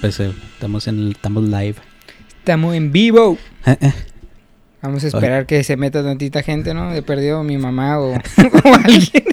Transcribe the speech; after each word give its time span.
empecé. 0.00 0.32
Estamos 0.54 0.88
en 0.88 0.98
el, 0.98 1.10
estamos 1.12 1.44
live. 1.44 1.74
Estamos 2.38 2.74
en 2.74 2.90
vivo. 2.90 3.36
Eh, 3.66 3.76
eh. 3.80 3.92
Vamos 4.80 5.04
a 5.04 5.08
esperar 5.08 5.44
que 5.44 5.62
se 5.62 5.76
meta 5.76 6.02
tantita 6.02 6.42
gente, 6.42 6.72
¿no? 6.72 6.90
De 6.90 7.02
perdido 7.02 7.42
mi 7.44 7.58
mamá 7.58 8.00
o, 8.00 8.12
o 8.14 8.74
alguien. 8.82 9.24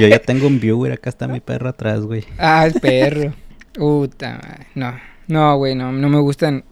Yo 0.00 0.08
ya 0.08 0.18
tengo 0.18 0.46
un 0.46 0.58
viewer, 0.60 0.92
acá 0.92 1.10
está 1.10 1.28
mi 1.28 1.40
perro 1.40 1.68
atrás, 1.68 2.00
güey. 2.00 2.24
Ah, 2.38 2.66
el 2.66 2.72
perro. 2.80 3.34
Puta 3.74 4.40
madre. 4.42 4.66
No, 4.74 4.94
no, 5.28 5.56
güey, 5.58 5.74
no, 5.74 5.92
no 5.92 6.08
me 6.08 6.18
gustan. 6.20 6.64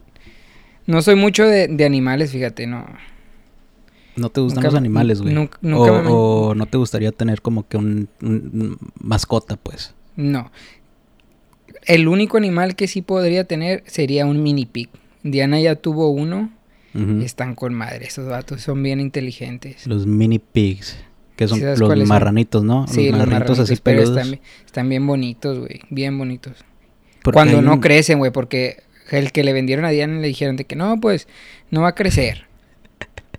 No 0.86 1.02
soy 1.02 1.14
mucho 1.14 1.44
de, 1.46 1.68
de 1.68 1.84
animales, 1.84 2.32
fíjate, 2.32 2.66
no. 2.66 2.86
¿No 4.16 4.30
te 4.30 4.40
gustan 4.40 4.62
Nunca 4.62 4.68
los 4.68 4.78
animales, 4.78 5.20
güey? 5.20 5.34
nunca- 5.34 5.58
nunca 5.60 5.92
o, 5.92 6.02
me- 6.02 6.08
o 6.10 6.54
no 6.54 6.66
te 6.66 6.78
gustaría 6.78 7.12
tener 7.12 7.42
como 7.42 7.68
que 7.68 7.76
un, 7.76 8.08
un 8.22 8.78
mascota, 8.98 9.56
pues. 9.56 9.94
No. 10.16 10.50
El 11.86 12.08
único 12.08 12.36
animal 12.36 12.76
que 12.76 12.86
sí 12.88 13.02
podría 13.02 13.44
tener 13.44 13.82
sería 13.86 14.26
un 14.26 14.42
mini 14.42 14.66
pig. 14.66 14.88
Diana 15.22 15.60
ya 15.60 15.74
tuvo 15.76 16.08
uno. 16.10 16.50
Ujú. 16.94 17.22
Están 17.22 17.54
con 17.56 17.74
madre, 17.74 18.06
esos 18.06 18.28
vatos 18.28 18.60
son 18.62 18.82
bien 18.82 19.00
inteligentes. 19.00 19.86
Los 19.86 20.06
mini 20.06 20.38
pigs. 20.38 20.96
Que 21.34 21.48
son 21.48 21.58
¿Sí 21.58 21.64
sabes 21.64 21.80
los 21.80 21.88
son? 21.90 22.06
marranitos, 22.06 22.62
¿no? 22.62 22.86
Sí, 22.86 23.10
los 23.10 23.18
los 23.18 23.26
marranitos 23.26 23.58
así 23.58 23.74
pero 23.82 24.02
peludos. 24.02 24.16
están, 24.16 24.30
bi- 24.30 24.40
están 24.64 24.88
bien 24.88 25.04
bonitos, 25.06 25.58
güey. 25.58 25.80
Bien 25.90 26.16
bonitos. 26.16 26.52
Porque 27.22 27.34
Cuando 27.34 27.60
no 27.62 27.74
un- 27.74 27.80
crecen, 27.80 28.18
güey, 28.18 28.30
porque 28.30 28.84
el 29.10 29.32
que 29.32 29.42
le 29.42 29.52
vendieron 29.52 29.84
a 29.84 29.90
Diana 29.90 30.20
le 30.20 30.28
dijeron 30.28 30.54
de 30.54 30.64
que 30.66 30.76
no, 30.76 31.00
pues 31.00 31.26
no 31.72 31.80
va 31.82 31.88
a 31.88 31.94
crecer. 31.96 32.46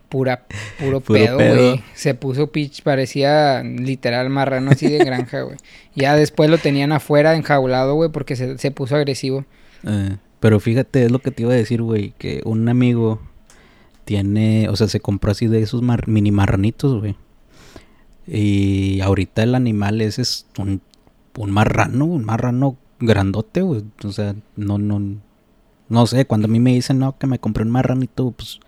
Pura, 0.09 0.45
puro, 0.79 0.99
Puro 1.01 1.19
pedo, 1.19 1.37
pedo. 1.37 1.55
güey. 1.55 1.83
Se 1.93 2.13
puso 2.13 2.51
pitch, 2.51 2.83
parecía 2.83 3.63
literal 3.63 4.29
marrano 4.29 4.71
así 4.71 4.87
de 4.87 4.99
granja, 4.99 5.41
güey. 5.41 5.57
Ya 5.95 6.15
después 6.15 6.49
lo 6.49 6.57
tenían 6.57 6.91
afuera 6.91 7.35
enjaulado, 7.35 7.95
güey, 7.95 8.11
porque 8.11 8.35
se, 8.35 8.57
se 8.57 8.71
puso 8.71 8.95
agresivo. 8.95 9.45
Eh, 9.83 10.17
pero 10.39 10.59
fíjate, 10.59 11.05
es 11.05 11.11
lo 11.11 11.19
que 11.19 11.31
te 11.31 11.43
iba 11.43 11.51
a 11.53 11.55
decir, 11.55 11.81
güey, 11.81 12.13
que 12.17 12.41
un 12.45 12.67
amigo 12.69 13.19
tiene, 14.05 14.69
o 14.69 14.75
sea, 14.75 14.87
se 14.87 14.99
compró 14.99 15.31
así 15.31 15.47
de 15.47 15.61
esos 15.61 15.81
mar- 15.81 16.07
mini 16.07 16.31
marranitos, 16.31 16.99
güey. 16.99 17.15
Y 18.27 19.01
ahorita 19.01 19.43
el 19.43 19.55
animal 19.55 20.01
ese 20.01 20.21
es 20.21 20.45
un, 20.57 20.81
un 21.37 21.51
marrano, 21.51 22.05
un 22.05 22.25
marrano 22.25 22.77
grandote, 22.99 23.61
güey. 23.61 23.83
O 24.03 24.11
sea, 24.11 24.35
no, 24.55 24.77
no, 24.77 25.01
no 25.89 26.07
sé, 26.07 26.25
cuando 26.25 26.47
a 26.47 26.49
mí 26.51 26.59
me 26.59 26.73
dicen, 26.73 26.99
no, 26.99 27.17
que 27.17 27.27
me 27.27 27.39
compré 27.39 27.63
un 27.63 27.71
marranito, 27.71 28.31
pues 28.31 28.59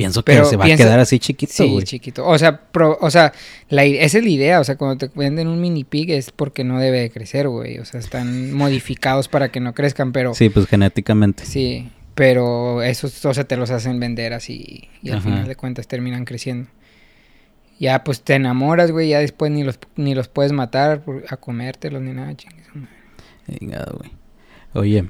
pienso 0.00 0.24
que 0.24 0.32
Pero 0.32 0.44
se 0.46 0.56
va 0.56 0.64
piensa- 0.64 0.84
a 0.84 0.86
quedar 0.86 1.00
así 1.00 1.18
chiquito, 1.18 1.52
Sí, 1.52 1.78
chiquito. 1.84 2.26
O 2.26 2.38
sea, 2.38 2.60
pro- 2.60 2.98
o 3.00 3.10
sea 3.10 3.32
la, 3.68 3.84
esa 3.84 4.18
es 4.18 4.24
la 4.24 4.30
idea. 4.30 4.60
O 4.60 4.64
sea, 4.64 4.76
cuando 4.76 4.96
te 4.96 5.10
venden 5.18 5.46
un 5.48 5.60
mini 5.60 5.84
pig 5.84 6.10
es 6.10 6.30
porque 6.30 6.64
no 6.64 6.78
debe 6.78 7.00
de 7.00 7.10
crecer, 7.10 7.48
güey. 7.48 7.78
O 7.78 7.84
sea, 7.84 8.00
están 8.00 8.52
modificados 8.54 9.28
para 9.28 9.50
que 9.50 9.60
no 9.60 9.74
crezcan, 9.74 10.12
pero... 10.12 10.34
Sí, 10.34 10.48
pues 10.48 10.66
genéticamente. 10.66 11.44
Sí, 11.44 11.90
pero 12.14 12.82
esos, 12.82 13.24
o 13.24 13.34
sea, 13.34 13.44
te 13.44 13.56
los 13.56 13.70
hacen 13.70 14.00
vender 14.00 14.32
así 14.32 14.88
y 15.02 15.10
al 15.10 15.18
Ajá. 15.18 15.28
final 15.28 15.46
de 15.48 15.56
cuentas 15.56 15.86
terminan 15.86 16.24
creciendo. 16.24 16.68
Ya, 17.78 18.04
pues 18.04 18.22
te 18.22 18.34
enamoras, 18.34 18.90
güey, 18.90 19.08
ya 19.08 19.20
después 19.20 19.50
ni 19.50 19.64
los, 19.64 19.78
ni 19.96 20.14
los 20.14 20.28
puedes 20.28 20.52
matar 20.52 21.02
por- 21.02 21.24
a 21.28 21.36
comértelos 21.36 22.02
ni 22.02 22.12
nada, 22.12 22.34
chingue 22.36 22.62
su 22.70 22.78
madre. 22.78 22.92
Venga, 23.46 23.86
güey. 23.96 24.10
Oye, 24.74 25.04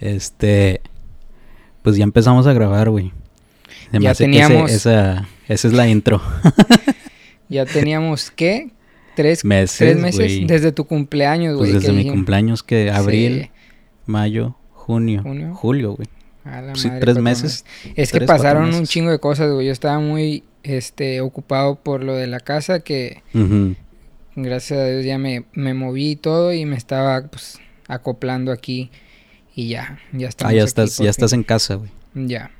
este, 0.00 0.80
pues 1.82 1.96
ya 1.96 2.04
empezamos 2.04 2.46
a 2.46 2.52
grabar, 2.52 2.90
güey. 2.90 3.12
Se 3.90 4.00
Ya 4.00 4.14
teníamos- 4.14 4.70
ese- 4.70 4.76
esa, 4.90 5.28
esa 5.48 5.68
es 5.68 5.74
la 5.74 5.88
intro. 5.88 6.20
Ya 7.48 7.66
teníamos, 7.66 8.30
¿qué? 8.30 8.70
Tres 9.14 9.44
Meses, 9.44 9.76
tres 9.76 9.96
meses 9.98 10.18
güey. 10.18 10.44
desde 10.46 10.72
tu 10.72 10.86
cumpleaños, 10.86 11.58
Pues 11.58 11.70
güey. 11.70 11.80
desde 11.82 11.92
mi 11.92 12.08
cumpleaños 12.08 12.62
que 12.62 12.90
abril, 12.90 13.42
Sí. 13.42 13.50
mayo, 14.06 14.56
junio, 14.70 15.20
Junio. 15.22 15.54
julio, 15.54 15.92
güey. 15.92 16.08
Sí, 16.74 16.88
tres 16.98 17.18
meses. 17.18 17.66
Es 17.94 18.10
que 18.10 18.18
tres, 18.20 18.26
pasaron 18.26 18.72
un 18.74 18.86
chingo 18.86 19.10
de 19.10 19.18
cosas, 19.18 19.52
güey. 19.52 19.66
Yo 19.66 19.72
estaba 19.72 19.98
muy 20.00 20.44
este, 20.62 21.20
ocupado 21.20 21.74
por 21.76 22.02
lo 22.02 22.16
de 22.16 22.26
la 22.26 22.40
casa 22.40 22.80
que 22.80 23.22
gracias 24.34 24.80
a 24.80 24.86
Dios 24.86 25.04
ya 25.04 25.18
me, 25.18 25.44
me 25.52 25.74
moví 25.74 26.12
y 26.12 26.16
todo 26.16 26.52
y 26.54 26.64
me 26.64 26.76
estaba 26.76 27.20
pues 27.28 27.58
acoplando 27.88 28.50
aquí 28.50 28.90
y 29.54 29.68
ya, 29.68 29.98
ya 30.12 30.28
estamos 30.28 30.52
Ah, 30.52 30.56
ya 30.56 30.64
estás, 30.64 30.96
ya 30.96 31.10
estás 31.10 31.34
en 31.34 31.42
casa, 31.42 31.74
güey. 31.74 31.90
Ya. 32.14 32.50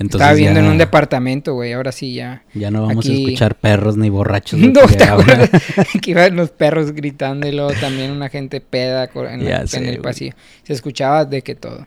Entonces 0.00 0.22
estaba 0.22 0.32
viviendo 0.32 0.60
ya, 0.60 0.66
en 0.66 0.72
un 0.72 0.78
departamento, 0.78 1.52
güey, 1.52 1.74
ahora 1.74 1.92
sí 1.92 2.14
ya. 2.14 2.42
ya 2.54 2.70
no 2.70 2.86
vamos 2.86 3.06
a 3.06 3.12
escuchar 3.12 3.54
perros 3.54 3.98
ni 3.98 4.08
borrachos. 4.08 4.58
No, 4.60 4.86
¿te 4.86 5.04
acuerdas? 5.04 5.50
que 6.02 6.10
iban 6.12 6.36
los 6.36 6.50
perros 6.50 6.92
gritando 6.92 7.46
y 7.46 7.52
luego 7.52 7.70
también 7.78 8.10
una 8.10 8.30
gente 8.30 8.62
peda 8.62 9.10
en, 9.14 9.44
la- 9.44 9.62
el 9.62 9.98
pasillo. 10.00 10.34
Se 10.62 10.72
escuchaba 10.72 11.26
de 11.26 11.42
que 11.42 11.54
todo. 11.54 11.86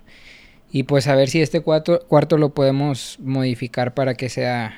Y 0.72 0.84
pues 0.84 1.08
a 1.08 1.16
ver 1.16 1.28
si 1.28 1.42
este 1.42 1.62
cuarto, 1.62 2.06
cuarto 2.08 2.38
lo 2.38 2.54
podemos 2.54 3.18
modificar 3.20 3.96
para 3.96 4.14
que 4.14 4.30
sea 4.30 4.74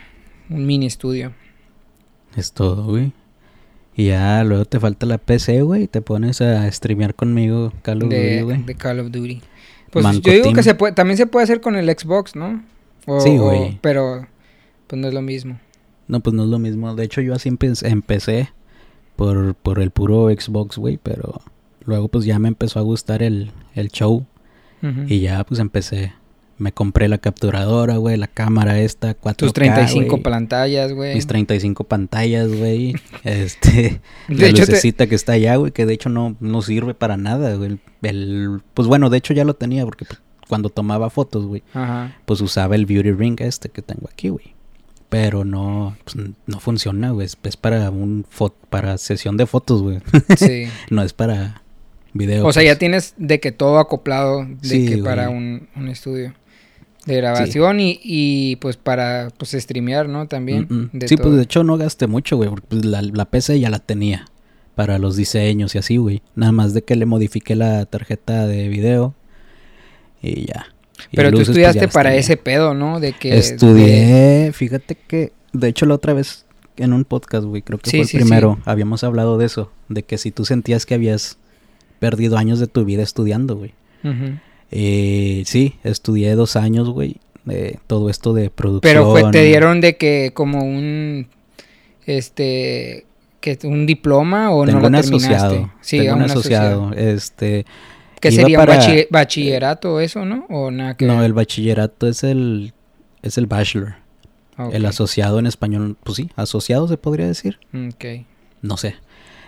un 0.49 0.65
mini 0.65 0.85
estudio. 0.85 1.33
Es 2.37 2.53
todo, 2.53 2.85
güey. 2.85 3.11
Y 3.97 4.07
ya 4.07 4.43
luego 4.45 4.63
te 4.63 4.79
falta 4.79 5.05
la 5.05 5.17
PC, 5.17 5.61
güey, 5.61 5.83
y 5.83 5.87
te 5.87 6.01
pones 6.01 6.39
a 6.41 6.69
streamear 6.71 7.15
conmigo 7.15 7.73
Call 7.81 7.97
of 8.03 8.09
Duty, 8.09 8.41
güey. 8.41 8.63
de 8.63 8.75
Call 8.75 8.99
of 9.01 9.11
Duty. 9.11 9.41
Pues 9.91 10.03
Manco 10.03 10.21
yo 10.23 10.31
digo 10.31 10.43
Team. 10.43 10.55
que 10.55 10.63
se 10.63 10.75
puede, 10.75 10.93
también 10.93 11.17
se 11.17 11.27
puede 11.27 11.45
hacer 11.45 11.61
con 11.61 11.75
el 11.75 11.89
Xbox, 11.89 12.35
¿no? 12.35 12.61
O- 13.05 13.19
Sí, 13.19 13.37
güey. 13.37 13.77
pero 13.81 14.27
pues 14.87 15.01
no 15.01 15.07
es 15.07 15.13
lo 15.13 15.21
mismo. 15.21 15.59
No, 16.07 16.19
pues 16.19 16.33
no 16.35 16.43
es 16.43 16.49
lo 16.49 16.59
mismo. 16.59 16.93
De 16.95 17.03
hecho, 17.03 17.21
yo 17.21 17.33
así 17.33 17.49
empe- 17.49 17.87
empecé 17.89 18.49
por, 19.15 19.55
por 19.55 19.79
el 19.79 19.91
puro 19.91 20.27
Xbox, 20.29 20.77
güey, 20.77 20.97
pero 21.01 21.41
luego 21.85 22.07
pues 22.09 22.25
ya 22.25 22.37
me 22.39 22.47
empezó 22.47 22.79
a 22.79 22.83
gustar 22.83 23.23
el, 23.23 23.51
el 23.75 23.89
show 23.89 24.25
y 25.07 25.19
ya 25.21 25.43
pues 25.45 25.59
empecé. 25.59 26.13
Me 26.57 26.71
compré 26.71 27.09
la 27.09 27.17
capturadora, 27.17 27.97
güey, 27.97 28.15
la 28.15 28.27
cámara 28.27 28.79
esta, 28.79 29.13
4K, 29.19 29.35
Tus 29.35 29.51
35 29.53 30.09
güey, 30.09 30.21
pantallas, 30.23 30.93
güey. 30.93 31.13
Mis 31.15 31.27
35 31.27 31.83
pantallas, 31.83 32.47
güey. 32.53 32.95
este, 33.25 33.99
De 34.29 34.35
la 34.35 34.45
hecho, 34.47 34.63
te- 34.65 34.71
lucecita 34.71 35.07
que 35.07 35.15
está 35.15 35.33
allá, 35.33 35.55
güey, 35.57 35.71
que 35.73 35.85
de 35.85 35.93
hecho 35.95 36.07
no, 36.09 36.37
no 36.39 36.61
sirve 36.61 36.93
para 36.93 37.17
nada, 37.17 37.55
güey. 37.55 37.71
El, 37.71 37.79
el- 38.03 38.61
pues 38.73 38.87
bueno, 38.87 39.09
de 39.09 39.17
hecho 39.17 39.33
ya 39.33 39.43
lo 39.43 39.55
tenía 39.55 39.83
porque 39.85 40.05
pues, 40.05 40.21
cuando 40.47 40.69
tomaba 40.69 41.09
fotos, 41.09 41.45
güey, 41.45 41.63
Ajá. 41.73 42.15
pues 42.25 42.41
usaba 42.41 42.75
el 42.75 42.85
beauty 42.85 43.11
ring 43.11 43.39
este 43.41 43.69
que 43.69 43.81
tengo 43.81 44.07
aquí, 44.11 44.29
güey. 44.29 44.55
Pero 45.09 45.45
no, 45.45 45.95
pues, 46.03 46.27
no 46.45 46.59
funciona, 46.59 47.11
güey. 47.11 47.25
Es, 47.25 47.37
es 47.43 47.57
para 47.57 47.89
un 47.89 48.25
para 48.69 48.97
sesión 48.97 49.37
de 49.37 49.45
fotos, 49.45 49.81
güey. 49.81 49.99
Sí. 50.37 50.65
no 50.89 51.03
es 51.03 51.13
para 51.13 51.61
video. 52.13 52.45
O 52.45 52.51
sea, 52.51 52.63
ya 52.63 52.71
pues. 52.71 52.79
tienes 52.79 53.13
de 53.17 53.39
que 53.39 53.51
todo 53.51 53.77
acoplado 53.79 54.45
de 54.45 54.67
Sí, 54.67 54.87
que 54.87 54.97
para 54.97 55.29
un, 55.29 55.69
un 55.75 55.87
estudio 55.89 56.33
de 57.05 57.17
grabación 57.17 57.79
y, 57.79 57.99
y 58.03 58.55
pues 58.57 58.77
para 58.77 59.29
pues 59.37 59.51
streamear, 59.51 60.09
¿no? 60.09 60.27
También. 60.27 60.67
Mm, 60.69 60.73
mm. 60.73 60.89
de 60.93 61.07
sí, 61.07 61.15
todo. 61.15 61.27
pues 61.27 61.37
de 61.37 61.43
hecho 61.43 61.63
no 61.63 61.77
gasté 61.77 62.07
mucho, 62.07 62.35
güey. 62.35 62.49
Porque 62.49 62.67
pues, 62.67 62.85
la, 62.85 63.01
la 63.01 63.25
PC 63.25 63.59
ya 63.59 63.69
la 63.69 63.79
tenía 63.79 64.25
para 64.73 64.97
los 64.97 65.15
diseños 65.15 65.75
y 65.75 65.77
así, 65.77 65.97
güey. 65.97 66.21
Nada 66.35 66.51
más 66.51 66.73
de 66.73 66.83
que 66.83 66.95
le 66.95 67.05
modifiqué 67.05 67.55
la 67.55 67.85
tarjeta 67.85 68.47
de 68.47 68.67
video 68.67 69.13
y 70.21 70.45
ya. 70.45 70.67
Y 71.11 71.15
Pero 71.17 71.29
tú 71.29 71.39
luces, 71.39 71.47
pues, 71.53 71.57
estudiaste 71.57 71.87
para 71.93 72.09
tenía. 72.09 72.19
ese 72.21 72.37
pedo, 72.37 72.73
¿no? 72.73 72.99
De 72.99 73.13
que... 73.13 73.31
de- 73.31 73.37
Estudié, 73.37 74.51
fíjate 74.53 74.95
que, 74.95 75.31
de 75.53 75.67
hecho, 75.67 75.85
la 75.85 75.95
otra 75.95 76.13
vez 76.13 76.45
en 76.77 76.93
un 76.93 77.03
podcast, 77.05 77.45
güey, 77.45 77.61
creo 77.61 77.79
que 77.79 77.89
Sí, 77.89 77.97
fue 77.97 78.01
el 78.03 78.07
sí, 78.07 78.17
primero, 78.17 78.59
habíamos 78.65 79.03
hablado 79.03 79.37
de 79.37 79.45
eso, 79.45 79.71
de 79.89 80.03
que 80.03 80.17
si 80.17 80.31
tú 80.31 80.45
sentías 80.45 80.85
que 80.85 80.93
habías 80.93 81.37
perdido 81.99 82.37
años 82.37 82.59
de 82.59 82.67
tu 82.67 82.83
vida 82.85 83.03
estudiando, 83.03 83.55
güey. 83.55 83.73
Eh, 84.71 85.43
sí, 85.45 85.75
estudié 85.83 86.35
dos 86.35 86.55
años, 86.55 86.89
güey, 86.89 87.17
de 87.45 87.79
todo 87.87 88.09
esto 88.09 88.33
de 88.33 88.49
producción. 88.49 88.93
Pero 88.93 89.11
fue, 89.11 89.31
te 89.31 89.43
dieron 89.43 89.81
de 89.81 89.97
que 89.97 90.31
como 90.33 90.63
un... 90.63 91.27
Este... 92.05 93.05
que 93.39 93.57
un 93.63 93.85
diploma 93.85 94.51
o 94.51 94.65
Tengo 94.65 94.79
no 94.79 94.87
un 94.87 94.93
lo 94.93 95.01
terminaste. 95.01 95.35
asociado, 95.35 95.71
Sí, 95.81 95.97
tengo 95.99 96.13
a 96.13 96.15
un 96.15 96.21
asociado, 96.23 96.91
este... 96.93 97.65
¿Qué 98.21 98.29
iba 98.31 98.41
sería 98.43 98.57
para- 98.57 98.77
bachi- 98.79 99.07
bachillerato 99.09 99.99
eso, 99.99 100.25
no? 100.25 100.45
O 100.49 100.71
nada 100.71 100.95
que 100.97 101.05
No, 101.05 101.23
el 101.23 101.33
bachillerato 101.33 102.07
es 102.07 102.23
el, 102.23 102.73
es 103.21 103.37
el 103.37 103.45
bachelor. 103.47 103.95
El 104.71 104.85
asociado 104.85 105.37
en 105.39 105.47
español, 105.47 105.97
pues 106.03 106.15
sí, 106.15 106.29
asociado 106.37 106.87
se 106.87 106.97
podría 106.97 107.27
decir. 107.27 107.59
Ok. 107.73 108.25
no 108.61 108.77
sé. 108.77 108.95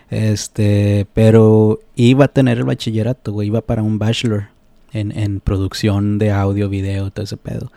Este, 0.10 1.06
pero 1.14 1.80
iba 1.96 2.25
a 2.25 2.28
tener 2.30 2.58
el 2.60 2.64
bachillerato, 2.66 3.31
güey, 3.34 3.48
iba 3.48 3.62
para 3.62 3.84
un 3.84 4.00
bachelor 4.00 4.46
en, 4.94 5.18
en 5.18 5.40
producción 5.42 6.18
de 6.18 6.31
audio, 6.31 6.69
video, 6.69 7.12
todo 7.12 7.24
ese 7.24 7.38
pedo. 7.38 7.72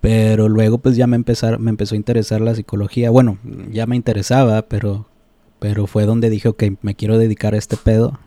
Pero 0.00 0.48
luego 0.48 0.78
pues 0.78 0.96
ya 0.96 1.06
me 1.06 1.16
empezar, 1.16 1.58
me 1.58 1.70
empezó 1.70 1.94
a 1.94 1.98
interesar 1.98 2.40
la 2.40 2.54
psicología. 2.54 3.10
Bueno, 3.10 3.38
ya 3.70 3.86
me 3.86 3.96
interesaba, 3.96 4.62
pero 4.62 5.06
pero 5.58 5.88
fue 5.88 6.04
donde 6.04 6.30
dije, 6.30 6.48
ok, 6.48 6.62
me 6.82 6.94
quiero 6.94 7.18
dedicar 7.18 7.54
a 7.54 7.58
este 7.58 7.76
pedo. 7.76 8.18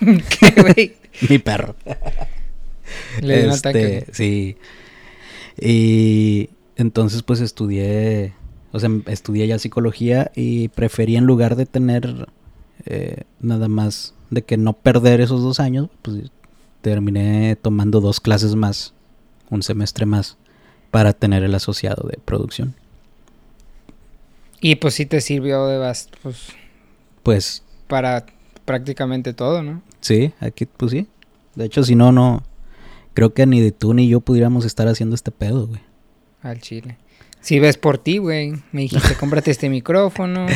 ¿Qué, 0.28 0.62
güey? 0.62 0.96
Mi 1.28 1.38
perro. 1.38 1.74
Le 3.20 3.38
dio 3.38 3.46
un 3.46 3.52
Este, 3.52 3.68
ataque. 3.68 4.06
Sí. 4.12 4.56
Y 5.58 6.50
entonces 6.76 7.22
pues 7.22 7.40
estudié, 7.40 8.34
o 8.72 8.78
sea, 8.78 8.90
estudié 9.06 9.46
ya 9.46 9.58
psicología 9.58 10.30
y 10.34 10.68
preferí 10.68 11.16
en 11.16 11.24
lugar 11.24 11.56
de 11.56 11.66
tener 11.66 12.28
eh, 12.84 13.22
nada 13.40 13.68
más 13.68 14.14
de 14.30 14.42
que 14.42 14.56
no 14.56 14.74
perder 14.74 15.20
esos 15.20 15.42
dos 15.42 15.60
años, 15.60 15.88
pues 16.02 16.30
terminé 16.82 17.56
tomando 17.56 18.00
dos 18.00 18.20
clases 18.20 18.54
más, 18.54 18.92
un 19.50 19.62
semestre 19.62 20.04
más, 20.06 20.36
para 20.90 21.12
tener 21.12 21.42
el 21.42 21.54
asociado 21.54 22.08
de 22.08 22.18
producción. 22.18 22.74
Y 24.60 24.76
pues 24.76 24.94
sí 24.94 25.06
te 25.06 25.20
sirvió 25.20 25.66
de 25.66 25.78
bast 25.78 26.14
pues, 26.22 26.48
Pues 27.22 27.62
para 27.88 28.26
prácticamente 28.66 29.32
todo, 29.32 29.62
¿no? 29.62 29.80
sí, 30.00 30.32
aquí 30.40 30.66
pues 30.66 30.92
sí. 30.92 31.06
De 31.54 31.64
hecho, 31.64 31.82
si 31.82 31.94
no, 31.94 32.12
no, 32.12 32.42
creo 33.14 33.32
que 33.32 33.46
ni 33.46 33.62
de 33.62 33.72
tú 33.72 33.94
ni 33.94 34.08
yo 34.08 34.20
pudiéramos 34.20 34.66
estar 34.66 34.86
haciendo 34.88 35.14
este 35.14 35.30
pedo, 35.30 35.66
güey. 35.66 35.80
Al 36.42 36.60
chile. 36.60 36.98
Si 37.40 37.58
ves 37.60 37.78
por 37.78 37.96
ti, 37.96 38.18
güey. 38.18 38.52
Me 38.72 38.82
dijiste, 38.82 39.14
cómprate 39.20 39.50
este 39.50 39.70
micrófono. 39.70 40.46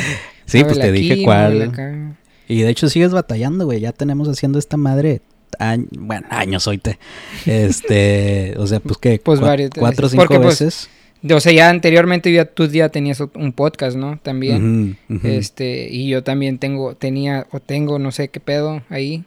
Sí, 0.44 0.62
pues 0.64 0.78
te 0.78 0.92
dije 0.92 1.22
cuál. 1.24 1.52
muévele 1.54 1.72
acá". 1.72 2.16
Y 2.48 2.60
de 2.62 2.68
hecho 2.68 2.88
sigues 2.90 3.12
batallando, 3.12 3.64
güey. 3.64 3.80
Ya 3.80 3.92
tenemos 3.92 4.28
haciendo 4.28 4.58
esta 4.58 4.76
madre, 4.76 5.22
añ- 5.58 5.88
bueno, 5.92 6.26
años 6.30 6.66
hoy 6.66 6.78
te. 6.78 6.98
Este, 7.46 8.54
o 8.58 8.66
sea, 8.66 8.80
pues 8.80 8.98
que 8.98 9.20
Pues 9.24 9.40
varios, 9.40 9.70
cuatro 9.78 10.06
o 10.06 10.10
cinco 10.10 10.26
pues, 10.26 10.40
veces. 10.40 10.90
O 11.28 11.40
sea, 11.40 11.52
ya 11.52 11.69
anteriormente 11.69 12.32
ya, 12.32 12.46
tú 12.46 12.67
ya 12.67 12.88
tenías 12.88 13.20
un 13.20 13.52
podcast, 13.52 13.96
¿no? 13.96 14.19
También. 14.22 14.96
Este, 15.22 15.88
y 15.90 16.08
yo 16.08 16.22
también 16.25 16.58
tengo, 16.58 16.94
tenía, 16.94 17.46
o 17.50 17.61
tengo, 17.61 17.99
no 17.99 18.11
sé 18.11 18.28
qué 18.28 18.40
pedo 18.40 18.82
ahí, 18.88 19.25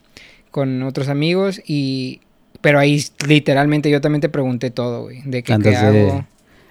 con 0.49 0.81
otros 0.83 1.07
amigos, 1.07 1.61
y, 1.67 2.21
pero 2.61 2.79
ahí 2.79 3.03
literalmente 3.27 3.89
yo 3.91 4.01
también 4.01 4.21
te 4.21 4.29
pregunté 4.29 4.71
todo, 4.71 5.03
güey, 5.03 5.21
de 5.25 5.43
qué, 5.43 5.47
qué 5.47 5.53
Andas 5.53 5.81
de- 5.93 6.09
hago. 6.09 6.25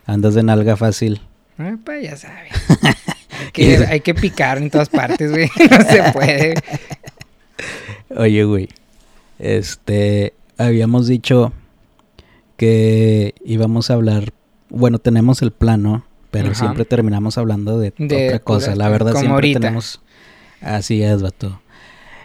Andas 0.07 0.35
de 0.35 0.43
nalga 0.43 0.77
fácil. 0.77 1.21
Ah, 1.59 1.77
pues 1.85 2.03
ya 2.03 2.17
sabes. 2.17 2.51
hay, 2.83 3.51
que, 3.53 3.77
hay 3.77 4.01
que 4.01 4.15
picar 4.15 4.59
en 4.59 4.71
todas 4.71 4.89
partes, 4.89 5.31
güey, 5.31 5.49
no 5.71 5.81
se 5.85 6.13
puede. 6.13 6.55
Oye, 8.17 8.43
güey. 8.45 8.69
Este, 9.39 10.35
habíamos 10.59 11.07
dicho 11.07 11.53
que 12.57 13.35
íbamos 13.45 13.91
a 13.91 13.95
hablar, 13.95 14.33
bueno, 14.73 14.99
tenemos 14.99 15.43
el 15.43 15.51
plano, 15.53 16.05
pero 16.31 16.47
Ajá. 16.49 16.55
siempre 16.57 16.85
terminamos 16.85 17.39
hablando 17.39 17.79
de, 17.79 17.93
De 17.99 18.27
otra 18.29 18.39
cosa. 18.41 18.75
La 18.75 18.89
verdad 18.89 19.13
siempre 19.13 19.33
ahorita. 19.33 19.61
tenemos 19.61 20.01
Así 20.61 21.03
es, 21.03 21.23
vato. 21.23 21.61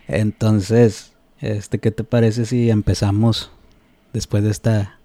Entonces, 0.08 1.12
este, 1.42 1.80
¿qué 1.80 1.92
te 1.92 2.04
parece 2.04 2.46
si 2.46 2.70
empezamos 2.70 3.52
después 4.14 4.44
de 4.44 4.52
esta 4.52 4.98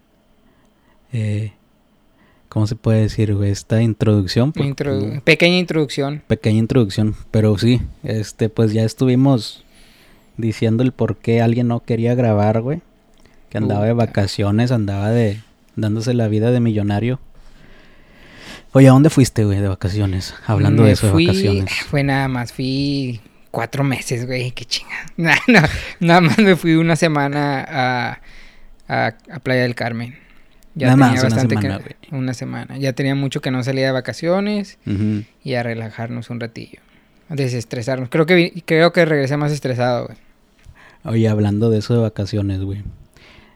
eh, 1.13 1.53
¿cómo 2.49 2.67
se 2.67 2.77
puede 2.77 3.01
decir, 3.03 3.35
güey? 3.35 3.51
Esta 3.51 3.83
introducción. 3.83 4.53
porque, 4.53 4.71
Introdu- 4.75 5.21
pequeña 5.23 5.59
introducción. 5.59 6.23
pequeña 6.27 6.59
introducción, 6.59 7.15
pero 7.31 7.57
sí, 7.59 7.81
este, 8.03 8.49
pues 8.49 8.73
ya 8.73 8.85
estuvimos 8.85 9.65
diciendo 10.37 10.83
el 10.83 10.93
por 10.93 11.17
qué 11.17 11.43
alguien 11.43 11.69
no 11.69 11.81
quería 11.81 12.15
grabar, 12.15 12.61
güey. 12.63 12.81
Que 13.51 13.59
andaba 13.59 13.85
de 13.85 13.93
vacaciones, 13.93 14.71
andaba 14.73 15.11
de 15.11 15.41
dándose 15.77 16.15
la 16.15 16.29
vida 16.29 16.51
de 16.53 16.61
millonario. 16.61 17.21
Oye, 18.73 18.89
¿a 18.89 18.93
dónde 18.93 19.11
fuiste, 19.11 19.45
güey, 19.45 19.61
de 19.61 19.69
vacaciones? 19.69 20.35
Hablando 20.47 20.83
Me 20.83 20.89
de 20.89 20.95
eso 20.95 21.11
fui- 21.11 21.27
de 21.27 21.33
vacaciones. 21.33 21.73
Fue 21.91 22.03
nada 22.03 22.29
más, 22.29 22.53
fui 22.53 23.21
cuatro 23.51 23.85
meses, 23.85 24.27
güey, 24.27 24.51
qué 24.53 24.65
chinga. 24.65 24.91
Nah, 25.17 25.37
no, 25.49 25.61
nada 26.01 26.21
más 26.23 26.39
me 26.39 26.57
fui 26.57 26.75
una 26.77 26.97
semana 26.97 27.65
a, 27.69 28.21
a, 28.89 29.07
a 29.31 29.39
Playa 29.41 29.63
del 29.63 29.75
Carmen. 29.75 30.17
Nada 30.75 30.97
más, 30.97 31.23
una 31.23 31.39
semana, 31.39 31.79
que, 31.81 31.97
una 32.17 32.33
semana. 32.33 32.79
Ya 32.79 32.95
tenía 32.95 33.15
mucho 33.15 33.43
que 33.43 33.51
no 33.51 33.63
salía 33.63 33.85
de 33.85 33.93
vacaciones 33.93 34.79
y 35.45 35.53
a 35.55 35.63
relajarnos 35.63 36.31
un 36.31 36.41
ratillo. 36.41 36.81
A 37.29 37.35
desestresarnos. 37.35 38.09
Creo 38.09 38.25
que, 38.25 38.63
creo 38.65 38.91
que 38.91 39.05
regresé 39.05 39.37
más 39.37 39.53
estresado, 39.53 40.07
güey. 40.07 40.17
Oye, 41.05 41.29
hablando 41.29 41.69
de 41.69 41.81
eso 41.81 41.93
de 41.95 42.01
vacaciones, 42.01 42.61
güey. 42.63 42.83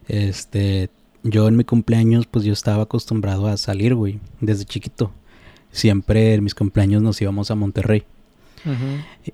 Este, 0.09 0.91
yo 1.27 1.49
en 1.49 1.57
mi 1.57 1.65
cumpleaños, 1.65 2.27
pues 2.27 2.45
yo 2.45 2.53
estaba 2.53 2.85
acostumbrado 2.85 3.47
a 3.47 3.57
salir, 3.57 3.95
güey, 3.95 4.21
desde 4.41 4.65
chiquito. 4.65 5.13
Siempre 5.71 6.35
en 6.35 6.45
mis 6.45 6.55
cumpleaños 6.55 7.03
nos 7.03 7.21
íbamos 7.21 7.51
a 7.51 7.55
Monterrey. 7.55 8.05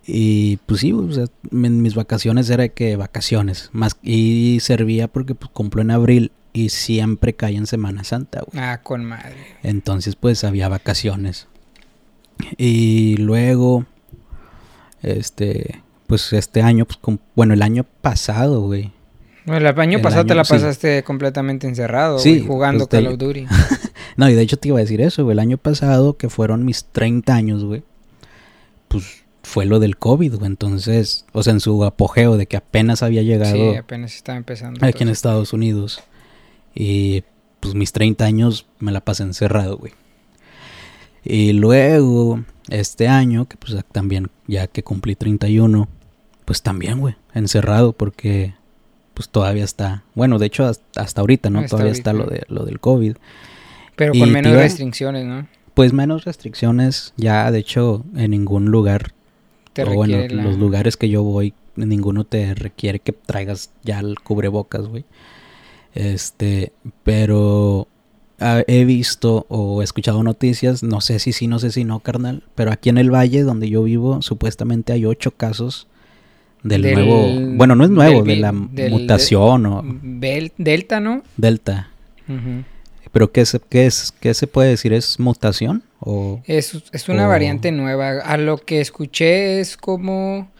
Y 0.06 0.58
pues 0.66 0.80
sí, 0.80 0.92
o 0.92 1.10
sea, 1.10 1.24
en 1.50 1.80
mis 1.80 1.94
vacaciones 1.94 2.50
era 2.50 2.68
que 2.68 2.96
vacaciones. 2.96 3.70
Más, 3.72 3.96
y 4.02 4.58
servía 4.60 5.08
porque 5.08 5.34
pues 5.34 5.50
cumplo 5.50 5.80
en 5.80 5.90
abril 5.90 6.32
y 6.52 6.68
siempre 6.68 7.32
cae 7.32 7.56
en 7.56 7.66
Semana 7.66 8.04
Santa, 8.04 8.42
güey. 8.46 8.62
Ah, 8.62 8.80
con 8.82 9.04
madre. 9.04 9.36
Entonces 9.62 10.16
pues 10.16 10.44
había 10.44 10.68
vacaciones. 10.68 11.48
Y 12.58 13.16
luego, 13.16 13.86
este, 15.02 15.80
pues 16.06 16.32
este 16.32 16.60
año, 16.60 16.84
pues 16.84 16.98
bueno, 17.34 17.54
el 17.54 17.62
año 17.62 17.84
pasado, 18.02 18.60
güey. 18.60 18.92
Bueno, 19.44 19.68
el 19.68 19.80
año 19.80 19.98
El 19.98 20.02
pasado 20.02 20.24
te 20.24 20.34
la 20.34 20.44
sí. 20.44 20.52
pasaste 20.54 21.02
completamente 21.02 21.66
encerrado, 21.66 22.18
Sí, 22.18 22.36
güey, 22.38 22.46
jugando 22.46 22.86
pues, 22.88 23.02
Call 23.02 23.08
te- 23.08 23.14
of 23.14 23.18
Duty. 23.18 23.46
No, 24.16 24.28
y 24.28 24.34
de 24.34 24.42
hecho 24.42 24.58
te 24.58 24.68
iba 24.68 24.76
a 24.78 24.82
decir 24.82 25.00
eso, 25.00 25.24
güey. 25.24 25.32
El 25.34 25.38
año 25.38 25.56
pasado, 25.56 26.16
que 26.18 26.28
fueron 26.28 26.64
mis 26.66 26.84
30 26.84 27.34
años, 27.34 27.64
güey. 27.64 27.82
Pues 28.88 29.24
fue 29.42 29.64
lo 29.64 29.80
del 29.80 29.96
COVID, 29.96 30.34
güey. 30.34 30.46
Entonces, 30.46 31.24
o 31.32 31.42
sea, 31.42 31.54
en 31.54 31.60
su 31.60 31.82
apogeo 31.84 32.36
de 32.36 32.46
que 32.46 32.58
apenas 32.58 33.02
había 33.02 33.22
llegado 33.22 33.54
Sí, 33.72 33.76
apenas 33.76 34.14
estaba 34.14 34.36
empezando. 34.36 34.84
aquí 34.84 35.02
en. 35.02 35.08
Estados 35.08 35.54
Unidos. 35.54 36.02
Y 36.74 37.24
pues 37.60 37.74
mis 37.74 37.92
30 37.92 38.24
años 38.24 38.66
me 38.80 38.92
la 38.92 39.00
pasé 39.00 39.22
encerrado, 39.22 39.78
güey. 39.78 39.92
Y 41.24 41.52
luego, 41.52 42.42
este 42.68 43.08
año, 43.08 43.46
que 43.46 43.56
pues 43.56 43.74
también, 43.92 44.30
ya 44.46 44.66
que 44.66 44.82
cumplí 44.82 45.14
31, 45.14 45.88
pues 46.44 46.62
también, 46.62 46.98
güey, 47.00 47.14
encerrado 47.34 47.92
porque 47.94 48.54
pues 49.14 49.28
todavía 49.28 49.64
está, 49.64 50.04
bueno, 50.14 50.38
de 50.38 50.46
hecho 50.46 50.64
hasta, 50.66 51.00
hasta 51.02 51.20
ahorita, 51.20 51.50
¿no? 51.50 51.60
Hasta 51.60 51.70
todavía 51.70 51.92
está 51.92 52.12
lo, 52.12 52.26
de, 52.26 52.44
lo 52.48 52.64
del 52.64 52.80
COVID. 52.80 53.16
Pero 53.96 54.14
y 54.14 54.20
con 54.20 54.32
menos 54.32 54.52
iba- 54.52 54.62
restricciones, 54.62 55.26
¿no? 55.26 55.46
Pues 55.74 55.92
menos 55.92 56.24
restricciones, 56.24 57.14
ya 57.16 57.50
de 57.50 57.58
hecho 57.58 58.04
en 58.16 58.30
ningún 58.32 58.66
lugar, 58.70 59.12
Te 59.72 59.84
o 59.84 59.94
bueno, 59.94 60.18
la- 60.28 60.42
los 60.42 60.58
lugares 60.58 60.96
que 60.96 61.08
yo 61.08 61.22
voy, 61.22 61.54
ninguno 61.76 62.24
te 62.24 62.54
requiere 62.54 62.98
que 63.00 63.12
traigas 63.12 63.70
ya 63.82 64.00
el 64.00 64.18
cubrebocas, 64.20 64.86
güey. 64.86 65.04
Este, 65.94 66.72
pero 67.04 67.86
ah, 68.40 68.62
he 68.66 68.84
visto 68.84 69.46
o 69.48 69.80
he 69.82 69.84
escuchado 69.84 70.22
noticias, 70.22 70.82
no 70.82 71.00
sé 71.00 71.18
si 71.18 71.32
sí, 71.32 71.46
no 71.46 71.58
sé 71.58 71.70
si 71.70 71.84
no, 71.84 72.00
carnal, 72.00 72.42
pero 72.54 72.72
aquí 72.72 72.88
en 72.88 72.98
el 72.98 73.10
valle 73.12 73.42
donde 73.42 73.68
yo 73.68 73.82
vivo, 73.82 74.22
supuestamente 74.22 74.92
hay 74.92 75.04
ocho 75.04 75.32
casos 75.32 75.86
del, 76.62 76.82
Del- 76.82 76.94
nuevo, 76.94 77.56
bueno, 77.56 77.74
no 77.74 77.84
es 77.84 77.90
nuevo, 77.90 78.22
del 78.22 78.36
de 78.36 78.40
la 78.40 78.52
del- 78.52 78.92
mutación 78.92 79.66
o 79.66 79.82
Delta, 80.56 81.00
¿no? 81.00 81.22
delta. 81.36 81.90
Pero 83.10 83.30
¿qué 83.30 83.44
se, 83.44 83.60
qué 83.68 83.84
es, 83.86 84.12
qué 84.20 84.32
se 84.32 84.46
puede 84.46 84.70
decir? 84.70 84.92
¿Es 84.94 85.20
mutación? 85.20 85.82
O... 86.00 86.40
Es, 86.46 86.82
es 86.92 87.08
una 87.10 87.26
O- 87.26 87.28
variante 87.28 87.70
nueva. 87.70 88.20
A 88.24 88.36
lo 88.38 88.56
que 88.58 88.80
escuché 88.80 89.60
es 89.60 89.76
como... 89.76 90.50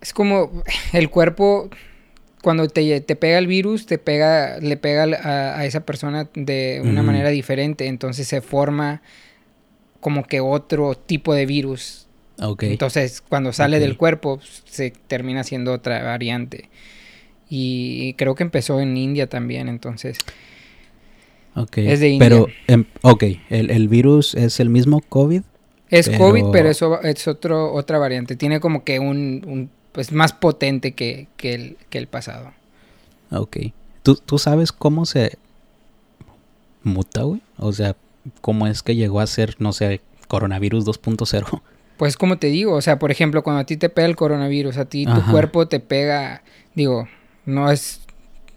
Es 0.00 0.12
como 0.12 0.50
el 0.92 1.08
cuerpo, 1.08 1.70
cuando 2.42 2.66
te, 2.66 3.00
te 3.02 3.14
pega 3.16 3.38
el 3.38 3.46
virus, 3.46 3.86
te 3.86 3.98
pega, 3.98 4.58
le 4.58 4.76
pega 4.76 5.04
a, 5.22 5.58
a 5.60 5.66
esa 5.66 5.80
persona 5.86 6.28
de 6.34 6.80
una 6.82 7.02
manera 7.04 7.28
diferente. 7.28 7.86
Entonces 7.86 8.26
se 8.26 8.40
forma 8.40 9.00
como 10.00 10.24
que 10.24 10.40
otro 10.40 10.96
tipo 10.96 11.32
de 11.34 11.46
virus. 11.46 12.08
Entonces, 12.60 13.20
cuando 13.20 13.52
sale 13.52 13.78
del 13.80 13.96
cuerpo, 13.96 14.40
se 14.64 14.90
termina 14.90 15.44
siendo 15.44 15.72
otra 15.72 16.02
variante. 16.02 16.70
Y 17.48 18.14
creo 18.14 18.34
que 18.34 18.42
empezó 18.44 18.80
en 18.80 18.96
India 18.96 19.28
también, 19.28 19.68
entonces. 19.68 20.16
ok. 21.54 21.78
es 21.78 22.00
de 22.00 22.08
India. 22.08 22.28
Pero, 22.28 22.46
em, 22.66 22.84
ok, 23.02 23.24
el, 23.50 23.70
el 23.70 23.88
virus 23.88 24.34
es 24.34 24.60
el 24.60 24.70
mismo 24.70 25.00
COVID. 25.00 25.42
Es 25.90 26.08
Pero- 26.08 26.18
COVID, 26.18 26.44
pero 26.52 26.70
eso 26.70 27.02
es 27.02 27.26
otro, 27.26 27.72
otra 27.74 27.98
variante. 27.98 28.36
Tiene 28.36 28.60
como 28.60 28.84
que 28.84 29.00
un, 29.00 29.42
un 29.46 29.70
pues 29.92 30.12
más 30.12 30.32
potente 30.32 30.92
que, 30.92 31.26
que, 31.36 31.54
el, 31.54 31.76
que 31.90 31.98
el 31.98 32.06
pasado. 32.06 32.52
Ok. 33.32 33.56
¿Tú, 34.04 34.14
¿Tú 34.14 34.38
sabes 34.38 34.70
cómo 34.72 35.04
se 35.04 35.36
muta, 36.84 37.22
güey? 37.22 37.42
O 37.58 37.72
sea, 37.72 37.96
¿cómo 38.40 38.66
es 38.68 38.82
que 38.82 38.94
llegó 38.94 39.20
a 39.20 39.26
ser, 39.26 39.56
no 39.58 39.72
sé, 39.72 40.00
coronavirus 40.28 40.86
2.0? 40.86 41.60
Pues 42.00 42.16
como 42.16 42.38
te 42.38 42.46
digo, 42.46 42.72
o 42.76 42.80
sea, 42.80 42.98
por 42.98 43.10
ejemplo, 43.10 43.42
cuando 43.42 43.60
a 43.60 43.64
ti 43.64 43.76
te 43.76 43.90
pega 43.90 44.08
el 44.08 44.16
coronavirus, 44.16 44.78
a 44.78 44.86
ti 44.86 45.04
tu 45.04 45.22
cuerpo 45.30 45.68
te 45.68 45.80
pega, 45.80 46.42
digo, 46.74 47.06
no 47.44 47.70
es 47.70 48.00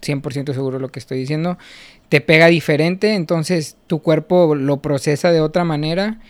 100% 0.00 0.54
seguro 0.54 0.78
lo 0.78 0.88
que 0.88 0.98
estoy 0.98 1.18
diciendo, 1.18 1.58
te 2.08 2.22
pega 2.22 2.46
diferente, 2.46 3.12
entonces 3.12 3.76
tu 3.86 4.00
cuerpo 4.00 4.54
lo 4.54 4.78
procesa 4.80 5.30
de 5.30 5.42
otra 5.42 5.62
manera 5.62 6.20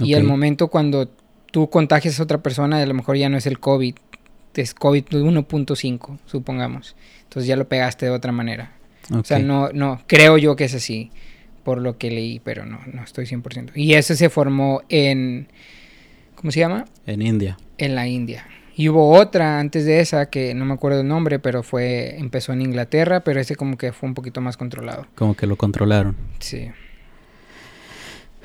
y 0.00 0.14
Ok. 0.14 0.22
momento 0.22 0.68
cuando 0.68 1.10
tú 1.50 1.68
contagias 1.70 2.20
a 2.20 2.22
otra 2.22 2.38
persona, 2.38 2.80
a 2.80 2.86
lo 2.86 2.94
mejor 2.94 3.16
ya 3.16 3.28
no 3.28 3.36
es 3.36 3.46
el 3.46 3.58
COVID, 3.58 3.96
es 4.54 4.72
COVID 4.72 5.06
1.5, 5.06 6.18
supongamos. 6.24 6.94
Entonces 7.24 7.48
ya 7.48 7.56
lo 7.56 7.66
pegaste 7.66 8.06
de 8.06 8.12
otra 8.12 8.30
manera. 8.30 8.74
O 9.12 9.24
sea, 9.24 9.40
no, 9.40 9.70
no, 9.72 10.02
creo 10.06 10.38
yo 10.38 10.54
que 10.54 10.66
es 10.66 10.74
así, 10.76 11.10
por 11.64 11.80
lo 11.80 11.98
que 11.98 12.12
leí, 12.12 12.38
pero 12.38 12.64
no, 12.64 12.78
no 12.92 13.02
estoy 13.02 13.26
100%. 13.26 13.72
Y 13.74 13.94
ese 13.94 14.14
se 14.14 14.30
formó 14.30 14.82
en, 14.88 15.48
¿cómo 16.40 16.50
se 16.50 16.60
llama? 16.60 16.86
En 17.06 17.20
India. 17.20 17.58
En 17.76 17.94
la 17.94 18.08
India. 18.08 18.46
Y 18.74 18.88
hubo 18.88 19.10
otra 19.12 19.60
antes 19.60 19.84
de 19.84 20.00
esa 20.00 20.30
que 20.30 20.54
no 20.54 20.64
me 20.64 20.72
acuerdo 20.72 21.02
el 21.02 21.08
nombre, 21.08 21.38
pero 21.38 21.62
fue 21.62 22.18
empezó 22.18 22.54
en 22.54 22.62
Inglaterra, 22.62 23.20
pero 23.20 23.40
ese 23.40 23.56
como 23.56 23.76
que 23.76 23.92
fue 23.92 24.08
un 24.08 24.14
poquito 24.14 24.40
más 24.40 24.56
controlado. 24.56 25.06
Como 25.16 25.34
que 25.34 25.46
lo 25.46 25.56
controlaron. 25.56 26.16
Sí. 26.38 26.70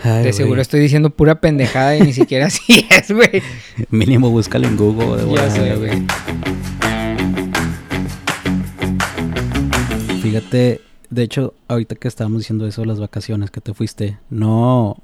Ay, 0.03 0.25
de 0.25 0.33
seguro 0.33 0.61
estoy 0.61 0.81
diciendo 0.81 1.09
pura 1.09 1.39
pendejada 1.39 1.95
y 1.95 2.01
ni 2.01 2.11
siquiera 2.13 2.47
así 2.47 2.85
es, 2.89 3.11
güey. 3.11 3.41
Mínimo 3.91 4.29
búscalo 4.29 4.67
en 4.67 4.75
Google. 4.75 5.23
de 5.23 5.33
Ya 5.33 5.49
sé, 5.49 5.75
güey. 5.77 6.05
Fíjate, 10.21 10.81
de 11.09 11.23
hecho, 11.23 11.53
ahorita 11.69 11.95
que 11.95 12.09
estábamos 12.09 12.39
diciendo 12.39 12.67
eso 12.67 12.81
de 12.81 12.87
las 12.87 12.99
vacaciones 12.99 13.51
que 13.51 13.61
te 13.61 13.73
fuiste, 13.73 14.17
no, 14.29 14.97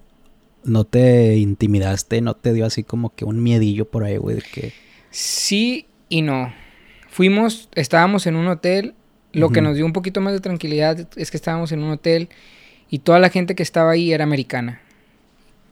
no 0.63 0.83
te 0.83 1.37
intimidaste, 1.37 2.21
no 2.21 2.33
te 2.35 2.53
dio 2.53 2.65
así 2.65 2.83
como 2.83 3.13
que 3.15 3.25
un 3.25 3.41
miedillo 3.43 3.85
por 3.89 4.03
ahí, 4.03 4.17
güey, 4.17 4.37
de 4.37 4.41
que... 4.43 4.73
Sí 5.09 5.87
y 6.09 6.21
no. 6.21 6.53
Fuimos, 7.09 7.69
estábamos 7.75 8.27
en 8.27 8.35
un 8.35 8.47
hotel. 8.47 8.93
Lo 9.33 9.49
que 9.49 9.61
nos 9.61 9.75
dio 9.75 9.85
un 9.85 9.93
poquito 9.93 10.19
más 10.21 10.33
de 10.33 10.39
tranquilidad 10.41 11.07
es 11.15 11.31
que 11.31 11.37
estábamos 11.37 11.71
en 11.71 11.83
un 11.83 11.91
hotel 11.91 12.29
y 12.89 12.99
toda 12.99 13.19
la 13.19 13.29
gente 13.29 13.55
que 13.55 13.63
estaba 13.63 13.91
ahí 13.91 14.11
era 14.11 14.23
americana. 14.25 14.81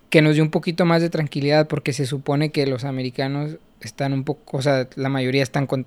Que 0.10 0.22
nos 0.22 0.36
dio 0.36 0.44
un 0.44 0.50
poquito 0.50 0.86
más 0.86 1.02
de 1.02 1.10
tranquilidad 1.10 1.68
porque 1.68 1.92
se 1.94 2.06
supone 2.06 2.52
que 2.52 2.66
los 2.68 2.84
americanos 2.86 3.58
están 3.82 4.14
un 4.14 4.24
poco, 4.24 4.58
o 4.58 4.62
sea, 4.62 4.88
la 4.96 5.10
mayoría 5.10 5.44
están 5.44 5.68
con- 5.68 5.86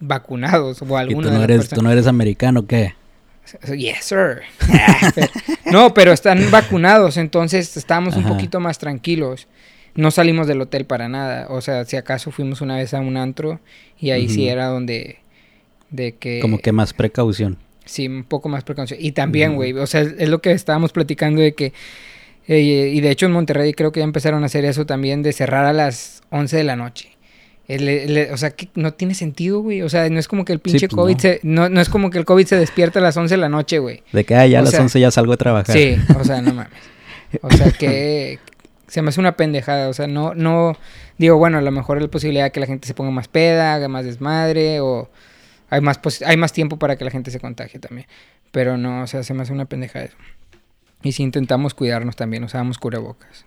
vacunados 0.00 0.80
o 0.80 0.84
¿Y 0.84 1.14
tú 1.14 1.20
no, 1.22 1.42
eres, 1.42 1.58
personas- 1.58 1.68
tú 1.70 1.82
no 1.82 1.90
eres 1.90 2.06
americano, 2.06 2.66
¿qué? 2.66 2.94
Yes, 3.76 4.04
sir. 4.04 4.42
Ah, 4.70 5.10
no, 5.72 5.94
pero 5.94 6.12
están 6.12 6.50
vacunados, 6.50 7.16
entonces 7.16 7.76
estábamos 7.76 8.16
un 8.16 8.24
Ajá. 8.24 8.34
poquito 8.34 8.60
más 8.60 8.78
tranquilos. 8.78 9.46
No 9.94 10.10
salimos 10.10 10.46
del 10.46 10.60
hotel 10.60 10.84
para 10.84 11.08
nada. 11.08 11.46
O 11.50 11.60
sea, 11.60 11.84
si 11.84 11.96
acaso 11.96 12.30
fuimos 12.30 12.60
una 12.60 12.76
vez 12.76 12.94
a 12.94 13.00
un 13.00 13.16
antro 13.16 13.60
y 13.98 14.10
ahí 14.10 14.28
sí 14.28 14.48
era 14.48 14.66
donde 14.66 15.18
de 15.90 16.12
que 16.16 16.40
Como 16.40 16.58
que 16.58 16.70
más 16.72 16.92
precaución. 16.92 17.56
sí, 17.84 18.06
un 18.06 18.24
poco 18.24 18.48
más 18.48 18.62
precaución. 18.64 18.98
Y 19.02 19.12
también, 19.12 19.56
güey, 19.56 19.72
o 19.72 19.86
sea, 19.86 20.02
es 20.02 20.28
lo 20.28 20.40
que 20.40 20.52
estábamos 20.52 20.92
platicando 20.92 21.40
de 21.40 21.54
que 21.54 21.72
eh, 22.46 22.60
y 22.60 23.00
de 23.00 23.10
hecho 23.10 23.26
en 23.26 23.32
Monterrey 23.32 23.72
creo 23.74 23.92
que 23.92 24.00
ya 24.00 24.04
empezaron 24.04 24.42
a 24.42 24.46
hacer 24.46 24.64
eso 24.64 24.86
también 24.86 25.22
de 25.22 25.32
cerrar 25.32 25.64
a 25.64 25.72
las 25.72 26.22
11 26.30 26.56
de 26.56 26.64
la 26.64 26.76
noche. 26.76 27.10
El- 27.68 27.86
el- 27.88 28.32
o 28.32 28.36
sea, 28.38 28.50
que 28.50 28.68
no 28.74 28.94
tiene 28.94 29.14
sentido, 29.14 29.60
güey. 29.60 29.82
O 29.82 29.88
sea, 29.90 30.08
no 30.08 30.18
es 30.18 30.26
como 30.26 30.44
que 30.46 30.54
el 30.54 30.58
pinche 30.58 30.88
pues, 30.88 30.96
COVID 30.96 31.14
no. 31.14 31.20
se... 31.20 31.40
No, 31.42 31.68
no 31.68 31.80
es 31.82 31.88
como 31.90 32.08
que 32.10 32.18
el 32.18 32.24
COVID 32.24 32.46
se 32.46 32.56
despierta 32.56 32.98
a 32.98 33.02
las 33.02 33.16
11 33.16 33.34
de 33.34 33.38
la 33.38 33.48
noche, 33.50 33.78
güey. 33.78 34.02
De 34.12 34.24
que, 34.24 34.34
ah, 34.34 34.46
ya 34.46 34.60
a 34.60 34.62
las 34.62 34.70
sea, 34.70 34.80
11 34.80 34.98
ya 35.00 35.10
salgo 35.10 35.34
a 35.34 35.36
trabajar. 35.36 35.76
Sí, 35.76 35.96
o 36.18 36.24
sea, 36.24 36.40
no 36.40 36.54
mames. 36.54 36.72
O 37.42 37.50
sea, 37.50 37.70
que 37.72 38.38
se 38.86 39.02
me 39.02 39.10
hace 39.10 39.20
una 39.20 39.36
pendejada. 39.36 39.90
O 39.90 39.92
sea, 39.92 40.06
no, 40.06 40.34
no. 40.34 40.78
Digo, 41.18 41.36
bueno, 41.36 41.58
a 41.58 41.60
lo 41.60 41.70
mejor 41.70 42.00
la 42.00 42.08
posibilidad 42.08 42.44
de 42.44 42.52
que 42.52 42.60
la 42.60 42.66
gente 42.66 42.86
se 42.88 42.94
ponga 42.94 43.10
más 43.10 43.28
peda, 43.28 43.74
haga 43.74 43.88
más 43.88 44.06
desmadre, 44.06 44.80
o 44.80 45.10
hay 45.68 45.82
más, 45.82 46.00
posi- 46.00 46.24
hay 46.24 46.38
más 46.38 46.54
tiempo 46.54 46.78
para 46.78 46.96
que 46.96 47.04
la 47.04 47.10
gente 47.10 47.30
se 47.30 47.38
contagie 47.38 47.78
también. 47.80 48.06
Pero 48.50 48.78
no, 48.78 49.02
o 49.02 49.06
sea, 49.06 49.22
se 49.22 49.34
me 49.34 49.42
hace 49.42 49.52
una 49.52 49.66
pendejada 49.66 50.06
eso. 50.06 50.16
Y 51.02 51.12
si 51.12 51.22
intentamos 51.22 51.74
cuidarnos 51.74 52.16
también, 52.16 52.44
usábamos 52.44 52.78
cubrebocas. 52.78 53.44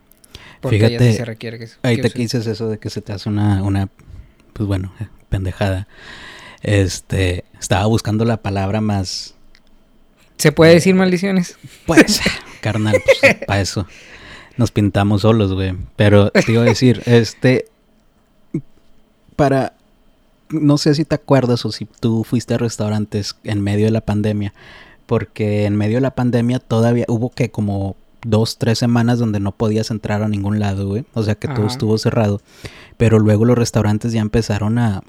Porque 0.62 0.78
ya 0.78 0.88
Fíjate, 0.90 1.12
sí 1.12 1.18
se 1.18 1.26
requiere 1.26 1.58
que 1.58 1.68
Ahorita 1.82 2.10
que 2.10 2.14
que 2.14 2.20
dices 2.20 2.46
eso 2.46 2.70
de 2.70 2.78
que 2.78 2.92
se 2.92 3.02
te 3.02 3.14
hace 3.14 3.28
una, 3.28 3.64
una 3.64 3.90
pues 4.54 4.68
bueno, 4.68 4.94
eh, 5.00 5.08
pendejada. 5.30 5.88
Este, 6.62 7.46
estaba 7.60 7.86
buscando 7.86 8.26
la 8.26 8.38
palabra 8.38 8.82
más, 8.82 9.36
¿Se 10.38 10.52
puede 10.52 10.74
decir 10.74 10.96
maldiciones? 10.96 11.58
pues, 11.86 12.22
carnal, 12.62 13.02
pues, 13.06 13.36
para 13.46 13.62
eso 13.62 13.86
nos 14.58 14.72
pintamos 14.72 15.24
solos, 15.24 15.54
güey. 15.54 15.76
Pero 15.96 16.32
te 16.32 16.52
iba 16.52 16.62
a 16.62 16.66
decir, 16.66 17.02
este, 17.06 17.66
para, 19.36 19.74
no 20.50 20.78
sé 20.78 20.96
si 20.96 21.06
te 21.06 21.16
acuerdas 21.16 21.66
o 21.66 21.72
si 21.72 21.88
tú 22.00 22.24
fuiste 22.24 22.54
a 22.54 22.58
restaurantes 22.58 23.36
en 23.44 23.62
medio 23.62 23.86
de 23.86 23.92
la 23.92 24.02
pandemia, 24.02 24.54
porque 25.06 25.66
en 25.66 25.76
medio 25.76 25.98
de 25.98 26.02
la 26.02 26.16
pandemia 26.16 26.60
todavía 26.60 27.06
hubo 27.08 27.32
que 27.32 27.50
como 27.50 27.96
dos, 28.24 28.58
tres 28.58 28.78
semanas 28.78 29.20
donde 29.20 29.40
no 29.40 29.52
podías 29.52 29.90
entrar 29.90 30.22
a 30.22 30.30
ningún 30.30 30.60
lado, 30.60 30.88
güey. 30.88 31.06
O 31.14 31.24
sea 31.24 31.36
que 31.36 31.48
todo 31.48 31.66
Ajá. 31.66 31.74
estuvo 31.74 31.98
cerrado. 31.98 32.42
Pero 33.02 33.18
luego 33.18 33.46
los 33.46 33.58
restaurantes 33.58 34.14
ya 34.14 34.22
empezaron 34.22 34.78
a, 34.78 35.02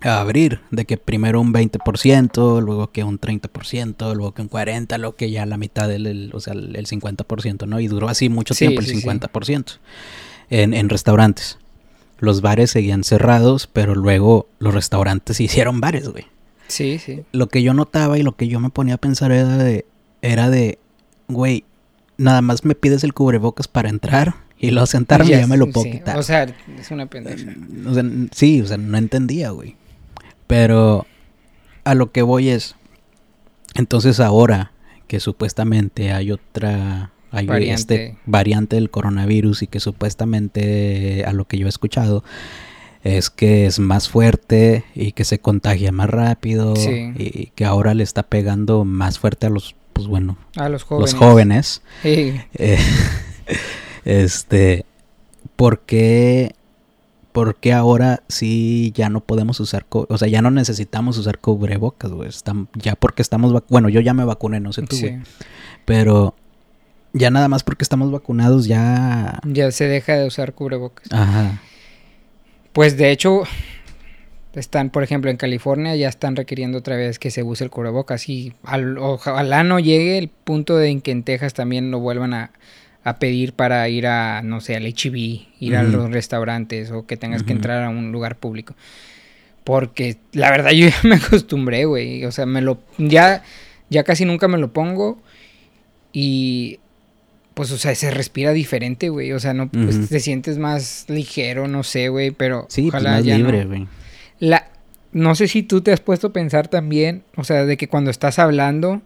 a 0.00 0.20
abrir, 0.20 0.60
de 0.70 0.86
que 0.86 0.96
primero 0.96 1.38
un 1.38 1.52
20%, 1.52 2.62
luego 2.62 2.90
que 2.92 3.04
un 3.04 3.20
30%, 3.20 4.14
luego 4.14 4.32
que 4.32 4.40
un 4.40 4.48
40%, 4.48 4.96
luego 4.98 5.16
que 5.16 5.30
ya 5.30 5.44
la 5.44 5.58
mitad 5.58 5.86
del, 5.86 6.06
el- 6.06 6.30
o 6.32 6.40
sea, 6.40 6.54
el 6.54 6.74
el 6.76 6.86
50%, 6.86 7.66
¿no? 7.66 7.78
Y 7.78 7.88
duró 7.88 8.08
así 8.08 8.30
mucho 8.30 8.54
Sí, 8.54 8.60
tiempo, 8.64 8.80
el 8.80 8.86
sí, 8.86 9.00
sí. 9.02 9.06
50%, 9.06 9.78
en, 10.48 10.72
en 10.72 10.88
restaurantes. 10.88 11.58
Los 12.20 12.40
bares 12.40 12.70
seguían 12.70 13.04
cerrados, 13.04 13.66
pero 13.66 13.94
luego 13.94 14.46
los 14.58 14.72
restaurantes 14.72 15.40
hicieron 15.42 15.80
bares, 15.82 16.08
güey. 16.08 16.24
Sí, 16.68 16.98
sí. 16.98 17.22
Lo 17.32 17.48
que 17.48 17.62
yo 17.62 17.74
notaba 17.74 18.16
y 18.18 18.22
lo 18.22 18.34
que 18.36 18.48
yo 18.48 18.60
me 18.60 18.70
ponía 18.70 18.94
a 18.94 18.98
pensar 18.98 19.30
era 19.30 19.58
de, 19.58 19.84
era 20.22 20.48
de, 20.48 20.78
güey, 21.28 21.64
nada 22.16 22.40
más 22.40 22.64
me 22.64 22.74
pides 22.74 23.04
el 23.04 23.12
cubrebocas 23.12 23.68
para 23.68 23.90
entrar 23.90 24.34
y 24.60 24.70
luego 24.70 24.86
sentarme 24.86 25.26
y 25.26 25.30
ya 25.30 25.46
me 25.46 25.56
lo 25.56 25.70
puedo 25.70 25.84
sí. 25.84 25.92
quitar. 25.92 26.16
O 26.18 26.22
sea, 26.22 26.44
es 26.78 26.90
una 26.90 27.06
pendeja. 27.06 27.50
O 27.86 27.92
sea, 27.94 28.00
n- 28.02 28.28
sí, 28.32 28.60
o 28.60 28.66
sea, 28.66 28.76
no 28.76 28.96
entendía, 28.98 29.50
güey. 29.50 29.76
Pero 30.46 31.06
a 31.84 31.94
lo 31.94 32.12
que 32.12 32.22
voy 32.22 32.48
es, 32.50 32.74
entonces 33.74 34.20
ahora 34.20 34.72
que 35.06 35.18
supuestamente 35.20 36.12
hay 36.12 36.30
otra, 36.32 37.10
hay 37.32 37.46
Variante. 37.46 37.80
este 37.94 38.16
variante 38.26 38.76
del 38.76 38.90
coronavirus 38.90 39.62
y 39.62 39.66
que 39.66 39.80
supuestamente 39.80 41.24
a 41.24 41.32
lo 41.32 41.46
que 41.46 41.58
yo 41.58 41.66
he 41.66 41.68
escuchado 41.68 42.22
es 43.02 43.30
que 43.30 43.66
es 43.66 43.78
más 43.78 44.08
fuerte 44.08 44.84
y 44.94 45.12
que 45.12 45.24
se 45.24 45.38
contagia 45.38 45.90
más 45.90 46.10
rápido 46.10 46.76
Sí. 46.76 47.12
y 47.16 47.46
que 47.54 47.64
ahora 47.64 47.94
le 47.94 48.02
está 48.02 48.24
pegando 48.24 48.84
más 48.84 49.18
fuerte 49.18 49.46
a 49.46 49.50
los, 49.50 49.74
pues 49.94 50.06
bueno, 50.06 50.36
A 50.56 50.68
los 50.68 50.82
jóvenes. 50.82 51.12
los 51.12 51.18
jóvenes. 51.20 51.82
Sí. 52.02 52.34
Eh, 52.54 52.78
este, 54.10 54.84
¿por 55.56 55.80
qué, 55.80 56.54
por 57.32 57.56
qué 57.56 57.72
ahora 57.72 58.22
sí 58.28 58.92
ya 58.94 59.08
no 59.08 59.20
podemos 59.20 59.60
usar, 59.60 59.86
o 59.90 60.18
sea, 60.18 60.26
ya 60.28 60.42
no 60.42 60.50
necesitamos 60.50 61.16
usar 61.16 61.38
cubrebocas, 61.38 62.10
güey? 62.10 62.28
Ya 62.74 62.96
porque 62.96 63.22
estamos, 63.22 63.62
bueno, 63.68 63.88
yo 63.88 64.00
ya 64.00 64.12
me 64.14 64.24
vacuné, 64.24 64.58
no 64.60 64.72
sé 64.72 64.82
tú, 64.82 64.96
Sí. 64.96 65.08
güey, 65.08 65.20
pero 65.84 66.34
ya 67.12 67.30
nada 67.30 67.46
más 67.48 67.62
porque 67.62 67.84
estamos 67.84 68.10
vacunados 68.10 68.66
ya, 68.66 69.38
Ya 69.44 69.70
se 69.70 69.86
deja 69.86 70.14
de 70.16 70.26
usar 70.26 70.54
cubrebocas. 70.54 71.06
ajá, 71.12 71.60
Pues 72.72 72.96
de 72.96 73.10
hecho, 73.12 73.42
están, 74.54 74.90
por 74.90 75.02
ejemplo, 75.04 75.30
en 75.30 75.36
California 75.36 75.94
ya 75.96 76.08
están 76.08 76.34
requiriendo 76.34 76.78
otra 76.78 76.96
vez 76.96 77.18
que 77.20 77.30
se 77.30 77.42
use 77.44 77.62
el 77.64 77.70
cubrebocas. 77.70 78.28
Y 78.28 78.54
al- 78.64 78.98
ojalá 78.98 79.62
no 79.64 79.78
llegue 79.78 80.18
el 80.18 80.28
punto 80.28 80.76
de 80.76 80.88
en 80.88 81.00
que 81.00 81.10
en 81.12 81.22
Texas 81.22 81.54
también 81.54 81.90
lo 81.92 82.00
vuelvan 82.00 82.34
a, 82.34 82.50
a 83.02 83.18
pedir 83.18 83.54
para 83.54 83.88
ir 83.88 84.06
a, 84.06 84.42
no 84.42 84.60
sé, 84.60 84.76
al 84.76 84.84
HB, 84.84 85.14
ir 85.60 85.76
a 85.76 85.82
los 85.82 86.10
restaurantes 86.10 86.90
o 86.90 87.06
que 87.06 87.16
tengas 87.16 87.42
que 87.42 87.52
entrar 87.52 87.82
a 87.82 87.88
un 87.88 88.12
lugar 88.12 88.36
público. 88.36 88.74
Porque 89.64 90.16
la 90.32 90.50
verdad 90.50 90.70
yo 90.74 90.88
ya 90.88 91.00
me 91.04 91.16
acostumbré, 91.16 91.84
güey. 91.84 92.24
O 92.24 92.32
sea, 92.32 92.46
me 92.46 92.60
lo. 92.60 92.78
Ya, 92.98 93.42
ya 93.88 94.04
casi 94.04 94.24
nunca 94.24 94.48
me 94.48 94.58
lo 94.58 94.72
pongo. 94.72 95.18
Y. 96.12 96.78
Pues, 97.54 97.72
o 97.72 97.78
sea, 97.78 97.94
se 97.94 98.10
respira 98.10 98.52
diferente, 98.52 99.08
güey. 99.08 99.32
O 99.32 99.40
sea, 99.40 99.52
no, 99.54 99.68
pues, 99.68 99.96
Ujú. 99.96 100.06
te 100.06 100.20
sientes 100.20 100.56
más 100.56 101.04
ligero, 101.08 101.68
no 101.68 101.82
sé, 101.82 102.08
güey. 102.08 102.30
Pero 102.30 102.66
sí, 102.68 102.82
pues 102.90 102.94
ojalá 103.02 103.16
más 103.16 103.24
ya 103.24 103.36
no. 103.36 103.44
libre, 103.44 103.64
güey. 103.64 103.86
La, 104.38 104.68
no 105.12 105.34
sé 105.34 105.48
si 105.48 105.62
tú 105.62 105.80
te 105.82 105.92
has 105.92 106.00
puesto 106.00 106.28
a 106.28 106.32
pensar 106.32 106.68
también, 106.68 107.24
o 107.36 107.44
sea, 107.44 107.66
de 107.66 107.76
que 107.76 107.88
cuando 107.88 108.10
estás 108.10 108.38
hablando 108.38 109.02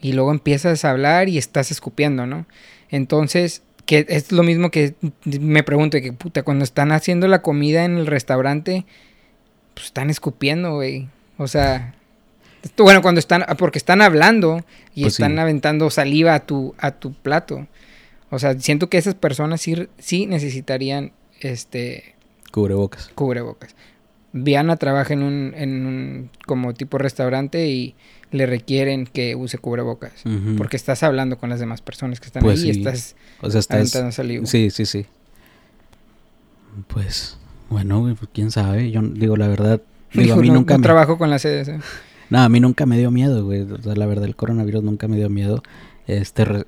y 0.00 0.12
luego 0.12 0.30
empiezas 0.30 0.84
a 0.84 0.90
hablar 0.90 1.28
y 1.28 1.38
estás 1.38 1.70
escupiendo, 1.70 2.26
¿no? 2.26 2.46
Entonces, 2.90 3.62
que 3.86 4.04
es 4.08 4.32
lo 4.32 4.42
mismo 4.42 4.70
que 4.70 4.94
me 5.24 5.62
pregunto, 5.62 6.00
que 6.00 6.12
puta, 6.12 6.42
cuando 6.42 6.64
están 6.64 6.92
haciendo 6.92 7.26
la 7.28 7.42
comida 7.42 7.84
en 7.84 7.96
el 7.98 8.06
restaurante, 8.06 8.84
pues 9.74 9.86
están 9.86 10.10
escupiendo, 10.10 10.74
güey. 10.74 11.08
O 11.38 11.46
sea, 11.48 11.94
esto- 12.62 12.82
bueno, 12.84 13.00
cuando 13.02 13.18
están, 13.18 13.44
porque 13.58 13.78
están 13.78 14.02
hablando 14.02 14.64
y 14.94 15.02
Pues 15.02 15.14
sí. 15.14 15.22
están 15.22 15.38
aventando 15.38 15.88
saliva 15.90 16.34
a 16.34 16.40
tu, 16.46 16.74
a 16.78 16.90
tu 16.92 17.12
plato. 17.14 17.66
O 18.30 18.38
sea, 18.38 18.58
siento 18.58 18.90
que 18.90 18.98
esas 18.98 19.14
personas 19.14 19.60
sí, 19.62 19.88
sí 19.98 20.26
necesitarían, 20.26 21.12
este, 21.40 22.14
Cubrebocas. 22.52 23.10
cubrebocas. 23.14 23.74
Viana 24.32 24.76
trabaja 24.76 25.14
en 25.14 25.22
un, 25.22 25.54
en 25.56 25.86
un 25.86 26.30
como 26.46 26.74
tipo 26.74 26.98
restaurante 26.98 27.68
y 27.68 27.94
le 28.30 28.46
requieren 28.46 29.06
que 29.06 29.34
use 29.34 29.58
cubrebocas. 29.58 30.24
Ujú. 30.26 30.56
Porque 30.56 30.76
estás 30.76 31.02
hablando 31.02 31.38
con 31.38 31.50
las 31.50 31.60
demás 31.60 31.82
personas 31.82 32.20
que 32.20 32.26
están 32.26 32.42
Pues 32.42 32.62
ahí 32.62 32.70
y 32.70 32.74
sí. 32.74 32.78
estás 32.80 33.16
O 33.40 33.50
sea, 33.50 33.60
estás... 33.60 33.90
Sí, 34.44 34.70
sí, 34.70 34.86
sí. 34.86 35.06
Pues, 36.86 37.38
bueno, 37.70 38.02
pues, 38.18 38.30
quién 38.32 38.50
sabe. 38.50 38.90
Yo 38.90 39.02
digo, 39.02 39.36
la 39.36 39.48
verdad, 39.48 39.80
digo, 40.12 40.34
a 40.34 40.36
mí 40.36 40.48
no, 40.48 40.54
nunca 40.54 40.74
no 40.74 40.78
me... 40.78 40.82
trabajo 40.84 41.18
con 41.18 41.30
la 41.30 41.38
CDC. 41.38 41.80
No, 42.30 42.40
a 42.40 42.48
mí 42.48 42.60
nunca 42.60 42.86
me 42.86 42.98
dio 42.98 43.10
miedo, 43.10 43.44
güey. 43.44 43.62
O 43.62 43.82
sea, 43.82 43.94
la 43.94 44.06
verdad, 44.06 44.26
el 44.26 44.36
coronavirus 44.36 44.82
nunca 44.82 45.08
me 45.08 45.16
dio 45.16 45.28
miedo. 45.30 45.62
Este, 46.06 46.44
re- 46.44 46.64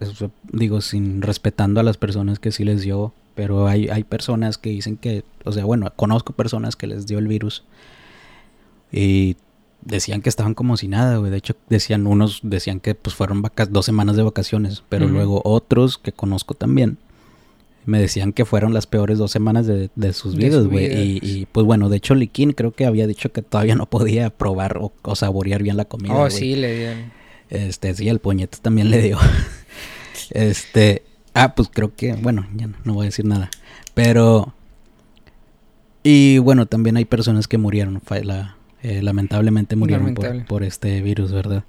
digo, 0.53 0.81
sin 0.81 1.23
respetando 1.23 1.81
a 1.81 1.83
las 1.83 1.97
personas 1.97 2.39
que 2.39 2.53
sí 2.53 2.65
les 2.65 2.83
dio, 2.83 3.15
pero 3.35 3.69
hay, 3.69 3.89
hay 3.89 4.05
personas 4.05 4.59
que 4.59 4.71
dicen 4.71 4.97
que, 4.97 5.25
o 5.45 5.53
sea, 5.53 5.65
bueno, 5.65 5.93
conozco 5.97 6.33
personas 6.35 6.77
que 6.77 6.87
les 6.87 7.07
dio 7.07 7.19
el 7.19 7.27
virus 7.27 7.65
y 8.93 9.37
decían 9.83 10.21
que 10.23 10.29
estaban 10.29 10.55
como 10.55 10.77
si 10.77 10.89
nada, 10.89 11.17
güey. 11.17 11.31
De 11.31 11.39
hecho, 11.39 11.55
decían 11.69 12.07
unos, 12.07 12.41
decían 12.43 12.81
que 12.81 12.95
pues 12.95 13.15
fueron 13.15 13.43
vacas, 13.43 13.73
dos 13.73 13.87
semanas 13.87 14.17
de 14.17 14.23
vacaciones, 14.23 14.83
pero 14.89 15.07
luego 15.09 15.41
otros 15.45 15.99
que 15.99 16.13
conozco 16.13 16.55
también 16.55 16.99
me 17.87 17.99
decían 17.99 18.33
que 18.35 18.45
fueron 18.45 18.75
las 18.75 18.87
peores 18.87 19.17
dos 19.19 19.31
semanas 19.33 19.67
de, 19.67 19.91
de 19.97 20.13
sus 20.13 20.37
vidas, 20.37 20.67
güey. 20.67 20.87
Y, 20.87 21.19
y, 21.23 21.47
pues 21.47 21.65
bueno, 21.67 21.89
de 21.89 21.97
hecho, 21.97 22.15
Liquín 22.15 22.53
creo 22.53 22.73
que 22.73 22.85
había 22.85 23.07
dicho 23.07 23.33
que 23.33 23.41
todavía 23.43 23.75
no 23.75 23.87
podía 23.87 24.29
probar 24.31 24.77
o, 24.77 24.93
o 25.03 25.17
saborear 25.17 25.63
bien 25.63 25.77
la 25.79 25.87
comida. 25.87 26.15
oh, 26.15 26.29
sí, 26.31 26.55
le 26.57 26.77
dieron. 26.77 27.13
Este, 27.49 27.95
sí, 27.95 28.09
el 28.09 28.21
puñete 28.21 28.59
también 28.61 28.91
le 28.91 29.01
dio. 29.03 29.19
este, 30.31 31.03
ah, 31.35 31.55
pues 31.55 31.69
creo 31.73 31.95
que, 31.97 32.13
bueno, 32.15 32.47
ya 32.55 32.67
no, 32.67 32.77
no 32.85 32.95
voy 32.95 33.05
a 33.05 33.09
decir 33.09 33.25
nada. 33.25 33.51
Pero, 33.95 34.55
y 36.03 36.39
bueno, 36.39 36.67
también 36.67 36.97
hay 36.97 37.07
personas 37.07 37.49
que 37.49 37.59
murieron, 37.59 38.01
la- 38.25 38.57
eh, 38.83 39.03
lamentablemente 39.03 39.77
murieron 39.77 40.15
por, 40.15 40.25
Lamentable. 40.25 40.49
por 40.49 40.63
este 40.65 41.01
virus, 41.03 41.33
¿verdad? 41.33 41.65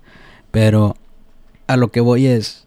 Pero 0.51 0.96
a 1.68 1.77
lo 1.77 1.91
que 1.91 2.00
voy 2.01 2.25
es, 2.27 2.65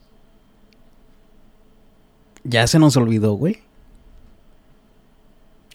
ya 2.45 2.67
se 2.67 2.79
nos 2.79 2.97
olvidó, 2.97 3.35
güey. 3.35 3.59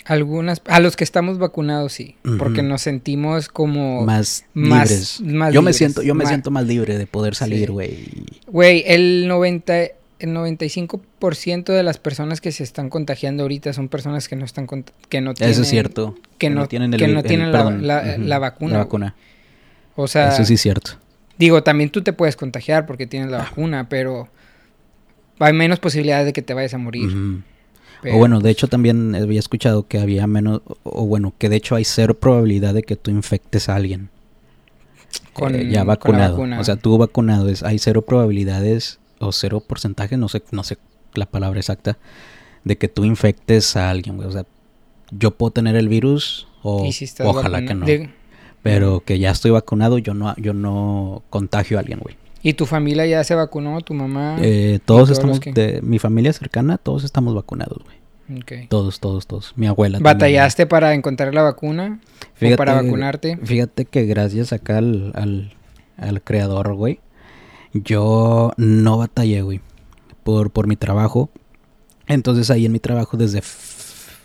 Algunas, 0.06 0.62
a 0.66 0.80
los 0.80 0.96
que 0.96 1.04
estamos 1.04 1.38
vacunados 1.38 1.94
sí, 1.94 2.16
porque 2.40 2.64
nos 2.64 2.82
sentimos 2.82 3.48
como, 3.48 4.04
Más, 4.06 4.44
libres. 4.56 5.22
más 5.22 5.54
yo 5.54 5.62
me 5.62 5.72
siento, 5.72 6.02
yo 6.02 6.16
me 6.16 6.24
más- 6.24 6.30
siento 6.30 6.50
más 6.50 6.66
libre 6.66 6.98
de 6.98 7.06
poder 7.06 7.36
salir, 7.36 7.70
güey. 7.72 8.08
güey, 8.48 8.84
el 8.88 9.28
90, 9.28 9.74
el 10.20 10.30
95% 10.36 11.66
de 11.74 11.84
las 11.84 11.98
personas 11.98 12.42
que 12.42 12.52
se 12.52 12.64
están 12.64 12.90
contagiando 12.90 13.44
ahorita 13.44 13.74
son 13.74 13.88
personas 13.90 14.28
que 14.28 14.36
no 14.36 14.46
están, 14.46 14.68
que 14.68 15.22
no 15.22 15.34
tienen, 15.34 15.52
Eso 15.52 15.62
es 15.64 15.68
cierto. 15.70 16.16
que 16.38 16.50
no, 16.50 16.68
tienen 16.68 16.94
el 16.94 17.00
que 17.00 17.08
no 17.08 17.20
el- 17.20 17.26
tienen 17.26 17.52
la, 17.52 17.58
perdón, 17.60 17.88
la- 17.88 18.16
ujú, 18.18 18.22
la 18.28 18.40
vacuna. 18.40 18.74
La 18.74 18.80
vacuna. 18.80 19.16
O 19.96 20.08
sea, 20.08 20.30
Eso 20.30 20.46
sí 20.46 20.54
es 20.56 20.62
cierto. 20.62 20.92
digo, 21.38 21.64
también 21.64 21.90
tú 21.90 22.02
te 22.02 22.14
puedes 22.14 22.36
contagiar 22.36 22.86
porque 22.86 23.08
tienes 23.08 23.32
la 23.32 23.40
vacuna, 23.40 23.88
pero 23.90 24.30
hay 25.40 25.54
menos 25.54 25.80
posibilidades 25.80 26.26
de 26.26 26.34
que 26.34 26.42
te 26.42 26.54
vayas 26.54 26.74
a 26.74 26.78
morir. 26.78 27.10
Pero- 28.02 28.16
O 28.16 28.18
bueno, 28.18 28.40
de 28.40 28.50
hecho 28.50 28.68
también 28.68 29.14
había 29.16 29.40
escuchado 29.40 29.88
que 29.88 30.00
había 30.00 30.26
menos, 30.28 30.62
o 30.84 31.06
bueno, 31.06 31.34
que 31.38 31.50
de 31.50 31.58
hecho 31.58 31.76
hay 31.76 31.84
cero 31.86 32.18
probabilidad 32.18 32.74
de 32.74 32.84
que 32.84 32.96
tú 32.96 33.12
infectes 33.12 33.68
a 33.68 33.76
alguien 33.76 34.10
Con- 35.34 35.56
eh, 35.56 35.60
con 35.60 35.70
ya 35.70 35.80
la 35.80 35.84
vacunado. 35.86 36.32
vacuna. 36.34 36.60
O 36.60 36.64
sea, 36.64 36.76
tú 36.78 36.98
vacunado, 36.98 37.50
es, 37.50 37.64
hay 37.64 37.78
cero 37.80 38.02
probabilidades 38.04 39.00
o 39.20 39.32
cero 39.32 39.60
porcentaje, 39.66 40.18
no 40.18 40.28
sé, 40.30 40.42
no 40.52 40.64
sé 40.64 40.78
la 41.14 41.26
palabra 41.26 41.60
exacta, 41.60 41.98
de 42.64 42.78
que 42.78 42.88
tú 42.88 43.06
infectes 43.06 43.76
a 43.76 43.90
alguien, 43.90 44.16
güey. 44.18 44.28
O 44.28 44.32
sea, 44.32 44.46
yo 45.12 45.32
puedo 45.32 45.52
tener 45.52 45.76
el 45.76 45.90
virus 45.90 46.48
o 46.64 46.90
si 46.92 47.08
ojalá 47.24 47.66
que 47.66 47.74
no. 47.74 47.86
de- 47.86 48.10
Pero 48.62 49.02
que 49.06 49.18
ya 49.20 49.32
estoy 49.32 49.52
vacunado, 49.52 49.98
yo 49.98 50.14
no, 50.14 50.36
yo 50.38 50.54
no 50.54 51.24
contagio 51.30 51.78
a 51.78 51.80
alguien, 51.82 52.00
güey. 52.00 52.16
¿Y 52.44 52.54
tu 52.54 52.66
familia 52.66 53.06
ya 53.06 53.24
se 53.24 53.36
vacunó? 53.36 53.82
¿Tu 53.82 53.94
mamá? 53.94 54.38
Eh, 54.42 54.80
todos 54.86 55.08
todos 55.08 55.12
estamos, 55.12 55.38
los 55.38 55.40
que- 55.40 55.54
de 55.54 55.82
mi 55.82 56.00
familia 56.00 56.32
cercana, 56.34 56.78
todos 56.78 57.04
estamos 57.04 57.34
vacunados, 57.36 57.80
güey. 57.84 57.98
Todos, 58.70 59.00
todos, 59.00 59.26
todos. 59.26 59.54
Mi 59.56 59.66
abuela. 59.66 59.98
también. 59.98 60.14
¿Batallaste 60.14 60.68
para 60.68 60.94
encontrar 60.94 61.34
la 61.34 61.42
vacuna? 61.42 62.00
¿O 62.42 62.56
para 62.58 62.76
vacunarte? 62.76 63.38
Fíjate 63.44 63.86
que 63.86 64.06
gracias 64.06 64.54
acá 64.54 64.78
al, 64.78 65.12
al, 65.16 65.54
al 65.98 66.22
creador, 66.22 66.74
güey, 66.76 67.00
yo 67.74 68.52
no 68.58 68.98
batallé, 68.98 69.42
güey, 69.42 69.62
por, 70.24 70.52
por 70.52 70.68
mi 70.68 70.76
trabajo. 70.76 71.30
Entonces 72.08 72.50
ahí 72.50 72.66
en 72.66 72.72
mi 72.72 72.80
trabajo 72.80 73.18
desde 73.18 73.42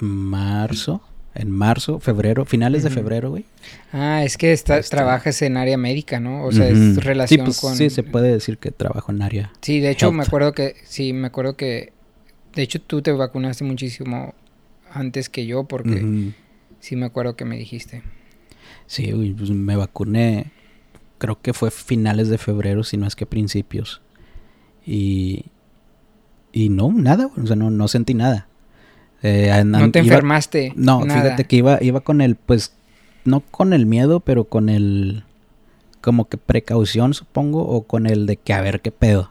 marzo, 0.00 1.02
en 1.34 1.50
marzo, 1.50 1.98
febrero, 2.00 2.44
finales 2.44 2.82
de 2.84 2.90
febrero, 2.90 3.30
güey. 3.30 3.44
Ah, 3.92 4.22
es 4.24 4.36
que 4.36 4.52
está- 4.52 4.78
Este- 4.78 4.96
trabajas 4.96 5.42
en 5.42 5.56
área 5.56 5.76
médica, 5.76 6.20
¿no? 6.20 6.44
O 6.44 6.52
sea, 6.52 6.68
es 6.68 7.02
relación 7.04 7.40
sí, 7.40 7.44
pues, 7.44 7.60
con... 7.60 7.76
Sí, 7.76 7.90
se 7.90 8.02
puede 8.02 8.30
decir 8.32 8.58
que 8.58 8.70
trabajo 8.70 9.12
en 9.12 9.22
área. 9.22 9.52
Sí, 9.60 9.80
de 9.80 9.90
hecho 9.90 10.12
me 10.12 10.22
acuerdo 10.22 10.52
que... 10.52 10.76
Sí, 10.84 11.12
me 11.12 11.26
acuerdo 11.26 11.56
que... 11.56 11.92
De 12.54 12.62
hecho 12.62 12.80
tú 12.80 13.02
te 13.02 13.10
vacunaste 13.12 13.64
muchísimo 13.64 14.32
antes 14.92 15.28
que 15.28 15.44
yo 15.44 15.64
porque 15.64 16.32
sí 16.78 16.94
me 16.94 17.06
acuerdo 17.06 17.34
que 17.34 17.44
me 17.44 17.56
dijiste. 17.58 18.02
Sí, 18.86 19.10
güey, 19.10 19.32
pues 19.32 19.50
me 19.50 19.74
vacuné, 19.76 20.52
creo 21.24 21.40
que 21.40 21.52
fue 21.52 21.70
finales 21.70 22.28
de 22.28 22.38
febrero, 22.38 22.84
si 22.84 22.96
no 22.96 23.06
es 23.06 23.16
que 23.16 23.26
principios. 23.26 24.00
Y, 24.86 25.46
y 26.52 26.68
no, 26.68 26.92
nada, 26.92 27.30
o 27.42 27.46
sea, 27.46 27.56
no, 27.56 27.70
no 27.70 27.88
sentí 27.88 28.14
nada. 28.14 28.46
Eh, 29.22 29.50
No 29.64 29.90
te 29.90 30.00
iba- 30.00 30.08
enfermaste. 30.14 30.72
No, 30.76 31.04
nada. 31.04 31.22
fíjate 31.22 31.44
que 31.44 31.56
iba, 31.56 31.78
iba 31.82 32.00
con 32.00 32.20
el, 32.20 32.36
pues, 32.36 32.74
no 33.24 33.40
con 33.40 33.72
el 33.72 33.86
miedo, 33.86 34.20
pero 34.20 34.44
con 34.44 34.68
el, 34.68 35.24
como 36.02 36.28
que 36.28 36.36
precaución, 36.36 37.14
supongo, 37.14 37.66
o 37.66 37.84
con 37.84 38.06
el 38.06 38.26
de 38.26 38.36
que 38.36 38.52
a 38.52 38.60
ver 38.60 38.80
qué 38.82 38.90
pedo. 38.92 39.30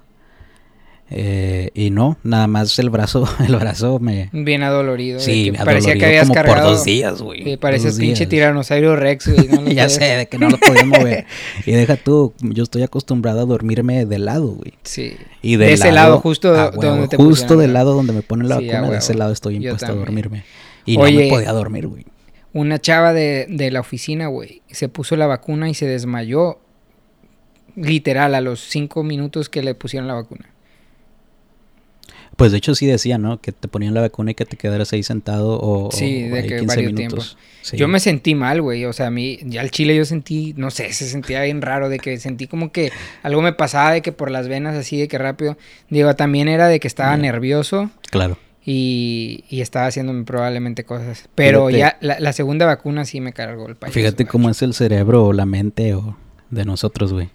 Eh, 1.16 1.70
y 1.76 1.92
no, 1.92 2.18
nada 2.24 2.48
más 2.48 2.80
el 2.80 2.90
brazo, 2.90 3.30
el 3.48 3.56
brazo 3.56 4.00
me... 4.00 4.30
Bien 4.34 4.64
adolorido. 4.64 5.20
Sí, 5.20 5.46
que 5.46 5.52
me 5.52 5.58
parecía 5.64 5.94
que 5.96 6.06
habías 6.06 6.24
como 6.24 6.34
cargado... 6.34 6.62
por 6.70 6.70
dos 6.76 6.84
días, 6.86 7.22
güey. 7.22 7.44
Sí, 7.44 7.58
pareces 7.58 8.00
pinche 8.00 8.26
tiranosaurio 8.26 8.96
rex, 8.96 9.28
güey. 9.28 9.48
no 9.48 9.70
ya 9.72 9.90
sé, 9.90 10.06
de 10.06 10.26
que 10.28 10.40
no 10.40 10.50
lo 10.50 10.58
podía 10.58 10.86
mover. 10.86 11.26
y 11.68 11.72
deja 11.72 11.98
tú, 11.98 12.34
yo 12.42 12.64
estoy 12.64 12.82
acostumbrado 12.82 13.42
a 13.42 13.46
dormirme 13.46 14.06
de 14.06 14.18
lado, 14.18 14.48
güey. 14.48 14.74
Sí. 14.84 15.16
Y 15.44 15.58
De 15.58 15.74
ese 15.74 15.92
lado, 15.92 16.20
justo 16.20 16.50
a 16.56 16.72
donde 16.72 17.08
te 17.10 17.18
Justo 17.18 17.30
pusieron 17.30 17.60
del 17.60 17.74
la- 17.74 17.80
lado 17.80 17.94
donde 17.94 18.14
me 18.14 18.24
ponen 18.24 18.50
la 18.50 18.58
Sí, 18.58 18.68
vacuna, 18.68 18.90
de 18.90 18.98
ese 18.98 19.14
lado 19.14 19.32
estoy 19.32 19.58
impuesto 19.58 19.86
a 19.86 19.92
dormirme. 19.96 20.44
Y 20.86 20.98
no 20.98 21.04
me 21.04 21.28
podía 21.30 21.52
dormir, 21.52 21.88
güey. 21.88 22.06
Una 22.54 22.80
chava 22.80 23.14
de, 23.14 23.46
de 23.50 23.72
la 23.72 23.80
oficina, 23.80 24.28
güey, 24.28 24.62
se 24.70 24.90
puso 24.90 25.16
la 25.16 25.28
vacuna 25.28 25.70
y 25.70 25.74
se 25.76 25.86
desmayó. 25.86 26.60
Literal, 27.76 28.36
a 28.36 28.42
los 28.42 28.60
cinco 28.60 29.02
minutos 29.04 29.50
que 29.50 29.64
le 29.64 29.74
pusieron 29.74 30.08
la 30.08 30.14
vacuna. 30.14 30.53
Pues 32.44 32.52
de 32.52 32.58
hecho 32.58 32.76
sí 32.76 32.86
decía, 32.86 33.18
¿no? 33.18 33.40
Que 33.40 33.54
te 33.54 33.70
ponían 33.70 33.94
la 33.94 34.02
vacuna 34.02 34.32
y 34.32 34.36
que 34.36 34.44
te 34.46 34.58
quedaras 34.58 34.92
ahí 34.92 35.02
sentado 35.02 35.58
o, 35.62 35.90
Sí, 35.94 36.26
o 36.30 36.34
de 36.36 36.42
ahí 36.42 36.48
que 36.50 36.58
15 36.58 36.66
varios 36.76 36.92
minutos. 36.94 37.38
Sí. 37.62 37.78
Yo 37.78 37.88
me 37.88 38.02
sentí 38.02 38.36
mal, 38.36 38.62
güey. 38.62 38.84
O 38.84 38.92
sea, 38.92 39.08
a 39.08 39.12
mí, 39.12 39.40
ya 39.46 39.62
al 39.62 39.72
chile 39.72 39.96
yo 39.96 40.04
sentí, 40.04 40.54
no 40.58 40.70
sé, 40.70 40.92
se 40.92 41.08
sentía 41.08 41.42
bien 41.44 41.62
raro 41.62 41.88
de 41.88 42.00
que 42.00 42.20
sentí 42.20 42.48
como 42.48 42.74
que 42.74 42.92
algo 43.22 43.42
me 43.42 43.54
pasaba 43.54 43.94
de 43.94 44.02
que 44.02 44.12
por 44.12 44.30
las 44.30 44.50
venas 44.50 44.76
así 44.76 45.00
de 45.00 45.08
que 45.08 45.18
rápido. 45.18 45.58
Digo, 45.90 46.14
también 46.18 46.50
era 46.50 46.68
de 46.68 46.82
que 46.82 46.88
estaba 46.90 47.16
Mm. 47.16 47.22
nervioso 47.22 47.90
Claro. 48.12 48.38
y, 48.66 49.46
y 49.50 49.62
estaba 49.62 49.86
haciéndome 49.88 50.26
probablemente 50.26 50.84
cosas. 50.84 51.30
Pero 51.36 51.68
Fíjate. 51.68 51.80
ya 51.80 51.98
la, 52.02 52.20
la 52.20 52.34
segunda 52.34 52.66
vacuna 52.66 53.06
sí 53.06 53.22
me 53.22 53.32
cargó 53.32 53.70
el 53.70 53.78
payaso. 53.78 53.94
Fíjate 53.98 54.26
cómo 54.26 54.50
es 54.50 54.62
el 54.62 54.74
cerebro 54.74 55.24
o 55.28 55.32
la 55.32 55.46
mente 55.46 55.94
o 55.94 56.18
de 56.50 56.66
nosotros, 56.66 57.14
güey. 57.14 57.30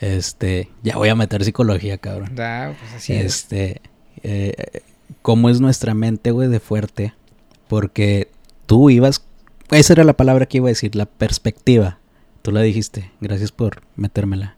Este, 0.00 0.70
ya 0.82 0.96
voy 0.96 1.08
a 1.08 1.14
meter 1.14 1.44
psicología, 1.44 1.98
cabrón. 1.98 2.30
Da, 2.34 2.74
pues 2.78 2.94
así 2.94 3.12
es. 3.14 3.48
Eh, 4.22 4.82
cómo 5.22 5.48
es 5.48 5.60
nuestra 5.60 5.94
mente, 5.94 6.30
güey, 6.30 6.48
de 6.48 6.60
fuerte. 6.60 7.14
Porque 7.68 8.28
tú 8.66 8.90
ibas, 8.90 9.24
esa 9.70 9.92
era 9.92 10.04
la 10.04 10.14
palabra 10.14 10.46
que 10.46 10.58
iba 10.58 10.68
a 10.68 10.70
decir, 10.70 10.94
la 10.96 11.06
perspectiva. 11.06 11.98
Tú 12.42 12.52
la 12.52 12.62
dijiste, 12.62 13.10
gracias 13.20 13.52
por 13.52 13.82
metérmela. 13.96 14.56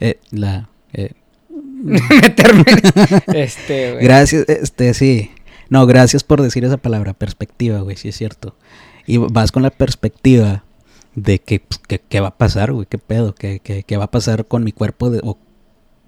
Eh, 0.00 0.18
la, 0.30 0.68
eh, 0.92 1.12
Meterme. 1.82 2.64
este, 3.34 3.92
güey. 3.92 4.04
gracias, 4.04 4.48
este, 4.48 4.94
sí. 4.94 5.30
No, 5.68 5.86
gracias 5.86 6.22
por 6.22 6.42
decir 6.42 6.64
esa 6.64 6.76
palabra, 6.76 7.14
perspectiva, 7.14 7.80
güey, 7.80 7.96
sí 7.96 8.08
es 8.08 8.16
cierto. 8.16 8.54
Y 9.06 9.16
vas 9.16 9.50
con 9.52 9.62
la 9.62 9.70
perspectiva 9.70 10.64
de 11.14 11.40
que, 11.40 11.60
pues, 11.60 11.78
que- 11.88 12.00
qué 12.00 12.20
va 12.20 12.28
a 12.28 12.36
pasar, 12.38 12.72
güey, 12.72 12.86
qué 12.88 12.98
pedo, 12.98 13.34
qué, 13.34 13.60
qué- 13.60 13.82
qué 13.82 13.96
va 13.96 14.04
a 14.04 14.10
pasar 14.10 14.46
con 14.46 14.64
mi 14.64 14.72
cuerpo 14.72 15.10
de- 15.10 15.20
o 15.24 15.38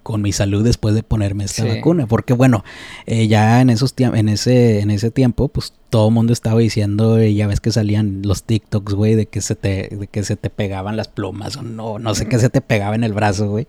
con 0.04 0.22
mi 0.22 0.30
salud 0.30 0.62
después 0.62 0.94
de 0.94 1.02
ponerme 1.02 1.42
esta 1.42 1.62
Sí. 1.64 1.68
vacuna. 1.68 2.06
Porque 2.06 2.32
bueno, 2.32 2.62
eh, 3.06 3.26
ya 3.26 3.60
en 3.60 3.70
esos 3.70 3.92
en 3.98 4.28
ese, 4.28 4.78
en 4.80 4.92
ese 4.92 5.10
tiempo, 5.10 5.48
pues 5.48 5.72
todo 5.90 6.06
el 6.08 6.14
mundo 6.14 6.32
estaba 6.32 6.60
diciendo, 6.60 7.18
eh, 7.18 7.34
ya 7.34 7.48
ves 7.48 7.58
que 7.60 7.72
salían 7.72 8.22
los 8.24 8.44
TikToks, 8.44 8.94
güey, 8.94 9.16
de 9.16 9.26
que 9.26 9.40
se 9.40 9.56
te, 9.56 9.88
de 9.90 10.06
que 10.06 10.22
se 10.22 10.36
te 10.36 10.50
pegaban 10.50 10.96
las 10.96 11.08
plumas 11.08 11.56
o 11.56 11.62
no, 11.62 11.98
no 11.98 12.14
sé 12.14 12.26
qué 12.26 12.38
se 12.38 12.50
te 12.50 12.60
pegaba 12.60 12.94
en 12.94 13.02
el 13.02 13.12
brazo, 13.12 13.48
güey. 13.50 13.66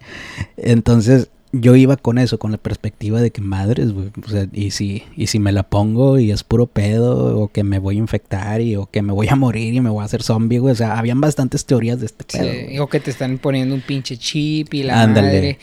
Entonces, 0.58 1.30
yo 1.52 1.76
iba 1.78 1.95
con 1.95 2.17
eso, 2.17 2.38
con 2.38 2.52
la 2.52 2.58
perspectiva 2.58 3.21
de 3.21 3.32
que 3.32 3.39
madres, 3.41 3.93
güey, 3.93 4.10
o 4.26 4.30
sea, 4.30 4.45
y 4.52 4.71
si, 4.71 5.04
y 5.15 5.28
si 5.28 5.39
me 5.39 5.54
la 5.54 5.63
pongo 5.63 6.19
y 6.19 6.32
es 6.32 6.43
puro 6.43 6.67
pedo, 6.67 7.39
o 7.39 7.48
que 7.48 7.63
me 7.63 7.80
voy 7.80 7.95
a 7.95 8.00
infectar, 8.00 8.60
y 8.60 8.76
o 8.76 8.88
que 8.88 9.02
me 9.02 9.13
voy 9.13 9.28
a 9.30 9.36
morir 9.38 9.74
y 9.74 9.80
me 9.80 9.89
voy 9.89 10.02
a 10.02 10.06
hacer 10.06 10.21
zombie, 10.21 10.58
güey, 10.60 10.74
o 10.74 10.76
sea, 10.76 10.98
habían 10.98 11.21
bastantes 11.21 11.65
teorías 11.65 12.00
de 12.02 12.08
este 12.08 12.26
Sí, 12.28 12.38
pedo. 12.39 12.52
güey. 12.65 12.80
o 12.80 12.88
que 12.88 13.00
te 13.00 13.10
están 13.12 13.38
poniendo 13.38 13.74
un 13.74 13.82
pinche 13.82 14.17
chip 14.17 14.74
y 14.74 14.84
la 14.84 15.02
Ándale. 15.02 15.28
madre. 15.28 15.60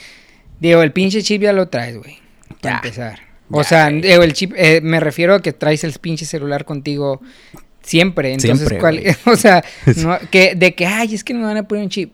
Digo, 0.63 0.81
el 0.83 0.93
pinche 0.93 1.23
chip 1.23 1.43
ya 1.43 1.53
lo 1.53 1.67
traes, 1.69 1.97
güey. 1.99 2.19
Para 2.61 2.77
empezar. 2.77 3.19
O 3.51 3.63
Ya, 3.63 3.69
sea, 3.69 3.91
digo, 3.91 4.23
el 4.23 4.33
chip, 4.33 4.53
eh, 4.57 4.81
me 4.81 5.01
refiero 5.01 5.35
a 5.35 5.43
que 5.43 5.53
traes 5.53 5.83
el 5.83 5.93
pinche 5.95 6.25
celular 6.25 6.65
contigo 6.65 7.21
siempre. 7.83 8.33
Entonces, 8.33 8.69
Siempre, 8.69 8.79
¿cuál? 8.79 9.03
O 9.27 9.37
sea, 9.37 9.65
no, 9.97 10.17
que, 10.31 10.55
de 10.55 10.75
que, 10.77 10.87
ay, 10.87 11.15
es 11.17 11.25
que 11.25 11.35
me 11.35 11.43
van 11.43 11.57
a 11.57 11.65
poner 11.65 11.83
un 11.85 11.91
chip. 11.91 12.13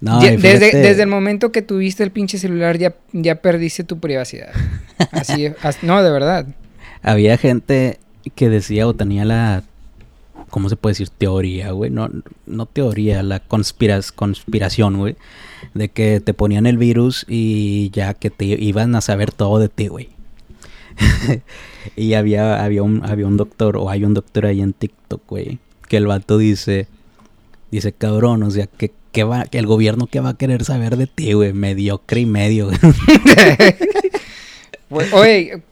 No, 0.00 0.22
Ya- 0.22 0.32
desde, 0.36 0.72
desde 0.74 1.02
el 1.02 1.08
momento 1.08 1.52
que 1.52 1.60
tuviste 1.60 2.02
el 2.02 2.10
pinche 2.10 2.38
celular 2.38 2.78
ya, 2.78 2.94
ya 3.12 3.36
perdiste 3.36 3.84
tu 3.84 4.00
privacidad. 4.00 4.48
Así, 5.12 5.50
as- 5.62 5.82
no, 5.82 6.02
de 6.02 6.10
verdad. 6.10 6.46
había 7.02 7.36
gente 7.36 7.98
que 8.34 8.48
decía 8.48 8.86
o 8.88 8.94
tenía 8.94 9.26
la 9.26 9.64
¿cómo 10.48 10.68
se 10.70 10.76
puede 10.76 10.92
decir? 10.92 11.10
Teoría, 11.10 11.72
güey. 11.72 11.90
No, 11.90 12.08
no 12.46 12.66
teoría, 12.66 13.22
la 13.22 13.40
conspiras, 13.40 14.12
conspiración, 14.12 14.96
güey. 14.96 15.16
De 15.74 15.88
que 15.88 16.20
te 16.20 16.34
ponían 16.34 16.66
el 16.66 16.76
virus 16.76 17.24
y 17.28 17.90
ya 17.90 18.14
que 18.14 18.30
te 18.30 18.44
iban 18.44 18.94
a 18.94 19.00
saber 19.00 19.32
todo 19.32 19.58
de 19.58 19.68
ti, 19.68 19.88
güey. 19.88 20.10
y 21.96 22.14
había, 22.14 22.62
había, 22.62 22.82
un, 22.82 23.02
había 23.04 23.26
un 23.26 23.36
doctor, 23.36 23.76
o 23.76 23.90
hay 23.90 24.04
un 24.04 24.14
doctor 24.14 24.46
ahí 24.46 24.60
en 24.60 24.72
TikTok, 24.72 25.22
güey. 25.28 25.58
Que 25.88 25.96
el 25.96 26.06
vato 26.06 26.38
dice, 26.38 26.88
dice, 27.70 27.92
cabrón, 27.92 28.42
o 28.42 28.50
sea, 28.50 28.66
que, 28.66 28.92
que 29.12 29.24
va, 29.24 29.44
que 29.44 29.58
el 29.58 29.66
gobierno 29.66 30.06
que 30.06 30.20
va 30.20 30.30
a 30.30 30.36
querer 30.36 30.64
saber 30.64 30.96
de 30.96 31.06
ti, 31.06 31.32
güey. 31.32 31.52
Mediocre 31.52 32.20
y 32.20 32.26
medio. 32.26 32.70
Oye, 34.90 35.62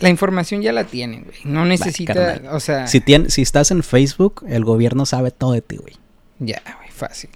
la 0.00 0.08
información 0.08 0.62
ya 0.62 0.72
la 0.72 0.84
tienen, 0.84 1.24
güey. 1.24 1.38
No 1.44 1.64
necesita, 1.64 2.42
o 2.52 2.60
sea... 2.60 2.86
Si, 2.86 3.02
si 3.28 3.42
estás 3.42 3.70
en 3.70 3.82
Facebook, 3.82 4.44
el 4.48 4.64
gobierno 4.64 5.06
sabe 5.06 5.30
todo 5.30 5.52
de 5.52 5.62
ti, 5.62 5.76
güey. 5.76 5.94
Ya, 6.38 6.62
güey, 6.78 6.90
fácil. 6.90 7.30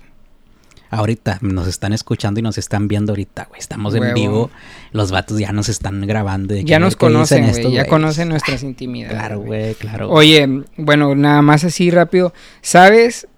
Ahorita 0.91 1.39
nos 1.41 1.69
están 1.69 1.93
escuchando 1.93 2.41
y 2.41 2.43
nos 2.43 2.59
están 2.59 2.89
viendo 2.89 3.13
ahorita, 3.13 3.47
güey. 3.49 3.61
Estamos 3.61 3.95
en 3.95 4.13
vivo. 4.15 4.51
Los 4.93 5.11
vatos 5.11 5.39
ya 5.39 5.53
nos 5.53 5.69
están 5.69 6.07
grabando. 6.07 6.55
ya 6.57 6.79
nos 6.79 6.97
conocen, 6.97 7.49
güey. 7.49 7.73
Ya 7.73 7.87
conocen 7.87 8.29
nuestras 8.29 8.63
intimidades. 8.63 9.17
Claro, 9.17 9.41
güey, 9.41 9.75
claro. 9.75 10.11
Oye, 10.11 10.65
bueno, 10.77 11.15
nada 11.15 11.43
más 11.43 11.65
así 11.65 11.91
rápido. 11.91 12.33
¿Sabes? 12.61 13.29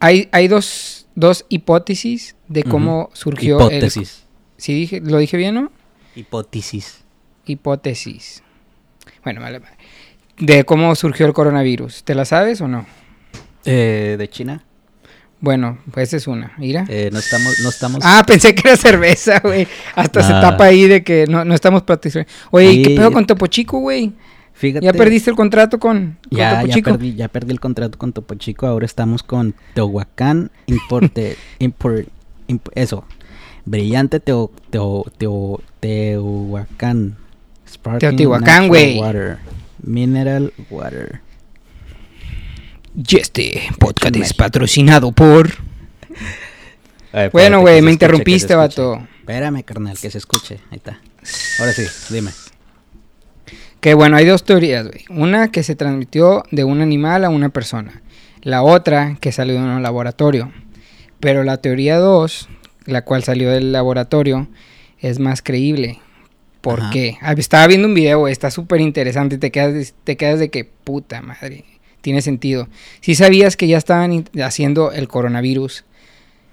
Hay, 0.00 0.28
hay 0.32 0.48
dos, 0.48 1.06
dos 1.14 1.44
hipótesis 1.48 2.36
de 2.48 2.64
cómo 2.64 3.10
surgió 3.12 3.56
Hipótesis. 3.56 4.24
Sí, 4.56 4.74
dije, 4.74 5.00
lo 5.00 5.18
dije 5.18 5.36
bien, 5.36 5.54
¿no? 5.54 5.72
Hipótesis 6.16 7.02
hipótesis. 7.46 8.42
Bueno, 9.24 9.40
vale, 9.40 9.60
De 10.38 10.64
cómo 10.64 10.94
surgió 10.94 11.26
el 11.26 11.32
coronavirus. 11.32 12.04
¿Te 12.04 12.14
la 12.14 12.24
sabes 12.24 12.60
o 12.60 12.68
no? 12.68 12.86
Eh, 13.64 14.16
¿De 14.18 14.28
China? 14.28 14.64
Bueno, 15.42 15.76
pues 15.90 16.14
es 16.14 16.28
una. 16.28 16.52
Mira. 16.56 16.86
Eh, 16.88 17.10
no 17.12 17.18
estamos, 17.18 17.58
no 17.58 17.68
estamos. 17.68 17.98
Ah, 18.04 18.22
pensé 18.24 18.54
que 18.54 18.68
era 18.68 18.76
cerveza, 18.76 19.40
güey. 19.40 19.66
Hasta 19.96 20.22
se 20.22 20.30
tapa 20.30 20.66
ahí 20.66 20.86
de 20.86 21.02
que 21.02 21.26
no, 21.26 21.44
no 21.44 21.52
estamos 21.52 21.82
platicando. 21.82 22.30
Oye, 22.52 22.80
¿qué 22.80 22.94
pedo 22.94 23.10
con 23.10 23.26
Topo 23.26 23.48
Chico, 23.48 23.80
güey? 23.80 24.12
Fíjate. 24.54 24.86
¿Ya 24.86 24.92
perdiste 24.92 25.30
el 25.30 25.36
contrato 25.36 25.80
con, 25.80 26.16
ya, 26.30 26.60
Topo 26.60 26.66
ya 26.68 26.82
Perdí, 26.82 27.14
ya 27.16 27.26
perdí 27.26 27.50
el 27.50 27.58
contrato 27.58 27.98
con 27.98 28.12
Topo 28.12 28.36
Chico. 28.36 28.68
Ahora 28.68 28.86
estamos 28.86 29.24
con 29.24 29.56
Teohuacán 29.74 30.52
Importe. 30.66 31.36
import, 31.58 32.06
eso. 32.76 33.04
Brillante 33.64 34.20
Teo, 34.20 34.52
Teo, 34.70 35.04
Teo, 35.18 35.60
Teohuacán. 35.80 37.16
Teotihuacán, 37.98 38.68
güey. 38.68 39.00
Mineral 39.82 40.52
water. 40.70 41.20
Y 42.94 43.16
este 43.16 43.62
podcast 43.78 44.16
es 44.16 44.34
patrocinado 44.34 45.12
por. 45.12 45.50
bueno, 47.32 47.60
güey, 47.60 47.80
me 47.80 47.90
interrumpiste, 47.90 48.54
vato. 48.54 49.06
Espérame, 49.20 49.62
carnal, 49.62 49.98
que 49.98 50.10
se 50.10 50.18
escuche. 50.18 50.60
Ahí 50.70 50.76
está. 50.76 51.00
Ahora 51.58 51.72
sí, 51.72 51.84
dime. 52.10 52.32
Que 53.80 53.94
bueno, 53.94 54.16
hay 54.16 54.26
dos 54.26 54.44
teorías, 54.44 54.86
güey. 54.86 55.04
Una 55.08 55.50
que 55.50 55.62
se 55.62 55.74
transmitió 55.74 56.44
de 56.50 56.64
un 56.64 56.82
animal 56.82 57.24
a 57.24 57.30
una 57.30 57.48
persona. 57.48 58.02
La 58.42 58.62
otra 58.62 59.16
que 59.20 59.32
salió 59.32 59.54
de 59.54 59.60
un 59.60 59.82
laboratorio. 59.82 60.52
Pero 61.18 61.44
la 61.44 61.56
teoría 61.58 61.98
2, 61.98 62.48
la 62.86 63.02
cual 63.02 63.22
salió 63.24 63.50
del 63.50 63.72
laboratorio, 63.72 64.48
es 64.98 65.18
más 65.18 65.40
creíble. 65.40 66.00
¿Por 66.60 66.90
qué? 66.90 67.16
Ah, 67.22 67.32
estaba 67.32 67.66
viendo 67.66 67.88
un 67.88 67.94
video, 67.94 68.28
está 68.28 68.50
súper 68.50 68.80
interesante. 68.80 69.38
Te 69.38 69.50
quedas, 69.50 69.94
te 70.04 70.16
quedas 70.16 70.38
de 70.40 70.50
que 70.50 70.64
puta 70.64 71.22
madre. 71.22 71.64
Tiene 72.02 72.20
sentido. 72.20 72.68
Si 73.00 73.14
sabías 73.14 73.56
que 73.56 73.66
ya 73.66 73.78
estaban 73.78 74.28
haciendo 74.42 74.92
el 74.92 75.08
coronavirus. 75.08 75.84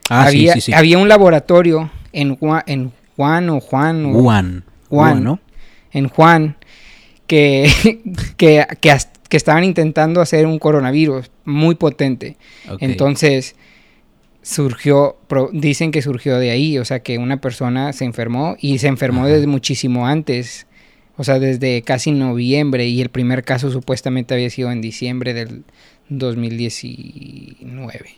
Ah, 0.10 0.24
había, 0.24 0.54
sí, 0.54 0.62
sí, 0.62 0.74
había 0.74 0.98
un 0.98 1.10
laboratorio 1.10 1.92
en, 2.14 2.36
Juan, 2.36 2.64
en 2.66 2.92
Juan 3.16 3.50
o 3.50 3.60
Juan. 3.60 4.06
O 4.06 4.22
Juan. 4.22 4.64
Juan, 4.90 5.24
¿no? 5.24 5.40
En 5.92 6.08
Juan. 6.08 6.56
Que, 7.28 7.70
que, 8.38 8.66
que, 8.80 9.38
estaban 9.38 9.64
intentando 9.64 10.22
hacer 10.22 10.46
un 10.48 10.58
coronavirus 10.58 11.30
muy 11.46 11.76
potente. 11.76 12.38
Entonces 12.80 13.56
surgió, 14.42 15.18
dicen 15.52 15.92
que 15.92 16.02
surgió 16.02 16.40
de 16.40 16.52
ahí, 16.52 16.78
o 16.78 16.86
sea 16.86 17.02
que 17.02 17.18
una 17.18 17.42
persona 17.42 17.94
se 17.94 18.06
enfermó 18.06 18.56
y 18.60 18.80
se 18.80 18.88
enfermó 18.88 19.28
desde 19.28 19.48
muchísimo 19.48 20.08
antes, 20.08 20.66
o 21.20 21.24
sea, 21.26 21.38
desde 21.38 21.82
casi 21.82 22.14
noviembre 22.14 22.88
y 22.88 23.02
el 23.02 23.10
primer 23.10 23.44
caso 23.44 23.70
supuestamente 23.72 24.34
había 24.34 24.50
sido 24.50 24.72
en 24.72 24.80
diciembre 24.80 25.34
del 25.34 25.66
2019. 26.08 28.12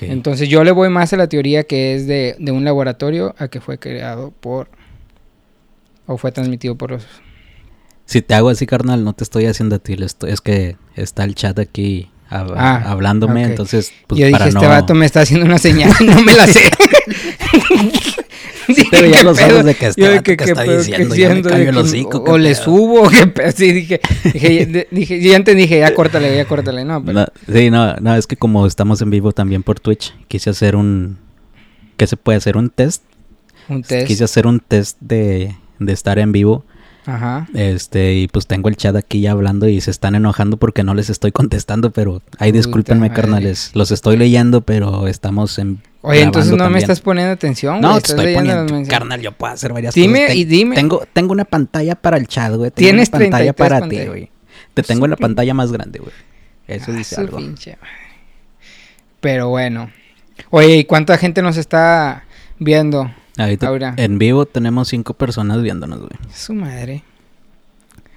Entonces 0.00 0.48
yo 0.48 0.64
le 0.64 0.72
voy 0.72 0.88
más 0.88 1.12
a 1.12 1.18
la 1.18 1.28
teoría 1.28 1.62
que 1.62 1.94
es 1.94 2.08
de, 2.08 2.34
de 2.40 2.50
un 2.50 2.64
laboratorio 2.64 3.36
a 3.38 3.46
que 3.46 3.60
fue 3.60 3.78
creado 3.78 4.32
por 4.40 4.68
o 6.06 6.18
fue 6.18 6.32
transmitido 6.32 6.74
por 6.74 6.90
los... 6.90 7.06
Si 8.06 8.22
te 8.22 8.34
hago 8.34 8.48
así, 8.48 8.66
carnal, 8.66 9.04
no 9.04 9.12
te 9.12 9.22
estoy 9.22 9.46
haciendo 9.46 9.76
a 9.76 9.78
ti, 9.78 9.96
es 10.26 10.40
que 10.40 10.76
está 10.96 11.22
el 11.22 11.36
chat 11.36 11.56
aquí 11.60 12.10
ah, 12.30 12.82
hablándome, 12.86 13.44
entonces 13.44 13.92
pues 14.06 14.20
Yo 14.20 14.26
dije, 14.26 14.48
este 14.48 14.66
vato 14.66 14.94
me 14.94 15.06
está 15.06 15.20
haciendo 15.20 15.46
una 15.46 15.58
señal 15.58 15.92
no 16.04 16.22
me 16.22 16.34
la 16.34 16.46
sé. 16.46 16.60
pero 18.90 19.06
ya 19.06 19.22
lo 19.22 19.34
sabes 19.34 19.64
de 19.64 19.74
que, 19.74 19.86
este 19.86 20.22
que, 20.22 20.44
está 20.44 20.62
diciendo, 20.64 21.50
o, 22.26 22.38
le 22.38 22.54
subo, 22.54 23.02
o 23.02 23.08
qué 23.08 23.52
sí, 23.56 23.72
dije, 23.72 24.00
dije, 24.32 24.86
dije, 24.90 25.22
yo 25.22 25.36
antes 25.36 25.56
dije, 25.56 25.78
ya 25.78 25.94
córtale, 25.94 26.36
ya 26.36 26.44
córtale, 26.46 26.84
no, 26.84 27.04
pero... 27.04 27.26
sí, 27.52 27.70
no, 27.70 27.94
no, 27.96 28.16
es 28.16 28.26
que 28.26 28.36
como 28.36 28.66
estamos 28.66 29.00
en 29.02 29.10
vivo 29.10 29.32
también 29.32 29.62
por 29.62 29.80
Twitch, 29.80 30.14
quise 30.28 30.50
hacer 30.50 30.76
un, 30.76 31.18
¿qué 31.96 32.06
se 32.06 32.16
puede 32.16 32.38
hacer? 32.38 32.56
Un 32.56 32.70
test. 32.70 33.02
Un 33.68 33.82
test. 33.82 34.06
Quise 34.06 34.24
hacer 34.24 34.46
un 34.46 34.60
test 34.60 34.96
de, 35.00 35.54
de 35.78 35.92
estar 35.92 36.18
en 36.18 36.32
vivo 36.32 36.64
Ajá. 37.06 37.46
Este, 37.54 38.14
y 38.14 38.28
pues 38.28 38.46
tengo 38.46 38.68
el 38.68 38.76
chat 38.76 38.96
aquí 38.96 39.20
ya 39.20 39.30
hablando 39.30 39.68
y 39.68 39.80
se 39.80 39.92
están 39.92 40.16
enojando 40.16 40.56
porque 40.56 40.82
no 40.82 40.92
les 40.92 41.08
estoy 41.08 41.30
contestando, 41.30 41.92
pero 41.92 42.20
ahí 42.38 42.50
discúlpenme, 42.50 43.12
carnales. 43.12 43.70
Los 43.74 43.92
estoy 43.92 44.16
leyendo, 44.16 44.62
pero 44.62 45.06
estamos 45.06 45.58
en. 45.58 45.80
Oye, 46.02 46.22
entonces 46.22 46.52
no 46.56 46.68
me 46.68 46.78
estás 46.78 47.00
poniendo 47.00 47.32
atención, 47.32 47.80
No, 47.80 48.00
te 48.00 48.12
estoy 48.12 48.34
poniendo. 48.34 48.88
Carnal, 48.88 49.20
yo 49.20 49.32
puedo 49.32 49.52
hacer 49.52 49.72
varias 49.72 49.94
dime 49.94 50.20
cosas. 50.20 50.34
Dime 50.34 50.40
y 50.40 50.44
dime. 50.44 50.74
Tengo, 50.74 51.04
tengo 51.12 51.32
una 51.32 51.44
pantalla 51.44 51.94
para 51.94 52.16
el 52.16 52.26
chat, 52.26 52.52
güey. 52.54 52.70
Tienes 52.72 53.08
una 53.08 53.18
pantalla 53.20 53.52
para 53.52 53.88
ti, 53.88 54.04
güey. 54.04 54.30
Te 54.74 54.82
tengo 54.82 55.06
en 55.06 55.12
la 55.12 55.16
pantalla 55.18 55.54
más 55.54 55.70
grande, 55.70 56.00
güey. 56.00 56.12
Eso 56.66 56.90
ah, 56.90 56.96
dice 56.96 57.20
algo. 57.20 57.38
Pero 59.20 59.48
bueno. 59.48 59.90
Oye, 60.50 60.78
¿y 60.78 60.84
cuánta 60.84 61.16
gente 61.18 61.40
nos 61.40 61.56
está 61.56 62.24
viendo? 62.58 63.10
Ahorita 63.36 63.94
en 63.96 64.18
vivo 64.18 64.46
tenemos 64.46 64.88
cinco 64.88 65.14
personas 65.14 65.62
viéndonos, 65.62 66.00
güey. 66.00 66.12
Su 66.32 66.54
madre. 66.54 67.02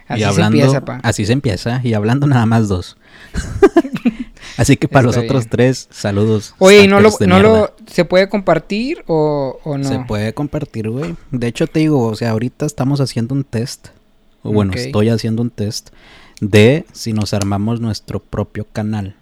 Así 0.08 0.24
se 0.24 0.42
empieza, 0.42 0.86
pa. 0.86 1.00
Así 1.04 1.26
se 1.26 1.34
empieza. 1.34 1.82
Y 1.84 1.94
hablando 1.94 2.26
nada 2.26 2.46
más 2.46 2.68
dos. 2.68 2.98
así 4.58 4.76
que 4.76 4.88
para 4.88 5.06
los 5.06 5.18
otros 5.18 5.48
tres, 5.48 5.88
saludos. 5.92 6.56
Oye, 6.58 6.88
¿no 6.88 7.00
lo, 7.00 7.12
no 7.28 7.40
lo 7.40 7.76
se 7.86 8.06
puede 8.06 8.28
compartir 8.28 9.04
o, 9.06 9.60
o, 9.64 9.78
no? 9.78 9.88
Se 9.88 10.00
puede 10.00 10.34
compartir, 10.34 10.90
güey. 10.90 11.16
De 11.30 11.48
hecho, 11.48 11.68
te 11.68 11.80
digo, 11.82 12.08
o 12.08 12.16
sea, 12.16 12.32
ahorita 12.32 12.66
estamos 12.66 13.02
haciendo 13.02 13.36
un 13.36 13.44
test. 13.44 13.90
O 14.42 14.52
bueno, 14.52 14.74
estoy 14.74 15.10
haciendo 15.10 15.42
un 15.42 15.52
test 15.52 15.90
de 16.42 16.86
si 16.92 17.14
nos 17.14 17.34
armamos 17.34 17.80
nuestro 17.80 18.20
propio 18.20 18.66
canal. 18.72 19.16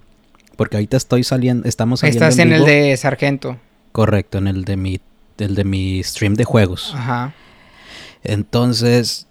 Porque 0.55 0.77
ahorita 0.77 0.95
estoy 0.95 1.23
saliendo, 1.23 1.67
estamos 1.67 1.99
saliendo 1.99 2.25
Estás 2.25 2.39
en, 2.39 2.53
el 2.53 2.65
de 2.65 2.95
Sargento. 2.95 3.57
Correcto, 3.91 4.37
en 4.37 4.47
el 4.47 4.63
de 4.63 4.77
mi 4.77 5.01
el 5.45 5.55
de 5.55 5.63
mi 5.63 6.03
stream 6.03 6.35
de 6.35 6.43
juegos. 6.43 6.93
Ajá. 6.95 7.33
Entonces, 8.23 9.27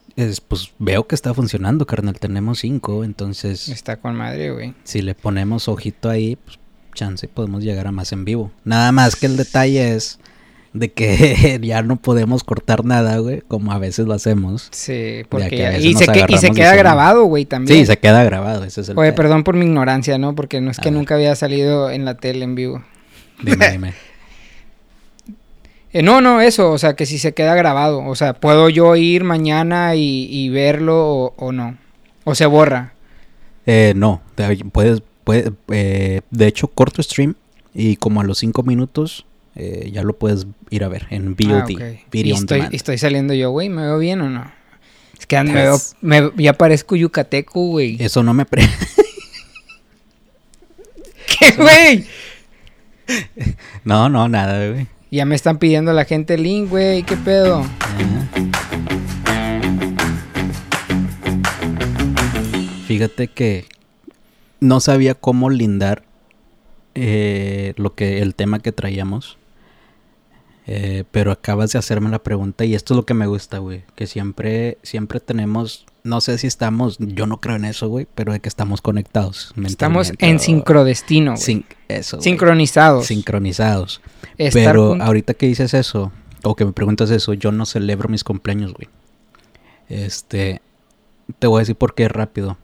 pues 0.49 0.73
veo 0.79 1.07
que 1.07 1.15
está 1.15 1.35
funcionando, 1.35 1.87
carnal. 1.87 2.19
Tenemos 2.19 2.61
cinco, 2.61 3.05
entonces. 3.05 3.69
Está 3.69 3.97
con 3.97 4.15
madre, 4.17 4.51
güey. 4.51 4.75
Si 4.85 5.03
le 5.03 5.15
ponemos 5.15 5.69
ojito 5.69 6.09
ahí, 6.09 6.37
pues 6.37 6.59
chance 6.95 7.29
podemos 7.29 7.63
llegar 7.63 7.87
a 7.87 7.93
más 7.93 8.13
en 8.13 8.25
vivo. 8.25 8.51
Nada 8.65 8.91
más 8.91 9.17
que 9.17 9.27
el 9.27 9.37
detalle 9.37 9.95
es 9.95 10.19
de 10.73 10.93
que 10.93 11.61
ya 11.63 11.83
no 11.83 11.97
podemos 11.97 12.43
cortar 12.43 12.85
nada, 12.85 13.19
güey, 13.19 13.43
como 13.43 13.73
a 13.73 13.79
veces 13.79 14.07
lo 14.07 14.15
hacemos. 14.15 14.69
Sí, 14.73 15.23
porque 15.29 15.79
y, 15.81 15.95
se 15.95 16.05
y, 16.29 16.39
se 16.39 16.51
queda 16.51 16.75
grabado, 16.75 17.25
güey, 17.25 17.45
también. 17.45 17.79
Sí, 17.79 17.87
se 17.87 17.99
queda 17.99 18.25
grabado, 18.25 18.65
ese 18.65 18.81
es 18.81 18.89
el 18.89 18.99
Oye, 18.99 19.13
perdón 19.13 19.45
por 19.45 19.55
mi 19.55 19.67
ignorancia, 19.67 20.19
¿no? 20.19 20.35
Porque 20.35 20.61
no 20.61 20.71
es 20.71 20.79
que 20.79 20.91
nunca 20.91 21.15
había 21.15 21.35
salido 21.37 21.91
en 21.91 22.05
la 22.05 22.17
tele 22.17 22.45
en 22.45 22.55
vivo. 22.55 22.85
Dime, 23.43 23.71
dime. 23.71 23.95
Eh, 25.97 26.03
no, 26.03 26.21
no, 26.21 26.43
eso, 26.43 26.73
o 26.73 26.77
sea, 26.77 26.95
que 26.95 27.07
si 27.07 27.19
se 27.19 27.33
queda 27.33 27.55
grabado, 27.55 28.05
o 28.05 28.15
sea, 28.17 28.35
¿puedo 28.35 28.69
yo 28.69 28.97
ir 28.97 29.25
mañana 29.25 29.95
y, 29.95 30.51
verlo 30.51 31.33
o, 31.39 31.53
no? 31.53 31.79
¿O 32.25 32.35
se 32.35 32.45
borra? 32.45 32.93
Eh, 33.65 33.95
no, 33.97 34.21
puedes, 34.73 35.01
puede, 35.25 35.53
eh, 35.69 36.21
de 36.31 36.47
hecho, 36.47 36.69
corto 36.69 37.03
stream 37.03 37.35
y 37.73 37.97
como 37.97 38.21
a 38.21 38.25
los 38.25 38.37
cinco 38.37 38.63
minutos 38.63 39.25
eh, 39.55 39.89
ya 39.91 40.03
lo 40.03 40.13
puedes 40.19 40.47
ir 40.69 40.85
a 40.85 40.89
ver 40.89 41.07
en 41.09 41.35
VOD, 41.35 41.81
ah, 41.81 41.95
video 42.13 42.35
estoy, 42.37 42.69
estoy 42.73 42.99
saliendo 42.99 43.33
yo, 43.33 43.49
güey? 43.53 43.71
¿Me 43.71 43.81
veo 43.81 43.97
bien 43.99 44.21
o 44.21 44.29
no? 44.29 44.53
Es 45.19 45.25
que 45.25 45.43
me, 45.45 45.55
veo- 45.55 45.81
me- 46.03 46.31
ya 46.37 46.53
parezco 46.53 46.95
yucateco, 46.97 47.69
güey. 47.69 47.97
Eso 48.01 48.23
no 48.23 48.35
me... 48.35 48.45
pre- 48.45 48.69
¿Qué, 51.27 51.53
güey? 51.57 52.05
no, 53.85 54.11
no, 54.11 54.29
nada, 54.29 54.69
güey. 54.69 54.87
Ya 55.17 55.25
me 55.25 55.35
están 55.35 55.57
pidiendo 55.59 55.95
la 55.95 56.05
gente 56.05 56.35
el 56.35 56.43
link, 56.43 56.69
güey. 56.69 57.03
¿Qué 57.03 57.17
pedo? 57.17 57.65
Fíjate 62.87 63.29
que 63.29 63.65
no 64.61 64.81
sabía 64.81 65.15
cómo 65.15 65.49
lindar 65.49 66.03
eh, 66.95 67.73
lo 67.79 67.95
que 67.95 68.21
el 68.21 68.35
tema 68.35 68.59
que 68.59 68.73
traíamos. 68.73 69.39
Eh, 70.67 71.05
pero 71.13 71.33
acabas 71.33 71.73
de 71.73 71.79
hacerme 71.79 72.11
la 72.11 72.23
pregunta 72.23 72.67
y 72.67 72.75
esto 72.75 72.93
es 72.93 72.97
lo 72.97 73.07
que 73.07 73.15
me 73.15 73.27
gusta, 73.27 73.57
güey. 73.57 73.85
Que 73.95 74.07
siempre, 74.07 74.77
siempre 74.83 75.21
tenemos, 75.21 75.87
no 76.07 76.21
sé 76.21 76.39
si 76.39 76.47
estamos, 76.47 76.97
yo 76.99 77.27
no 77.27 77.41
creo 77.41 77.57
en 77.57 77.65
eso, 77.65 77.89
güey, 77.89 78.07
pero 78.15 78.33
de 78.33 78.41
que 78.41 78.49
estamos 78.49 78.81
conectados. 78.81 79.53
Estamos 79.65 80.13
en 80.19 80.39
sincrodestino, 80.41 81.33
güey. 81.33 81.43
sin- 81.43 81.65
eso, 81.89 82.17
güey. 82.19 82.25
Sincronizados. 82.25 83.07
Sincronizados. 83.07 84.01
Estar 84.39 84.63
Pero 84.73 84.97
ahorita 85.03 85.35
que 85.35 85.47
dices 85.47 85.75
eso, 85.75 86.13
o 86.43 86.55
que 86.57 86.65
me 86.65 86.73
preguntas 86.73 87.11
eso, 87.11 87.35
yo 87.35 87.53
no 87.53 87.67
celebro 87.67 88.09
mis 88.09 88.25
cumpleaños, 88.25 88.73
güey. 88.73 88.89
Este, 89.89 90.61
te 91.39 91.47
voy 91.47 91.59
a 91.59 91.61
decir 91.61 91.77
por 91.77 91.95
qué 91.95 92.09
rápido. 92.09 92.57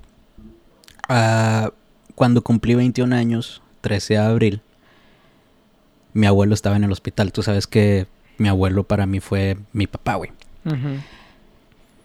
Ah, 1.09 1.71
cuando 2.15 2.43
cumplí 2.43 2.75
21 2.75 3.13
años, 3.15 3.63
13 3.81 4.15
de 4.15 4.21
abril, 4.21 4.63
mi 6.15 6.27
abuelo 6.27 6.55
estaba 6.55 6.77
en 6.77 6.85
el 6.85 6.93
hospital. 6.93 7.33
Tú 7.33 7.43
sabes 7.43 7.67
que 7.67 8.07
mi 8.39 8.49
abuelo 8.49 8.85
para 8.85 9.07
mí 9.07 9.21
fue 9.21 9.57
mi 9.73 9.87
papá, 9.87 10.15
güey. 10.17 10.31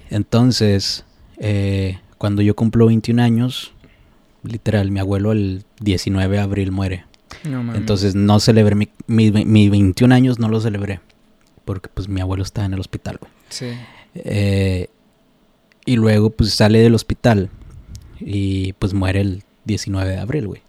Entonces, 0.10 1.04
eh, 1.38 2.00
cuando 2.18 2.42
yo 2.42 2.56
cumplo 2.56 2.88
21 2.88 3.22
años, 3.22 3.74
literal, 4.44 4.92
mi 4.92 5.00
abuelo 5.00 5.32
el 5.32 5.64
19 5.82 6.36
de 6.36 6.42
abril 6.42 6.72
muere. 6.72 7.06
No. 7.44 7.76
Entonces 7.76 8.16
no 8.16 8.40
celebré 8.40 8.76
mi, 8.76 8.90
mi, 9.08 9.32
mi 9.32 9.70
21 9.70 10.14
años, 10.14 10.40
no 10.40 10.50
lo 10.50 10.60
celebré. 10.60 11.00
Porque 11.66 11.90
pues 11.94 12.08
mi 12.08 12.22
abuelo 12.22 12.44
estaba 12.44 12.66
en 12.66 12.74
el 12.74 12.80
hospital, 12.80 13.18
güey. 13.20 13.32
Sí. 13.50 13.68
Eh, 14.16 14.88
y 15.86 15.96
luego 15.96 16.30
pues 16.30 16.54
sale 16.54 16.80
del 16.80 16.96
hospital 16.96 17.50
y 18.20 18.74
pues 18.74 18.94
muere 18.94 19.22
el 19.22 19.44
19 19.66 20.10
de 20.10 20.20
abril, 20.20 20.48
güey. 20.48 20.62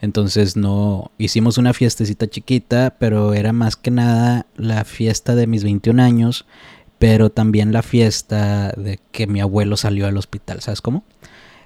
Entonces 0.00 0.56
no 0.56 1.10
hicimos 1.18 1.58
una 1.58 1.74
fiestecita 1.74 2.28
chiquita, 2.28 2.96
pero 2.98 3.34
era 3.34 3.52
más 3.52 3.76
que 3.76 3.90
nada 3.90 4.46
la 4.56 4.84
fiesta 4.84 5.34
de 5.34 5.46
mis 5.46 5.64
21 5.64 6.00
años, 6.02 6.46
pero 6.98 7.30
también 7.30 7.72
la 7.72 7.82
fiesta 7.82 8.72
de 8.76 8.98
que 9.12 9.26
mi 9.26 9.40
abuelo 9.40 9.76
salió 9.76 10.06
del 10.06 10.16
hospital, 10.16 10.60
¿sabes 10.60 10.80
cómo? 10.80 11.04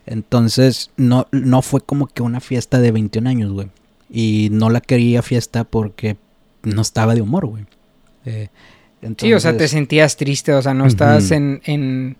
Entonces 0.07 0.90
no, 0.97 1.29
no 1.31 1.62
fue 1.62 1.81
como 1.81 2.07
que 2.07 2.23
una 2.23 2.40
fiesta 2.40 2.81
de 2.81 2.92
21 2.92 3.29
años, 3.29 3.53
güey. 3.53 3.68
Y 4.11 4.49
no 4.51 4.68
la 4.68 4.81
quería 4.81 5.23
fiesta 5.23 5.64
porque 5.64 6.16
no 6.62 6.83
estaba 6.83 7.14
de 7.14 7.23
humor, 7.23 7.47
güey. 7.47 7.64
Eh, 8.25 8.49
Sí, 9.18 9.33
o 9.35 9.40
sea, 9.40 9.57
te 9.57 9.66
sentías 9.66 10.16
triste, 10.16 10.55
o 10.55 10.62
sea, 10.62 10.75
no 10.75 10.87
estabas 10.87 11.33
en, 11.33 11.61
en, 11.64 12.16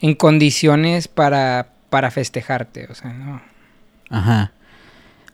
en 0.00 0.14
condiciones 0.14 1.08
para, 1.08 1.72
para 1.90 2.12
festejarte, 2.12 2.86
o 2.88 2.94
sea, 2.94 3.12
no. 3.12 3.42
Ajá. 4.08 4.52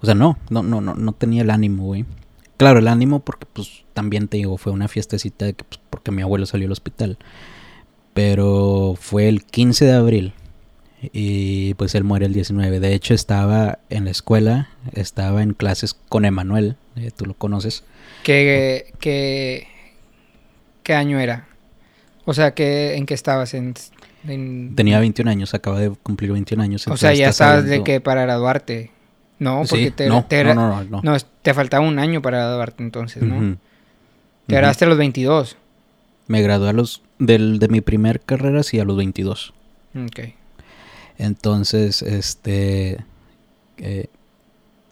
O 0.00 0.06
sea, 0.06 0.14
no, 0.14 0.38
no, 0.48 0.62
no, 0.62 0.80
no, 0.80 0.94
no 0.94 1.12
tenía 1.12 1.42
el 1.42 1.50
ánimo, 1.50 1.84
güey. 1.84 2.06
Claro, 2.58 2.80
el 2.80 2.88
ánimo 2.88 3.20
porque 3.20 3.46
pues 3.50 3.84
también 3.94 4.28
te 4.28 4.36
digo, 4.36 4.58
fue 4.58 4.72
una 4.72 4.88
fiestecita 4.88 5.46
de 5.46 5.54
que 5.54 5.64
pues, 5.64 5.80
porque 5.88 6.10
mi 6.10 6.20
abuelo 6.22 6.44
salió 6.44 6.66
al 6.66 6.72
hospital. 6.72 7.16
Pero 8.14 8.94
fue 9.00 9.28
el 9.28 9.44
15 9.44 9.84
de 9.84 9.92
abril 9.92 10.32
y 11.12 11.74
pues 11.74 11.94
él 11.94 12.02
muere 12.04 12.26
el 12.26 12.32
19. 12.32 12.80
De 12.80 12.94
hecho, 12.94 13.14
estaba 13.14 13.78
en 13.90 14.04
la 14.06 14.10
escuela, 14.10 14.70
estaba 14.92 15.42
en 15.42 15.54
clases 15.54 15.94
con 16.08 16.24
Emanuel, 16.24 16.76
eh, 16.96 17.10
tú 17.16 17.26
lo 17.26 17.34
conoces. 17.34 17.84
¿Qué, 18.24 18.92
qué, 18.98 19.68
qué 20.82 20.94
año 20.94 21.20
era? 21.20 21.46
O 22.24 22.34
sea, 22.34 22.54
¿qué, 22.54 22.96
¿en 22.96 23.06
qué 23.06 23.14
estabas? 23.14 23.54
En, 23.54 23.74
en- 24.26 24.74
Tenía 24.74 24.98
21 24.98 25.30
años, 25.30 25.54
acaba 25.54 25.78
de 25.78 25.90
cumplir 25.90 26.32
21 26.32 26.60
años. 26.62 26.88
o 26.88 26.96
sea, 26.96 27.14
ya 27.14 27.28
estabas 27.28 27.62
de 27.62 27.68
saliendo- 27.68 27.84
que 27.84 28.00
para 28.00 28.22
graduarte. 28.22 28.90
No, 29.38 29.62
porque 29.68 29.86
Sí, 29.86 29.90
te, 29.92 30.08
no, 30.08 30.24
te 30.24 30.42
no, 30.42 30.84
no, 30.84 31.00
no, 31.02 31.16
te 31.42 31.54
faltaba 31.54 31.86
un 31.86 31.98
año 31.98 32.20
para 32.22 32.38
graduarte 32.38 32.82
entonces, 32.82 33.22
¿no? 33.22 33.56
Te 34.46 34.54
graduaste 34.56 34.84
a 34.84 34.88
los 34.88 34.98
22. 34.98 35.56
Me 36.26 36.42
gradué 36.42 36.70
a 36.70 36.72
los 36.72 37.02
del, 37.18 37.58
de 37.58 37.68
mi 37.68 37.80
primer 37.80 38.20
carrera, 38.20 38.62
sí, 38.62 38.80
a 38.80 38.84
los 38.84 38.96
22. 38.96 39.54
Ok. 39.94 40.20
Entonces, 41.18 42.02
este... 42.02 43.04
eh, 43.78 44.06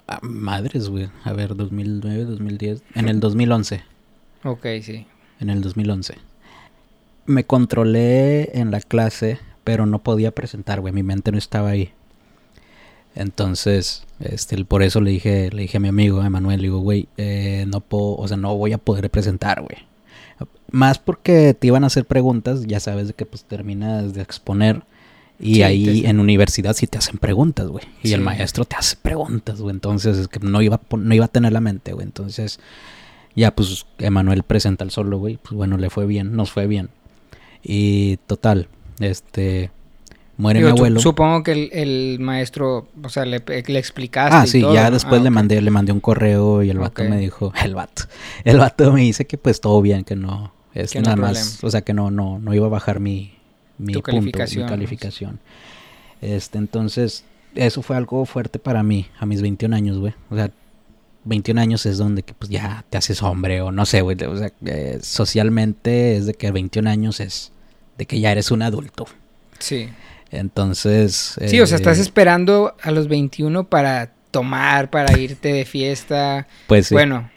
ah, 0.08 0.18
madres, 0.22 0.88
güey. 0.88 1.08
A 1.24 1.32
ver, 1.32 1.54
2009, 1.56 2.24
2010. 2.24 2.82
En 2.94 3.08
el 3.08 3.20
2011. 3.20 3.82
Ok, 4.44 4.66
sí. 4.82 5.06
En 5.40 5.50
el 5.50 5.60
2011. 5.60 6.14
Me 7.26 7.44
controlé 7.44 8.58
en 8.58 8.70
la 8.70 8.80
clase, 8.80 9.38
pero 9.64 9.86
no 9.86 10.02
podía 10.02 10.30
presentar, 10.32 10.80
güey. 10.80 10.92
Mi 10.92 11.02
mente 11.02 11.32
no 11.32 11.38
estaba 11.38 11.70
ahí. 11.70 11.92
Entonces, 13.16 14.04
este, 14.20 14.64
por 14.64 14.82
eso 14.82 15.00
le 15.00 15.10
dije, 15.10 15.50
le 15.50 15.62
dije 15.62 15.78
a 15.78 15.80
mi 15.80 15.88
amigo, 15.88 16.20
a 16.20 16.26
Emanuel, 16.26 16.60
le 16.60 16.68
digo, 16.68 16.78
güey, 16.80 17.08
eh, 17.16 17.64
no 17.66 17.80
puedo, 17.80 18.14
o 18.16 18.28
sea, 18.28 18.36
no 18.36 18.54
voy 18.56 18.72
a 18.72 18.78
poder 18.78 19.10
presentar, 19.10 19.60
güey. 19.62 19.78
Más 20.70 20.98
porque 20.98 21.54
te 21.54 21.66
iban 21.68 21.84
a 21.84 21.88
hacer 21.88 22.04
preguntas, 22.04 22.66
ya 22.66 22.78
sabes 22.80 23.08
de 23.08 23.14
que 23.14 23.24
pues 23.24 23.44
terminas 23.44 24.14
de 24.14 24.20
exponer 24.22 24.82
y 25.38 25.56
Sí, 25.56 25.62
ahí 25.62 26.00
te- 26.02 26.08
en 26.08 26.18
universidad 26.20 26.74
sí 26.74 26.86
te 26.86 26.98
hacen 26.98 27.18
preguntas, 27.18 27.68
güey. 27.68 27.84
Y 28.02 28.12
el 28.12 28.20
maestro 28.20 28.64
te 28.64 28.76
hace 28.76 28.96
preguntas, 29.00 29.60
güey. 29.60 29.74
Entonces 29.74 30.18
es 30.18 30.28
que 30.28 30.40
no 30.40 30.60
iba, 30.62 30.80
no 30.98 31.14
iba 31.14 31.24
a 31.26 31.28
tener 31.28 31.52
la 31.52 31.60
mente, 31.60 31.92
güey. 31.92 32.04
Entonces 32.04 32.58
ya 33.36 33.54
pues 33.54 33.86
Emanuel 33.98 34.42
presenta 34.42 34.82
el 34.84 34.90
solo, 34.90 35.18
güey. 35.18 35.36
Pues 35.36 35.54
bueno, 35.54 35.78
le 35.78 35.88
fue 35.88 36.04
bien, 36.06 36.34
nos 36.36 36.50
fue 36.50 36.66
bien. 36.66 36.90
Y 37.62 38.16
total, 38.26 38.68
este, 38.98 39.70
muere 40.36 40.60
Digo, 40.60 40.72
mi 40.72 40.78
abuelo. 40.78 41.00
Supongo 41.00 41.42
que 41.42 41.52
el, 41.52 41.70
el 41.72 42.18
maestro, 42.20 42.88
o 43.02 43.08
sea, 43.08 43.24
le, 43.24 43.42
le 43.46 43.78
explicaste. 43.78 44.36
Ah, 44.36 44.44
y 44.44 44.48
sí, 44.48 44.60
todo, 44.60 44.74
ya 44.74 44.90
después 44.90 45.20
Ah, 45.20 45.24
le 45.24 45.30
mandé, 45.30 45.60
le 45.60 45.70
mandé 45.70 45.92
un 45.92 46.00
correo 46.00 46.62
y 46.62 46.70
el 46.70 46.78
vato 46.78 47.04
me 47.04 47.18
dijo, 47.18 47.52
el 47.64 47.74
vato, 47.74 48.04
el 48.44 48.58
vato 48.58 48.92
me 48.92 49.02
dice 49.02 49.26
que 49.26 49.38
pues 49.38 49.60
todo 49.60 49.80
bien, 49.82 50.04
que 50.04 50.16
no, 50.16 50.52
es 50.74 50.92
Que 50.92 51.00
no 51.00 51.10
hay 51.10 51.16
nada 51.16 51.28
más, 51.28 51.62
o 51.62 51.70
sea 51.70 51.82
que 51.82 51.92
no, 51.94 52.10
no, 52.10 52.38
no 52.38 52.54
iba 52.54 52.66
a 52.66 52.70
bajar 52.70 53.00
mi, 53.00 53.34
mi 53.78 53.94
punto, 53.94 54.10
calificación, 54.10 54.64
mi 54.64 54.70
calificación. 54.70 55.40
Este, 56.20 56.58
entonces, 56.58 57.24
eso 57.54 57.82
fue 57.82 57.96
algo 57.96 58.24
fuerte 58.26 58.58
para 58.58 58.82
mí, 58.82 59.06
a 59.18 59.26
mis 59.26 59.42
21 59.42 59.74
años, 59.74 59.98
güey. 59.98 60.14
O 60.30 60.36
sea, 60.36 60.50
21 61.24 61.60
años 61.60 61.86
es 61.86 61.98
donde 61.98 62.22
que 62.22 62.34
pues 62.34 62.50
ya 62.50 62.84
te 62.88 62.98
haces 62.98 63.22
hombre 63.22 63.60
o 63.60 63.72
no 63.72 63.84
sé, 63.84 64.00
güey. 64.00 64.16
O 64.24 64.36
sea, 64.36 64.52
eh, 64.64 64.98
socialmente 65.02 66.16
es 66.16 66.26
de 66.26 66.34
que 66.34 66.50
21 66.50 66.88
años 66.88 67.20
es 67.20 67.52
de 67.98 68.06
que 68.06 68.20
ya 68.20 68.32
eres 68.32 68.50
un 68.50 68.62
adulto. 68.62 69.06
Sí. 69.58 69.88
Entonces... 70.30 71.36
Sí, 71.46 71.60
o 71.60 71.66
sea, 71.66 71.76
estás 71.76 71.98
eh, 71.98 72.02
esperando 72.02 72.74
a 72.82 72.90
los 72.90 73.08
21 73.08 73.64
para 73.68 74.12
tomar, 74.30 74.90
para 74.90 75.16
irte 75.18 75.52
de 75.52 75.64
fiesta. 75.64 76.46
Pues 76.66 76.88
sí. 76.88 76.94
Bueno, 76.94 77.30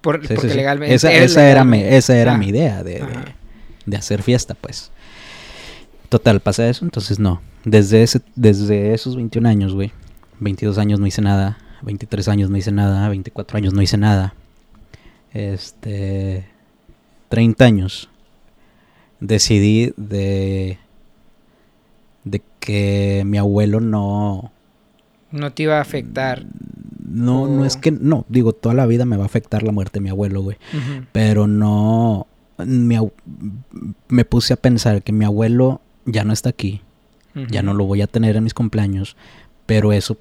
por- 0.00 0.26
Sí, 0.26 0.34
porque 0.34 0.50
sí. 0.50 0.56
legalmente. 0.56 0.94
Esa, 0.94 1.12
esa 1.12 1.48
era, 1.48 1.64
mi, 1.64 1.80
esa 1.80 2.16
era 2.16 2.34
Ah, 2.34 2.38
mi 2.38 2.48
idea 2.48 2.82
de, 2.84 3.00
de- 3.00 3.34
de 3.86 3.96
hacer 3.96 4.22
fiesta, 4.22 4.54
pues. 4.54 4.90
Total, 6.08 6.40
pasa 6.40 6.68
eso, 6.68 6.84
entonces 6.84 7.18
no. 7.18 7.42
Desde, 7.64 8.02
ese, 8.02 8.20
desde 8.36 8.94
esos 8.94 9.16
21 9.16 9.48
años, 9.48 9.74
güey. 9.74 9.92
22 10.40 10.78
años 10.78 11.00
no 11.00 11.06
hice 11.06 11.22
nada. 11.22 11.58
23 11.82 12.28
años 12.28 12.50
no 12.50 12.56
hice 12.56 12.70
nada. 12.72 13.08
24 13.08 13.56
años 13.58 13.72
no 13.74 13.82
hice 13.82 13.96
nada. 13.96 14.34
Este. 15.32 16.44
30 17.30 17.64
años. 17.64 18.08
Decidí 19.20 19.92
de. 19.96 20.78
Que 22.64 23.22
mi 23.26 23.36
abuelo 23.36 23.80
no. 23.80 24.50
No 25.30 25.52
te 25.52 25.64
iba 25.64 25.76
a 25.76 25.82
afectar. 25.82 26.46
No, 27.06 27.46
no 27.46 27.64
es 27.66 27.76
que. 27.76 27.90
No, 27.90 28.24
digo, 28.28 28.54
toda 28.54 28.74
la 28.74 28.86
vida 28.86 29.04
me 29.04 29.16
va 29.16 29.24
a 29.24 29.26
afectar 29.26 29.62
la 29.62 29.72
muerte 29.72 29.98
de 29.98 30.04
mi 30.04 30.08
abuelo, 30.08 30.40
güey 30.40 30.56
pero 31.12 31.46
no 31.46 32.26
mi 32.58 32.96
me 34.08 34.24
puse 34.24 34.52
a 34.52 34.56
pensar 34.56 35.02
que 35.02 35.12
mi 35.12 35.24
abuelo 35.24 35.80
ya 36.06 36.24
no 36.24 36.32
está 36.32 36.50
aquí, 36.50 36.82
ya 37.50 37.62
no 37.62 37.74
lo 37.74 37.84
voy 37.84 38.02
a 38.02 38.06
tener 38.06 38.36
en 38.36 38.44
mis 38.44 38.54
cumpleaños, 38.54 39.16
pero 39.66 39.92
eso, 39.92 40.18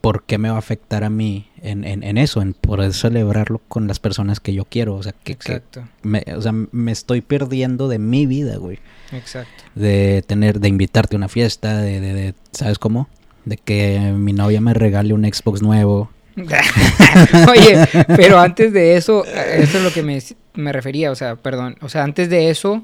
¿por 0.00 0.24
qué 0.24 0.38
me 0.38 0.48
va 0.48 0.56
a 0.56 0.58
afectar 0.58 1.04
a 1.04 1.10
mí 1.10 1.46
en, 1.64 1.84
en, 1.84 2.02
en 2.02 2.18
eso, 2.18 2.42
en 2.42 2.52
poder 2.52 2.92
celebrarlo 2.92 3.60
con 3.68 3.88
las 3.88 3.98
personas 3.98 4.38
que 4.40 4.52
yo 4.52 4.64
quiero? 4.64 4.94
O 4.94 5.02
sea, 5.02 5.12
que, 5.12 5.34
que 5.36 5.52
Exacto, 5.54 5.88
me, 6.02 6.22
o 6.36 6.42
sea, 6.42 6.52
me 6.52 6.92
estoy 6.92 7.20
perdiendo 7.22 7.88
de 7.88 7.98
mi 7.98 8.26
vida, 8.26 8.56
güey, 8.56 8.78
exacto. 9.12 9.64
de 9.74 10.22
tener, 10.26 10.60
de 10.60 10.68
invitarte 10.68 11.16
a 11.16 11.18
una 11.18 11.28
fiesta, 11.28 11.78
de, 11.78 12.00
de, 12.00 12.12
de 12.12 12.34
¿sabes 12.52 12.78
cómo? 12.78 13.08
De 13.44 13.56
que 13.56 13.98
mi 14.16 14.32
novia 14.32 14.60
me 14.60 14.74
regale 14.74 15.14
un 15.14 15.24
Xbox 15.24 15.62
nuevo. 15.62 16.10
Oye, 16.36 17.88
pero 18.16 18.40
antes 18.40 18.72
de 18.72 18.96
eso, 18.96 19.24
eso 19.24 19.78
es 19.78 19.84
lo 19.84 19.92
que 19.92 20.02
me, 20.02 20.20
me 20.54 20.72
refería, 20.72 21.10
o 21.10 21.14
sea, 21.14 21.36
perdón, 21.36 21.76
o 21.80 21.88
sea, 21.88 22.02
antes 22.02 22.28
de 22.28 22.50
eso, 22.50 22.82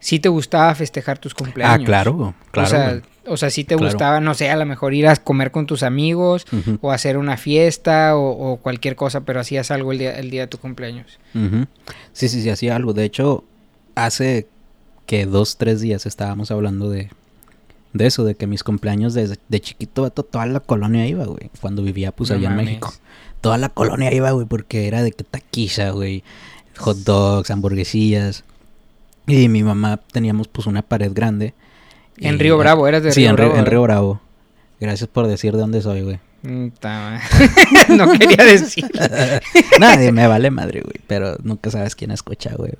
sí 0.00 0.18
te 0.18 0.28
gustaba 0.28 0.74
festejar 0.74 1.18
tus 1.18 1.34
cumpleaños. 1.34 1.82
Ah, 1.82 1.84
claro, 1.84 2.34
claro. 2.50 2.66
O 2.66 2.70
sea, 2.70 2.90
güey. 2.90 3.02
O 3.28 3.36
sea, 3.36 3.50
sí 3.50 3.64
te 3.64 3.76
Claro. 3.76 3.90
gustaba, 3.92 4.20
no 4.20 4.34
sé, 4.34 4.50
a 4.50 4.56
lo 4.56 4.66
mejor 4.66 4.94
ir 4.94 5.06
a 5.06 5.16
comer 5.16 5.50
con 5.50 5.66
tus 5.66 5.82
amigos 5.82 6.46
o 6.80 6.90
hacer 6.92 7.16
una 7.18 7.36
fiesta 7.36 8.16
o, 8.16 8.52
o 8.52 8.56
cualquier 8.58 8.96
cosa, 8.96 9.22
pero 9.22 9.40
hacías 9.40 9.70
algo 9.70 9.92
el 9.92 9.98
día, 9.98 10.18
el 10.18 10.30
día 10.30 10.42
de 10.42 10.46
tu 10.48 10.58
cumpleaños. 10.58 11.18
Sí, 12.12 12.28
sí, 12.28 12.42
sí, 12.42 12.50
hacía 12.50 12.76
algo. 12.76 12.92
De 12.92 13.04
hecho, 13.04 13.44
hace 13.94 14.48
que 15.06 15.26
dos, 15.26 15.56
tres 15.56 15.80
días 15.80 16.04
estábamos 16.06 16.50
hablando 16.50 16.90
de, 16.90 17.10
de 17.92 18.06
eso, 18.06 18.24
de 18.24 18.34
que 18.34 18.46
mis 18.46 18.62
cumpleaños 18.64 19.14
desde 19.14 19.36
de 19.48 19.60
chiquito, 19.60 20.02
vato, 20.02 20.22
toda 20.22 20.46
la 20.46 20.60
colonia 20.60 21.06
iba, 21.06 21.24
güey. 21.24 21.50
Cuando 21.60 21.82
vivía, 21.82 22.12
pues, 22.12 22.30
No 22.30 22.36
allá 22.36 22.50
en. 22.50 22.56
México. 22.56 22.92
Toda 23.40 23.56
la 23.56 23.68
colonia 23.68 24.12
iba, 24.12 24.30
güey, 24.32 24.46
porque 24.46 24.88
era 24.88 25.02
de 25.02 25.12
que 25.12 25.24
taquiza, 25.24 25.90
güey. 25.90 26.24
Hot 26.78 26.98
dogs, 26.98 27.50
hamburguesillas. 27.50 28.44
Y 29.26 29.48
mi 29.48 29.62
mamá 29.62 29.98
teníamos, 30.12 30.48
pues, 30.48 30.66
una 30.66 30.82
pared 30.82 31.12
grande. 31.14 31.54
En 32.20 32.38
Río 32.38 32.56
Bravo, 32.58 32.86
eras 32.88 33.02
de 33.02 33.12
Sí, 33.12 33.20
Río 33.20 33.30
en, 33.30 33.36
Bravo. 33.36 33.50
en 33.50 33.56
¿verdad? 33.58 33.70
Río 33.70 33.82
Bravo. 33.82 34.20
Gracias 34.80 35.08
por 35.08 35.26
decir 35.26 35.52
de 35.52 35.58
dónde 35.58 35.82
soy, 35.82 36.02
güey. 36.02 36.18
Mm, 36.42 36.68
no 37.96 38.12
quería 38.12 38.44
decir. 38.44 38.84
Nadie 39.80 40.12
me 40.12 40.26
vale 40.26 40.50
madre, 40.50 40.82
güey. 40.82 40.96
Pero 41.06 41.36
nunca 41.42 41.70
sabes 41.70 41.94
quién 41.96 42.10
escucha, 42.12 42.54
güey. 42.56 42.72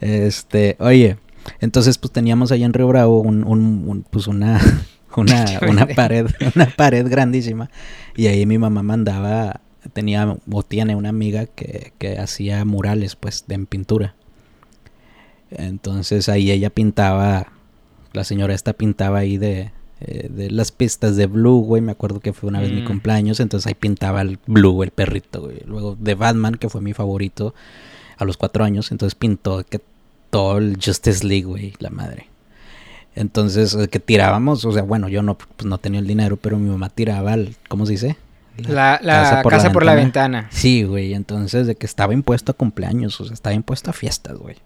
Este, 0.00 0.76
oye, 0.78 1.16
entonces 1.60 1.98
pues 1.98 2.12
teníamos 2.12 2.52
allá 2.52 2.66
en 2.66 2.72
Río 2.74 2.88
Bravo 2.88 3.20
un, 3.20 3.42
un- 3.44 3.84
un- 3.86 4.02
pues 4.10 4.26
una, 4.26 4.60
una, 5.16 5.46
una 5.68 5.86
pared, 5.86 6.26
una 6.54 6.66
pared 6.66 7.08
grandísima. 7.08 7.70
Y 8.16 8.26
ahí 8.26 8.44
mi 8.46 8.58
mamá 8.58 8.82
mandaba, 8.82 9.60
tenía 9.94 10.36
o 10.50 10.62
tiene 10.62 10.94
una 10.94 11.08
amiga 11.08 11.46
que, 11.46 11.92
que 11.98 12.18
hacía 12.18 12.64
murales, 12.66 13.16
pues, 13.16 13.44
de 13.46 13.54
en 13.54 13.66
pintura. 13.66 14.14
Entonces 15.50 16.28
ahí 16.28 16.50
ella 16.50 16.68
pintaba, 16.70 17.50
la 18.18 18.24
señora 18.24 18.52
esta 18.52 18.72
pintaba 18.72 19.18
ahí 19.18 19.36
de, 19.38 19.70
eh, 20.00 20.28
de 20.28 20.50
las 20.50 20.72
pistas 20.72 21.14
de 21.14 21.26
Blue, 21.26 21.60
güey. 21.62 21.80
Me 21.80 21.92
acuerdo 21.92 22.18
que 22.18 22.32
fue 22.32 22.48
una 22.48 22.58
vez 22.60 22.72
mi 22.72 22.82
Mm. 22.82 22.86
cumpleaños, 22.86 23.38
entonces 23.38 23.68
ahí 23.68 23.74
pintaba 23.74 24.22
el 24.22 24.40
Blue, 24.46 24.82
el 24.82 24.90
perrito, 24.90 25.42
güey. 25.42 25.60
Luego 25.66 25.96
de 26.00 26.16
Batman, 26.16 26.56
que 26.56 26.68
fue 26.68 26.80
mi 26.80 26.94
favorito 26.94 27.54
a 28.16 28.24
los 28.24 28.36
cuatro 28.36 28.64
años, 28.64 28.90
entonces 28.90 29.14
pintó 29.14 29.62
que 29.64 29.80
todo 30.30 30.58
el 30.58 30.78
Justice 30.84 31.24
League, 31.24 31.44
güey, 31.44 31.74
la 31.78 31.90
madre. 31.90 32.26
Entonces, 33.14 33.74
eh, 33.74 33.86
que 33.88 34.00
tirábamos, 34.00 34.64
o 34.64 34.72
sea, 34.72 34.82
bueno, 34.82 35.08
yo 35.08 35.22
no, 35.22 35.38
pues, 35.38 35.64
no 35.64 35.78
tenía 35.78 36.00
el 36.00 36.06
dinero, 36.08 36.36
pero 36.36 36.58
mi 36.58 36.68
mamá 36.68 36.88
tiraba, 36.88 37.34
el, 37.34 37.54
¿cómo 37.68 37.86
se 37.86 37.92
dice? 37.92 38.16
La, 38.56 38.98
la 39.00 39.42
casa, 39.48 39.70
por, 39.72 39.84
la 39.84 39.94
ventana. 39.94 40.48
Sí, 40.50 40.82
güey, 40.82 41.14
entonces 41.14 41.68
de 41.68 41.76
que 41.76 41.86
estaba 41.86 42.12
impuesto 42.12 42.50
a 42.50 42.54
cumpleaños, 42.56 43.20
o 43.20 43.24
sea, 43.24 43.34
estaba 43.34 43.54
impuesto 43.54 43.90
a 43.90 43.92
fiestas, 43.92 44.36
güey. 44.36 44.56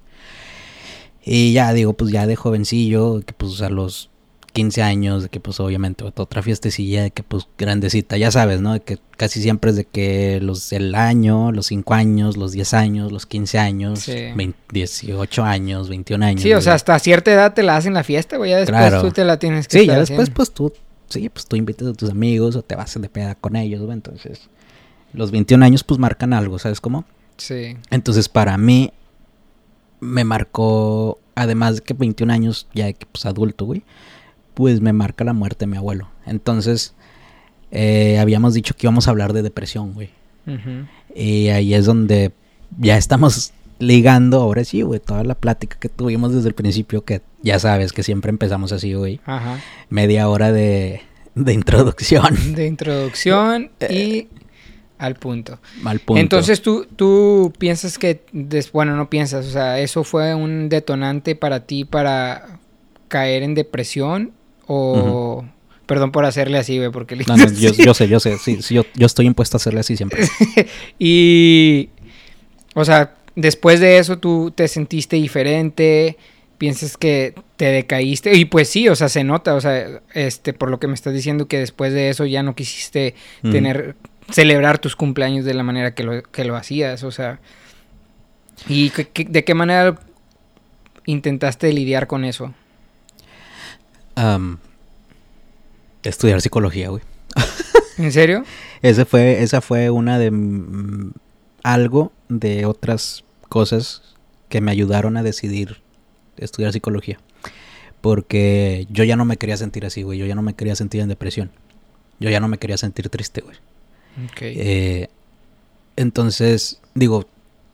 Y 1.24 1.52
ya, 1.52 1.72
digo, 1.72 1.92
pues 1.92 2.10
ya 2.12 2.26
de 2.26 2.36
jovencillo, 2.36 3.20
que 3.24 3.32
pues 3.32 3.60
a 3.62 3.68
los 3.68 4.10
15 4.52 4.82
años, 4.82 5.22
de 5.22 5.28
que 5.30 5.40
pues 5.40 5.60
obviamente 5.60 6.04
otra 6.04 6.42
fiestecilla, 6.42 7.02
de 7.04 7.10
que 7.10 7.22
pues 7.22 7.48
grandecita, 7.56 8.16
ya 8.18 8.30
sabes, 8.30 8.60
¿no? 8.60 8.74
De 8.74 8.80
que 8.80 8.98
casi 9.16 9.40
siempre 9.40 9.70
es 9.70 9.76
de 9.76 9.84
que 9.86 10.40
los 10.42 10.72
el 10.72 10.94
año, 10.94 11.52
los 11.52 11.66
5 11.66 11.94
años, 11.94 12.36
los 12.36 12.52
10 12.52 12.74
años, 12.74 13.12
los 13.12 13.24
15 13.24 13.58
años, 13.58 14.00
Sí. 14.00 14.12
20 14.36 14.58
18 14.72 15.44
años, 15.44 15.88
21 15.88 16.22
años. 16.22 16.42
Sí, 16.42 16.52
o 16.52 16.60
sea, 16.60 16.74
hasta 16.74 16.98
cierta 16.98 17.32
edad 17.32 17.54
te 17.54 17.62
la 17.62 17.76
hacen 17.76 17.94
la 17.94 18.04
fiesta, 18.04 18.36
güey. 18.36 18.50
Ya 18.50 18.58
después 18.58 18.78
Claro. 18.78 19.00
tú 19.02 19.10
te 19.12 19.24
la 19.24 19.38
tienes 19.38 19.68
que 19.68 19.78
Sí, 19.80 19.86
ya 19.86 19.94
después 20.00 20.10
haciendo. 20.28 20.34
pues 20.34 20.50
tú, 20.52 20.72
sí, 21.08 21.28
pues 21.30 21.46
tú 21.46 21.56
invitas 21.56 21.88
a 21.88 21.92
tus 21.94 22.10
amigos 22.10 22.54
o 22.56 22.62
te 22.62 22.74
vas 22.76 23.00
de 23.00 23.08
peda 23.08 23.34
con 23.36 23.56
ellos, 23.56 23.80
güey, 23.80 23.92
entonces 23.94 24.50
los 25.14 25.30
21 25.30 25.62
años 25.64 25.82
pues 25.84 25.98
marcan 25.98 26.32
algo, 26.34 26.58
¿sabes 26.58 26.80
cómo? 26.80 27.04
Sí. 27.38 27.76
Entonces 27.90 28.28
para 28.28 28.58
mí 28.58 28.92
me 30.02 30.24
marcó, 30.24 31.20
además 31.36 31.76
de 31.76 31.82
que 31.82 31.94
21 31.94 32.32
años 32.32 32.66
ya 32.74 32.92
que 32.92 33.06
pues 33.06 33.24
adulto, 33.24 33.66
güey, 33.66 33.84
pues 34.54 34.80
me 34.80 34.92
marca 34.92 35.22
la 35.22 35.32
muerte 35.32 35.60
de 35.60 35.70
mi 35.70 35.76
abuelo. 35.76 36.08
Entonces 36.26 36.94
eh, 37.70 38.18
habíamos 38.18 38.52
dicho 38.52 38.74
que 38.74 38.86
íbamos 38.86 39.06
a 39.06 39.12
hablar 39.12 39.32
de 39.32 39.42
depresión, 39.42 39.94
güey. 39.94 40.10
Y 41.14 41.48
ahí 41.48 41.72
es 41.72 41.86
donde 41.86 42.32
ya 42.80 42.96
estamos 42.96 43.52
ligando, 43.78 44.40
ahora 44.40 44.64
sí, 44.64 44.82
güey, 44.82 44.98
toda 44.98 45.22
la 45.22 45.36
plática 45.36 45.76
que 45.78 45.88
tuvimos 45.88 46.34
desde 46.34 46.48
el 46.48 46.54
principio, 46.54 47.04
que 47.04 47.22
ya 47.40 47.60
sabes 47.60 47.92
que 47.92 48.02
siempre 48.02 48.30
empezamos 48.30 48.72
así, 48.72 48.94
güey. 48.94 49.20
Ajá. 49.24 49.60
Media 49.88 50.28
hora 50.28 50.50
de, 50.50 51.02
de 51.36 51.52
introducción. 51.52 52.54
De 52.56 52.66
introducción 52.66 53.70
y 53.88 54.26
al 55.02 55.16
punto. 55.16 55.58
Mal 55.80 55.98
punto. 55.98 56.20
Entonces 56.20 56.62
tú, 56.62 56.86
tú 56.94 57.52
piensas 57.58 57.98
que, 57.98 58.20
bueno, 58.72 58.96
no 58.96 59.10
piensas, 59.10 59.46
o 59.46 59.50
sea, 59.50 59.80
eso 59.80 60.04
fue 60.04 60.34
un 60.34 60.68
detonante 60.68 61.34
para 61.34 61.66
ti 61.66 61.84
para 61.84 62.60
caer 63.08 63.42
en 63.42 63.54
depresión 63.54 64.32
o... 64.66 65.44
Perdón 65.84 66.12
por 66.12 66.24
hacerle 66.24 66.58
así, 66.58 66.78
güey, 66.78 66.90
porque 66.90 67.16
le 67.16 67.24
No, 67.26 67.36
no, 67.36 67.52
yo, 67.52 67.92
sé, 67.92 68.08
yo 68.08 68.20
sé, 68.20 68.38
sí, 68.38 68.62
sí, 68.62 68.72
yo, 68.72 68.86
yo 68.94 69.04
estoy 69.04 69.26
impuesto 69.26 69.56
a 69.56 69.58
hacerle 69.58 69.80
así 69.80 69.96
siempre. 69.96 70.26
Y, 70.98 71.90
o 72.74 72.84
sea, 72.84 73.16
después 73.34 73.80
de 73.80 73.98
eso 73.98 74.16
tú 74.16 74.52
te 74.54 74.68
sentiste 74.68 75.16
diferente, 75.16 76.16
piensas 76.56 76.96
que 76.96 77.34
te 77.56 77.66
decaíste 77.66 78.34
y 78.34 78.44
pues 78.44 78.68
sí, 78.68 78.88
o 78.88 78.94
sea, 78.94 79.08
se 79.08 79.24
nota, 79.24 79.56
o 79.56 79.60
sea, 79.60 80.00
este, 80.14 80.52
por 80.52 80.70
lo 80.70 80.78
que 80.78 80.86
me 80.86 80.94
estás 80.94 81.12
diciendo 81.12 81.48
que 81.48 81.58
después 81.58 81.92
de 81.92 82.08
eso 82.08 82.24
ya 82.24 82.44
no 82.44 82.54
quisiste 82.54 83.16
tener, 83.42 83.96
celebrar 84.30 84.78
tus 84.78 84.96
cumpleaños 84.96 85.44
de 85.44 85.54
la 85.54 85.62
manera 85.62 85.94
que 85.94 86.04
lo, 86.04 86.22
que 86.22 86.44
lo 86.44 86.56
hacías, 86.56 87.02
o 87.04 87.10
sea, 87.10 87.40
y 88.68 88.90
que- 88.90 89.08
que- 89.08 89.24
de 89.24 89.44
qué 89.44 89.54
manera 89.54 89.98
intentaste 91.06 91.72
lidiar 91.72 92.06
con 92.06 92.24
eso. 92.24 92.54
Estudiar 96.02 96.40
psicología, 96.40 96.88
güey. 96.88 97.02
¿En 97.98 98.12
serio? 98.12 98.44
Ese 98.82 99.04
fue, 99.04 99.42
esa 99.42 99.60
fue 99.60 99.90
una 99.90 100.18
de 100.18 100.30
mm, 100.32 101.12
algo 101.62 102.12
de 102.28 102.66
otras 102.66 103.22
cosas 103.48 104.02
que 104.48 104.60
me 104.60 104.72
ayudaron 104.72 105.16
a 105.16 105.22
decidir 105.22 105.80
estudiar 106.36 106.72
psicología. 106.72 107.18
Porque 108.00 108.88
yo 108.90 109.04
ya 109.04 109.14
no 109.14 109.24
me 109.24 109.36
quería 109.36 109.56
sentir 109.56 109.86
así, 109.86 110.02
güey. 110.02 110.18
Yo 110.18 110.26
ya 110.26 110.34
no 110.34 110.42
me 110.42 110.54
quería 110.54 110.74
sentir 110.74 111.00
en 111.00 111.08
depresión. 111.08 111.52
Yo 112.18 112.28
ya 112.30 112.40
no 112.40 112.48
me 112.48 112.58
quería 112.58 112.76
sentir 112.76 113.08
triste, 113.08 113.40
güey. 113.42 113.56
Ok. 114.30 114.38
Eh, 114.42 115.08
entonces, 115.96 116.80
digo, 116.94 117.26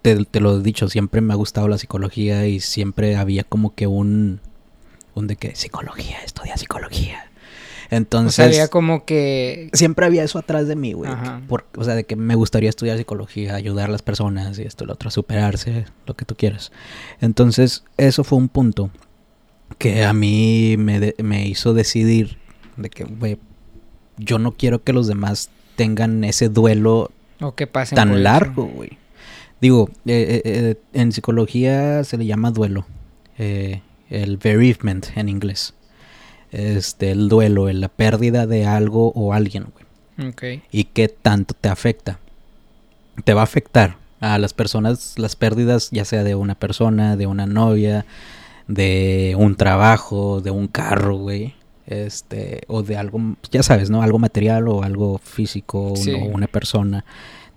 te, 0.02 0.24
te 0.24 0.40
lo 0.40 0.58
he 0.58 0.62
dicho, 0.62 0.88
siempre 0.88 1.20
me 1.20 1.32
ha 1.32 1.36
gustado 1.36 1.68
la 1.68 1.78
psicología 1.78 2.46
y 2.46 2.60
siempre 2.60 3.16
había 3.16 3.44
como 3.44 3.74
que 3.74 3.86
un... 3.86 4.40
Un 5.14 5.26
de 5.26 5.34
que 5.36 5.56
psicología, 5.56 6.18
estudia 6.24 6.56
psicología. 6.56 7.24
o 7.90 7.94
Entonces... 7.94 8.34
sea, 8.36 8.44
había 8.44 8.68
como 8.68 9.04
que... 9.04 9.68
Siempre 9.72 10.06
había 10.06 10.22
eso 10.22 10.38
atrás 10.38 10.68
de 10.68 10.76
mí, 10.76 10.92
güey. 10.92 11.10
Por- 11.48 11.66
O 11.76 11.82
sea, 11.82 11.96
de 11.96 12.04
que 12.04 12.14
me 12.14 12.36
gustaría 12.36 12.68
estudiar 12.70 12.98
psicología, 12.98 13.56
ayudar 13.56 13.88
a 13.88 13.92
las 13.92 14.02
personas 14.02 14.58
y 14.58 14.62
esto 14.62 14.84
y 14.84 14.86
lo 14.86 14.92
otro, 14.92 15.10
superarse, 15.10 15.86
lo 16.06 16.14
que 16.14 16.24
tú 16.24 16.36
quieras. 16.36 16.70
Entonces, 17.20 17.82
eso 17.96 18.22
fue 18.22 18.38
un 18.38 18.48
punto 18.48 18.90
que 19.78 20.04
a 20.04 20.12
mí 20.12 20.76
me, 20.78 21.00
de- 21.00 21.16
me 21.18 21.48
hizo 21.48 21.74
decidir 21.74 22.38
de 22.76 22.88
que, 22.90 23.02
güey, 23.04 23.38
yo 24.18 24.38
no 24.38 24.52
quiero 24.52 24.84
que 24.84 24.92
los 24.92 25.08
demás 25.08 25.50
tengan 25.78 26.24
ese 26.24 26.48
duelo 26.48 27.10
O 27.40 27.54
que 27.54 27.66
pasen 27.66 27.96
por 27.96 28.04
tan 28.04 28.22
largo, 28.22 28.64
güey. 28.66 28.98
Digo, 29.60 29.88
eh, 30.06 30.26
eh, 30.28 30.42
eh, 30.44 30.74
en 30.92 31.12
psicología 31.12 32.04
se 32.04 32.18
le 32.18 32.26
llama 32.26 32.50
duelo. 32.50 32.84
eh, 33.38 33.80
el 34.10 34.36
bereavement 34.38 35.06
en 35.16 35.28
inglés. 35.28 35.74
Este, 36.50 37.10
el 37.10 37.28
duelo, 37.28 37.70
la 37.72 37.88
pérdida 37.88 38.46
de 38.46 38.64
algo 38.64 39.12
o 39.14 39.32
alguien, 39.34 39.66
güey. 39.72 40.62
Y 40.72 40.84
qué 40.84 41.08
tanto 41.08 41.54
te 41.54 41.68
afecta. 41.68 42.18
Te 43.24 43.34
va 43.34 43.42
a 43.42 43.44
afectar 43.44 43.96
a 44.20 44.38
las 44.38 44.54
personas, 44.54 45.14
las 45.18 45.36
pérdidas, 45.36 45.90
ya 45.92 46.04
sea 46.04 46.24
de 46.24 46.34
una 46.34 46.54
persona, 46.54 47.16
de 47.16 47.26
una 47.26 47.46
novia, 47.46 48.06
de 48.66 49.34
un 49.38 49.56
trabajo, 49.56 50.40
de 50.40 50.50
un 50.50 50.68
carro, 50.68 51.16
güey. 51.18 51.54
Este, 51.88 52.60
o 52.68 52.82
de 52.82 52.98
algo, 52.98 53.18
ya 53.50 53.62
sabes, 53.62 53.88
¿no? 53.88 54.02
Algo 54.02 54.18
material 54.18 54.68
o 54.68 54.82
algo 54.82 55.16
físico, 55.18 55.94
Sí. 55.96 56.12
o 56.12 56.18
una 56.18 56.46
persona. 56.46 57.04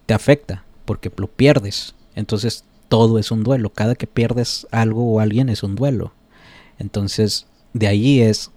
Te 0.06 0.14
afecta 0.14 0.64
porque 0.86 1.12
lo 1.18 1.28
pierdes. 1.28 1.96
Entonces, 2.16 2.64
todo 2.88 3.20
es 3.20 3.30
un 3.32 3.44
duelo. 3.44 3.72
Cada 3.72 3.96
que 3.96 4.08
pierdes 4.08 4.68
algo 4.72 5.14
o 5.14 5.20
alguien 5.20 5.50
es 5.50 5.64
un 5.64 5.76
duelo. 5.76 6.14
Entonces, 6.80 7.46
de 7.74 7.88
ahí 7.88 8.22
es 8.22 8.52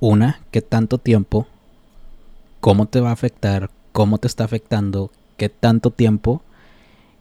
una, 0.00 0.40
qué 0.50 0.62
tanto 0.62 0.96
tiempo, 0.96 1.46
cómo 2.60 2.86
te 2.86 3.00
va 3.00 3.10
a 3.10 3.12
afectar, 3.12 3.70
cómo 3.92 4.16
te 4.16 4.26
está 4.26 4.44
afectando, 4.44 5.10
qué 5.36 5.50
tanto 5.50 5.90
tiempo 5.90 6.42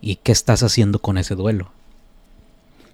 y 0.01 0.15
qué 0.17 0.31
estás 0.31 0.63
haciendo 0.63 0.99
con 0.99 1.17
ese 1.17 1.35
duelo. 1.35 1.69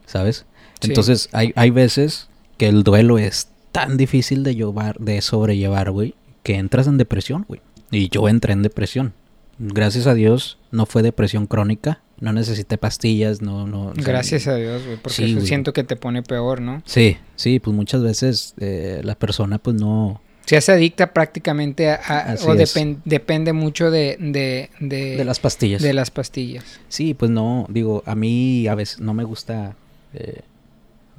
¿Sabes? 0.08 0.46
Sí. 0.82 0.88
Entonces, 0.90 1.30
hay, 1.32 1.54
hay 1.56 1.70
veces 1.70 2.28
que 2.58 2.68
el 2.68 2.84
duelo 2.84 3.20
es 3.20 3.50
tan 3.72 3.98
difícil 3.98 4.44
de 4.44 4.56
llevar, 4.56 4.98
de 5.00 5.22
sobrellevar, 5.22 5.92
güey, 5.92 6.16
que 6.44 6.56
entras 6.56 6.88
en 6.88 6.98
depresión, 6.98 7.46
güey. 7.48 7.62
Y 7.92 8.10
yo 8.10 8.30
entré 8.30 8.54
en 8.54 8.64
depresión. 8.64 9.14
Gracias 9.58 10.08
a 10.08 10.14
Dios 10.14 10.58
no 10.72 10.86
fue 10.86 11.02
depresión 11.02 11.48
crónica 11.48 12.02
no 12.22 12.34
necesité 12.34 12.78
pastillas, 12.78 13.42
no, 13.42 13.66
no. 13.66 13.94
Gracias 13.96 14.48
a 14.48 14.56
Dios, 14.56 14.84
güey, 14.86 14.98
porque 14.98 15.42
siento 15.42 15.74
que 15.74 15.84
te 15.84 15.96
pone 15.96 16.22
peor, 16.22 16.62
¿no? 16.62 16.82
Sí, 16.86 17.18
sí, 17.36 17.60
pues 17.60 17.76
muchas 17.76 18.04
veces 18.04 18.54
eh, 18.60 19.02
la 19.04 19.16
persona 19.16 19.58
pues 19.58 19.76
no... 19.76 20.22
Se 20.46 20.58
hace 20.58 20.72
adicta 20.72 21.14
prácticamente 21.14 21.92
a, 21.92 22.36
o 22.44 22.56
depende 22.56 23.54
mucho 23.54 23.92
de, 23.92 24.18
de, 24.20 24.72
de, 24.80 25.24
las 25.24 25.40
pastillas. 25.40 25.80
De 25.82 25.94
las 25.94 26.10
pastillas. 26.10 26.66
Sí, 26.88 27.14
pues 27.14 27.30
no, 27.30 27.68
digo, 27.70 28.02
a 28.08 28.16
mí 28.16 28.68
a 28.68 28.74
veces 28.74 29.00
no 29.00 29.14
me 29.14 29.24
gusta 29.24 29.76
eh, 30.16 30.42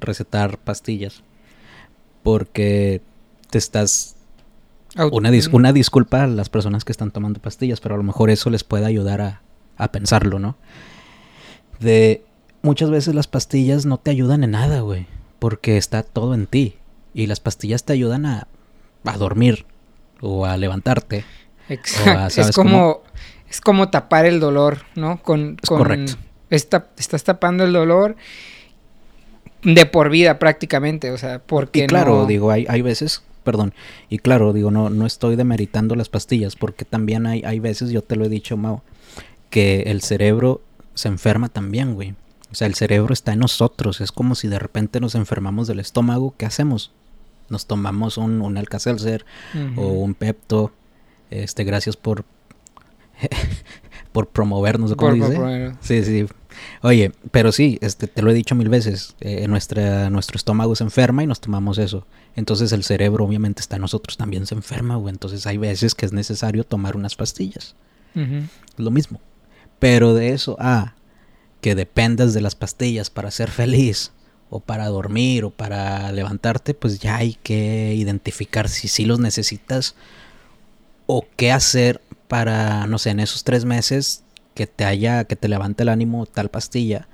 recetar 0.01 0.57
pastillas 0.57 1.23
porque 2.23 3.01
te 3.49 3.57
estás 3.57 4.15
una, 4.95 5.31
una, 5.51 5.73
disculpa 5.73 6.23
a 6.23 6.27
las 6.27 6.49
personas 6.49 6.83
que 6.83 6.91
están 6.91 7.11
tomando 7.11 7.39
pastillas, 7.39 7.79
pero 7.79 7.95
a 7.95 7.97
lo 7.97 8.03
mejor 8.03 8.29
eso 8.29 8.49
les 8.49 8.63
puede 8.63 8.85
ayudar 8.85 9.21
a, 9.21 9.41
a 9.77 9.91
pensarlo, 9.91 10.37
¿no? 10.37 10.57
De 11.79 12.23
muchas 12.61 12.89
veces 12.89 13.15
las 13.15 13.27
pastillas 13.27 13.85
no 13.85 13.97
te 13.97 14.11
ayudan 14.11 14.43
en 14.43 14.51
nada, 14.51 14.81
güey, 14.81 15.07
porque 15.39 15.77
está 15.77 16.03
todo 16.03 16.33
en 16.33 16.45
ti. 16.45 16.75
Y 17.13 17.27
las 17.27 17.39
pastillas 17.39 17.83
te 17.83 17.93
ayudan 17.93 18.25
a, 18.25 18.47
a 19.05 19.17
dormir 19.17 19.65
o 20.19 20.45
a 20.45 20.57
levantarte. 20.57 21.25
Exacto. 21.69 22.41
es 22.41 22.51
como 22.55 23.01
es 23.49 23.61
como 23.61 23.89
tapar 23.89 24.25
el 24.25 24.39
dolor, 24.39 24.79
¿no? 24.95 25.21
Con, 25.21 25.57
correcto. 25.65 26.13
estás 26.49 27.23
tapando 27.23 27.63
el 27.63 27.73
dolor 27.73 28.15
de 29.63 29.85
por 29.85 30.09
vida 30.09 30.39
prácticamente, 30.39 31.11
o 31.11 31.17
sea, 31.17 31.39
porque 31.39 31.83
y 31.83 31.87
claro, 31.87 32.25
digo, 32.25 32.51
hay, 32.51 32.65
hay 32.69 32.81
veces 32.81 33.23
perdón. 33.43 33.73
Y 34.09 34.19
claro, 34.19 34.53
digo, 34.53 34.71
no, 34.71 34.89
no 34.89 35.05
estoy 35.05 35.35
demeritando 35.35 35.95
las 35.95 36.09
pastillas, 36.09 36.55
porque 36.55 36.85
también 36.85 37.25
hay, 37.25 37.41
hay 37.43 37.59
veces, 37.59 37.89
yo 37.89 38.03
te 38.03 38.15
lo 38.15 38.25
he 38.25 38.29
dicho, 38.29 38.57
Mao, 38.57 38.83
que 39.49 39.83
el 39.87 40.01
cerebro 40.01 40.61
se 40.93 41.07
enferma 41.07 41.49
también, 41.49 41.95
güey. 41.95 42.15
O 42.51 42.55
sea, 42.55 42.67
el 42.67 42.75
cerebro 42.75 43.13
está 43.13 43.33
en 43.33 43.39
nosotros. 43.39 44.01
Es 44.01 44.11
como 44.11 44.35
si 44.35 44.47
de 44.47 44.59
repente 44.59 44.99
nos 44.99 45.15
enfermamos 45.15 45.67
del 45.67 45.79
estómago. 45.79 46.35
¿Qué 46.37 46.45
hacemos? 46.45 46.91
Nos 47.49 47.65
tomamos 47.65 48.17
un, 48.17 48.41
un 48.41 48.57
Alka-Seltzer 48.57 49.25
o 49.77 49.87
un 49.87 50.13
Pepto. 50.13 50.71
Este, 51.29 51.63
gracias 51.63 51.95
por 51.95 52.25
por 54.11 54.27
promovernos, 54.27 54.93
¿cómo 54.95 55.13
dice? 55.13 55.73
Sí, 55.79 56.03
sí. 56.03 56.25
Oye, 56.81 57.11
pero 57.31 57.51
sí, 57.51 57.77
este, 57.81 58.07
te 58.07 58.21
lo 58.21 58.31
he 58.31 58.33
dicho 58.33 58.55
mil 58.55 58.69
veces. 58.69 59.15
Eh, 59.19 59.47
nuestra, 59.47 60.09
nuestro 60.09 60.37
estómago 60.37 60.75
se 60.75 60.83
enferma 60.83 61.23
y 61.23 61.27
nos 61.27 61.41
tomamos 61.41 61.77
eso. 61.77 62.05
Entonces 62.35 62.71
el 62.71 62.83
cerebro 62.83 63.25
obviamente 63.25 63.61
está 63.61 63.75
en 63.75 63.81
nosotros, 63.81 64.17
también 64.17 64.45
se 64.45 64.55
enferma, 64.55 64.95
güey. 64.95 65.13
Entonces 65.13 65.45
hay 65.47 65.57
veces 65.57 65.95
que 65.95 66.05
es 66.05 66.13
necesario 66.13 66.63
tomar 66.63 66.95
unas 66.95 67.15
pastillas. 67.15 67.75
Lo 68.77 68.91
mismo. 68.91 69.21
Pero 69.79 70.13
de 70.13 70.29
eso 70.29 70.57
a 70.59 70.95
que 71.61 71.75
dependas 71.75 72.33
de 72.33 72.41
las 72.41 72.55
pastillas 72.55 73.09
para 73.09 73.31
ser 73.31 73.49
feliz 73.49 74.11
o 74.49 74.59
para 74.59 74.87
dormir 74.87 75.45
o 75.45 75.49
para 75.49 76.11
levantarte, 76.11 76.73
pues 76.73 76.99
ya 76.99 77.17
hay 77.17 77.37
que 77.41 77.93
identificar 77.95 78.67
si 78.67 78.87
sí 78.87 79.05
los 79.05 79.19
necesitas 79.19 79.95
o 81.05 81.25
qué 81.35 81.51
hacer 81.51 82.01
para, 82.27 82.85
no 82.87 82.97
sé, 82.97 83.11
en 83.11 83.19
esos 83.19 83.43
tres 83.43 83.65
meses 83.65 84.23
que 84.53 84.67
te 84.67 84.85
haya, 84.85 85.23
que 85.25 85.35
te 85.35 85.47
levante 85.47 85.83
el 85.83 85.89
ánimo 85.89 86.25
tal 86.25 86.49
pastilla, 86.49 87.07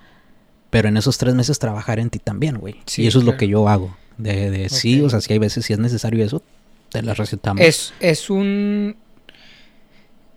pero 0.70 0.90
en 0.90 0.98
esos 0.98 1.18
tres 1.18 1.36
meses 1.36 1.60
trabajar 1.60 2.00
en 2.00 2.10
ti 2.10 2.20
también, 2.20 2.58
güey. 2.58 2.76
y 2.98 3.08
eso 3.08 3.20
es 3.20 3.26
lo 3.26 3.38
que 3.38 3.48
yo 3.48 3.68
hago. 3.70 3.96
De, 4.18 4.50
de 4.50 4.70
sí, 4.70 5.02
o 5.02 5.10
sea, 5.10 5.22
si 5.22 5.34
hay 5.34 5.40
veces 5.40 5.66
si 5.66 5.74
es 5.74 5.80
necesario 5.80 6.26
eso, 6.26 6.42
te 6.90 7.02
las 7.04 7.18
recetamos. 7.18 7.64
Es, 7.64 7.94
es 8.00 8.30
un 8.30 8.96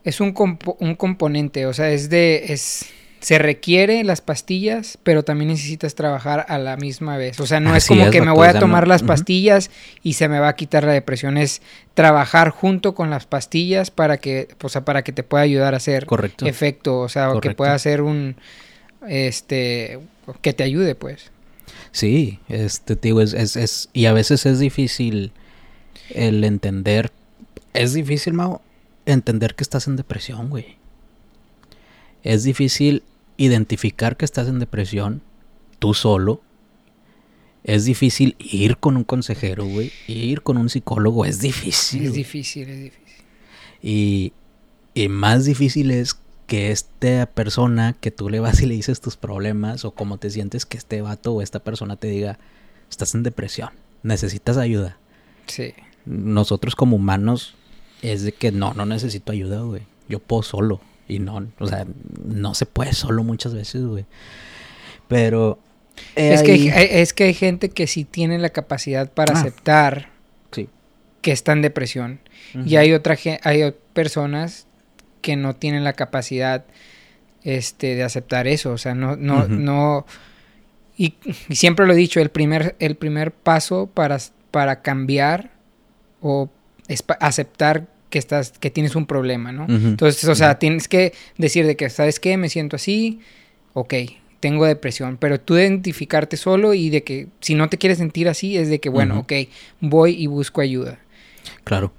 es 0.04 0.20
un, 0.20 0.34
un 0.78 0.94
componente, 0.94 1.66
o 1.66 1.72
sea, 1.72 1.90
es 1.90 2.08
de, 2.08 2.52
es, 2.52 2.86
se 3.20 3.38
requiere 3.38 4.02
las 4.02 4.22
pastillas, 4.22 4.98
pero 5.02 5.22
también 5.22 5.48
necesitas 5.48 5.94
trabajar 5.94 6.46
a 6.48 6.58
la 6.58 6.78
misma 6.78 7.18
vez. 7.18 7.38
O 7.38 7.46
sea, 7.46 7.60
no 7.60 7.76
es 7.76 7.86
como 7.86 8.10
que 8.10 8.22
me 8.22 8.30
voy 8.30 8.48
a 8.48 8.58
tomar 8.58 8.88
las 8.88 9.02
pastillas 9.02 9.70
y 10.02 10.14
se 10.14 10.28
me 10.28 10.40
va 10.40 10.48
a 10.48 10.56
quitar 10.56 10.84
la 10.84 10.92
depresión, 10.92 11.36
es 11.36 11.60
trabajar 11.92 12.48
junto 12.48 12.94
con 12.94 13.10
las 13.10 13.26
pastillas 13.26 13.90
para 13.90 14.16
que, 14.16 14.48
o 14.62 14.68
sea, 14.70 14.86
para 14.86 15.04
que 15.04 15.12
te 15.12 15.22
pueda 15.22 15.42
ayudar 15.44 15.74
a 15.74 15.76
hacer 15.76 16.06
Correcto. 16.06 16.46
efecto, 16.46 16.98
o 17.00 17.08
sea, 17.10 17.32
que 17.42 17.50
pueda 17.50 17.74
hacer 17.74 18.00
un, 18.00 18.36
este, 19.06 19.98
que 20.40 20.54
te 20.54 20.64
ayude, 20.64 20.94
pues. 20.94 21.30
Sí, 21.92 22.40
este, 22.48 22.96
digo, 22.96 23.20
es, 23.20 23.34
es, 23.34 23.56
es, 23.56 23.90
y 23.92 24.06
a 24.06 24.14
veces 24.14 24.46
es 24.46 24.58
difícil 24.58 25.32
el 26.08 26.42
entender, 26.44 27.12
es 27.74 27.92
difícil, 27.92 28.32
Mau, 28.32 28.62
entender 29.04 29.54
que 29.54 29.62
estás 29.62 29.88
en 29.88 29.96
depresión, 29.96 30.48
güey. 30.48 30.79
Es 32.22 32.44
difícil 32.44 33.02
identificar 33.36 34.16
que 34.16 34.24
estás 34.24 34.48
en 34.48 34.58
depresión 34.58 35.22
tú 35.78 35.94
solo. 35.94 36.42
Es 37.64 37.84
difícil 37.84 38.36
ir 38.38 38.78
con 38.78 38.96
un 38.96 39.04
consejero, 39.04 39.64
güey. 39.64 39.92
Ir 40.06 40.42
con 40.42 40.56
un 40.56 40.68
psicólogo 40.68 41.24
es 41.24 41.40
difícil. 41.40 42.04
Es 42.04 42.14
difícil, 42.14 42.68
es 42.68 42.80
difícil. 42.80 43.24
Y, 43.82 44.32
y 44.94 45.08
más 45.08 45.44
difícil 45.44 45.90
es 45.90 46.18
que 46.46 46.72
esta 46.72 47.26
persona 47.26 47.94
que 48.00 48.10
tú 48.10 48.28
le 48.28 48.40
vas 48.40 48.60
y 48.60 48.66
le 48.66 48.74
dices 48.74 49.00
tus 49.00 49.16
problemas 49.16 49.84
o 49.84 49.92
cómo 49.92 50.18
te 50.18 50.30
sientes 50.30 50.66
que 50.66 50.76
este 50.76 51.00
vato 51.00 51.32
o 51.32 51.42
esta 51.42 51.60
persona 51.60 51.96
te 51.96 52.08
diga, 52.08 52.38
estás 52.90 53.14
en 53.14 53.22
depresión, 53.22 53.70
necesitas 54.02 54.56
ayuda. 54.56 54.98
Sí. 55.46 55.74
Nosotros 56.06 56.74
como 56.74 56.96
humanos 56.96 57.54
es 58.02 58.22
de 58.22 58.32
que 58.32 58.50
no, 58.50 58.74
no 58.74 58.84
necesito 58.84 59.32
ayuda, 59.32 59.60
güey. 59.60 59.82
Yo 60.08 60.18
puedo 60.18 60.42
solo. 60.42 60.80
Y 61.10 61.18
no, 61.18 61.46
o 61.58 61.66
sea, 61.66 61.86
no 62.24 62.54
se 62.54 62.66
puede 62.66 62.92
solo 62.92 63.24
muchas 63.24 63.54
veces, 63.54 63.84
güey. 63.84 64.06
Pero... 65.08 65.58
Es, 66.14 66.42
que 66.42 66.52
hay, 66.52 66.70
es 66.72 67.12
que 67.12 67.24
hay 67.24 67.34
gente 67.34 67.68
que 67.68 67.86
sí 67.86 68.04
tiene 68.04 68.38
la 68.38 68.50
capacidad 68.50 69.12
para 69.12 69.34
ah. 69.34 69.40
aceptar 69.40 70.08
que 71.20 71.32
está 71.32 71.52
en 71.52 71.62
depresión. 71.62 72.20
Y 72.64 72.76
hay 72.76 72.92
otra 72.92 73.16
hay 73.42 73.74
personas 73.92 74.66
que 75.20 75.36
no 75.36 75.54
tienen 75.54 75.84
la 75.84 75.92
capacidad 75.92 76.64
este, 77.44 77.94
de 77.94 78.02
aceptar 78.02 78.46
eso. 78.46 78.72
O 78.72 78.78
sea, 78.78 78.94
no, 78.94 79.16
no, 79.16 79.46
no. 79.46 80.06
Y, 80.96 81.14
siempre 81.50 81.86
lo 81.86 81.92
he 81.92 81.96
dicho, 81.96 82.20
el 82.20 82.30
primer, 82.30 82.76
el 82.78 82.96
primer 82.96 83.32
paso 83.32 83.86
para, 83.86 84.18
para 84.50 84.82
cambiar 84.82 85.50
o 86.20 86.50
es 86.88 87.04
aceptar 87.20 87.86
que 88.10 88.18
estás, 88.18 88.52
que 88.58 88.70
tienes 88.70 88.96
un 88.96 89.06
problema, 89.06 89.52
¿no? 89.52 89.66
Entonces, 89.68 90.24
o 90.24 90.34
sea, 90.34 90.58
tienes 90.58 90.88
que 90.88 91.14
decir 91.38 91.66
de 91.66 91.76
que, 91.76 91.88
¿sabes 91.88 92.20
qué? 92.20 92.36
Me 92.36 92.48
siento 92.48 92.76
así, 92.76 93.20
ok, 93.72 93.94
tengo 94.40 94.66
depresión, 94.66 95.16
pero 95.18 95.40
tú 95.40 95.56
identificarte 95.56 96.36
solo 96.36 96.74
y 96.74 96.90
de 96.90 97.04
que 97.04 97.28
si 97.40 97.54
no 97.54 97.68
te 97.68 97.78
quieres 97.78 97.98
sentir 97.98 98.28
así, 98.28 98.56
es 98.56 98.68
de 98.68 98.80
que, 98.80 98.88
bueno, 98.88 99.20
ok, 99.20 99.32
voy 99.80 100.12
y 100.12 100.26
busco 100.26 100.60
ayuda. 100.60 100.98
Claro. 101.64 101.92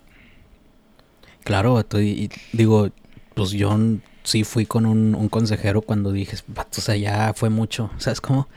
Claro, 1.44 1.80
estoy, 1.80 2.30
digo, 2.52 2.90
pues 3.34 3.52
yo 3.52 3.78
sí 4.24 4.44
fui 4.44 4.66
con 4.66 4.86
un, 4.86 5.30
consejero 5.30 5.82
cuando 5.82 6.12
dije, 6.12 6.38
o 6.56 6.82
sea, 6.82 6.96
ya 6.96 7.34
fue 7.36 7.50
mucho, 7.50 7.90
¿sabes 7.98 8.22
cómo? 8.22 8.48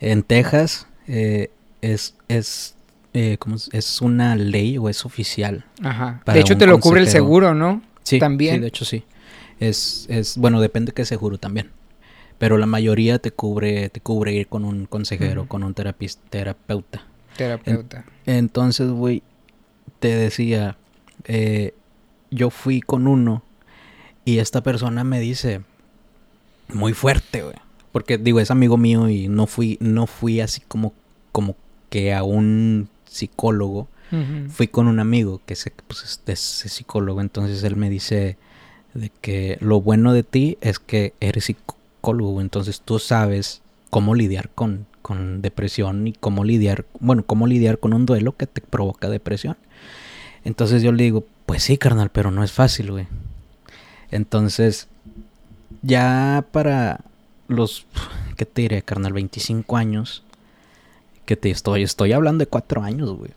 En 0.00 0.22
Texas 0.22 0.86
eh, 1.06 1.50
es, 1.80 2.16
es 2.28 2.74
eh, 3.14 3.38
es 3.72 4.00
una 4.00 4.36
ley 4.36 4.78
o 4.78 4.88
es 4.88 5.04
oficial. 5.04 5.64
Ajá. 5.82 6.22
De 6.26 6.40
hecho, 6.40 6.56
te 6.56 6.66
lo 6.66 6.80
cubre 6.80 7.00
el 7.00 7.08
seguro, 7.08 7.54
¿no? 7.54 7.82
Sí, 8.02 8.18
también. 8.18 8.56
Sí, 8.56 8.60
de 8.60 8.66
hecho 8.66 8.84
sí. 8.84 9.04
Es, 9.60 10.06
es, 10.08 10.36
bueno, 10.38 10.60
depende 10.60 10.92
qué 10.92 11.04
seguro 11.04 11.38
también. 11.38 11.70
Pero 12.38 12.58
la 12.58 12.66
mayoría 12.66 13.18
te 13.18 13.30
cubre, 13.30 13.88
te 13.90 14.00
cubre 14.00 14.32
ir 14.32 14.48
con 14.48 14.64
un 14.64 14.86
consejero, 14.86 15.46
con 15.46 15.62
un 15.62 15.74
terapeuta. 15.74 17.04
Terapeuta. 17.36 18.04
entonces, 18.26 18.90
güey, 18.90 19.22
te 20.00 20.16
decía, 20.16 20.76
eh, 21.24 21.74
yo 22.30 22.50
fui 22.50 22.80
con 22.80 23.06
uno 23.06 23.42
y 24.24 24.38
esta 24.38 24.62
persona 24.62 25.04
me 25.04 25.20
dice, 25.20 25.62
muy 26.68 26.92
fuerte, 26.92 27.42
güey. 27.42 27.56
Porque 27.92 28.18
digo, 28.18 28.40
es 28.40 28.50
amigo 28.50 28.76
mío 28.76 29.08
y 29.08 29.28
no 29.28 29.46
fui, 29.46 29.78
no 29.80 30.06
fui 30.06 30.40
así 30.40 30.62
como, 30.66 30.94
como 31.30 31.56
que 31.90 32.12
a 32.12 32.22
un 32.22 32.88
psicólogo, 33.12 33.88
fui 34.50 34.68
con 34.68 34.88
un 34.88 35.00
amigo 35.00 35.40
que 35.46 35.54
es, 35.54 35.70
pues, 35.86 36.20
es, 36.26 36.38
psicólogo, 36.38 37.22
entonces 37.22 37.64
él 37.64 37.76
me 37.76 37.88
dice 37.88 38.36
de 38.92 39.10
que 39.22 39.56
lo 39.60 39.80
bueno 39.80 40.12
de 40.12 40.22
ti 40.22 40.58
es 40.60 40.78
que 40.78 41.14
eres 41.20 41.46
psicólogo, 41.46 42.42
entonces 42.42 42.82
tú 42.84 42.98
sabes 42.98 43.62
cómo 43.88 44.14
lidiar 44.14 44.50
con, 44.50 44.86
con 45.00 45.40
depresión 45.40 46.06
y 46.06 46.12
cómo 46.12 46.44
lidiar, 46.44 46.84
bueno, 47.00 47.24
cómo 47.24 47.46
lidiar 47.46 47.78
con 47.78 47.94
un 47.94 48.04
duelo 48.04 48.36
que 48.36 48.46
te 48.46 48.60
provoca 48.60 49.08
depresión. 49.08 49.56
Entonces 50.44 50.82
yo 50.82 50.92
le 50.92 51.04
digo, 51.04 51.24
pues 51.46 51.62
sí, 51.62 51.78
carnal, 51.78 52.10
pero 52.10 52.30
no 52.30 52.42
es 52.44 52.52
fácil, 52.52 52.90
güey. 52.90 53.06
Entonces, 54.10 54.88
ya 55.82 56.46
para 56.52 57.00
los, 57.48 57.86
¿qué 58.36 58.44
te 58.44 58.62
diré, 58.62 58.82
carnal? 58.82 59.12
25 59.12 59.76
años, 59.76 60.22
que 61.32 61.36
te 61.36 61.50
estoy, 61.50 61.82
estoy 61.82 62.12
hablando 62.12 62.42
de 62.42 62.46
cuatro 62.46 62.82
años, 62.82 63.10
güey. 63.16 63.30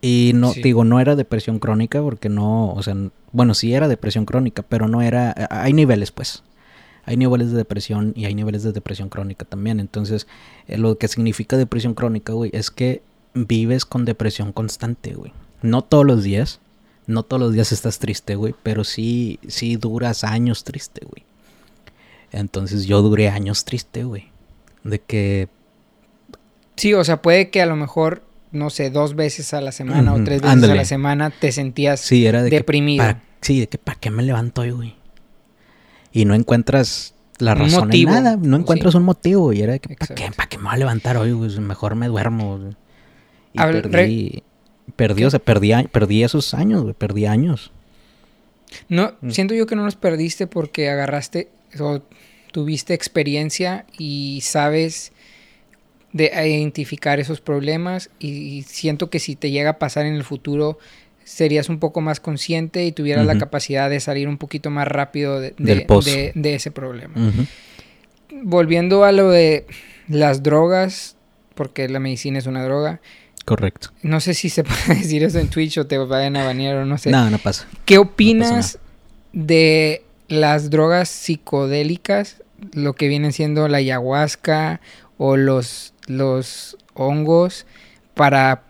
Y 0.00 0.32
no, 0.34 0.54
digo, 0.54 0.84
no 0.84 1.00
era 1.00 1.16
depresión 1.16 1.58
crónica 1.58 2.00
porque 2.00 2.30
no, 2.30 2.72
o 2.72 2.82
sea, 2.82 2.96
bueno, 3.32 3.52
sí 3.52 3.74
era 3.74 3.88
depresión 3.88 4.24
crónica, 4.24 4.62
pero 4.62 4.88
no 4.88 5.02
era, 5.02 5.34
hay 5.50 5.74
niveles, 5.74 6.12
pues. 6.12 6.42
hay 7.04 7.18
niveles 7.18 7.50
de 7.50 7.58
depresión 7.58 8.14
y 8.16 8.24
hay 8.24 8.34
niveles 8.34 8.62
de 8.62 8.72
depresión 8.72 9.10
crónica 9.10 9.44
también. 9.44 9.80
Entonces, 9.80 10.26
eh, 10.66 10.78
lo 10.78 10.96
que 10.96 11.08
significa 11.08 11.58
depresión 11.58 11.92
crónica, 11.92 12.32
güey, 12.32 12.50
es 12.54 12.70
que 12.70 13.02
vives 13.34 13.84
con 13.84 14.06
depresión 14.06 14.54
constante, 14.54 15.12
güey. 15.12 15.32
No 15.60 15.82
todos 15.82 16.06
los 16.06 16.22
días, 16.22 16.60
no 17.06 17.22
todos 17.22 17.40
los 17.42 17.52
días 17.52 17.70
estás 17.70 17.98
triste, 17.98 18.34
güey, 18.34 18.54
pero 18.62 18.84
sí, 18.84 19.38
sí 19.46 19.76
duras 19.76 20.24
años 20.24 20.64
triste, 20.64 21.02
güey. 21.04 21.24
Entonces 22.32 22.86
yo 22.86 23.02
duré 23.02 23.28
años 23.28 23.66
triste, 23.66 24.04
güey. 24.04 24.30
De 24.84 24.98
que... 24.98 25.48
Sí, 26.76 26.94
o 26.94 27.04
sea, 27.04 27.22
puede 27.22 27.50
que 27.50 27.60
a 27.60 27.66
lo 27.66 27.76
mejor, 27.76 28.22
no 28.52 28.70
sé, 28.70 28.90
dos 28.90 29.14
veces 29.14 29.52
a 29.54 29.60
la 29.60 29.72
semana 29.72 30.14
o 30.14 30.24
tres 30.24 30.42
veces 30.42 30.64
a 30.64 30.74
la 30.74 30.84
semana 30.84 31.30
te 31.30 31.52
sentías 31.52 32.00
sí, 32.00 32.26
era 32.26 32.42
de 32.42 32.50
deprimido. 32.50 33.04
sí, 33.40 33.60
de 33.60 33.68
que 33.68 33.78
¿para 33.78 33.98
qué 33.98 34.10
me 34.10 34.22
levanto 34.22 34.62
hoy, 34.62 34.70
güey? 34.70 34.94
Y 36.12 36.24
no 36.24 36.34
encuentras 36.34 37.14
la 37.38 37.54
razón 37.54 37.92
en 37.92 38.04
nada, 38.04 38.36
no 38.36 38.56
encuentras 38.56 38.94
un 38.94 39.04
motivo. 39.04 39.52
Y 39.52 39.62
era 39.62 39.74
de 39.74 39.80
que 39.80 39.94
¿para 39.94 40.14
qué, 40.14 40.30
¿para 40.34 40.48
qué 40.48 40.58
me 40.58 40.64
voy 40.64 40.74
a 40.74 40.78
levantar 40.78 41.16
hoy? 41.16 41.32
Güey? 41.32 41.58
Mejor 41.60 41.94
me 41.94 42.08
duermo. 42.08 42.72
Y 43.52 43.58
perdí, 43.58 44.42
perdí, 44.96 45.24
o 45.24 45.30
sea, 45.30 45.40
perdí, 45.40 45.72
perdí 45.90 46.22
esos 46.22 46.54
años, 46.54 46.82
güey, 46.82 46.94
perdí 46.94 47.26
años. 47.26 47.72
No, 48.88 49.14
mm. 49.20 49.30
siento 49.30 49.54
yo 49.54 49.66
que 49.66 49.76
no 49.76 49.84
los 49.84 49.96
perdiste 49.96 50.46
porque 50.46 50.90
agarraste 50.90 51.48
o 51.78 52.02
tuviste 52.52 52.94
experiencia 52.94 53.86
y 53.96 54.40
sabes 54.42 55.12
de 56.12 56.32
identificar 56.46 57.20
esos 57.20 57.40
problemas 57.40 58.10
y 58.18 58.62
siento 58.62 59.10
que 59.10 59.18
si 59.18 59.36
te 59.36 59.50
llega 59.50 59.70
a 59.70 59.78
pasar 59.78 60.06
en 60.06 60.14
el 60.14 60.24
futuro 60.24 60.78
serías 61.24 61.68
un 61.68 61.78
poco 61.78 62.00
más 62.00 62.18
consciente 62.18 62.84
y 62.84 62.92
tuvieras 62.92 63.24
la 63.24 63.38
capacidad 63.38 63.88
de 63.88 64.00
salir 64.00 64.26
un 64.26 64.36
poquito 64.36 64.70
más 64.70 64.88
rápido 64.88 65.38
de, 65.38 65.54
de, 65.56 66.54
ese 66.54 66.70
problema. 66.72 67.14
Volviendo 68.42 69.04
a 69.04 69.12
lo 69.12 69.30
de 69.30 69.66
las 70.08 70.42
drogas, 70.42 71.16
porque 71.54 71.88
la 71.88 72.00
medicina 72.00 72.38
es 72.38 72.46
una 72.46 72.64
droga, 72.64 73.00
Correcto. 73.44 73.88
No 74.02 74.20
sé 74.20 74.34
si 74.34 74.48
se 74.48 74.64
puede 74.64 75.00
decir 75.00 75.24
eso 75.24 75.38
en 75.38 75.48
Twitch 75.48 75.78
o 75.78 75.86
te 75.86 75.98
vayan 75.98 76.36
a 76.36 76.44
banear 76.44 76.76
o 76.76 76.84
no 76.84 76.98
sé. 76.98 77.10
No, 77.10 77.30
no 77.30 77.38
pasa. 77.38 77.66
¿Qué 77.84 77.98
opinas 77.98 78.78
de 79.32 80.04
las 80.28 80.70
drogas 80.70 81.08
psicodélicas, 81.08 82.42
lo 82.72 82.94
que 82.94 83.08
vienen 83.08 83.32
siendo 83.32 83.66
la 83.68 83.78
ayahuasca 83.78 84.80
o 85.18 85.36
los, 85.36 85.89
los 86.06 86.76
hongos 86.94 87.66
para 88.14 88.64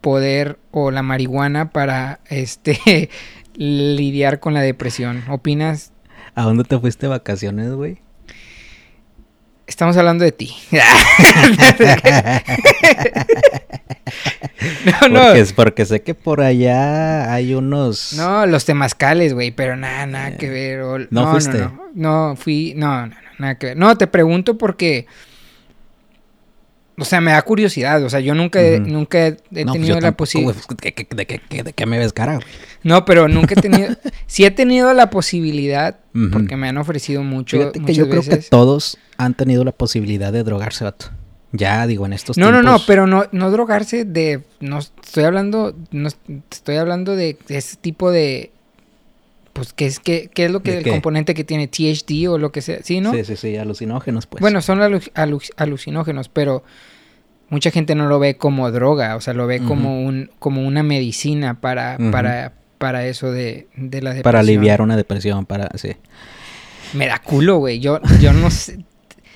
poder 0.00 0.58
o 0.70 0.90
la 0.90 1.02
marihuana 1.02 1.70
para 1.70 2.20
este 2.28 3.10
lidiar 3.54 4.40
con 4.40 4.54
la 4.54 4.62
depresión? 4.62 5.24
¿Opinas? 5.28 5.92
¿A 6.34 6.42
dónde 6.42 6.64
te 6.64 6.78
fuiste 6.78 7.06
de 7.06 7.10
vacaciones, 7.10 7.72
güey? 7.72 7.98
Estamos 9.66 9.96
hablando 9.96 10.24
de 10.24 10.32
ti. 10.32 10.54
no, 15.00 15.08
no. 15.08 15.20
Porque, 15.22 15.46
porque, 15.56 15.86
sé 15.86 16.02
que 16.02 16.14
por 16.14 16.42
allá 16.42 17.32
hay 17.32 17.54
unos. 17.54 18.12
No, 18.14 18.44
los 18.44 18.66
temazcales, 18.66 19.32
güey, 19.32 19.52
pero 19.52 19.74
nada, 19.76 20.04
nada 20.06 20.36
que 20.36 20.50
ver. 20.50 21.08
¿No, 21.10 21.30
fuiste? 21.30 21.60
No, 21.60 21.80
no, 21.94 22.36
fui. 22.36 22.74
No, 22.76 23.06
no, 23.06 23.14
nada 23.38 23.54
que 23.54 23.68
ver. 23.68 23.76
No, 23.76 23.96
te 23.96 24.06
pregunto 24.06 24.58
porque. 24.58 25.06
O 26.96 27.04
sea, 27.04 27.20
me 27.20 27.32
da 27.32 27.42
curiosidad. 27.42 28.02
O 28.04 28.10
sea, 28.10 28.20
yo 28.20 28.34
nunca, 28.34 28.60
nunca 28.78 29.26
he, 29.26 29.32
pues 29.32 29.66
tenido 29.66 30.00
la 30.00 30.12
posibilidad. 30.16 30.56
¿De, 30.80 31.72
qué 31.74 31.86
me 31.86 31.98
ves 31.98 32.12
cara, 32.12 32.36
güey? 32.36 32.46
No, 32.82 33.04
pero 33.04 33.28
nunca 33.28 33.54
he 33.56 33.60
tenido. 33.62 33.94
sí 34.26 34.44
he 34.44 34.50
tenido 34.50 34.92
la 34.94 35.10
posibilidad, 35.10 35.98
porque 36.32 36.56
me 36.56 36.68
han 36.68 36.78
ofrecido 36.78 37.22
mucho. 37.22 37.58
Fíjate 37.58 37.80
que 37.80 37.94
yo 37.94 38.08
creo 38.08 38.22
que 38.22 38.36
todos 38.36 38.98
han 39.16 39.34
tenido 39.34 39.64
la 39.64 39.72
posibilidad 39.72 40.32
de 40.32 40.44
drogarse, 40.44 40.84
vato. 40.84 41.06
Ya, 41.56 41.86
digo, 41.86 42.04
en 42.04 42.12
estos 42.12 42.36
no, 42.36 42.46
tiempos... 42.46 42.64
No, 42.64 42.70
no, 42.72 42.78
no, 42.78 42.84
pero 42.84 43.06
no, 43.06 43.26
no 43.30 43.50
drogarse 43.52 44.04
de... 44.04 44.42
No 44.58 44.80
estoy 44.80 45.22
hablando... 45.22 45.76
No 45.92 46.08
estoy 46.50 46.76
hablando 46.76 47.14
de 47.14 47.38
ese 47.48 47.76
tipo 47.76 48.10
de... 48.10 48.50
Pues, 49.54 49.72
¿qué 49.72 49.86
es, 49.86 50.00
qué, 50.00 50.28
qué 50.34 50.44
es 50.46 50.50
lo 50.50 50.62
que 50.62 50.78
el 50.78 50.86
componente 50.86 51.32
que 51.32 51.44
tiene 51.44 51.68
THD 51.68 52.28
o 52.28 52.38
lo 52.38 52.52
que 52.52 52.60
sea? 52.60 52.82
¿Sí, 52.82 53.00
no? 53.00 53.12
Sí, 53.12 53.24
sí, 53.24 53.36
sí, 53.36 53.56
alucinógenos, 53.56 54.26
pues. 54.26 54.40
Bueno, 54.40 54.60
son 54.60 54.80
alucinógenos, 55.54 56.28
pero 56.28 56.64
mucha 57.48 57.70
gente 57.70 57.94
no 57.94 58.06
lo 58.06 58.18
ve 58.18 58.36
como 58.36 58.70
droga, 58.72 59.14
o 59.14 59.20
sea, 59.20 59.32
lo 59.32 59.46
ve 59.46 59.60
como 59.60 60.02
un 60.02 60.30
como 60.40 60.62
una 60.66 60.82
medicina 60.82 61.60
para, 61.60 61.98
para, 62.10 62.52
para 62.78 63.06
eso 63.06 63.30
de, 63.30 63.68
de 63.76 64.02
la 64.02 64.10
depresión. 64.10 64.22
Para 64.24 64.40
aliviar 64.40 64.82
una 64.82 64.96
depresión, 64.96 65.46
para, 65.46 65.70
sí. 65.78 65.92
Me 66.92 67.06
da 67.06 67.20
culo, 67.20 67.58
güey. 67.58 67.78
Yo, 67.78 68.00
yo 68.20 68.32
no 68.32 68.50
sé 68.50 68.84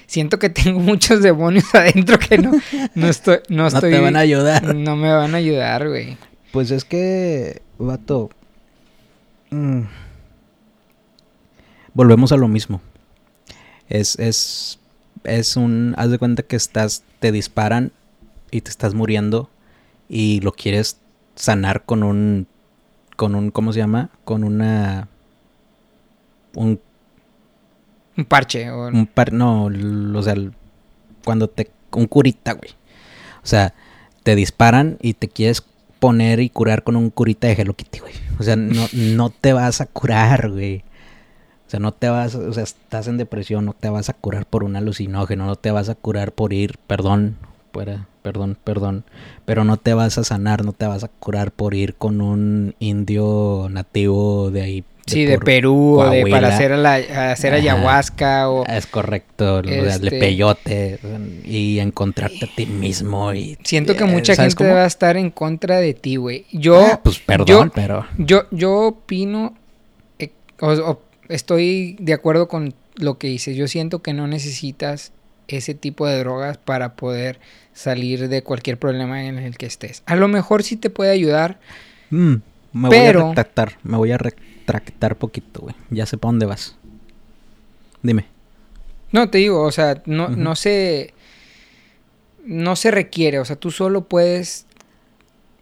siento 0.08 0.38
que 0.40 0.48
tengo 0.48 0.80
muchos 0.80 1.22
demonios 1.22 1.72
adentro 1.74 2.18
que 2.18 2.38
no, 2.38 2.50
no 2.96 3.08
estoy, 3.08 3.38
no 3.48 3.68
estoy. 3.68 3.92
te 3.92 4.00
van 4.00 4.16
a 4.16 4.20
ayudar. 4.20 4.74
No 4.74 4.96
me 4.96 5.12
van 5.12 5.34
a 5.34 5.38
ayudar, 5.38 5.88
güey. 5.88 6.16
Pues 6.50 6.72
es 6.72 6.84
que, 6.84 7.62
vato. 7.78 8.30
Mm, 9.50 9.82
volvemos 11.98 12.30
a 12.30 12.36
lo 12.36 12.46
mismo. 12.46 12.80
Es, 13.88 14.16
es, 14.20 14.78
es 15.24 15.56
un, 15.56 15.96
haz 15.98 16.10
de 16.12 16.18
cuenta 16.18 16.44
que 16.44 16.54
estás, 16.54 17.02
te 17.18 17.32
disparan 17.32 17.90
y 18.52 18.60
te 18.60 18.70
estás 18.70 18.94
muriendo 18.94 19.50
y 20.08 20.38
lo 20.42 20.52
quieres 20.52 21.00
sanar 21.34 21.84
con 21.84 22.04
un, 22.04 22.46
con 23.16 23.34
un, 23.34 23.50
¿cómo 23.50 23.72
se 23.72 23.80
llama? 23.80 24.10
Con 24.24 24.44
una, 24.44 25.08
un 26.54 26.80
un 28.16 28.24
parche. 28.26 28.70
O... 28.70 28.86
Un 28.86 29.06
par, 29.06 29.32
no, 29.32 29.64
o 29.64 30.22
sea, 30.22 30.36
cuando 31.24 31.48
te... 31.48 31.68
Un 31.90 32.06
curita, 32.06 32.52
güey. 32.52 32.70
O 33.42 33.46
sea, 33.46 33.74
te 34.22 34.36
disparan 34.36 34.98
y 35.00 35.14
te 35.14 35.26
quieres 35.26 35.64
poner 35.98 36.38
y 36.38 36.48
curar 36.48 36.84
con 36.84 36.94
un 36.94 37.10
curita 37.10 37.48
de 37.48 37.54
Hello 37.54 37.74
Kitty, 37.74 37.98
güey. 37.98 38.14
O 38.38 38.44
sea, 38.44 38.54
no, 38.54 38.86
no 38.92 39.30
te 39.30 39.52
vas 39.52 39.80
a 39.80 39.86
curar, 39.86 40.50
güey. 40.50 40.84
O 41.68 41.70
sea, 41.70 41.80
no 41.80 41.92
te 41.92 42.08
vas, 42.08 42.34
o 42.34 42.50
sea, 42.54 42.62
estás 42.62 43.08
en 43.08 43.18
depresión, 43.18 43.66
no 43.66 43.74
te 43.74 43.90
vas 43.90 44.08
a 44.08 44.14
curar 44.14 44.46
por 44.46 44.64
un 44.64 44.74
alucinógeno, 44.74 45.44
no 45.44 45.56
te 45.56 45.70
vas 45.70 45.90
a 45.90 45.94
curar 45.94 46.32
por 46.32 46.54
ir, 46.54 46.76
perdón, 46.86 47.36
fuera, 47.74 48.06
perdón, 48.22 48.56
perdón, 48.64 49.04
pero 49.44 49.64
no 49.64 49.76
te 49.76 49.92
vas 49.92 50.16
a 50.16 50.24
sanar, 50.24 50.64
no 50.64 50.72
te 50.72 50.86
vas 50.86 51.04
a 51.04 51.08
curar 51.08 51.52
por 51.52 51.74
ir 51.74 51.94
con 51.94 52.22
un 52.22 52.74
indio 52.78 53.68
nativo 53.70 54.50
de 54.50 54.62
ahí 54.62 54.84
Sí, 55.06 55.24
de 55.24 55.38
Perú, 55.38 56.00
o 56.00 56.10
de, 56.10 56.26
para 56.26 56.48
hacer, 56.48 56.70
la, 56.72 56.96
hacer 57.32 57.54
ayahuasca 57.54 58.50
o... 58.50 58.66
Es 58.66 58.86
correcto, 58.86 59.60
este... 59.60 60.10
peyote 60.10 60.98
y 61.44 61.78
encontrarte 61.78 62.44
a 62.44 62.54
ti 62.54 62.66
mismo 62.66 63.32
y... 63.32 63.58
Siento 63.64 63.96
que 63.96 64.04
mucha 64.04 64.36
gente 64.36 64.70
va 64.70 64.84
a 64.84 64.86
estar 64.86 65.16
en 65.16 65.30
contra 65.30 65.78
de 65.78 65.94
ti, 65.94 66.16
güey. 66.16 66.44
Yo... 66.52 66.78
Ah, 66.78 67.00
pues 67.02 67.18
perdón, 67.18 67.72
pero... 67.74 68.06
Yo, 68.18 68.42
yo 68.50 68.88
opino, 68.88 69.54
eh, 70.18 70.30
estoy 71.28 71.96
de 72.00 72.12
acuerdo 72.12 72.48
con 72.48 72.74
lo 72.96 73.18
que 73.18 73.28
dices. 73.28 73.56
Yo 73.56 73.68
siento 73.68 74.02
que 74.02 74.12
no 74.12 74.26
necesitas 74.26 75.12
ese 75.48 75.74
tipo 75.74 76.06
de 76.06 76.18
drogas 76.18 76.58
para 76.58 76.94
poder 76.94 77.40
salir 77.72 78.28
de 78.28 78.42
cualquier 78.42 78.78
problema 78.78 79.24
en 79.24 79.38
el 79.38 79.56
que 79.56 79.66
estés. 79.66 80.02
A 80.06 80.16
lo 80.16 80.28
mejor 80.28 80.62
sí 80.62 80.76
te 80.76 80.90
puede 80.90 81.10
ayudar. 81.10 81.58
Mm, 82.10 82.34
me 82.72 82.88
voy 82.88 82.98
a 82.98 83.12
retractar, 83.12 83.78
me 83.82 83.96
voy 83.96 84.12
a 84.12 84.18
tractar 84.64 85.16
poquito, 85.16 85.60
güey. 85.62 85.74
Ya 85.90 86.06
sé 86.06 86.18
para 86.18 86.32
dónde 86.32 86.46
vas. 86.46 86.76
Dime. 88.02 88.26
No, 89.10 89.30
te 89.30 89.38
digo, 89.38 89.62
o 89.62 89.72
sea, 89.72 90.02
no, 90.06 90.28
no 90.28 90.54
se. 90.54 91.14
No 92.44 92.76
se 92.76 92.90
requiere, 92.90 93.40
o 93.40 93.44
sea, 93.44 93.56
tú 93.56 93.70
solo 93.70 94.08
puedes. 94.08 94.66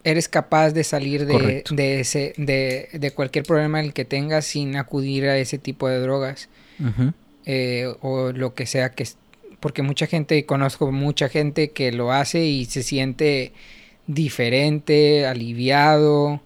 Eres 0.06 0.28
capaz 0.28 0.70
de 0.70 0.84
salir 0.84 1.26
de, 1.26 1.64
de 1.68 2.00
ese, 2.00 2.32
de, 2.36 2.88
de, 2.92 3.10
cualquier 3.10 3.44
problema 3.44 3.80
el 3.80 3.92
que 3.92 4.04
tengas 4.04 4.44
sin 4.44 4.76
acudir 4.76 5.24
a 5.24 5.36
ese 5.36 5.58
tipo 5.58 5.88
de 5.88 5.98
drogas. 5.98 6.48
Eh, 7.44 7.92
o 8.02 8.32
lo 8.32 8.54
que 8.54 8.66
sea 8.66 8.92
que. 8.92 9.06
Porque 9.58 9.82
mucha 9.82 10.06
gente, 10.06 10.46
conozco 10.46 10.92
mucha 10.92 11.28
gente 11.28 11.70
que 11.70 11.90
lo 11.90 12.12
hace 12.12 12.44
y 12.44 12.66
se 12.66 12.82
siente 12.82 13.52
diferente, 14.06 15.26
aliviado, 15.26 16.40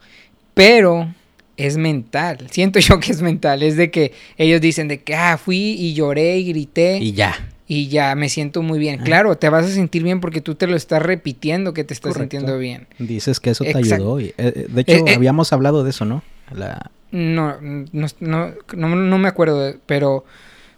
pero 0.54 1.12
es 1.56 1.76
mental. 1.76 2.46
Siento 2.50 2.78
yo 2.80 2.98
que 2.98 3.12
es 3.12 3.22
mental. 3.22 3.62
Es 3.62 3.76
de 3.76 3.90
que 3.90 4.12
ellos 4.36 4.60
dicen 4.60 4.88
de 4.88 5.02
que, 5.02 5.14
ah, 5.14 5.38
fui 5.38 5.76
y 5.78 5.94
lloré 5.94 6.38
y 6.38 6.44
grité. 6.44 6.98
Y 6.98 7.12
ya. 7.12 7.36
Y 7.72 7.86
ya 7.86 8.16
me 8.16 8.28
siento 8.28 8.62
muy 8.62 8.80
bien. 8.80 8.98
Ah. 9.00 9.04
Claro, 9.04 9.38
te 9.38 9.48
vas 9.48 9.64
a 9.64 9.68
sentir 9.68 10.02
bien 10.02 10.20
porque 10.20 10.40
tú 10.40 10.56
te 10.56 10.66
lo 10.66 10.74
estás 10.74 11.00
repitiendo 11.00 11.72
que 11.72 11.84
te 11.84 11.94
estás 11.94 12.14
sintiendo 12.14 12.58
bien. 12.58 12.88
Dices 12.98 13.38
que 13.38 13.50
eso 13.50 13.62
te 13.62 13.78
ayudó. 13.78 14.18
Eh, 14.18 14.34
eh, 14.38 14.66
de 14.68 14.80
hecho, 14.80 15.06
eh, 15.06 15.14
habíamos 15.14 15.52
hablado 15.52 15.84
de 15.84 15.90
eso, 15.90 16.04
¿no? 16.04 16.24
La... 16.52 16.90
No, 17.12 17.60
no, 17.60 18.08
no, 18.18 18.54
no, 18.74 19.18
me 19.18 19.28
acuerdo, 19.28 19.76
pero, 19.86 20.16
o 20.16 20.24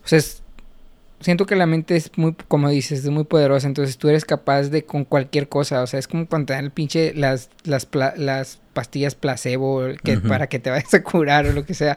sea, 0.05 0.21
siento 1.21 1.47
que 1.47 1.57
la 1.57 1.65
mente 1.65 1.97
es 1.97 2.11
muy, 2.17 2.35
como 2.47 2.69
dices, 2.69 3.07
es 3.07 3.11
muy 3.11 3.25
poderosa, 3.25 3.69
entonces 3.69 3.97
tú 3.97 4.11
eres 4.11 4.27
capaz 4.27 4.65
de 4.65 4.85
con 4.85 5.07
cualquier 5.07 5.49
cosa, 5.49 5.81
o 5.81 5.87
sea, 5.87 5.99
es 5.99 6.07
como 6.07 6.27
cuando 6.27 6.49
te 6.49 6.53
dan 6.53 6.67
el 6.67 6.73
pinche, 6.73 7.15
las, 7.15 7.49
las, 7.65 7.89
las 8.19 8.61
pastillas 8.75 9.15
placebo 9.15 9.83
que, 10.05 10.19
para 10.19 10.47
que 10.47 10.59
te 10.59 10.69
vayas 10.69 10.93
a 10.93 11.03
curar 11.03 11.47
o 11.47 11.53
lo 11.55 11.65
que 11.65 11.73
sea. 11.73 11.97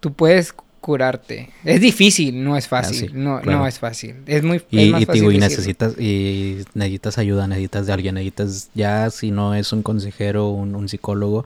Tú 0.00 0.14
puedes 0.14 0.54
curarte. 0.88 1.50
Es 1.64 1.82
difícil, 1.82 2.42
no 2.42 2.56
es 2.56 2.64
Ah, 2.64 2.68
fácil. 2.80 3.10
sí, 3.10 3.14
no, 3.14 3.42
claro. 3.42 3.58
no 3.58 3.66
es 3.66 3.78
fácil. 3.78 4.16
Es 4.24 4.42
muy 4.42 4.62
Y, 4.70 4.86
es 4.86 4.92
más 4.92 5.02
y, 5.02 5.04
fácil 5.04 5.20
digo, 5.20 5.32
y 5.32 5.38
necesitas, 5.38 6.00
y 6.00 6.64
necesitas 6.72 7.18
ayuda, 7.18 7.46
necesitas 7.46 7.86
de 7.86 7.92
alguien, 7.92 8.14
necesitas 8.14 8.70
ya, 8.74 9.10
si 9.10 9.30
no 9.30 9.54
es 9.54 9.70
un 9.74 9.82
consejero, 9.82 10.48
un, 10.48 10.74
un 10.74 10.88
psicólogo, 10.88 11.44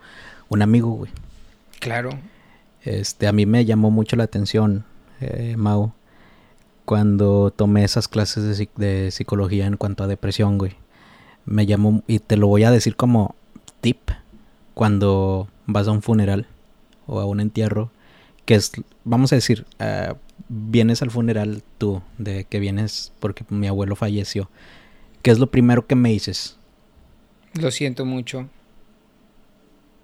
un 0.49 0.63
amigo, 0.63 0.93
güey. 0.93 1.11
Claro. 1.81 2.11
Este, 2.85 3.27
a 3.27 3.33
mí 3.33 3.45
me 3.45 3.65
llamó 3.65 3.91
mucho 3.91 4.15
la 4.15 4.23
atención, 4.23 4.85
eh, 5.21 5.57
Mau, 5.59 5.93
cuando 6.85 7.51
tomé 7.51 7.83
esas 7.83 8.07
clases 8.07 8.65
de 8.77 9.11
psicología 9.11 9.67
en 9.67 9.77
cuanto 9.77 10.05
a 10.05 10.07
depresión, 10.07 10.57
güey. 10.57 10.75
Me 11.47 11.67
llamó, 11.67 12.05
y 12.07 12.21
te 12.21 12.37
lo 12.37 12.47
voy 12.47 12.63
a 12.63 12.71
decir 12.71 12.95
como 12.95 13.35
tip, 13.81 13.99
cuando 14.75 15.49
vas 15.67 15.89
a 15.89 15.91
un 15.91 16.01
funeral 16.01 16.47
o 17.09 17.19
a 17.19 17.25
un 17.25 17.41
entierro, 17.41 17.91
que 18.45 18.55
es, 18.55 18.73
vamos 19.05 19.33
a 19.33 19.37
decir, 19.37 19.67
ah, 19.79 20.17
vienes 20.49 21.03
al 21.03 21.11
funeral 21.11 21.63
tú, 21.79 22.03
de 22.19 22.45
que 22.45 22.59
vienes 22.61 23.13
porque 23.21 23.45
mi 23.49 23.67
abuelo 23.69 23.97
falleció. 23.97 24.51
¿Qué 25.23 25.31
es 25.31 25.39
lo 25.39 25.51
primero 25.51 25.87
que 25.87 25.95
me 25.95 26.11
dices? 26.11 26.59
Lo 27.55 27.71
siento 27.71 28.05
mucho. 28.05 28.49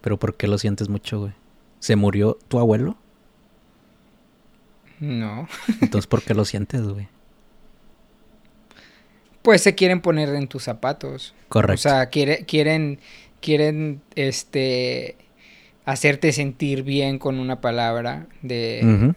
Pero 0.01 0.19
¿por 0.19 0.37
qué 0.37 0.47
lo 0.47 0.59
sientes 0.59 0.89
mucho, 0.89 1.21
güey? 1.21 1.33
¿Se 1.81 1.97
murió 1.97 2.39
tu 2.49 2.59
abuelo? 2.61 2.97
No. 5.01 5.49
Entonces, 5.81 6.07
¿por 6.07 6.23
qué 6.23 6.35
lo 6.35 6.45
sientes, 6.45 6.83
güey? 6.83 7.09
Pues 9.43 9.63
se 9.63 9.75
quieren 9.75 10.01
poner 10.01 10.29
en 10.35 10.49
tus 10.49 10.65
zapatos. 10.65 11.35
Correcto. 11.49 11.75
O 11.75 11.91
sea, 11.91 12.07
quiere- 12.11 12.45
quieren, 12.45 12.99
quieren, 13.41 14.03
este, 14.15 15.17
hacerte 15.89 16.33
sentir 16.33 16.83
bien 16.83 17.19
con 17.19 17.39
una 17.39 17.63
palabra 17.63 18.27
de... 18.43 19.15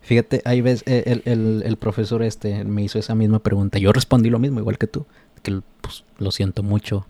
Fíjate, 0.00 0.40
ahí 0.46 0.62
ves, 0.62 0.82
eh, 0.86 1.20
el, 1.26 1.62
el- 1.64 1.76
profesor 1.76 2.22
este 2.22 2.64
me 2.64 2.82
hizo 2.82 2.98
esa 2.98 3.14
misma 3.14 3.40
pregunta. 3.40 3.78
Yo 3.78 3.92
respondí 3.92 4.30
lo 4.30 4.38
mismo, 4.38 4.58
igual 4.58 4.78
que 4.78 4.86
tú. 4.86 5.06
Que 5.42 5.60
pues, 5.82 6.04
lo 6.18 6.30
siento 6.30 6.62
mucho. 6.62 7.06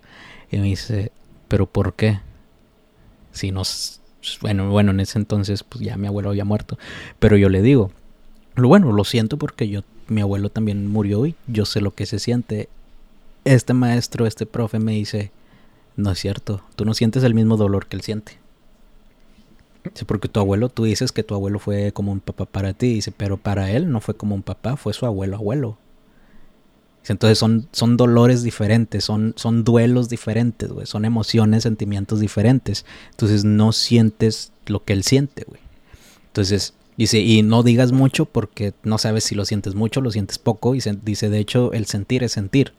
Y 0.50 0.56
me 0.56 0.64
dice, 0.64 1.12
¿pero 1.46 1.66
por 1.66 1.94
qué? 1.94 2.18
Si 3.30 3.52
nos... 3.52 4.00
Bueno, 4.40 4.68
bueno, 4.68 4.90
en 4.90 4.98
ese 4.98 5.18
entonces, 5.18 5.62
pues 5.62 5.84
ya 5.84 5.96
mi 5.96 6.08
abuelo 6.08 6.30
había 6.30 6.44
muerto. 6.44 6.76
Pero 7.20 7.36
yo 7.36 7.48
le 7.48 7.62
digo, 7.62 7.92
lo 8.56 8.66
bueno, 8.66 8.92
lo 8.92 9.04
siento 9.04 9.38
porque 9.38 9.68
yo, 9.68 9.82
mi 10.08 10.20
abuelo 10.20 10.50
también 10.50 10.88
murió 10.88 11.24
y 11.24 11.36
yo 11.46 11.64
sé 11.66 11.80
lo 11.80 11.94
que 11.94 12.04
se 12.04 12.18
siente. 12.18 12.68
Este 13.44 13.72
maestro, 13.72 14.26
este 14.26 14.44
profe 14.44 14.80
me 14.80 14.92
dice, 14.92 15.30
no 15.96 16.10
es 16.10 16.18
cierto, 16.18 16.62
tú 16.74 16.84
no 16.84 16.92
sientes 16.94 17.22
el 17.22 17.34
mismo 17.34 17.56
dolor 17.56 17.86
que 17.86 17.96
él 17.96 18.02
siente. 18.02 18.39
Dice, 19.84 20.04
porque 20.04 20.28
tu 20.28 20.40
abuelo, 20.40 20.68
tú 20.68 20.84
dices 20.84 21.10
que 21.12 21.22
tu 21.22 21.34
abuelo 21.34 21.58
fue 21.58 21.92
como 21.92 22.12
un 22.12 22.20
papá 22.20 22.44
para 22.46 22.72
ti, 22.74 22.94
dice, 22.94 23.12
pero 23.12 23.36
para 23.38 23.70
él 23.70 23.90
no 23.90 24.00
fue 24.00 24.14
como 24.14 24.34
un 24.34 24.42
papá, 24.42 24.76
fue 24.76 24.92
su 24.92 25.06
abuelo 25.06 25.36
abuelo. 25.36 25.78
Dice, 27.02 27.14
entonces 27.14 27.38
son, 27.38 27.66
son 27.72 27.96
dolores 27.96 28.42
diferentes, 28.42 29.04
son, 29.04 29.32
son 29.36 29.64
duelos 29.64 30.08
diferentes, 30.10 30.70
güey, 30.70 30.86
son 30.86 31.04
emociones, 31.06 31.62
sentimientos 31.62 32.20
diferentes. 32.20 32.84
Entonces 33.12 33.44
no 33.44 33.72
sientes 33.72 34.52
lo 34.66 34.84
que 34.84 34.92
él 34.92 35.02
siente, 35.02 35.44
güey. 35.48 35.60
Entonces, 36.26 36.74
dice, 36.98 37.18
y 37.20 37.42
no 37.42 37.62
digas 37.62 37.90
mucho 37.92 38.26
porque 38.26 38.74
no 38.84 38.98
sabes 38.98 39.24
si 39.24 39.34
lo 39.34 39.46
sientes 39.46 39.74
mucho, 39.74 40.02
lo 40.02 40.10
sientes 40.10 40.38
poco. 40.38 40.74
Y 40.74 40.82
se- 40.82 40.92
dice, 41.02 41.30
de 41.30 41.38
hecho, 41.38 41.72
el 41.72 41.86
sentir 41.86 42.22
es 42.22 42.32
sentir. 42.32 42.72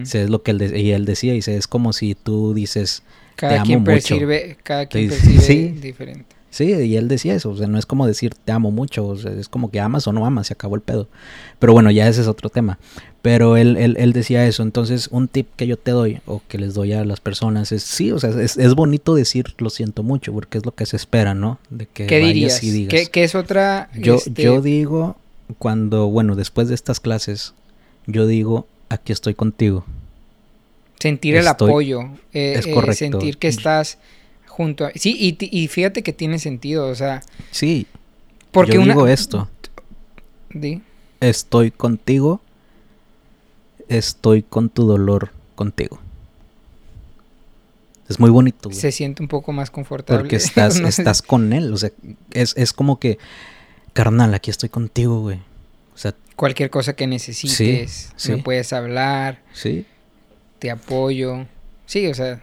Dice, 0.00 0.24
es 0.24 0.30
lo 0.30 0.42
que 0.42 0.50
él, 0.50 0.76
y 0.76 0.90
él 0.90 1.04
decía, 1.06 1.32
dice, 1.32 1.56
es 1.56 1.66
como 1.68 1.92
si 1.94 2.14
tú 2.16 2.52
dices, 2.54 3.02
Cada 3.36 3.56
amo 3.56 3.64
quien 3.64 3.78
mucho. 3.80 3.92
percibe, 3.92 4.56
cada 4.62 4.86
quien 4.86 5.08
percibe 5.08 5.40
sí. 5.40 5.68
diferente. 5.68 6.34
Sí, 6.54 6.72
y 6.72 6.96
él 6.96 7.08
decía 7.08 7.34
eso, 7.34 7.50
o 7.50 7.56
sea, 7.56 7.66
no 7.66 7.78
es 7.78 7.84
como 7.84 8.06
decir 8.06 8.32
te 8.32 8.52
amo 8.52 8.70
mucho, 8.70 9.04
o 9.04 9.16
sea, 9.16 9.32
es 9.32 9.48
como 9.48 9.72
que 9.72 9.80
amas 9.80 10.06
o 10.06 10.12
no 10.12 10.24
amas, 10.24 10.46
se 10.46 10.52
acabó 10.52 10.76
el 10.76 10.82
pedo. 10.82 11.08
Pero 11.58 11.72
bueno, 11.72 11.90
ya 11.90 12.06
ese 12.06 12.20
es 12.20 12.28
otro 12.28 12.48
tema. 12.48 12.78
Pero 13.22 13.56
él, 13.56 13.76
él, 13.76 13.96
él 13.98 14.12
decía 14.12 14.46
eso, 14.46 14.62
entonces 14.62 15.08
un 15.10 15.26
tip 15.26 15.48
que 15.56 15.66
yo 15.66 15.76
te 15.76 15.90
doy 15.90 16.20
o 16.26 16.42
que 16.46 16.58
les 16.58 16.74
doy 16.74 16.92
a 16.92 17.04
las 17.04 17.18
personas 17.18 17.72
es, 17.72 17.82
sí, 17.82 18.12
o 18.12 18.20
sea, 18.20 18.30
es, 18.40 18.56
es 18.56 18.74
bonito 18.76 19.16
decir 19.16 19.46
lo 19.58 19.68
siento 19.68 20.04
mucho, 20.04 20.32
porque 20.32 20.58
es 20.58 20.64
lo 20.64 20.72
que 20.72 20.86
se 20.86 20.94
espera, 20.94 21.34
¿no? 21.34 21.58
De 21.70 21.86
que 21.86 22.06
¿Qué 22.06 22.20
dirías? 22.20 22.62
y 22.62 22.70
digas. 22.70 22.90
¿Qué, 22.90 23.10
qué 23.10 23.24
es 23.24 23.34
otra? 23.34 23.90
Yo, 23.96 24.14
este, 24.14 24.44
yo 24.44 24.62
digo, 24.62 25.16
cuando, 25.58 26.06
bueno, 26.06 26.36
después 26.36 26.68
de 26.68 26.76
estas 26.76 27.00
clases, 27.00 27.54
yo 28.06 28.28
digo, 28.28 28.68
aquí 28.90 29.12
estoy 29.12 29.34
contigo. 29.34 29.84
Sentir 31.00 31.36
el 31.36 31.46
estoy- 31.46 31.68
apoyo. 31.70 32.02
eh, 32.32 32.54
es 32.58 32.66
eh, 32.66 32.72
correcto. 32.72 32.96
sentir 32.98 33.38
que 33.38 33.48
estás 33.48 33.98
junto 34.46 34.86
a... 34.86 34.90
Sí, 34.94 35.36
y, 35.40 35.68
fíjate 35.68 36.02
que 36.02 36.12
tiene 36.12 36.38
sentido, 36.38 36.88
o 36.88 36.94
sea, 36.94 37.22
Sí, 37.50 37.86
porque 38.52 38.74
yo 38.74 38.82
una... 38.82 38.92
digo 38.94 39.06
esto, 39.08 39.48
estoy 41.20 41.70
contigo, 41.70 42.40
estoy 43.88 44.42
con 44.42 44.68
tu 44.70 44.86
dolor 44.86 45.30
contigo. 45.56 45.98
Es 48.08 48.20
muy 48.20 48.30
bonito, 48.30 48.68
güey. 48.68 48.78
se 48.80 48.92
siente 48.92 49.22
un 49.22 49.28
poco 49.28 49.52
más 49.52 49.70
confortable. 49.70 50.20
Porque 50.22 50.36
estás, 50.44 50.78
No 50.80 50.90
sé. 50.92 51.02
estás 51.02 51.22
con 51.22 51.52
él. 51.52 51.72
O 51.72 51.76
sea, 51.76 51.90
es, 52.32 52.54
es 52.56 52.72
como 52.72 52.98
que, 53.00 53.18
carnal, 53.94 54.34
aquí 54.34 54.50
estoy 54.50 54.68
contigo, 54.68 55.20
güey. 55.20 55.38
O 55.94 55.98
sea, 55.98 56.14
Cualquier 56.36 56.68
cosa 56.68 56.94
que 56.96 57.06
necesites, 57.06 58.12
sí. 58.16 58.32
me 58.32 58.38
puedes 58.38 58.72
hablar, 58.72 59.40
sí. 59.52 59.86
Te 60.58 60.70
apoyo. 60.70 61.46
Sí, 61.86 62.06
o 62.06 62.14
sea. 62.14 62.42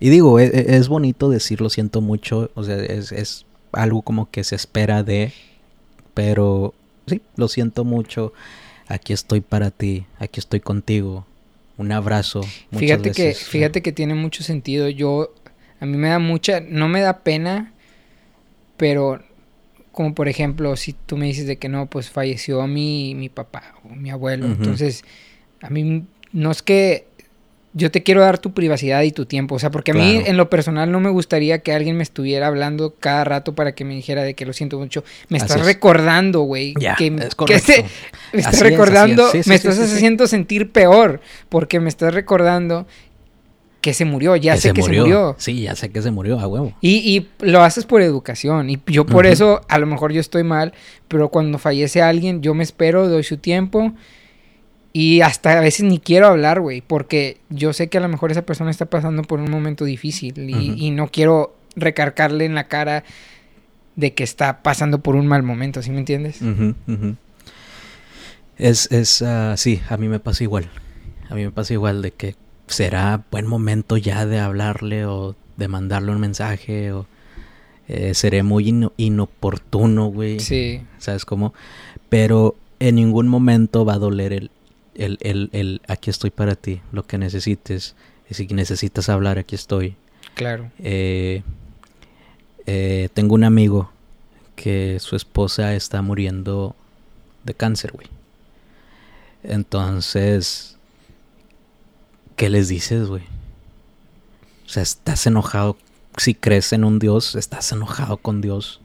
Y 0.00 0.08
digo, 0.10 0.38
e- 0.38 0.46
e- 0.46 0.76
es, 0.76 0.88
bonito 0.88 1.30
decir 1.30 1.60
lo 1.60 1.70
siento 1.70 2.00
mucho. 2.00 2.50
O 2.54 2.64
sea, 2.64 2.76
es, 2.76 3.12
es 3.12 3.46
algo 3.72 4.02
como 4.02 4.30
que 4.30 4.44
se 4.44 4.56
espera 4.56 5.02
de. 5.02 5.32
Pero 6.12 6.74
sí, 7.06 7.22
lo 7.36 7.48
siento 7.48 7.84
mucho. 7.84 8.32
Aquí 8.86 9.12
estoy 9.12 9.40
para 9.40 9.70
ti. 9.70 10.06
Aquí 10.18 10.40
estoy 10.40 10.60
contigo. 10.60 11.26
Un 11.76 11.90
abrazo. 11.90 12.40
muchas 12.70 12.80
fíjate 12.80 13.10
que, 13.12 13.34
fíjate 13.34 13.82
que 13.82 13.92
tiene 13.92 14.14
mucho 14.14 14.44
sentido. 14.44 14.88
Yo, 14.88 15.34
a 15.80 15.86
mí 15.86 15.96
me 15.96 16.08
da 16.08 16.18
mucha, 16.18 16.60
no 16.60 16.88
me 16.88 17.00
da 17.00 17.20
pena, 17.20 17.72
pero 18.76 19.22
como 19.90 20.14
por 20.14 20.28
ejemplo, 20.28 20.76
si 20.76 20.92
tú 20.92 21.16
me 21.16 21.26
dices 21.26 21.46
de 21.46 21.56
que 21.56 21.68
no, 21.68 21.86
pues 21.86 22.10
falleció 22.10 22.66
mi, 22.66 23.14
mi 23.14 23.28
papá 23.28 23.74
o 23.84 23.94
mi 23.94 24.10
abuelo, 24.10 24.46
entonces 24.46 25.04
a 25.60 25.70
mí 25.70 26.04
no 26.34 26.50
es 26.50 26.60
que 26.62 27.06
yo 27.76 27.90
te 27.90 28.02
quiero 28.04 28.20
dar 28.20 28.38
tu 28.38 28.52
privacidad 28.52 29.02
y 29.02 29.10
tu 29.10 29.26
tiempo, 29.26 29.54
o 29.56 29.58
sea, 29.58 29.70
porque 29.70 29.90
a 29.90 29.94
mí 29.94 30.22
en 30.26 30.36
lo 30.36 30.48
personal 30.50 30.92
no 30.92 31.00
me 31.00 31.10
gustaría 31.10 31.58
que 31.60 31.72
alguien 31.72 31.96
me 31.96 32.02
estuviera 32.04 32.46
hablando 32.46 32.94
cada 33.00 33.24
rato 33.24 33.54
para 33.56 33.74
que 33.74 33.84
me 33.84 33.94
dijera 33.94 34.22
de 34.22 34.34
que 34.34 34.46
lo 34.46 34.52
siento 34.52 34.78
mucho. 34.78 35.02
Me 35.28 35.38
estás 35.38 35.60
es. 35.60 35.66
recordando, 35.66 36.42
güey, 36.42 36.74
Ya, 36.78 36.94
que, 36.94 37.06
es 37.08 37.12
que 37.12 37.28
correcto. 37.34 37.72
este- 37.72 37.84
me 38.32 38.38
estás 38.40 38.54
Así 38.54 38.62
recordando, 38.64 39.26
es. 39.26 39.32
Sí, 39.32 39.42
sí, 39.44 39.48
me 39.48 39.58
sí, 39.58 39.68
estás 39.68 39.92
haciendo 39.92 40.26
sentir 40.28 40.70
peor, 40.70 41.20
porque 41.48 41.80
me 41.80 41.88
estás 41.88 42.14
recordando 42.14 42.86
que 43.80 43.92
se 43.92 44.04
murió, 44.04 44.36
ya 44.36 44.54
Que 44.54 44.60
sé 44.60 44.72
que 44.72 44.82
se 44.82 44.92
murió. 44.92 45.34
Sí, 45.38 45.60
ya 45.62 45.74
sé 45.74 45.90
que 45.90 46.00
se 46.00 46.10
murió, 46.12 46.38
a 46.40 46.46
huevo. 46.46 46.72
Y, 46.80 46.90
y 47.16 47.28
lo 47.44 47.62
haces 47.62 47.84
por 47.86 48.02
educación. 48.02 48.70
Y 48.70 48.78
yo 48.86 49.04
por 49.04 49.26
eso, 49.26 49.60
a 49.68 49.78
lo 49.78 49.86
mejor 49.86 50.12
yo 50.12 50.20
estoy 50.20 50.42
mal, 50.44 50.72
pero 51.08 51.28
cuando 51.28 51.58
fallece 51.58 52.00
alguien, 52.02 52.40
yo 52.40 52.54
me 52.54 52.62
espero, 52.62 53.08
doy 53.08 53.24
su 53.24 53.36
tiempo. 53.36 53.92
Y 54.96 55.22
hasta 55.22 55.58
a 55.58 55.60
veces 55.60 55.84
ni 55.84 55.98
quiero 55.98 56.28
hablar, 56.28 56.60
güey, 56.60 56.80
porque 56.80 57.38
yo 57.50 57.72
sé 57.72 57.88
que 57.88 57.98
a 57.98 58.00
lo 58.00 58.08
mejor 58.08 58.30
esa 58.30 58.42
persona 58.42 58.70
está 58.70 58.86
pasando 58.86 59.22
por 59.22 59.40
un 59.40 59.50
momento 59.50 59.84
difícil 59.84 60.48
y, 60.48 60.90
no 60.92 61.08
quiero 61.08 61.56
recargarle 61.74 62.44
en 62.44 62.54
la 62.54 62.68
cara 62.68 63.02
de 63.96 64.14
que 64.14 64.22
está 64.22 64.62
pasando 64.62 65.00
por 65.00 65.16
un 65.16 65.26
mal 65.26 65.42
momento, 65.42 65.82
¿sí 65.82 65.90
me 65.90 65.98
entiendes? 65.98 66.40
Ujú, 66.40 66.76
ujú. 66.86 67.16
Es, 68.56 68.90
es, 68.92 69.20
ah, 69.22 69.56
sí, 69.56 69.80
a 69.88 69.96
mí 69.96 70.06
me 70.06 70.20
pasa 70.20 70.44
igual. 70.44 70.70
A 71.28 71.34
mí 71.34 71.42
me 71.42 71.50
pasa 71.50 71.72
igual 71.72 72.00
de 72.00 72.12
que 72.12 72.36
será 72.68 73.24
buen 73.32 73.48
momento 73.48 73.96
ya 73.96 74.26
de 74.26 74.38
hablarle 74.38 75.06
o 75.06 75.34
de 75.56 75.66
mandarle 75.66 76.12
un 76.12 76.20
mensaje 76.20 76.92
o 76.92 77.06
eh, 77.88 78.14
seré 78.14 78.44
muy 78.44 78.68
ino- 78.68 78.92
inoportuno, 78.96 80.06
güey. 80.06 80.38
Sí. 80.38 80.82
¿Sabes 80.98 81.24
cómo? 81.24 81.52
Pero 82.08 82.54
en 82.78 82.94
ningún 82.94 83.26
momento 83.26 83.84
va 83.84 83.94
a 83.94 83.98
doler 83.98 84.32
el, 84.32 84.50
el, 84.94 85.18
el, 85.20 85.50
el 85.52 85.82
aquí 85.88 86.10
estoy 86.10 86.30
para 86.30 86.54
ti, 86.54 86.80
lo 86.92 87.06
que 87.06 87.18
necesites. 87.18 87.94
Y 88.28 88.34
si 88.34 88.46
necesitas 88.46 89.08
hablar, 89.08 89.38
aquí 89.38 89.54
estoy. 89.54 89.96
Claro. 90.34 90.70
Eh, 90.78 91.42
eh, 92.66 93.08
tengo 93.12 93.34
un 93.34 93.44
amigo 93.44 93.90
que 94.56 94.98
su 95.00 95.16
esposa 95.16 95.74
está 95.74 96.02
muriendo 96.02 96.74
de 97.44 97.54
cáncer, 97.54 97.92
güey. 97.92 98.06
Entonces, 99.42 100.78
¿qué 102.36 102.48
les 102.48 102.68
dices, 102.68 103.06
güey? 103.08 103.24
O 104.64 104.68
sea, 104.68 104.82
estás 104.82 105.26
enojado. 105.26 105.76
Si 106.16 106.34
crees 106.34 106.72
en 106.72 106.84
un 106.84 106.98
Dios, 106.98 107.34
estás 107.34 107.70
enojado 107.72 108.16
con 108.16 108.40
Dios. 108.40 108.80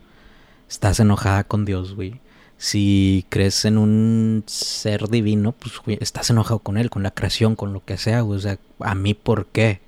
Estás 0.69 0.99
enojada 0.99 1.43
con 1.43 1.65
Dios, 1.65 1.95
güey. 1.95 2.19
Si 2.59 3.25
crees 3.29 3.63
en 3.63 3.77
un 3.77 4.43
ser 4.45 5.07
divino, 5.07 5.53
pues 5.53 5.75
estás 6.01 6.29
enojado 6.29 6.59
con 6.59 6.77
él, 6.77 6.89
con 6.89 7.03
la 7.03 7.11
creación, 7.11 7.55
con 7.55 7.71
lo 7.71 7.85
que 7.85 7.97
sea. 7.97 8.21
O 8.25 8.37
sea, 8.37 8.59
¿a 8.79 8.95
mí 8.95 9.13
por 9.13 9.45
qué? 9.45 9.79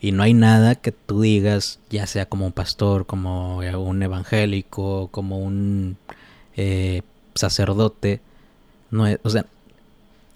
Y 0.00 0.12
no 0.12 0.22
hay 0.22 0.32
nada 0.32 0.76
que 0.76 0.92
tú 0.92 1.20
digas, 1.20 1.78
ya 1.90 2.06
sea 2.06 2.26
como 2.26 2.46
un 2.46 2.52
pastor, 2.52 3.04
como 3.04 3.58
un 3.58 4.02
evangélico, 4.02 5.08
como 5.08 5.40
un 5.40 5.98
eh, 6.56 7.02
sacerdote. 7.34 8.22
No 8.90 9.04
o 9.22 9.28
sea, 9.28 9.44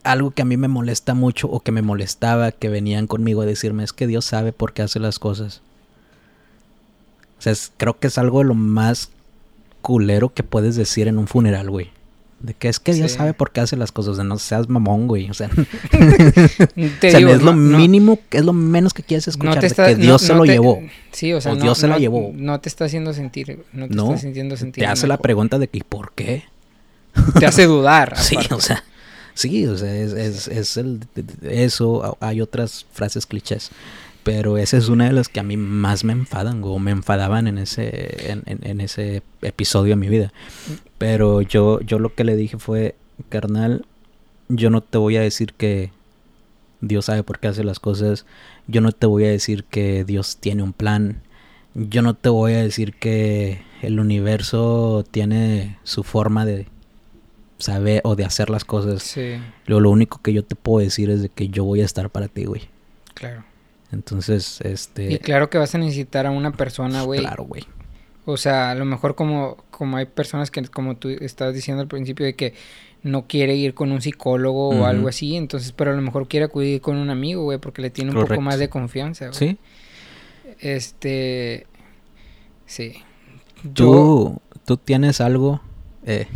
algo 0.05 0.33
que 0.33 0.43
a 0.43 0.45
mí 0.45 0.59
me 0.59 0.68
molesta 0.68 1.14
mucho 1.14 1.49
o 1.49 1.61
que 1.61 1.72
me 1.72 1.80
molestaba 1.80 2.53
que 2.53 2.68
venían 2.68 3.07
conmigo 3.07 3.41
a 3.41 3.47
decirme 3.47 3.85
es 3.85 3.95
que 3.95 4.07
Dios 4.07 4.26
sabe 4.26 4.53
por 4.53 4.74
qué 4.74 4.83
hace 4.83 5.01
las 5.01 5.18
cosas. 5.18 5.62
O 7.39 7.43
sea, 7.43 7.55
creo 7.78 7.99
que 7.99 8.09
es 8.09 8.18
algo 8.18 8.41
de 8.41 8.45
lo 8.45 8.55
más 8.55 9.11
culero 9.83 10.33
que 10.33 10.43
puedes 10.43 10.76
decir 10.76 11.09
en 11.09 11.18
un 11.18 11.26
funeral, 11.26 11.68
güey. 11.68 11.91
De 12.41 12.55
que 12.55 12.68
es 12.68 12.80
que 12.80 12.93
Dios 12.93 13.12
sabe 13.12 13.35
por 13.35 13.53
qué 13.53 13.61
hace 13.61 13.76
las 13.76 13.93
cosas. 13.93 14.16
De 14.16 14.24
no 14.24 14.37
seas 14.37 14.68
mamón, 14.68 15.07
güey. 15.07 15.30
O 15.30 15.35
sea, 15.35 15.49
es 17.03 17.43
lo 17.43 17.53
mínimo, 17.53 18.18
es 18.33 18.45
lo 18.45 18.53
menos 18.53 18.93
que 18.93 19.05
quieres 19.05 19.28
escuchar. 19.28 19.61
de 19.61 19.70
que 19.70 19.95
Dios 19.95 20.22
se 20.22 20.35
lo 20.35 20.45
llevó. 20.45 20.80
Sí, 21.12 21.33
o 21.33 21.41
sea, 21.41 21.55
Dios 21.55 21.78
se 21.78 21.87
lo 21.87 21.99
llevó. 21.99 22.33
No 22.35 22.61
te 22.61 22.68
está 22.68 22.87
haciendo 22.87 23.12
sentir. 23.12 23.64
No 23.72 23.87
te 23.87 23.95
está 23.95 24.18
sintiendo 24.18 24.57
sentir. 24.57 24.83
Te 24.83 24.91
hace 24.91 25.07
la 25.07 25.18
pregunta 25.18 25.61
de 25.61 25.68
que 25.68 25.78
¿y 25.78 25.83
por 25.83 26.12
qué? 26.14 26.45
Te 27.39 27.47
hace 27.47 27.66
dudar. 27.66 28.16
sí, 28.18 28.37
o 28.51 28.61
sea. 28.61 28.83
Sí, 29.35 29.66
o 29.66 29.78
sea, 29.78 29.95
es, 29.95 30.12
es, 30.12 30.49
es 30.49 30.76
el, 30.76 31.01
eso. 31.43 32.18
Hay 32.20 32.41
otras 32.41 32.87
frases 32.93 33.24
clichés. 33.24 33.70
Pero 34.23 34.57
esa 34.57 34.77
es 34.77 34.89
una 34.89 35.07
de 35.07 35.12
las 35.12 35.29
que 35.29 35.41
a 35.41 35.43
mí 35.43 35.57
más 35.57 36.05
me 36.05 36.12
enfadan 36.12 36.61
o 36.64 36.79
me 36.79 36.93
enfadaban 36.93 37.49
en 37.49 37.59
ese, 37.59 38.31
en, 38.31 38.45
en, 38.47 38.81
ese 38.81 39.23
episodio 39.43 39.93
de 39.95 39.97
mi 39.97 40.09
vida. 40.09 40.33
Pero 40.99 41.43
yo, 41.43 41.81
yo 41.81 41.99
lo 41.99 42.14
que 42.14 42.23
le 42.23 42.37
dije 42.37 42.57
fue, 42.59 42.95
carnal, 43.29 43.85
yo 44.49 44.70
no 44.70 44.81
te 44.81 44.99
voy 44.99 45.16
a 45.16 45.23
decir 45.23 45.55
que 45.55 45.91
Dios 46.81 47.07
sabe 47.07 47.23
por 47.23 47.41
qué 47.41 47.49
hace 47.49 47.64
las 47.64 47.81
cosas. 47.81 48.27
Yo 48.68 48.81
no 48.81 48.93
te 48.93 49.07
voy 49.07 49.25
a 49.25 49.31
decir 49.31 49.64
que 49.64 50.05
Dios 50.05 50.37
tiene 50.37 50.62
un 50.62 50.73
plan. 50.73 51.23
Yo 51.75 52.03
no 52.03 52.14
te 52.14 52.29
voy 52.29 52.53
a 52.53 52.62
decir 52.62 52.95
que 52.95 53.62
el 53.81 53.99
universo 53.99 55.05
tiene 55.11 55.79
su 55.83 56.05
forma 56.05 56.45
de 56.45 56.66
saber 57.59 58.03
o 58.05 58.14
de 58.14 58.25
hacer 58.25 58.51
las 58.51 58.64
cosas. 58.64 59.03
Sí. 59.03 59.35
Lo, 59.66 59.81
lo 59.81 59.91
único 59.91 60.20
que 60.23 60.33
yo 60.33 60.45
te 60.45 60.55
puedo 60.55 60.85
decir 60.85 61.11
es 61.11 61.23
de 61.23 61.29
que 61.29 61.49
yo 61.49 61.64
voy 61.64 61.81
a 61.81 61.85
estar 61.85 62.11
para 62.11 62.29
ti, 62.29 62.45
güey. 62.45 62.68
Claro. 63.14 63.45
Entonces, 63.93 64.61
este... 64.62 65.12
Y 65.12 65.18
claro 65.18 65.51
que 65.51 65.59
vas 65.59 65.74
a 65.74 65.78
necesitar 65.78 66.26
a 66.26 66.30
una 66.30 66.53
persona, 66.53 67.03
güey. 67.03 67.20
Claro, 67.20 67.45
güey. 67.45 67.64
O 68.24 68.36
sea, 68.36 68.70
a 68.70 68.74
lo 68.74 68.84
mejor 68.84 69.14
como, 69.14 69.59
como 69.70 69.99
hay 69.99 70.07
personas 70.07 70.51
que, 70.51 70.62
como 70.64 70.97
tú 70.97 71.09
estabas 71.09 71.55
diciendo 71.55 71.82
al 71.82 71.88
principio, 71.88 72.24
de 72.24 72.34
que 72.34 72.55
no 73.03 73.26
quiere 73.26 73.55
ir 73.55 73.74
con 73.74 73.93
un 73.93 74.01
psicólogo 74.01 74.70
o 74.70 74.86
algo 74.86 75.09
así, 75.09 75.36
entonces, 75.36 75.72
pero 75.72 75.90
a 75.90 75.95
lo 75.95 76.03
mejor 76.03 76.28
quiere 76.28 76.47
acudir 76.47 76.80
con 76.80 76.97
un 76.97 77.11
amigo, 77.11 77.43
güey, 77.43 77.59
porque 77.59 77.82
le 77.82 77.90
tiene 77.90 78.12
un 78.12 78.26
poco 78.26 78.40
más 78.40 78.59
de 78.59 78.68
confianza, 78.68 79.26
güey. 79.26 79.38
Sí. 79.38 79.59
Este... 80.61 81.66
Sí. 82.64 82.95
¿Tú, 83.74 84.40
tú 84.64 84.76
tienes 84.76 85.20
algo... 85.20 85.61
Eh, 86.07 86.26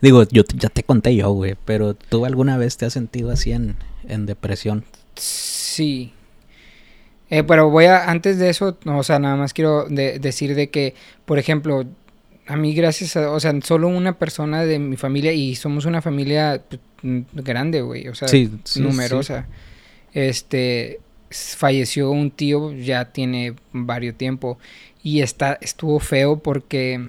digo, 0.00 0.22
yo 0.24 0.44
ya 0.54 0.68
te 0.68 0.84
conté 0.84 1.16
yo, 1.16 1.30
güey, 1.32 1.56
pero 1.64 1.94
¿tú 1.94 2.26
alguna 2.26 2.56
vez 2.58 2.76
te 2.76 2.86
has 2.86 2.92
sentido 2.92 3.30
así 3.30 3.52
en, 3.52 3.76
en 4.06 4.26
depresión? 4.26 4.84
Sí. 5.16 6.12
Eh, 7.30 7.44
pero 7.44 7.70
voy 7.70 7.84
a, 7.84 8.10
antes 8.10 8.38
de 8.38 8.50
eso, 8.50 8.76
o 8.84 9.02
sea, 9.04 9.18
nada 9.20 9.36
más 9.36 9.54
quiero 9.54 9.86
decir 9.88 10.54
de 10.56 10.68
que, 10.68 10.94
por 11.24 11.38
ejemplo, 11.38 11.86
a 12.46 12.56
mí 12.56 12.74
gracias 12.74 13.16
a, 13.16 13.30
o 13.30 13.38
sea, 13.38 13.54
solo 13.62 13.86
una 13.86 14.18
persona 14.18 14.64
de 14.64 14.80
mi 14.80 14.96
familia 14.96 15.32
y 15.32 15.54
somos 15.54 15.84
una 15.84 16.02
familia 16.02 16.62
pues, 16.68 16.80
grande, 17.32 17.82
güey, 17.82 18.08
o 18.08 18.14
sea, 18.16 18.28
numerosa. 18.76 19.46
Este, 20.12 20.98
falleció 21.30 22.10
un 22.10 22.32
tío, 22.32 22.72
ya 22.72 23.12
tiene 23.12 23.54
varios 23.72 24.16
tiempo 24.16 24.58
y 25.02 25.20
está, 25.20 25.56
estuvo 25.60 26.00
feo 26.00 26.40
porque 26.40 27.08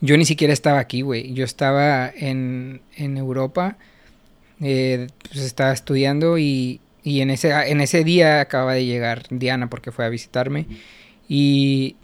yo 0.00 0.16
ni 0.16 0.24
siquiera 0.24 0.54
estaba 0.54 0.78
aquí, 0.78 1.02
güey, 1.02 1.34
yo 1.34 1.44
estaba 1.44 2.08
en, 2.08 2.80
en 2.96 3.18
Europa, 3.18 3.76
eh, 4.60 5.08
pues 5.28 5.44
estaba 5.44 5.72
estudiando 5.72 6.38
y 6.38 6.80
y 7.08 7.22
en 7.22 7.30
ese, 7.30 7.50
en 7.50 7.80
ese 7.80 8.04
día 8.04 8.42
acaba 8.42 8.74
de 8.74 8.84
llegar 8.84 9.22
Diana 9.30 9.70
porque 9.70 9.92
fue 9.92 10.04
a 10.04 10.10
visitarme. 10.10 10.66
Y 11.26 11.96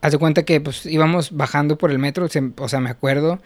hace 0.00 0.16
cuenta 0.16 0.44
que 0.44 0.58
pues 0.62 0.86
íbamos 0.86 1.32
bajando 1.32 1.76
por 1.76 1.90
el 1.90 1.98
metro, 1.98 2.26
o 2.56 2.68
sea, 2.68 2.80
me 2.80 2.88
acuerdo. 2.88 3.40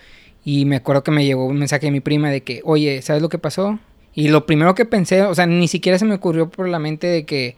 Y 0.44 0.64
me 0.64 0.76
acuerdo 0.76 1.02
que 1.02 1.10
me 1.10 1.24
llegó 1.24 1.44
un 1.46 1.58
mensaje 1.58 1.86
de 1.86 1.90
mi 1.90 1.98
prima 2.00 2.30
de 2.30 2.42
que, 2.42 2.60
oye, 2.64 3.02
¿sabes 3.02 3.20
lo 3.20 3.28
que 3.28 3.38
pasó? 3.38 3.80
Y 4.14 4.28
lo 4.28 4.46
primero 4.46 4.76
que 4.76 4.84
pensé, 4.84 5.22
o 5.22 5.34
sea, 5.34 5.46
ni 5.46 5.66
siquiera 5.66 5.98
se 5.98 6.04
me 6.04 6.14
ocurrió 6.14 6.48
por 6.50 6.68
la 6.68 6.78
mente 6.78 7.08
de 7.08 7.24
que... 7.24 7.56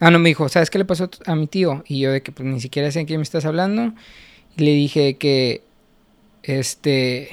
Ah, 0.00 0.10
no, 0.10 0.18
me 0.18 0.30
dijo, 0.30 0.48
¿sabes 0.48 0.70
qué 0.70 0.78
le 0.78 0.84
pasó 0.86 1.10
a 1.26 1.34
mi 1.34 1.46
tío? 1.46 1.84
Y 1.86 2.00
yo 2.00 2.10
de 2.10 2.22
que 2.22 2.32
pues 2.32 2.48
ni 2.48 2.60
siquiera 2.60 2.90
sé 2.90 3.00
de 3.00 3.06
quién 3.06 3.18
me 3.18 3.24
estás 3.24 3.44
hablando. 3.44 3.92
Y 4.56 4.64
le 4.64 4.70
dije 4.70 5.18
que, 5.18 5.62
este, 6.42 7.28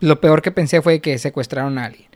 lo 0.00 0.20
peor 0.20 0.42
que 0.42 0.50
pensé 0.50 0.82
fue 0.82 1.00
que 1.00 1.16
secuestraron 1.16 1.78
a 1.78 1.86
alguien. 1.86 2.07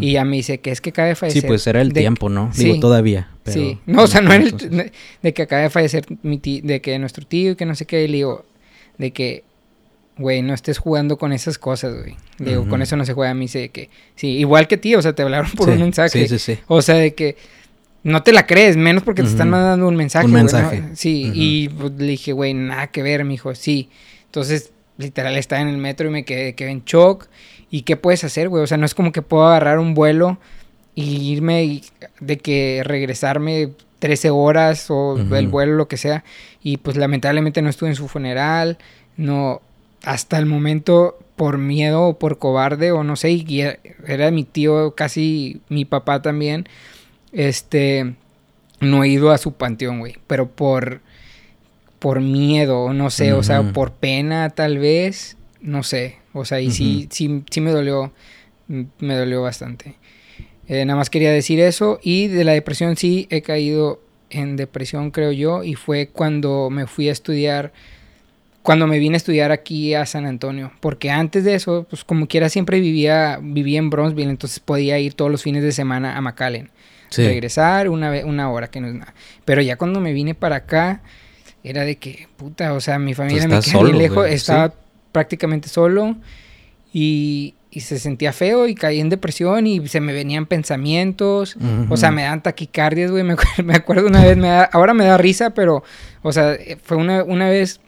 Y 0.00 0.12
ya 0.12 0.24
me 0.24 0.36
dice 0.36 0.58
que 0.58 0.70
es 0.70 0.80
que 0.80 0.90
acaba 0.90 1.08
de 1.08 1.14
fallecer. 1.14 1.42
Sí, 1.42 1.46
pues 1.46 1.66
era 1.66 1.80
el 1.80 1.92
tiempo, 1.92 2.28
¿no? 2.28 2.50
Digo, 2.56 2.78
todavía. 2.80 3.30
sí, 3.46 3.78
no, 3.86 4.02
o 4.02 4.06
sea, 4.06 4.20
no 4.20 4.32
era 4.32 4.44
el, 4.44 4.92
de 5.22 5.34
que 5.34 5.42
acaba 5.42 5.62
de 5.62 5.70
fallecer 5.70 6.06
mi 6.22 6.38
tío, 6.38 6.60
de 6.64 6.80
que 6.80 6.98
nuestro 6.98 7.26
tío 7.26 7.52
y 7.52 7.56
que 7.56 7.66
no 7.66 7.74
sé 7.74 7.86
qué. 7.86 8.04
Y 8.04 8.08
le 8.08 8.16
digo, 8.18 8.44
de 8.98 9.12
que, 9.12 9.44
güey, 10.16 10.42
no 10.42 10.54
estés 10.54 10.78
jugando 10.78 11.16
con 11.18 11.32
esas 11.32 11.58
cosas, 11.58 11.94
güey. 11.96 12.16
Le 12.38 12.50
digo, 12.50 12.68
con 12.68 12.82
eso 12.82 12.96
no 12.96 13.04
se 13.04 13.14
juega. 13.14 13.30
A 13.30 13.34
mí 13.34 13.46
dice 13.46 13.70
que, 13.70 13.90
sí, 14.16 14.28
igual 14.38 14.68
que 14.68 14.76
tío, 14.76 14.98
o 14.98 15.02
sea, 15.02 15.14
te 15.14 15.22
hablaron 15.22 15.50
por 15.52 15.70
un 15.70 15.78
mensaje. 15.78 16.26
Sí, 16.26 16.28
sí, 16.28 16.38
sí. 16.38 16.60
O 16.66 16.82
sea, 16.82 16.96
de 16.96 17.14
que 17.14 17.36
no 18.02 18.22
te 18.22 18.32
la 18.32 18.46
crees, 18.46 18.76
menos 18.76 19.02
porque 19.02 19.22
te 19.22 19.28
están 19.28 19.50
mandando 19.50 19.88
un 19.88 19.96
mensaje. 19.96 20.26
Un 20.26 20.32
mensaje. 20.32 20.82
Sí, 20.94 21.30
y 21.34 21.68
pues, 21.68 21.92
le 21.98 22.06
dije, 22.06 22.32
güey, 22.32 22.54
nada 22.54 22.88
que 22.88 23.02
ver, 23.02 23.24
me 23.24 23.32
dijo, 23.32 23.54
sí. 23.54 23.88
Entonces, 24.26 24.72
literal, 24.98 25.36
estaba 25.36 25.62
en 25.62 25.68
el 25.68 25.78
metro 25.78 26.08
y 26.08 26.10
me 26.10 26.24
quedé, 26.24 26.54
quedé 26.54 26.70
en 26.70 26.84
shock. 26.84 27.28
¿Y 27.70 27.82
qué 27.82 27.96
puedes 27.96 28.24
hacer, 28.24 28.48
güey? 28.48 28.62
O 28.62 28.66
sea, 28.66 28.78
no 28.78 28.86
es 28.86 28.94
como 28.94 29.12
que 29.12 29.22
puedo 29.22 29.46
agarrar 29.46 29.78
un 29.78 29.94
vuelo 29.94 30.38
y 30.94 31.32
irme 31.32 31.64
y 31.64 31.84
de 32.20 32.38
que 32.38 32.82
regresarme 32.84 33.70
13 33.98 34.30
horas 34.30 34.90
o 34.90 35.18
el 35.18 35.48
vuelo, 35.48 35.74
lo 35.74 35.88
que 35.88 35.96
sea. 35.96 36.24
Y 36.62 36.78
pues 36.78 36.96
lamentablemente 36.96 37.62
no 37.62 37.68
estuve 37.68 37.90
en 37.90 37.96
su 37.96 38.08
funeral. 38.08 38.78
No, 39.16 39.60
hasta 40.02 40.38
el 40.38 40.46
momento, 40.46 41.18
por 41.36 41.58
miedo 41.58 42.02
o 42.02 42.18
por 42.18 42.38
cobarde 42.38 42.92
o 42.92 43.04
no 43.04 43.16
sé, 43.16 43.30
y 43.30 43.62
era 44.06 44.30
mi 44.30 44.44
tío, 44.44 44.94
casi 44.94 45.60
mi 45.68 45.84
papá 45.84 46.22
también, 46.22 46.68
este, 47.32 48.14
no 48.80 49.04
he 49.04 49.08
ido 49.08 49.30
a 49.30 49.38
su 49.38 49.52
panteón, 49.52 50.00
güey. 50.00 50.16
Pero 50.26 50.48
por, 50.48 51.00
por 51.98 52.20
miedo, 52.20 52.92
no 52.92 53.10
sé, 53.10 53.32
o 53.32 53.42
sea, 53.42 53.72
por 53.72 53.92
pena 53.92 54.50
tal 54.50 54.78
vez, 54.78 55.36
no 55.60 55.82
sé. 55.82 56.18
O 56.38 56.44
sea, 56.44 56.60
y 56.60 56.70
sí, 56.70 57.08
sí, 57.10 57.42
sí 57.50 57.60
me 57.60 57.70
dolió, 57.70 58.12
me 58.66 59.14
dolió 59.14 59.42
bastante. 59.42 59.96
Eh, 60.68 60.84
nada 60.84 60.98
más 60.98 61.10
quería 61.10 61.32
decir 61.32 61.60
eso. 61.60 61.98
Y 62.02 62.28
de 62.28 62.44
la 62.44 62.52
depresión 62.52 62.96
sí 62.96 63.26
he 63.30 63.42
caído 63.42 64.00
en 64.30 64.56
depresión, 64.56 65.10
creo 65.10 65.32
yo. 65.32 65.64
Y 65.64 65.74
fue 65.74 66.08
cuando 66.08 66.68
me 66.70 66.86
fui 66.86 67.08
a 67.08 67.12
estudiar, 67.12 67.72
cuando 68.62 68.86
me 68.86 68.98
vine 68.98 69.16
a 69.16 69.18
estudiar 69.18 69.50
aquí 69.50 69.94
a 69.94 70.04
San 70.04 70.26
Antonio. 70.26 70.72
Porque 70.80 71.10
antes 71.10 71.44
de 71.44 71.54
eso, 71.54 71.86
pues 71.88 72.04
como 72.04 72.28
quiera 72.28 72.48
siempre 72.48 72.80
vivía, 72.80 73.38
vivía 73.42 73.78
en 73.78 73.90
Bronzeville, 73.90 74.30
entonces 74.30 74.60
podía 74.60 74.98
ir 74.98 75.14
todos 75.14 75.30
los 75.30 75.42
fines 75.42 75.62
de 75.62 75.72
semana 75.72 76.16
a 76.16 76.20
McAllen. 76.20 76.70
Regresar 77.16 77.88
una, 77.88 78.10
una 78.26 78.50
hora, 78.50 78.68
que 78.68 78.82
no 78.82 78.88
es 78.88 78.94
nada. 78.94 79.14
Pero 79.46 79.62
ya 79.62 79.76
cuando 79.76 79.98
me 79.98 80.12
vine 80.12 80.34
para 80.34 80.56
acá, 80.56 81.00
era 81.64 81.84
de 81.84 81.96
que, 81.96 82.28
puta, 82.36 82.74
o 82.74 82.80
sea, 82.80 82.98
mi 82.98 83.14
familia 83.14 83.48
me 83.48 83.60
quedó 83.60 83.84
lejos, 83.84 84.28
estaba 84.28 84.74
prácticamente 85.18 85.68
solo 85.68 86.16
y, 86.92 87.54
se 87.72 87.98
sentía 87.98 88.32
feo 88.32 88.66
y 88.66 88.74
caí 88.74 88.98
en 88.98 89.08
depresión 89.08 89.66
y 89.66 89.86
se 89.88 90.00
me 90.00 90.12
venían 90.12 90.46
pensamientos, 90.46 91.56
o 91.88 91.96
sea, 91.96 92.10
me 92.10 92.22
dan 92.22 92.42
taquicardias, 92.42 93.10
güey, 93.10 93.22
me, 93.64 93.74
acuerdo 93.74 94.06
una 94.06 94.24
vez, 94.24 94.36
me 94.36 94.48
ahora 94.72 94.94
me 94.94 95.04
da 95.04 95.16
risa, 95.16 95.50
pero, 95.50 95.84
o 96.22 96.32
sea, 96.32 96.56
fue 96.82 96.96
una, 96.96 97.22
una 97.22 97.48
vez... 97.48 97.80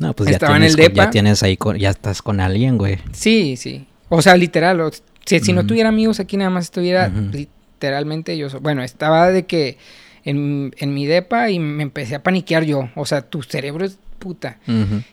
No, 0.00 0.14
pues 0.14 0.30
estaba 0.30 0.54
ya, 0.54 0.58
tienes, 0.58 0.74
en 0.74 0.80
el 0.80 0.86
depa. 0.88 1.04
ya 1.04 1.10
tienes 1.10 1.42
ahí, 1.42 1.58
ya 1.78 1.90
estás 1.90 2.22
con 2.22 2.40
alguien, 2.40 2.76
güey. 2.76 2.98
Sí, 3.12 3.56
sí. 3.56 3.86
O 4.08 4.20
sea, 4.20 4.36
literal, 4.36 4.80
si, 5.24 5.52
no 5.52 5.64
tuviera 5.64 5.90
amigos 5.90 6.18
aquí, 6.18 6.36
nada 6.36 6.50
más 6.50 6.64
estuviera 6.64 7.08
literalmente 7.08 8.36
yo. 8.36 8.48
Bueno, 8.60 8.82
estaba 8.82 9.30
de 9.30 9.46
que 9.46 9.78
en, 10.26 10.74
en 10.76 10.92
mi 10.92 11.06
depa 11.06 11.48
y 11.50 11.58
me 11.58 11.82
empecé 11.82 12.16
a 12.16 12.22
paniquear 12.22 12.64
yo. 12.64 12.90
O 12.96 13.06
sea, 13.06 13.22
tu 13.22 13.42
cerebro 13.42 13.86
es 13.86 13.98
puta. 14.18 14.58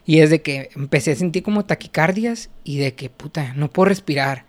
Y 0.05 0.19
es 0.19 0.29
de 0.29 0.41
que 0.41 0.69
empecé 0.75 1.11
a 1.11 1.15
sentir 1.15 1.43
como 1.43 1.65
taquicardias 1.65 2.49
y 2.63 2.77
de 2.77 2.95
que, 2.95 3.09
puta, 3.09 3.53
no 3.55 3.69
puedo 3.69 3.89
respirar, 3.89 4.45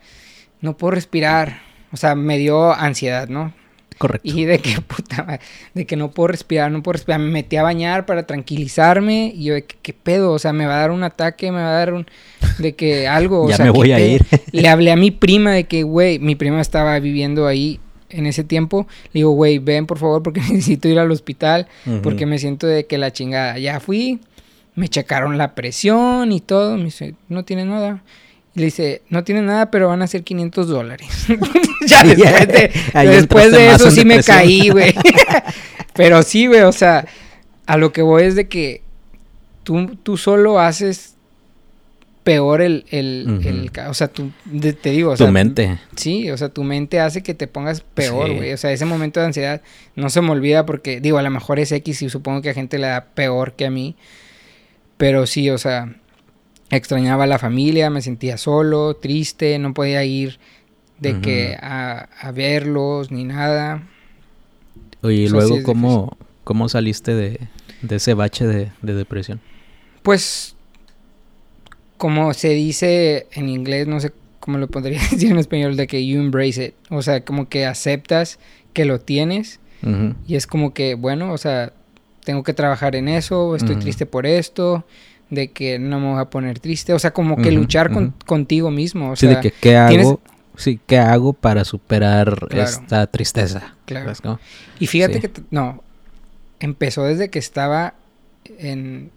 no 0.61 0.75
puedo 0.75 0.91
respirar. 0.91 1.61
O 1.91 1.97
sea, 1.97 2.15
me 2.15 2.37
dio 2.37 2.73
ansiedad, 2.73 3.29
¿no? 3.29 3.53
Correcto. 3.97 4.27
Y 4.27 4.43
de 4.45 4.59
que, 4.59 4.81
puta, 4.87 5.39
de 5.73 5.85
que 5.85 5.95
no 5.95 6.11
puedo 6.11 6.27
respirar, 6.27 6.71
no 6.71 6.81
puedo 6.81 6.93
respirar. 6.93 7.19
Me 7.19 7.29
metí 7.29 7.57
a 7.57 7.63
bañar 7.63 8.05
para 8.05 8.25
tranquilizarme 8.25 9.31
y 9.35 9.45
yo 9.45 9.53
de 9.53 9.65
que, 9.65 9.75
¿qué 9.81 9.93
pedo? 9.93 10.31
O 10.31 10.39
sea, 10.39 10.51
me 10.51 10.65
va 10.65 10.77
a 10.77 10.79
dar 10.79 10.91
un 10.91 11.03
ataque, 11.03 11.51
me 11.51 11.59
va 11.59 11.69
a 11.69 11.79
dar 11.79 11.93
un... 11.93 12.07
De 12.57 12.75
que 12.75 13.07
algo... 13.07 13.47
ya 13.49 13.53
o 13.53 13.57
sea, 13.57 13.65
me 13.65 13.71
voy 13.71 13.91
a 13.91 13.99
ir. 13.99 14.25
Le 14.51 14.67
hablé 14.67 14.91
a 14.91 14.95
mi 14.95 15.11
prima 15.11 15.51
de 15.51 15.65
que, 15.65 15.83
güey, 15.83 16.19
mi 16.19 16.35
prima 16.35 16.59
estaba 16.59 16.99
viviendo 16.99 17.45
ahí 17.47 17.79
en 18.09 18.25
ese 18.25 18.43
tiempo. 18.43 18.87
Le 19.13 19.19
digo, 19.19 19.31
güey, 19.31 19.59
ven 19.59 19.85
por 19.85 19.97
favor 19.97 20.23
porque 20.23 20.39
necesito 20.49 20.87
ir 20.87 20.99
al 20.99 21.11
hospital. 21.11 21.67
Porque 22.03 22.25
me 22.25 22.39
siento 22.39 22.67
de 22.67 22.85
que 22.85 22.97
la 22.97 23.11
chingada. 23.11 23.57
Ya 23.59 23.79
fui, 23.79 24.19
me 24.75 24.89
checaron 24.89 25.37
la 25.37 25.55
presión 25.55 26.31
y 26.31 26.41
todo. 26.41 26.77
Me 26.77 26.85
dice, 26.85 27.15
no 27.29 27.43
tiene 27.45 27.65
nada. 27.65 28.03
Y 28.55 28.59
le 28.59 28.65
dice, 28.65 29.01
no 29.09 29.23
tiene 29.23 29.41
nada, 29.41 29.69
pero 29.69 29.89
van 29.89 30.01
a 30.01 30.07
ser 30.07 30.23
500 30.23 30.67
dólares. 30.67 31.09
ya 31.87 32.03
después 32.03 32.47
de, 32.47 32.71
después 32.93 33.51
de 33.51 33.71
eso 33.71 33.91
sí 33.91 34.05
me 34.05 34.23
caí, 34.23 34.69
güey. 34.69 34.95
pero 35.93 36.23
sí, 36.23 36.47
güey, 36.47 36.61
o 36.61 36.71
sea, 36.71 37.05
a 37.65 37.77
lo 37.77 37.91
que 37.91 38.01
voy 38.01 38.23
es 38.23 38.35
de 38.35 38.47
que 38.47 38.81
tú, 39.63 39.97
tú 40.01 40.15
solo 40.15 40.59
haces 40.59 41.14
peor 42.25 42.63
el, 42.63 42.85
el, 42.89 43.71
o 43.87 43.93
sea, 43.93 44.07
tu, 44.07 44.31
te 44.81 44.89
digo, 44.89 45.11
o 45.11 45.15
tu 45.15 45.27
mente. 45.27 45.77
Sí, 45.95 46.31
o 46.31 46.37
sea, 46.37 46.49
tu 46.49 46.63
mente 46.63 46.99
hace 46.99 47.21
que 47.21 47.35
te 47.35 47.45
pongas 47.45 47.81
peor, 47.81 48.33
güey. 48.33 48.51
O 48.51 48.57
sea, 48.57 48.71
ese 48.71 48.83
momento 48.83 49.19
de 49.19 49.27
ansiedad 49.27 49.61
no 49.95 50.09
se 50.09 50.21
me 50.21 50.31
olvida 50.31 50.65
porque, 50.65 50.99
digo, 50.99 51.19
a 51.19 51.21
lo 51.21 51.29
mejor 51.29 51.59
es 51.59 51.71
X 51.71 52.01
y 52.01 52.09
supongo 52.09 52.41
que 52.41 52.49
a 52.49 52.55
gente 52.55 52.79
le 52.79 52.87
da 52.87 53.05
peor 53.13 53.53
que 53.53 53.67
a 53.67 53.69
mí. 53.69 53.95
Pero 54.97 55.27
sí, 55.27 55.51
o 55.51 55.59
sea, 55.59 55.95
extrañaba 56.71 57.25
a 57.25 57.27
la 57.27 57.37
familia, 57.37 57.91
me 57.91 58.01
sentía 58.01 58.37
solo, 58.37 58.95
triste, 58.95 59.59
no 59.59 59.75
podía 59.75 60.03
ir 60.03 60.39
de 60.97 61.21
que 61.21 61.55
a, 61.61 62.09
a, 62.19 62.31
verlos 62.31 63.11
ni 63.11 63.23
nada. 63.23 63.87
Oye, 65.03 65.17
y 65.17 65.27
luego, 65.27 65.61
¿cómo, 65.61 66.17
¿cómo 66.43 66.69
saliste 66.69 67.13
de, 67.13 67.39
de 67.83 67.97
ese 67.97 68.15
bache 68.15 68.47
de, 68.47 68.71
de 68.81 68.93
depresión? 68.95 69.41
Pues 70.01 70.54
como 71.97 72.33
se 72.33 72.49
dice 72.49 73.27
en 73.31 73.49
inglés, 73.49 73.87
no 73.87 73.99
sé 73.99 74.11
cómo 74.39 74.57
lo 74.57 74.67
podría 74.67 74.99
decir 75.11 75.31
en 75.31 75.37
español, 75.37 75.75
de 75.75 75.87
que 75.87 76.05
you 76.05 76.19
embrace 76.19 76.65
it. 76.65 76.73
O 76.89 77.01
sea, 77.01 77.21
como 77.21 77.49
que 77.49 77.65
aceptas 77.65 78.39
que 78.73 78.85
lo 78.85 78.99
tienes. 78.99 79.59
Y 80.25 80.33
es 80.33 80.47
como 80.47 80.73
que, 80.73 80.95
bueno, 80.95 81.31
o 81.31 81.37
sea, 81.37 81.71
tengo 82.23 82.41
que 82.41 82.55
trabajar 82.55 82.95
en 82.95 83.07
eso, 83.07 83.55
estoy 83.55 83.75
triste 83.75 84.07
por 84.07 84.25
esto, 84.25 84.83
de 85.29 85.51
que 85.51 85.77
no 85.77 85.99
me 85.99 86.11
voy 86.13 86.19
a 86.19 86.25
poner 86.25 86.59
triste. 86.59 86.91
O 86.93 86.97
sea, 86.97 87.11
como 87.11 87.37
que 87.37 87.51
luchar 87.51 87.91
contigo 88.25 88.71
mismo. 88.71 89.11
O 89.11 89.15
sí, 89.15 89.27
de 89.27 89.39
que 89.41 89.51
qué 89.51 89.77
hago. 89.77 90.19
Sí, 90.57 90.79
¿qué 90.87 90.97
hago 90.97 91.33
para 91.33 91.65
superar 91.65 92.47
esta 92.49 93.05
tristeza? 93.07 93.75
Claro. 93.85 94.39
Y 94.79 94.87
fíjate 94.87 95.19
que, 95.19 95.29
no, 95.51 95.83
empezó 96.59 97.03
desde 97.03 97.29
que 97.29 97.39
estaba 97.39 97.93
en 98.57 99.11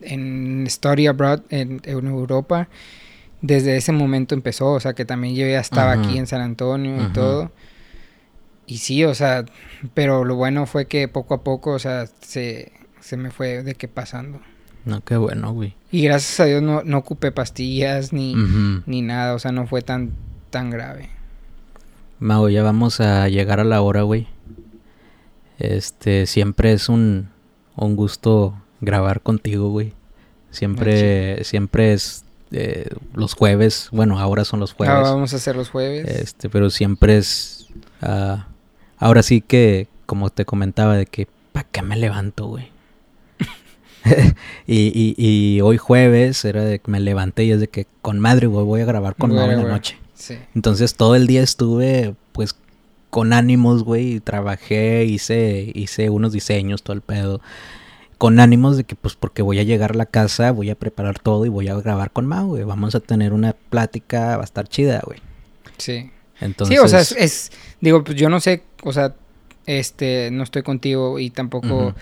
en 0.00 0.64
Story 0.66 1.06
Abroad 1.06 1.40
en, 1.50 1.80
Europa, 1.84 2.68
desde 3.40 3.76
ese 3.76 3.92
momento 3.92 4.34
empezó, 4.34 4.72
o 4.72 4.80
sea 4.80 4.94
que 4.94 5.04
también 5.04 5.34
yo 5.34 5.46
ya 5.46 5.60
estaba 5.60 5.92
aquí 5.92 6.18
en 6.18 6.26
San 6.26 6.40
Antonio 6.40 7.02
y 7.02 7.12
todo. 7.12 7.52
Y 8.66 8.78
sí, 8.78 9.04
o 9.04 9.14
sea, 9.14 9.46
pero 9.94 10.24
lo 10.24 10.36
bueno 10.36 10.66
fue 10.66 10.86
que 10.86 11.08
poco 11.08 11.34
a 11.34 11.42
poco, 11.42 11.70
o 11.72 11.78
sea, 11.78 12.06
se, 12.20 12.72
se 13.00 13.16
me 13.16 13.30
fue 13.30 13.62
de 13.62 13.74
qué 13.74 13.88
pasando. 13.88 14.40
No, 14.84 15.02
qué 15.02 15.16
bueno, 15.16 15.52
güey. 15.52 15.74
Y 15.90 16.02
gracias 16.02 16.40
a 16.40 16.44
Dios 16.44 16.62
no, 16.62 16.82
no 16.82 16.98
ocupé 16.98 17.32
pastillas 17.32 18.12
ni, 18.12 18.34
ni 18.86 19.02
nada, 19.02 19.34
o 19.34 19.38
sea, 19.38 19.52
no 19.52 19.66
fue 19.66 19.82
tan, 19.82 20.12
tan 20.50 20.70
grave. 20.70 21.08
Mago, 22.18 22.48
ya 22.48 22.62
vamos 22.62 23.00
a 23.00 23.28
llegar 23.28 23.60
a 23.60 23.64
la 23.64 23.80
hora, 23.80 24.02
güey. 24.02 24.26
Este, 25.58 26.26
siempre 26.26 26.72
es 26.72 26.88
un, 26.88 27.30
un 27.76 27.96
gusto 27.96 28.54
grabar 28.80 29.20
contigo, 29.20 29.70
güey. 29.70 29.92
Siempre, 30.50 31.44
siempre 31.44 31.92
es 31.92 32.24
eh, 32.50 32.88
los 33.14 33.34
jueves. 33.34 33.88
Bueno, 33.92 34.18
ahora 34.18 34.44
son 34.44 34.60
los 34.60 34.72
jueves. 34.72 34.94
Ahora 34.94 35.10
vamos 35.10 35.32
a 35.32 35.36
hacer 35.36 35.56
los 35.56 35.70
jueves. 35.70 36.08
Este, 36.08 36.48
pero 36.48 36.70
siempre 36.70 37.18
es. 37.18 37.68
Uh, 38.02 38.38
ahora 38.96 39.22
sí 39.22 39.40
que, 39.40 39.88
como 40.06 40.30
te 40.30 40.44
comentaba, 40.44 40.96
de 40.96 41.06
que, 41.06 41.28
¿para 41.52 41.66
qué 41.70 41.82
me 41.82 41.96
levanto, 41.96 42.46
güey? 42.46 42.70
y, 44.66 44.92
y, 44.94 45.14
y, 45.16 45.60
hoy 45.60 45.76
jueves 45.76 46.44
era 46.44 46.64
de 46.64 46.78
que 46.78 46.90
me 46.90 47.00
levanté 47.00 47.44
y 47.44 47.52
es 47.52 47.60
de 47.60 47.68
que 47.68 47.86
con 48.00 48.18
madre, 48.18 48.46
güey, 48.46 48.64
voy 48.64 48.80
a 48.80 48.86
grabar 48.86 49.16
con 49.16 49.34
Mau 49.34 49.50
en 49.50 49.62
la 49.62 49.68
noche. 49.68 49.98
Sí. 50.14 50.38
Entonces 50.54 50.94
todo 50.94 51.14
el 51.14 51.26
día 51.26 51.42
estuve, 51.42 52.14
pues, 52.32 52.56
con 53.10 53.32
ánimos, 53.32 53.84
güey, 53.84 54.14
y 54.14 54.20
trabajé, 54.20 55.04
hice, 55.04 55.70
hice 55.74 56.10
unos 56.10 56.32
diseños, 56.32 56.82
todo 56.82 56.94
el 56.94 57.02
pedo 57.02 57.40
con 58.18 58.40
ánimos 58.40 58.76
de 58.76 58.84
que 58.84 58.96
pues 58.96 59.14
porque 59.14 59.42
voy 59.42 59.60
a 59.60 59.62
llegar 59.62 59.92
a 59.92 59.94
la 59.94 60.06
casa, 60.06 60.50
voy 60.50 60.70
a 60.70 60.74
preparar 60.74 61.20
todo 61.20 61.46
y 61.46 61.48
voy 61.48 61.68
a 61.68 61.74
grabar 61.76 62.10
con 62.10 62.26
Mau, 62.26 62.48
güey. 62.48 62.64
Vamos 62.64 62.94
a 62.96 63.00
tener 63.00 63.32
una 63.32 63.54
plática, 63.70 64.36
va 64.36 64.42
a 64.42 64.44
estar 64.44 64.68
chida, 64.68 65.00
güey. 65.06 65.20
Sí. 65.78 66.10
Entonces... 66.40 66.76
Sí, 66.76 66.84
o 66.84 66.88
sea, 66.88 67.00
es, 67.00 67.52
digo, 67.80 68.02
pues 68.02 68.16
yo 68.16 68.28
no 68.28 68.40
sé, 68.40 68.64
o 68.82 68.92
sea, 68.92 69.14
este, 69.66 70.30
no 70.32 70.42
estoy 70.42 70.62
contigo 70.62 71.18
y 71.18 71.30
tampoco... 71.30 71.94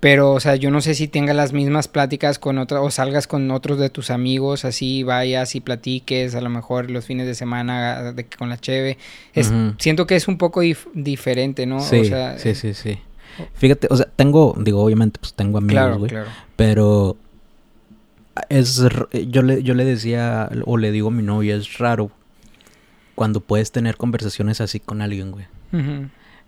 Pero, 0.00 0.32
o 0.32 0.40
sea, 0.40 0.54
yo 0.56 0.70
no 0.70 0.82
sé 0.82 0.94
si 0.94 1.08
tengas 1.08 1.34
las 1.34 1.54
mismas 1.54 1.88
pláticas 1.88 2.38
con 2.38 2.58
otros, 2.58 2.84
o 2.84 2.90
salgas 2.90 3.26
con 3.26 3.50
otros 3.50 3.78
de 3.78 3.88
tus 3.88 4.10
amigos, 4.10 4.66
así 4.66 5.02
vayas 5.02 5.54
y 5.54 5.62
platiques, 5.62 6.34
a 6.34 6.42
lo 6.42 6.50
mejor 6.50 6.90
los 6.90 7.06
fines 7.06 7.26
de 7.26 7.34
semana 7.34 8.12
de, 8.12 8.26
con 8.26 8.50
la 8.50 8.58
cheve. 8.58 8.98
Es, 9.32 9.50
Siento 9.78 10.06
que 10.06 10.16
es 10.16 10.28
un 10.28 10.36
poco 10.36 10.60
diferente, 10.92 11.64
¿no? 11.64 11.80
Sí, 11.80 12.02
sí, 12.36 12.54
sí, 12.54 12.74
sí. 12.74 12.98
Fíjate, 13.54 13.88
o 13.90 13.96
sea, 13.96 14.06
tengo, 14.16 14.54
digo, 14.58 14.82
obviamente, 14.82 15.18
pues 15.20 15.34
tengo 15.34 15.58
amigos, 15.58 15.98
güey. 15.98 16.10
Claro, 16.10 16.28
Pero 16.56 17.16
es, 18.48 18.82
yo 19.28 19.42
le, 19.42 19.62
yo 19.62 19.74
le 19.74 19.84
decía, 19.84 20.50
o 20.64 20.76
le 20.76 20.90
digo 20.90 21.08
a 21.08 21.10
mi 21.10 21.22
novia, 21.22 21.56
es 21.56 21.78
raro 21.78 22.10
cuando 23.14 23.40
puedes 23.40 23.72
tener 23.72 23.96
conversaciones 23.96 24.60
así 24.60 24.80
con 24.80 25.02
alguien, 25.02 25.30
güey. 25.30 25.46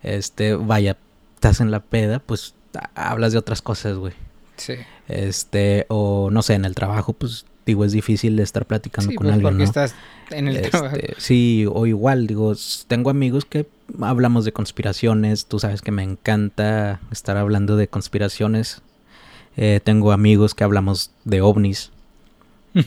Este, 0.03 0.55
vaya, 0.55 0.97
estás 1.35 1.59
en 1.59 1.71
la 1.71 1.81
peda, 1.81 2.19
pues 2.19 2.55
hablas 2.95 3.33
de 3.33 3.39
otras 3.39 3.61
cosas, 3.61 3.97
güey. 3.97 4.13
Sí. 4.55 4.75
Este, 5.07 5.85
o 5.89 6.29
no 6.31 6.41
sé, 6.41 6.53
en 6.53 6.65
el 6.65 6.75
trabajo, 6.75 7.13
pues 7.13 7.45
digo, 7.67 7.85
es 7.85 7.91
difícil 7.91 8.39
estar 8.39 8.65
platicando 8.65 9.13
con 9.13 9.25
pues, 9.25 9.33
alguien. 9.33 9.51
Porque 9.51 9.63
estás 9.63 9.93
en 10.31 10.47
el 10.47 10.61
trabajo. 10.69 10.95
Este, 10.95 11.15
sí, 11.19 11.65
o 11.71 11.85
igual, 11.85 12.25
digo, 12.25 12.53
tengo 12.87 13.11
amigos 13.11 13.45
que 13.45 13.67
hablamos 14.01 14.45
de 14.45 14.53
conspiraciones, 14.53 15.45
tú 15.45 15.59
sabes 15.59 15.81
que 15.81 15.91
me 15.91 16.01
encanta 16.03 16.99
estar 17.11 17.37
hablando 17.37 17.75
de 17.75 17.87
conspiraciones. 17.87 18.81
Eh, 19.57 19.81
tengo 19.83 20.11
amigos 20.11 20.55
que 20.55 20.63
hablamos 20.63 21.11
de 21.23 21.41
ovnis. 21.41 21.91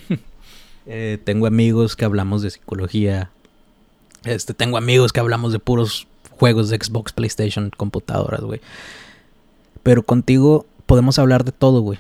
Eh, 0.93 1.19
tengo 1.23 1.47
amigos 1.47 1.95
que 1.95 2.05
hablamos 2.05 2.43
de 2.43 2.51
psicología. 2.51 3.31
Este, 4.25 4.55
tengo 4.55 4.77
amigos 4.77 5.13
que 5.13 5.21
hablamos 5.21 5.53
de 5.53 5.61
puros 5.61 6.09
juegos 6.31 6.71
de 6.71 6.79
Xbox, 6.83 7.13
PlayStation, 7.13 7.71
computadoras, 7.77 8.41
güey. 8.41 8.61
Pero 9.85 10.03
contigo 10.03 10.67
podemos 10.87 11.21
hablar 11.21 11.45
de 11.45 11.53
todo, 11.53 11.83
güey. 11.83 11.99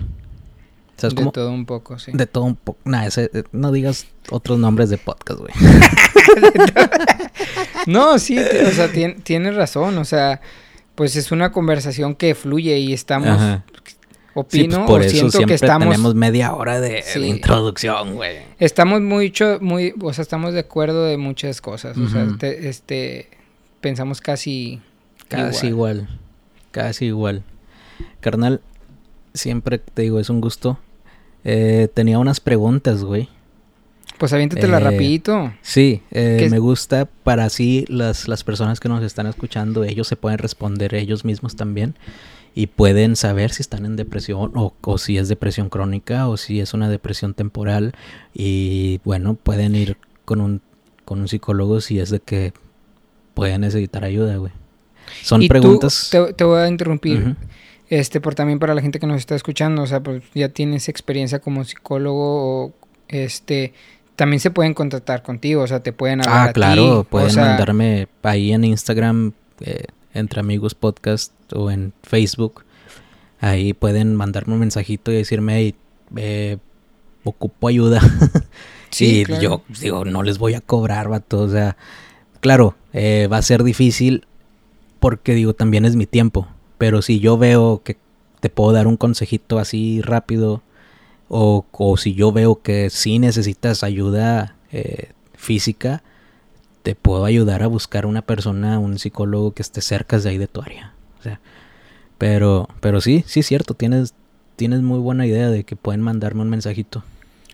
De 1.08 1.30
todo 1.30 1.50
un 1.50 1.66
poco, 1.66 1.98
sí. 1.98 2.12
De 2.14 2.26
todo 2.26 2.44
un 2.44 2.56
poco. 2.56 2.78
Nah, 2.84 3.08
eh, 3.16 3.42
no 3.52 3.72
digas 3.72 4.06
otros 4.30 4.58
nombres 4.58 4.90
de 4.90 4.98
podcast, 4.98 5.40
güey. 5.40 5.52
no, 7.86 8.18
sí, 8.18 8.38
o 8.38 8.70
sea, 8.70 8.90
tienes 9.22 9.54
razón, 9.54 9.98
o 9.98 10.04
sea, 10.04 10.40
pues 10.94 11.16
es 11.16 11.32
una 11.32 11.52
conversación 11.52 12.14
que 12.14 12.34
fluye 12.34 12.78
y 12.78 12.92
estamos... 12.92 13.60
Opino, 14.32 14.86
pues 14.86 14.86
por 14.86 15.02
eso 15.02 15.30
siempre 15.30 15.46
que 15.46 15.54
estamos... 15.54 15.88
tenemos 15.88 16.14
media 16.14 16.54
hora 16.54 16.80
de, 16.80 17.02
introducción, 17.16 18.14
güey. 18.14 18.38
Estamos 18.60 19.00
mucho, 19.00 19.58
muy, 19.60 19.92
o 20.00 20.12
sea, 20.12 20.22
estamos 20.22 20.54
de 20.54 20.60
acuerdo 20.60 21.04
de 21.04 21.16
muchas 21.16 21.60
cosas, 21.60 21.98
o 21.98 22.08
sea, 22.08 22.26
este, 22.40 23.28
pensamos 23.80 24.20
casi... 24.20 24.80
Casi 25.28 25.68
igual. 25.68 26.08
casi 26.70 27.06
igual. 27.06 27.42
Carnal, 28.20 28.60
siempre 29.34 29.78
te 29.78 30.02
digo, 30.02 30.20
es 30.20 30.30
un 30.30 30.40
gusto. 30.40 30.78
Eh, 31.44 31.88
tenía 31.94 32.18
unas 32.18 32.40
preguntas, 32.40 33.04
güey. 33.04 33.28
Pues 34.18 34.32
aviéntatela 34.34 34.76
eh, 34.76 34.80
rapidito. 34.80 35.52
Sí, 35.62 36.02
eh, 36.10 36.46
me 36.50 36.58
gusta 36.58 37.08
para 37.24 37.44
así 37.44 37.86
las, 37.88 38.28
las 38.28 38.44
personas 38.44 38.78
que 38.78 38.88
nos 38.88 39.02
están 39.02 39.26
escuchando, 39.26 39.82
ellos 39.84 40.08
se 40.08 40.16
pueden 40.16 40.38
responder 40.38 40.94
ellos 40.94 41.24
mismos 41.24 41.56
también 41.56 41.94
y 42.54 42.66
pueden 42.66 43.16
saber 43.16 43.52
si 43.52 43.62
están 43.62 43.86
en 43.86 43.96
depresión 43.96 44.52
o, 44.54 44.74
o, 44.82 44.98
si 44.98 45.16
es 45.16 45.28
depresión 45.28 45.70
crónica 45.70 46.28
o 46.28 46.36
si 46.36 46.60
es 46.60 46.74
una 46.74 46.90
depresión 46.90 47.32
temporal 47.32 47.94
y 48.34 49.00
bueno, 49.04 49.36
pueden 49.36 49.74
ir 49.74 49.96
con 50.26 50.42
un, 50.42 50.60
con 51.06 51.20
un 51.20 51.28
psicólogo 51.28 51.80
si 51.80 51.98
es 51.98 52.10
de 52.10 52.20
que 52.20 52.52
pueden 53.32 53.62
necesitar 53.62 54.04
ayuda, 54.04 54.36
güey. 54.36 54.52
Son 55.22 55.46
preguntas... 55.48 56.10
te, 56.36 56.44
voy 56.44 56.60
a 56.60 56.68
interrumpir. 56.68 57.36
Este, 57.90 58.20
por 58.20 58.36
también 58.36 58.60
para 58.60 58.74
la 58.74 58.80
gente 58.80 59.00
que 59.00 59.06
nos 59.06 59.18
está 59.18 59.34
escuchando, 59.34 59.82
o 59.82 59.86
sea, 59.86 60.00
pues 60.00 60.22
ya 60.32 60.48
tienes 60.48 60.88
experiencia 60.88 61.40
como 61.40 61.64
psicólogo 61.64 62.64
o 62.64 62.72
este 63.08 63.74
también 64.14 64.38
se 64.40 64.50
pueden 64.50 64.74
contactar 64.74 65.22
contigo, 65.22 65.62
o 65.62 65.66
sea, 65.66 65.80
te 65.80 65.92
pueden 65.92 66.20
hablar. 66.20 66.50
Ah, 66.50 66.52
claro, 66.52 67.04
pueden 67.04 67.34
mandarme 67.34 68.06
ahí 68.22 68.52
en 68.52 68.64
Instagram, 68.64 69.32
eh, 69.60 69.86
entre 70.14 70.40
amigos 70.40 70.74
podcast 70.74 71.32
o 71.52 71.70
en 71.70 71.92
Facebook. 72.02 72.64
Ahí 73.40 73.72
pueden 73.72 74.14
mandarme 74.14 74.54
un 74.54 74.60
mensajito 74.60 75.10
y 75.10 75.16
decirme, 75.16 75.56
hey, 75.56 75.74
eh, 76.16 76.58
ocupo 77.24 77.68
ayuda. 77.68 78.00
Sí, 78.90 79.24
y 79.26 79.40
yo 79.40 79.62
digo, 79.80 80.04
no 80.04 80.24
les 80.24 80.38
voy 80.38 80.54
a 80.54 80.60
cobrar, 80.60 81.08
vato, 81.08 81.42
o 81.42 81.48
sea, 81.48 81.76
claro, 82.40 82.74
eh, 82.92 83.28
va 83.30 83.36
a 83.36 83.42
ser 83.42 83.62
difícil 83.62 84.26
porque 84.98 85.32
digo, 85.32 85.54
también 85.54 85.84
es 85.84 85.94
mi 85.94 86.06
tiempo. 86.06 86.48
Pero 86.80 87.02
si 87.02 87.20
yo 87.20 87.36
veo 87.36 87.82
que 87.84 87.98
te 88.40 88.48
puedo 88.48 88.72
dar 88.72 88.86
un 88.86 88.96
consejito 88.96 89.58
así 89.58 90.00
rápido, 90.00 90.62
o, 91.28 91.66
o 91.72 91.96
si 91.98 92.14
yo 92.14 92.32
veo 92.32 92.62
que 92.62 92.88
sí 92.88 93.18
necesitas 93.18 93.84
ayuda 93.84 94.56
eh, 94.72 95.10
física, 95.34 96.02
te 96.82 96.94
puedo 96.94 97.26
ayudar 97.26 97.62
a 97.62 97.66
buscar 97.66 98.06
una 98.06 98.22
persona, 98.22 98.78
un 98.78 98.98
psicólogo 98.98 99.52
que 99.52 99.60
esté 99.60 99.82
cerca 99.82 100.18
de 100.18 100.30
ahí 100.30 100.38
de 100.38 100.48
tu 100.48 100.62
área. 100.62 100.94
O 101.18 101.22
sea, 101.22 101.38
pero, 102.16 102.66
pero 102.80 103.02
sí, 103.02 103.24
sí 103.26 103.40
es 103.40 103.46
cierto, 103.46 103.74
tienes, 103.74 104.14
tienes 104.56 104.80
muy 104.80 105.00
buena 105.00 105.26
idea 105.26 105.50
de 105.50 105.64
que 105.64 105.76
pueden 105.76 106.00
mandarme 106.00 106.40
un 106.40 106.48
mensajito. 106.48 107.04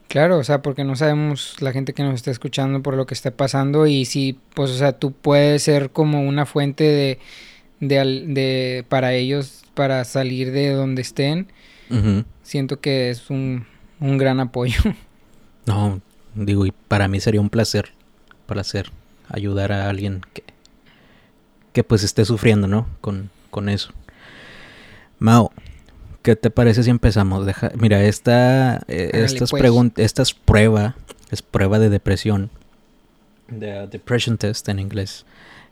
Claro, 0.07 0.39
o 0.39 0.45
sea, 0.45 0.63
porque 0.63 0.85
no 0.85 0.95
sabemos 0.95 1.57
la 1.59 1.73
gente 1.73 1.95
que 1.95 2.05
nos 2.05 2.15
está 2.15 2.31
escuchando 2.31 2.81
por 2.81 2.95
lo 2.95 3.07
que 3.07 3.15
está 3.15 3.33
pasando 3.33 3.89
y 3.89 4.05
si, 4.05 4.39
pues, 4.55 4.71
o 4.71 4.75
sea, 4.77 4.93
tú 4.93 5.11
puedes 5.11 5.65
ser 5.65 5.91
como 5.91 6.23
una 6.23 6.47
fuente 6.47 6.85
de, 6.85 7.19
de, 7.81 8.25
de 8.27 8.85
para 8.89 9.15
ellos, 9.15 9.65
para 9.75 10.05
salir 10.05 10.53
de 10.53 10.71
donde 10.71 11.03
estén. 11.03 11.49
Siento 12.43 12.81
que 12.81 13.11
es 13.11 13.31
un, 13.31 13.67
un 14.01 14.19
gran 14.19 14.41
apoyo. 14.41 14.81
No, 15.67 16.01
digo, 16.37 16.65
y 16.65 16.71
para 16.71 17.09
mí 17.09 17.19
sería 17.19 17.41
un 17.41 17.51
placer, 17.51 17.89
placer 18.47 18.93
ayudar 19.29 19.73
a 19.73 19.91
alguien 19.91 20.21
que, 20.33 20.45
que 21.73 21.83
pues 21.83 22.05
esté 22.05 22.25
sufriendo, 22.25 22.69
¿no? 22.69 22.87
Con, 23.01 23.31
con 23.51 23.69
eso. 23.69 23.93
Mao, 25.19 25.51
¿Qué 26.27 26.35
te 26.35 26.51
parece 26.51 26.83
si 26.83 26.91
empezamos? 26.91 27.47
Deja, 27.47 27.71
mira, 27.79 28.03
esta, 28.03 28.83
eh, 28.89 29.11
estas 29.13 29.51
pues. 29.51 29.63
esta 29.95 30.23
es 30.23 30.35
prueba, 30.35 30.97
es 31.31 31.41
prueba 31.41 31.79
de 31.79 31.89
depresión, 31.89 32.51
de 33.47 33.87
depression 33.87 34.37
test 34.37 34.69
en 34.69 34.81
inglés, 34.81 35.25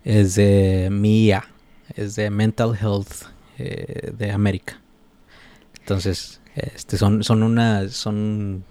es 0.04 0.36
de 0.36 0.90
MIA, 0.92 1.48
es 1.94 2.16
de 2.16 2.30
Mental 2.30 2.76
Health 2.80 3.26
eh, 3.58 4.12
de 4.16 4.30
América. 4.30 4.80
Entonces, 5.80 6.40
este 6.54 6.96
son, 6.96 7.24
son 7.24 7.42
una, 7.42 7.88
son 7.88 8.64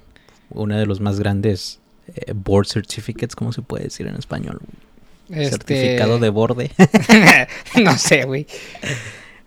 una 0.50 0.78
de 0.78 0.86
los 0.86 1.00
más 1.00 1.20
grandes 1.20 1.80
eh, 2.08 2.34
board 2.34 2.68
certificates, 2.68 3.36
¿cómo 3.36 3.54
se 3.54 3.62
puede 3.62 3.86
decir 3.86 4.08
en 4.08 4.16
español? 4.16 4.60
Este... 5.30 5.50
Certificado 5.52 6.20
de 6.20 6.30
borde. 6.30 6.72
no 7.84 7.98
sé, 7.98 8.26
güey. 8.26 8.46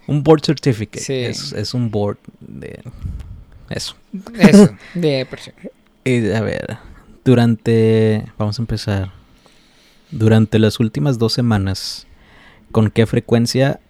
Un 0.07 0.23
board 0.23 0.43
certificate. 0.45 1.29
Es, 1.29 1.75
un 1.75 1.91
board 1.91 2.19
de 2.41 2.81
eso. 3.71 3.97
Eso, 4.39 4.71
de. 4.95 5.27
Y 6.05 6.31
a 6.31 6.41
ver, 6.41 6.79
durante. 7.25 8.25
Vamos 8.39 8.59
a 8.59 8.63
empezar. 8.63 9.13
Durante 10.11 10.61
las 10.61 10.79
últimas 10.79 11.19
dos 11.19 11.33
semanas, 11.33 12.06
¿con 12.77 12.91
qué 12.91 13.07
frecuencia 13.07 13.81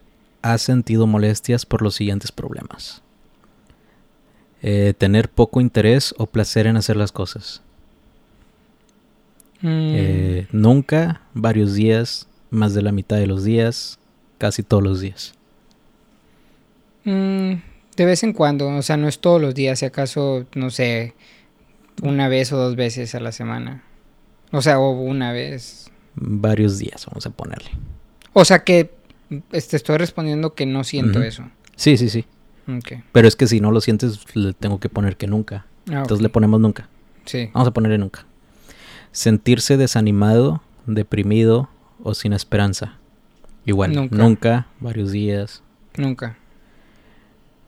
has 0.42 0.62
sentido 0.62 1.08
molestias 1.08 1.66
por 1.66 1.82
los 1.82 1.96
siguientes 1.96 2.30
problemas? 2.30 3.02
Eh, 4.62 4.94
tener 4.96 5.28
poco 5.28 5.60
interés 5.60 6.14
o 6.18 6.26
placer 6.26 6.68
en 6.68 6.76
hacer 6.76 6.94
las 6.94 7.10
cosas. 7.10 7.62
Mm. 9.60 9.90
Eh, 9.92 10.46
nunca, 10.52 11.22
varios 11.34 11.74
días, 11.74 12.28
más 12.50 12.74
de 12.74 12.82
la 12.82 12.92
mitad 12.92 13.16
de 13.16 13.26
los 13.26 13.42
días, 13.42 13.98
casi 14.38 14.62
todos 14.62 14.84
los 14.84 15.00
días. 15.00 15.34
Mm, 17.02 17.54
de 17.96 18.04
vez 18.04 18.22
en 18.22 18.34
cuando, 18.34 18.68
o 18.68 18.82
sea, 18.82 18.96
no 18.96 19.08
es 19.08 19.18
todos 19.18 19.42
los 19.42 19.52
días, 19.52 19.80
si 19.80 19.84
acaso, 19.84 20.46
no 20.54 20.70
sé, 20.70 21.14
una 22.04 22.28
vez 22.28 22.52
o 22.52 22.56
dos 22.56 22.76
veces 22.76 23.16
a 23.16 23.20
la 23.20 23.32
semana. 23.32 23.82
O 24.52 24.62
sea, 24.62 24.78
o 24.78 24.92
una 24.92 25.32
vez. 25.32 25.90
Varios 26.14 26.78
días, 26.78 27.04
vamos 27.06 27.26
a 27.26 27.30
ponerle. 27.30 27.72
O 28.38 28.44
sea 28.44 28.64
que 28.64 28.90
te 29.30 29.42
este, 29.52 29.78
estoy 29.78 29.96
respondiendo 29.96 30.52
que 30.52 30.66
no 30.66 30.84
siento 30.84 31.22
eso. 31.22 31.44
Sí, 31.74 31.96
sí, 31.96 32.10
sí. 32.10 32.26
Pero 33.12 33.26
es 33.26 33.34
que 33.34 33.46
si 33.46 33.62
no 33.62 33.70
lo 33.70 33.80
sientes, 33.80 34.26
le 34.34 34.52
tengo 34.52 34.78
que 34.78 34.90
poner 34.90 35.16
que 35.16 35.26
nunca. 35.26 35.64
Ah, 35.88 36.02
Entonces 36.02 36.20
le 36.20 36.28
ponemos 36.28 36.60
nunca. 36.60 36.86
Sí. 37.24 37.48
Vamos 37.54 37.66
a 37.66 37.70
ponerle 37.70 37.96
nunca. 37.96 38.26
Sentirse 39.10 39.78
desanimado, 39.78 40.60
deprimido 40.84 41.70
o 42.02 42.12
sin 42.12 42.34
esperanza. 42.34 42.98
Igual, 43.64 43.94
nunca, 43.94 44.16
nunca 44.16 44.66
varios 44.80 45.12
días. 45.12 45.62
Nunca. 45.96 46.36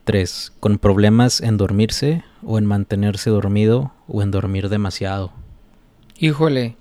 3. 0.05 0.53
Con 0.61 0.77
problemas 0.77 1.41
en 1.41 1.57
dormirse 1.57 2.25
o 2.43 2.59
en 2.59 2.67
mantenerse 2.67 3.31
dormido 3.31 3.95
o 4.07 4.21
en 4.21 4.31
dormir 4.31 4.69
demasiado. 4.69 5.33
Híjole. 6.19 6.77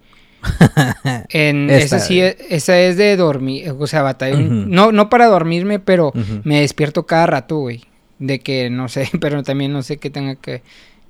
en 1.30 1.70
esa 1.70 2.00
sí 2.00 2.22
esa 2.22 2.80
es 2.80 2.98
de 2.98 3.16
dormir, 3.16 3.74
o 3.78 3.88
sea, 3.88 4.02
batalla. 4.02 4.38
no, 4.38 4.92
no 4.92 5.10
para 5.10 5.28
dormirme, 5.28 5.80
pero 5.80 6.12
me 6.44 6.62
despierto 6.62 7.06
cada 7.06 7.26
rato, 7.26 7.58
güey. 7.58 7.84
De 8.20 8.40
que 8.40 8.70
no 8.70 8.90
sé, 8.90 9.10
pero 9.22 9.44
también 9.44 9.74
no 9.74 9.84
sé 9.84 9.98
que 9.98 10.10
tenga 10.10 10.36
que, 10.36 10.64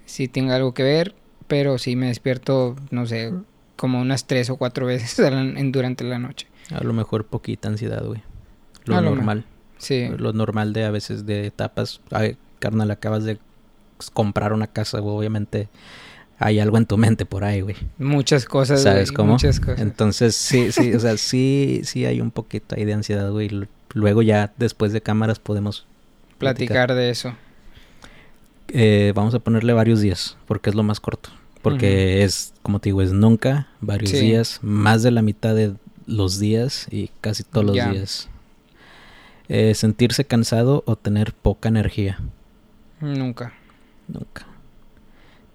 si 0.05 0.27
tenga 0.27 0.55
algo 0.55 0.73
que 0.73 0.83
ver, 0.83 1.15
pero 1.47 1.77
sí 1.77 1.95
me 1.95 2.07
despierto, 2.07 2.75
no 2.91 3.05
sé, 3.05 3.33
como 3.75 4.01
unas 4.01 4.27
tres 4.27 4.49
o 4.49 4.57
cuatro 4.57 4.85
veces 4.85 5.17
en, 5.19 5.71
durante 5.71 6.03
la 6.03 6.19
noche. 6.19 6.47
A 6.71 6.83
lo 6.83 6.93
mejor 6.93 7.25
poquita 7.25 7.69
ansiedad, 7.69 8.03
güey. 8.03 8.21
Lo 8.85 9.01
normal. 9.01 9.45
Sí. 9.77 10.07
Lo 10.17 10.33
normal 10.33 10.73
de 10.73 10.85
a 10.85 10.91
veces 10.91 11.25
de 11.25 11.45
etapas. 11.45 12.01
Ay, 12.11 12.37
carnal, 12.59 12.89
acabas 12.91 13.23
de 13.23 13.37
comprar 14.13 14.53
una 14.53 14.67
casa, 14.67 14.99
güey. 14.99 15.15
Obviamente 15.15 15.69
hay 16.39 16.59
algo 16.59 16.77
en 16.77 16.85
tu 16.85 16.97
mente 16.97 17.25
por 17.25 17.43
ahí, 17.43 17.61
güey. 17.61 17.75
Muchas 17.97 18.45
cosas, 18.45 18.83
¿Sabes 18.83 19.11
cómo? 19.11 19.33
Muchas 19.33 19.59
cosas. 19.59 19.79
Entonces, 19.79 20.35
sí, 20.35 20.71
sí, 20.71 20.93
o 20.93 20.99
sea, 20.99 21.17
sí, 21.17 21.81
sí 21.83 22.05
hay 22.05 22.21
un 22.21 22.31
poquito 22.31 22.75
ahí 22.75 22.85
de 22.85 22.93
ansiedad, 22.93 23.31
güey. 23.31 23.67
Luego 23.93 24.21
ya 24.21 24.53
después 24.57 24.93
de 24.93 25.01
cámaras 25.01 25.39
podemos 25.39 25.85
platicar, 26.37 26.93
de 26.93 27.09
eso. 27.09 27.33
Eh, 28.69 29.13
vamos 29.15 29.33
a 29.33 29.39
ponerle 29.39 29.73
varios 29.73 30.01
días, 30.01 30.37
porque 30.45 30.69
es 30.69 30.75
lo 30.75 30.83
más 30.83 30.99
corto. 30.99 31.29
Porque 31.61 32.23
es, 32.23 32.53
como 32.61 32.79
te 32.79 32.89
digo, 32.89 33.01
es 33.01 33.11
nunca, 33.11 33.67
varios 33.81 34.11
días, 34.11 34.59
más 34.61 35.03
de 35.03 35.11
la 35.11 35.21
mitad 35.21 35.55
de 35.55 35.73
los 36.05 36.39
días 36.39 36.87
y 36.91 37.09
casi 37.19 37.43
todos 37.43 37.65
los 37.65 37.75
días. 37.75 38.29
Eh, 39.49 39.73
sentirse 39.73 40.25
cansado 40.25 40.83
o 40.85 40.95
tener 40.95 41.33
poca 41.33 41.69
energía. 41.69 42.19
Nunca. 43.01 43.53
Nunca. 44.07 44.46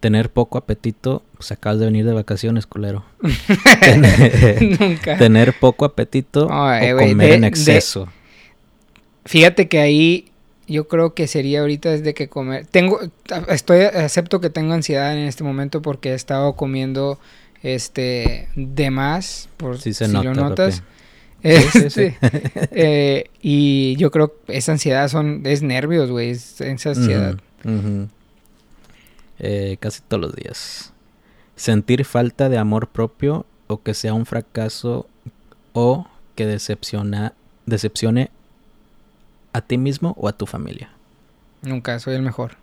Tener 0.02 0.30
poco 0.30 0.58
apetito, 0.58 1.22
pues 1.36 1.52
acabas 1.52 1.78
de 1.78 1.84
venir 1.84 2.04
de 2.04 2.12
vacaciones, 2.12 2.66
culero. 2.66 3.04
Nunca. 4.80 5.16
Tener 5.16 5.54
poco 5.60 5.84
apetito 5.84 6.46
o 6.46 6.96
comer 6.98 7.34
en 7.34 7.44
exceso. 7.44 8.08
Fíjate 9.24 9.68
que 9.68 9.78
ahí 9.78 10.32
yo 10.66 10.88
creo 10.88 11.14
que 11.14 11.28
sería 11.28 11.60
ahorita 11.60 11.90
desde 11.92 12.14
que 12.14 12.28
comer. 12.28 12.66
Tengo, 12.66 12.98
estoy, 13.48 13.82
acepto 13.82 14.40
que 14.40 14.50
tengo 14.50 14.72
ansiedad 14.72 15.16
en 15.16 15.28
este 15.28 15.44
momento 15.44 15.82
porque 15.82 16.10
he 16.10 16.14
estado 16.14 16.54
comiendo 16.54 17.20
este 17.62 18.48
de 18.56 18.90
más, 18.90 19.48
por 19.56 19.78
si 19.78 19.92
lo 20.08 20.34
notas. 20.34 20.82
Este, 21.44 22.18
eh, 22.72 23.26
y 23.40 23.94
yo 23.98 24.10
creo 24.10 24.34
que 24.34 24.56
esa 24.56 24.72
ansiedad 24.72 25.06
son, 25.06 25.42
es 25.44 25.62
nervios, 25.62 26.10
güey, 26.10 26.30
es 26.30 26.60
esa 26.60 26.90
ansiedad. 26.90 27.36
Eh, 29.42 29.76
casi 29.80 30.00
todos 30.02 30.20
los 30.20 30.36
días. 30.36 30.92
Sentir 31.56 32.04
falta 32.04 32.48
de 32.48 32.58
amor 32.58 32.88
propio 32.88 33.44
o 33.66 33.82
que 33.82 33.92
sea 33.92 34.14
un 34.14 34.24
fracaso 34.24 35.08
o 35.72 36.06
que 36.36 36.46
decepciona, 36.46 37.34
decepcione 37.66 38.30
a 39.52 39.60
ti 39.60 39.78
mismo 39.78 40.14
o 40.16 40.28
a 40.28 40.32
tu 40.32 40.46
familia. 40.46 40.90
Nunca, 41.62 41.98
soy 41.98 42.14
el 42.14 42.22
mejor. 42.22 42.56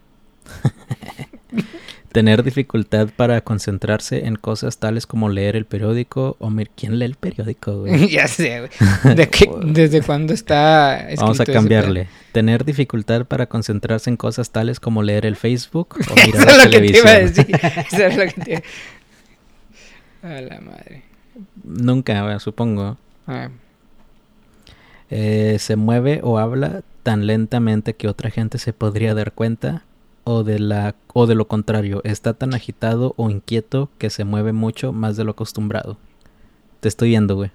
Tener 2.11 2.43
dificultad 2.43 3.09
para 3.15 3.41
concentrarse 3.41 4.25
en 4.25 4.35
cosas 4.35 4.79
tales 4.79 5.05
como 5.05 5.29
leer 5.29 5.55
el 5.55 5.65
periódico 5.65 6.37
o 6.39 6.49
mir 6.49 6.71
¿Quién 6.71 6.97
lee 6.97 7.05
el 7.05 7.15
periódico, 7.15 7.81
güey? 7.81 8.07
ya 8.09 8.27
sé, 8.27 8.59
güey. 8.59 9.15
¿Desde 9.73 10.01
cuándo 10.01 10.33
está 10.33 11.07
Vamos 11.17 11.39
a 11.39 11.45
cambiarle. 11.45 12.07
Tener 12.31 12.65
dificultad 12.65 13.25
para 13.25 13.45
concentrarse 13.45 14.09
en 14.09 14.17
cosas 14.17 14.49
tales 14.49 14.79
como 14.79 15.03
leer 15.03 15.27
el 15.27 15.35
Facebook 15.35 15.97
o 16.09 16.15
mirar 16.25 16.57
la 16.57 16.63
televisión. 16.63 17.07
Eso 17.07 18.05
es 18.05 18.17
lo 18.17 18.23
que 18.25 18.41
te 18.41 18.63
A 20.23 20.41
la 20.41 20.61
madre. 20.61 21.03
Nunca, 21.63 22.39
supongo. 22.39 22.97
Ah. 23.27 23.49
Eh, 25.11 25.57
se 25.59 25.75
mueve 25.75 26.21
o 26.23 26.39
habla 26.39 26.81
tan 27.03 27.27
lentamente 27.27 27.95
que 27.95 28.07
otra 28.07 28.29
gente 28.29 28.57
se 28.57 28.73
podría 28.73 29.13
dar 29.13 29.31
cuenta 29.31 29.83
o 30.23 30.43
de 30.43 30.59
la 30.59 30.95
o 31.13 31.27
de 31.27 31.35
lo 31.35 31.47
contrario, 31.47 32.01
está 32.03 32.33
tan 32.33 32.53
agitado 32.53 33.13
o 33.17 33.29
inquieto 33.29 33.89
que 33.97 34.09
se 34.09 34.23
mueve 34.23 34.53
mucho 34.53 34.93
más 34.93 35.17
de 35.17 35.23
lo 35.23 35.31
acostumbrado. 35.31 35.97
Te 36.79 36.87
estoy 36.87 37.09
viendo, 37.09 37.35
güey. 37.35 37.51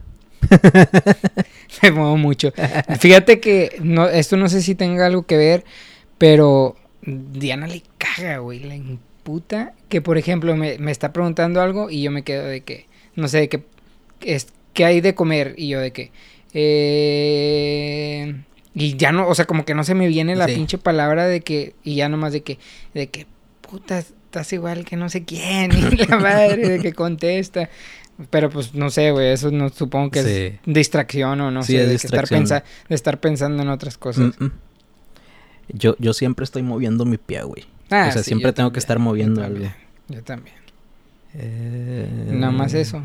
me 1.83 1.91
muevo 1.91 2.17
mucho. 2.17 2.53
Fíjate 2.99 3.41
que 3.41 3.77
no, 3.83 4.07
esto 4.09 4.37
no 4.37 4.49
sé 4.49 4.61
si 4.61 4.75
tenga 4.75 5.07
algo 5.07 5.25
que 5.25 5.37
ver, 5.37 5.65
pero 6.19 6.77
Diana 7.03 7.67
le 7.67 7.83
caga, 7.99 8.39
güey, 8.39 8.61
la 8.61 8.75
imputa 8.75 9.75
que 9.89 10.03
por 10.03 10.19
ejemplo 10.19 10.57
me, 10.57 10.79
me 10.79 10.91
está 10.91 11.13
preguntando 11.13 11.61
algo 11.61 11.91
y 11.91 12.03
yo 12.03 12.11
me 12.11 12.23
quedo 12.23 12.45
de 12.45 12.61
que 12.61 12.87
no 13.15 13.29
sé, 13.29 13.39
de 13.39 13.49
que 13.49 13.65
es 14.21 14.49
¿qué 14.75 14.85
hay 14.85 15.01
de 15.01 15.15
comer? 15.15 15.55
Y 15.57 15.69
yo 15.69 15.81
de 15.81 15.93
que, 15.93 16.11
eh, 16.53 18.35
y 18.75 18.97
ya 18.97 19.13
no, 19.13 19.29
o 19.29 19.35
sea, 19.35 19.45
como 19.47 19.65
que 19.65 19.75
no 19.75 19.85
se 19.85 19.95
me 19.95 20.09
viene 20.09 20.35
la 20.37 20.47
Sí. 20.49 20.55
pinche 20.57 20.79
palabra 20.79 21.27
de 21.27 21.41
que, 21.43 21.75
y 21.85 21.97
ya 21.97 22.09
nomás 22.09 22.33
de 22.33 22.43
que, 22.43 22.59
de 22.93 23.09
que, 23.09 23.27
puta, 23.61 23.99
estás 24.01 24.53
igual 24.53 24.85
que 24.85 24.97
no 24.97 25.09
sé 25.09 25.25
quién, 25.25 25.71
y 25.73 25.81
la 26.09 26.19
madre 26.19 26.69
de 26.69 26.79
que 26.81 26.93
contesta. 26.93 27.71
Pero 28.31 28.49
pues 28.49 28.75
no 28.75 28.91
sé, 28.91 29.11
güey, 29.11 29.33
eso 29.33 29.51
no 29.51 29.71
supongo 29.71 30.11
que 30.13 30.23
Sí. 30.23 30.31
es 30.31 30.73
distracción 30.73 31.41
o 31.41 31.51
no 31.51 31.63
Sí, 31.65 31.73
sé, 31.73 31.83
es 31.83 31.89
de, 31.89 31.95
estar 31.97 32.29
pensa- 32.29 32.63
de 32.89 32.95
estar 32.95 33.19
pensando 33.19 33.63
en 33.63 33.69
otras 33.69 33.99
cosas. 33.99 34.35
Mm, 34.39 34.45
mm. 34.45 34.53
Yo, 35.73 35.97
yo 35.99 36.13
siempre 36.13 36.45
estoy 36.45 36.63
moviendo 36.63 37.05
mi 37.05 37.17
pie, 37.17 37.43
güey. 37.43 37.65
Ah, 37.91 38.07
o 38.09 38.13
sea, 38.13 38.23
siempre 38.23 38.51
yo 38.51 38.55
tengo 38.55 38.71
que 38.73 38.79
estar 38.79 38.99
yo 38.99 39.03
moviendo 39.05 39.41
también, 39.41 39.67
algo. 39.73 39.77
Yo 40.09 40.23
también. 40.23 40.57
Eh, 41.35 42.09
Nada 42.33 42.53
más 42.53 42.75
eso. 42.75 43.03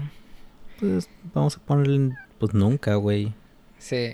Pues 0.79 1.09
vamos 1.33 1.57
a 1.57 1.59
ponerle, 1.59 2.15
pues 2.37 2.53
nunca, 2.53 2.95
güey. 2.95 3.33
Sí. 3.79 4.11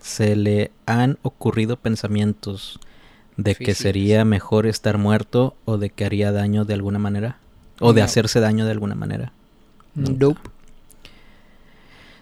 Se 0.00 0.36
le 0.36 0.72
han 0.86 1.18
ocurrido 1.22 1.76
pensamientos 1.76 2.80
de 3.36 3.54
que 3.54 3.74
sería 3.74 4.24
mejor 4.24 4.66
estar 4.66 4.98
muerto 4.98 5.56
o 5.64 5.78
de 5.78 5.90
que 5.90 6.04
haría 6.04 6.32
daño 6.32 6.64
de 6.64 6.74
alguna 6.74 6.98
manera. 6.98 7.38
O 7.80 7.92
de 7.92 8.02
hacerse 8.02 8.40
daño 8.40 8.64
de 8.64 8.72
alguna 8.72 8.94
manera. 8.94 9.32
Nope. 9.94 10.40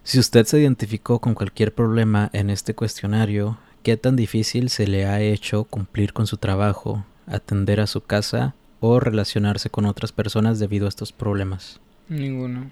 Si 0.02 0.18
usted 0.18 0.44
se 0.44 0.60
identificó 0.60 1.18
con 1.18 1.34
cualquier 1.34 1.74
problema 1.74 2.28
en 2.32 2.50
este 2.50 2.74
cuestionario, 2.74 3.58
¿qué 3.82 3.96
tan 3.96 4.16
difícil 4.16 4.68
se 4.68 4.86
le 4.86 5.06
ha 5.06 5.20
hecho 5.20 5.64
cumplir 5.64 6.12
con 6.12 6.26
su 6.26 6.36
trabajo, 6.36 7.06
atender 7.26 7.80
a 7.80 7.86
su 7.86 8.02
casa 8.02 8.54
o 8.80 9.00
relacionarse 9.00 9.70
con 9.70 9.86
otras 9.86 10.12
personas 10.12 10.58
debido 10.58 10.86
a 10.86 10.90
estos 10.90 11.12
problemas? 11.12 11.80
Ninguno. 12.08 12.70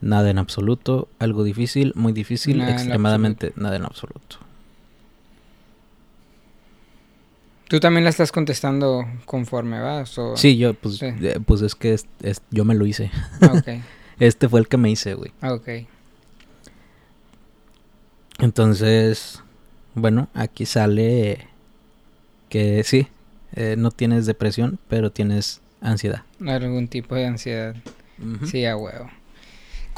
Nada 0.00 0.30
en 0.30 0.38
absoluto, 0.38 1.08
algo 1.18 1.42
difícil, 1.44 1.92
muy 1.96 2.12
difícil, 2.12 2.58
Nada 2.58 2.72
extremadamente 2.72 3.52
nada 3.56 3.76
en 3.76 3.84
absoluto. 3.84 4.36
Tú 7.68 7.80
también 7.80 8.04
la 8.04 8.10
estás 8.10 8.32
contestando 8.32 9.04
conforme 9.26 9.80
vas. 9.80 10.16
O... 10.18 10.36
Sí, 10.36 10.56
yo 10.56 10.72
pues, 10.74 10.96
Sí. 10.96 11.06
eh, 11.06 11.38
pues 11.44 11.60
es 11.62 11.74
que 11.74 11.92
es- 11.94 12.06
es- 12.22 12.40
yo 12.50 12.64
me 12.64 12.74
lo 12.74 12.86
hice. 12.86 13.10
Ah. 13.42 13.60
Este 14.20 14.48
fue 14.48 14.58
el 14.58 14.66
que 14.68 14.76
me 14.78 14.90
hice, 14.90 15.14
güey. 15.14 15.30
Ah, 15.40 15.52
ok. 15.52 15.68
Entonces, 18.40 19.42
bueno, 19.94 20.28
aquí 20.34 20.66
sale 20.66 21.46
que 22.48 22.82
sí, 22.84 23.06
eh, 23.54 23.76
no 23.78 23.90
tienes 23.92 24.26
depresión, 24.26 24.78
pero 24.88 25.10
tienes 25.12 25.60
ansiedad. 25.80 26.22
Algún 26.44 26.88
tipo 26.88 27.14
de 27.14 27.26
ansiedad. 27.26 27.76
Sí, 28.46 28.64
a 28.64 28.76
huevo. 28.76 29.08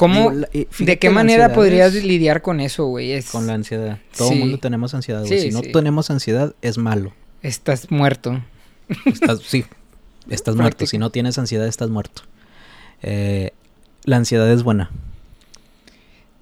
¿Cómo? 0.01 0.31
Digo, 0.31 0.33
la- 0.33 0.49
y 0.53 0.67
¿De 0.85 0.99
qué 0.99 1.11
manera 1.11 1.53
podrías 1.53 1.95
es 1.95 2.05
lidiar 2.05 2.41
con 2.43 2.61
eso, 2.61 2.87
güey? 2.87 3.13
Es... 3.13 3.31
Con 3.31 3.47
la 3.47 3.53
ansiedad. 3.55 3.99
Todo 4.17 4.29
Sí. 4.29 4.35
el 4.35 4.41
mundo 4.41 4.59
tenemos 4.59 4.95
ansiedad, 4.95 5.21
güey. 5.25 5.39
Sí, 5.41 5.49
si 5.51 5.55
no 5.55 5.61
tenemos 5.63 6.11
ansiedad, 6.11 6.55
es 6.63 6.79
malo. 6.79 7.13
Estás 7.43 7.91
muerto. 7.91 8.43
Estás, 9.05 9.41
sí, 9.43 9.65
estás 10.31 10.57
muerto. 10.57 10.87
Si 10.87 10.97
no 10.99 11.11
tienes 11.11 11.39
ansiedad, 11.39 11.67
estás 11.69 11.91
muerto. 11.91 12.23
Eh, 13.03 13.53
la 14.05 14.17
ansiedad 14.17 14.51
es 14.51 14.63
buena. 14.63 14.91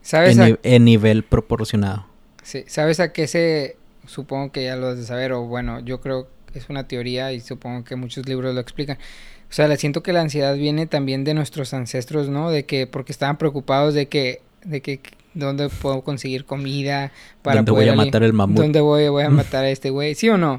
¿Sabes 0.02 0.36
En, 0.38 0.42
a... 0.54 0.58
en 0.62 0.84
nivel 0.84 1.22
proporcionado. 1.24 2.06
sí, 2.42 2.64
¿Sabes 2.66 3.00
a 3.00 3.12
qué 3.12 3.26
se... 3.26 3.76
Supongo 4.06 4.52
que 4.52 4.64
ya 4.64 4.76
lo 4.76 4.86
has 4.88 4.96
de 4.98 5.04
saber, 5.04 5.32
o 5.32 5.42
bueno, 5.42 5.80
yo 5.80 6.00
creo 6.00 6.28
que 6.50 6.58
es 6.58 6.70
una 6.70 6.88
teoría 6.88 7.32
y 7.34 7.40
supongo 7.40 7.84
que 7.84 7.94
muchos 7.94 8.26
libros 8.26 8.54
lo 8.54 8.60
explican. 8.60 8.96
O 9.50 9.52
sea, 9.52 9.74
siento 9.76 10.02
que 10.02 10.12
la 10.12 10.20
ansiedad 10.20 10.54
viene 10.56 10.86
también 10.86 11.24
de 11.24 11.34
nuestros 11.34 11.72
ancestros, 11.72 12.28
¿no? 12.28 12.50
De 12.50 12.66
que, 12.66 12.86
porque 12.86 13.12
estaban 13.12 13.38
preocupados 13.38 13.94
de 13.94 14.06
que, 14.08 14.42
de 14.64 14.82
que, 14.82 15.00
dónde 15.34 15.68
puedo 15.68 16.02
conseguir 16.02 16.44
comida 16.44 17.12
para 17.42 17.56
¿Dónde 17.56 17.72
voy 17.72 17.88
a 17.88 17.94
matar 17.94 18.22
el 18.22 18.32
mamut? 18.32 18.58
¿Dónde 18.58 18.80
voy, 18.80 19.08
voy 19.08 19.24
a 19.24 19.30
matar 19.30 19.64
a 19.64 19.70
este 19.70 19.90
güey? 19.90 20.14
¿Sí 20.14 20.28
o 20.28 20.36
no? 20.36 20.54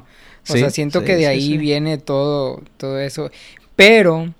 O 0.48 0.52
Sí, 0.52 0.58
sea, 0.58 0.70
siento 0.70 1.00
sí, 1.00 1.06
que 1.06 1.12
de 1.16 1.22
sí, 1.22 1.26
ahí 1.26 1.58
viene 1.58 1.98
todo, 1.98 2.62
todo 2.78 2.98
eso. 2.98 3.30
Pero 3.76 4.34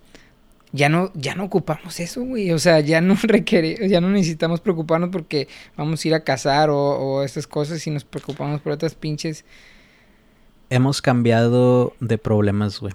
ya 0.73 0.89
no, 0.89 1.13
ya 1.15 1.35
no 1.35 1.45
ocupamos 1.45 2.01
eso, 2.01 2.23
güey. 2.25 2.51
O 2.53 2.59
sea, 2.59 2.81
ya 2.81 3.01
no 3.01 3.17
requiere, 3.23 3.89
ya 3.89 4.01
no 4.01 4.11
necesitamos 4.11 4.61
preocuparnos 4.61 5.11
porque 5.11 5.47
vamos 5.77 6.05
a 6.05 6.09
ir 6.09 6.15
a 6.15 6.25
cazar 6.25 6.71
o, 6.71 6.79
o 6.79 7.23
estas 7.23 7.47
cosas 7.47 7.87
y 7.87 7.91
nos 7.91 8.05
preocupamos 8.05 8.61
por 8.61 8.73
otras 8.73 8.95
pinches. 8.95 9.45
Hemos 10.71 11.03
cambiado 11.03 11.95
de 12.01 12.19
problemas, 12.19 12.81
güey. 12.81 12.95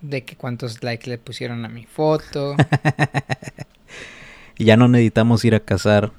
De 0.00 0.24
que 0.24 0.36
cuántos 0.36 0.82
likes 0.82 1.08
le 1.10 1.18
pusieron 1.18 1.64
a 1.64 1.68
mi 1.68 1.84
foto. 1.84 2.56
Ya 4.60 4.76
no 4.76 4.88
necesitamos 4.88 5.44
ir 5.44 5.54
a 5.54 5.60
cazar. 5.60 6.10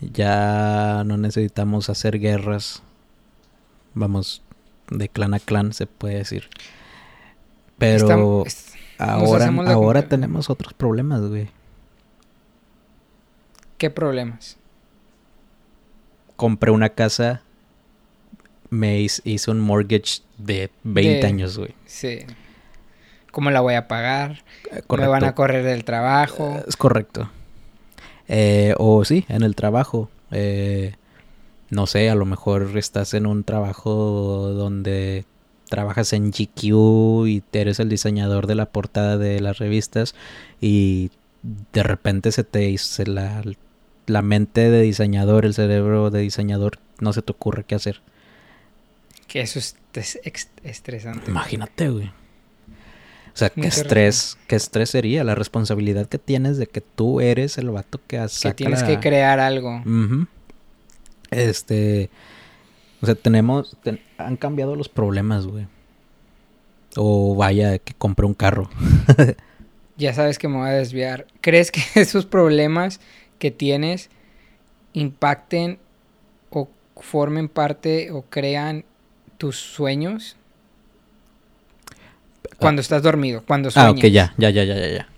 Ya 0.00 1.02
no 1.04 1.18
necesitamos 1.18 1.90
hacer 1.90 2.18
guerras. 2.18 2.82
Vamos, 3.92 4.42
de 4.90 5.10
clan 5.10 5.34
a 5.34 5.40
clan 5.40 5.74
se 5.74 5.86
puede 5.86 6.16
decir. 6.16 6.48
Pero 7.76 8.44
ahora, 8.98 9.52
ahora 9.66 10.08
tenemos 10.08 10.48
otros 10.48 10.72
problemas, 10.72 11.20
güey. 11.20 11.50
¿Qué 13.76 13.90
problemas? 13.90 14.56
Compré 16.36 16.70
una 16.70 16.88
casa. 16.88 17.42
Me 18.70 19.00
hice, 19.00 19.20
hice 19.24 19.50
un 19.50 19.60
mortgage 19.60 20.22
de 20.38 20.70
20 20.82 21.20
De- 21.20 21.26
años, 21.26 21.58
güey. 21.58 21.74
Sí. 21.84 22.20
¿Cómo 23.36 23.50
la 23.50 23.60
voy 23.60 23.74
a 23.74 23.86
pagar? 23.86 24.42
Eh, 24.72 24.80
Me 24.96 25.06
van 25.06 25.16
a 25.24 25.34
correcto. 25.34 25.34
correr 25.34 25.62
del 25.66 25.84
trabajo. 25.84 26.54
Eh, 26.56 26.64
Es 26.68 26.76
correcto. 26.78 27.30
Eh, 28.28 28.72
o 28.78 29.04
sí, 29.04 29.26
en 29.28 29.42
el 29.42 29.54
trabajo. 29.54 30.08
Eh, 30.30 30.94
no 31.68 31.86
sé, 31.86 32.08
a 32.08 32.14
lo 32.14 32.24
mejor 32.24 32.70
estás 32.78 33.12
en 33.12 33.26
un 33.26 33.44
trabajo 33.44 33.92
donde 34.54 35.26
trabajas 35.68 36.14
en 36.14 36.30
GQ 36.30 37.26
y 37.28 37.42
eres 37.52 37.78
el 37.78 37.90
diseñador 37.90 38.46
de 38.46 38.54
la 38.54 38.64
portada 38.70 39.18
de 39.18 39.38
las 39.40 39.58
revistas 39.58 40.14
y 40.58 41.10
de 41.74 41.82
repente 41.82 42.32
se 42.32 42.42
te 42.42 42.70
hizo 42.70 43.04
la, 43.04 43.42
la 44.06 44.22
mente 44.22 44.70
de 44.70 44.80
diseñador, 44.80 45.44
el 45.44 45.52
cerebro 45.52 46.08
de 46.10 46.22
diseñador, 46.22 46.78
no 47.00 47.12
se 47.12 47.20
te 47.20 47.32
ocurre 47.32 47.64
qué 47.64 47.74
hacer. 47.74 48.00
Que 49.28 49.42
eso 49.42 49.58
es 49.58 49.76
estresante. 50.64 51.30
Imagínate, 51.30 51.90
güey. 51.90 52.10
O 53.36 53.38
sea, 53.38 53.50
qué 53.50 53.66
estrés, 53.66 54.38
qué 54.46 54.56
estrés 54.56 54.88
sería 54.88 55.22
la 55.22 55.34
responsabilidad 55.34 56.06
que 56.06 56.16
tienes 56.18 56.56
de 56.56 56.66
que 56.68 56.80
tú 56.80 57.20
eres 57.20 57.58
el 57.58 57.68
vato 57.68 58.00
que 58.06 58.16
Que 58.16 58.28
saca 58.30 58.54
tienes 58.56 58.80
la- 58.80 58.86
que 58.86 58.98
crear 59.00 59.38
algo. 59.40 59.82
Este, 61.30 62.08
o 63.02 63.06
sea, 63.06 63.14
tenemos, 63.14 63.76
ten- 63.82 64.00
han 64.16 64.36
cambiado 64.38 64.74
los 64.74 64.88
problemas, 64.88 65.46
güey. 65.46 65.66
O 66.96 67.34
vaya, 67.36 67.78
que 67.78 67.92
compré 67.94 68.26
un 68.26 68.34
carro. 68.34 68.68
Ya 69.98 70.12
sabes 70.12 70.38
que 70.38 70.46
me 70.46 70.58
voy 70.58 70.68
a 70.68 70.72
desviar. 70.72 71.26
¿Crees 71.40 71.70
que 71.70 71.80
esos 71.94 72.26
problemas 72.26 73.00
que 73.38 73.50
tienes 73.50 74.10
impacten 74.92 75.78
o 76.50 76.68
formen 76.96 77.48
parte 77.48 78.10
o 78.10 78.20
crean 78.20 78.84
tus 79.38 79.56
sueños? 79.56 80.36
Cuando 82.58 82.80
estás 82.80 83.02
dormido, 83.02 83.42
cuando 83.46 83.68
Ah, 83.68 83.72
sueñas. 83.72 83.92
ok, 83.98 84.04
ya, 84.06 84.34
ya, 84.38 84.50
ya, 84.50 84.64
ya, 84.64 84.74
ya, 84.76 84.88
ya. 84.88 85.08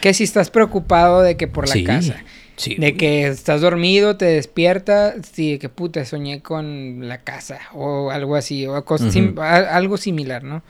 Que 0.00 0.14
si 0.14 0.24
estás 0.24 0.50
preocupado 0.50 1.22
de 1.22 1.36
que 1.36 1.46
por 1.48 1.68
la 1.68 1.74
Sí, 1.74 1.84
casa, 1.84 2.22
Sí. 2.56 2.74
de 2.76 2.96
que 2.96 3.26
estás 3.26 3.60
dormido, 3.60 4.16
te 4.16 4.26
despiertas, 4.26 5.14
sí, 5.32 5.52
de 5.52 5.58
que 5.58 5.68
puta, 5.68 6.04
soñé 6.04 6.40
con 6.42 7.08
la 7.08 7.18
casa 7.22 7.60
o 7.74 8.10
algo 8.10 8.36
así, 8.36 8.66
o 8.66 8.82
sim- 8.98 9.38
a- 9.38 9.76
algo 9.76 9.96
similar, 9.96 10.42
¿no? 10.44 10.62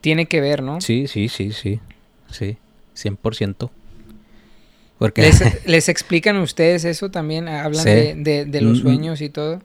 Tiene 0.00 0.26
que 0.26 0.40
ver, 0.40 0.62
¿no? 0.62 0.80
Sí, 0.80 1.06
sí, 1.08 1.28
sí, 1.28 1.52
sí. 1.52 1.80
Sí, 2.30 2.56
100%. 2.94 3.70
Porque 4.98 5.22
¿Les, 5.22 5.40
les 5.66 5.88
explican 5.88 6.36
a 6.36 6.42
ustedes 6.42 6.84
eso 6.84 7.10
también? 7.10 7.48
¿Hablan 7.48 7.82
Sí. 7.84 7.90
de, 7.90 8.14
de- 8.16 8.44
de 8.44 8.60
los 8.60 8.78
Mm, 8.78 8.82
sueños 8.82 9.20
y 9.20 9.28
todo? 9.30 9.60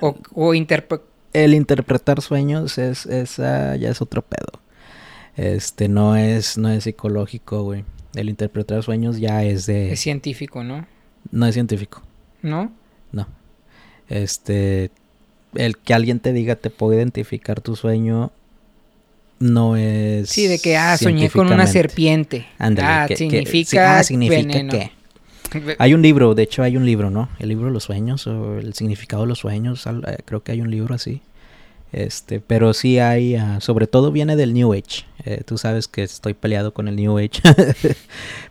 ¿O, 0.00 0.16
o 0.34 0.54
interpre- 0.54 1.00
el 1.32 1.54
interpretar 1.54 2.20
sueños 2.20 2.78
es 2.78 3.06
esa 3.06 3.76
ya 3.76 3.90
es 3.90 4.00
otro 4.02 4.22
pedo. 4.22 4.60
Este 5.36 5.88
no 5.88 6.16
es 6.16 6.58
no 6.58 6.68
es 6.70 6.84
psicológico, 6.84 7.62
güey. 7.62 7.84
El 8.14 8.28
interpretar 8.28 8.82
sueños 8.82 9.18
ya 9.20 9.44
es 9.44 9.66
de 9.66 9.92
es 9.92 10.00
científico, 10.00 10.64
¿no? 10.64 10.86
no 11.30 11.46
es 11.46 11.54
científico. 11.54 12.02
¿No? 12.42 12.72
No. 13.12 13.28
Este. 14.08 14.90
El 15.54 15.76
que 15.78 15.94
alguien 15.94 16.20
te 16.20 16.32
diga 16.32 16.56
te 16.56 16.70
puedo 16.70 16.94
identificar 16.94 17.60
tu 17.60 17.76
sueño. 17.76 18.30
No 19.38 19.76
es. 19.76 20.28
Sí, 20.28 20.46
de 20.46 20.58
que, 20.58 20.76
ah, 20.76 20.96
soñé 20.98 21.30
con 21.30 21.50
una 21.52 21.66
serpiente. 21.66 22.46
Ándale, 22.58 22.88
ah, 22.88 23.04
que- 23.08 23.14
que- 23.14 23.18
significa, 23.18 23.70
sí, 23.70 23.78
ah, 23.78 24.02
significa 24.04 24.36
veneno. 24.42 24.70
que. 24.72 24.92
Hay 25.78 25.94
un 25.94 26.02
libro, 26.02 26.34
de 26.34 26.42
hecho 26.42 26.62
hay 26.62 26.76
un 26.76 26.86
libro, 26.86 27.10
¿no? 27.10 27.28
El 27.38 27.48
libro 27.48 27.66
de 27.66 27.72
los 27.72 27.84
sueños 27.84 28.26
o 28.26 28.58
el 28.58 28.74
significado 28.74 29.22
de 29.22 29.28
los 29.28 29.38
sueños. 29.40 29.86
eh, 29.86 30.18
Creo 30.24 30.42
que 30.42 30.52
hay 30.52 30.60
un 30.60 30.70
libro 30.70 30.94
así. 30.94 31.22
Este, 31.92 32.40
pero 32.40 32.72
sí 32.72 32.98
hay, 33.00 33.34
ah, 33.34 33.60
sobre 33.60 33.86
todo 33.88 34.12
viene 34.12 34.36
del 34.36 34.54
New 34.54 34.72
Age. 34.72 35.06
Eh, 35.24 35.42
tú 35.44 35.58
sabes 35.58 35.88
que 35.88 36.02
estoy 36.02 36.34
peleado 36.34 36.72
con 36.72 36.86
el 36.86 36.96
New 36.96 37.18
Age, 37.18 37.42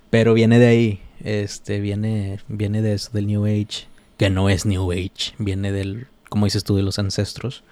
pero 0.09 0.33
viene 0.33 0.59
de 0.59 0.67
ahí. 0.67 1.01
Este, 1.23 1.79
viene, 1.79 2.39
viene 2.47 2.81
de 2.81 2.93
eso, 2.93 3.11
del 3.13 3.27
New 3.27 3.45
Age, 3.45 3.87
que 4.17 4.29
no 4.29 4.49
es 4.49 4.65
New 4.65 4.91
Age, 4.91 5.33
viene 5.37 5.71
del, 5.71 6.07
como 6.29 6.45
dices 6.45 6.63
tú, 6.63 6.75
de 6.75 6.83
los 6.83 6.99
ancestros. 6.99 7.63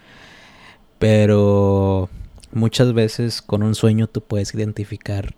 Pero 0.99 2.09
muchas 2.51 2.93
veces 2.93 3.41
con 3.41 3.61
un 3.63 3.75
sueño 3.75 4.07
tú 4.07 4.21
puedes 4.21 4.53
identificar 4.53 5.35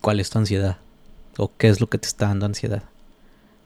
cuál 0.00 0.20
es 0.20 0.30
tu 0.30 0.38
ansiedad 0.38 0.78
o 1.38 1.52
qué 1.56 1.68
es 1.68 1.80
lo 1.80 1.86
que 1.88 1.96
te 1.96 2.06
está 2.06 2.26
dando 2.26 2.44
ansiedad. 2.44 2.82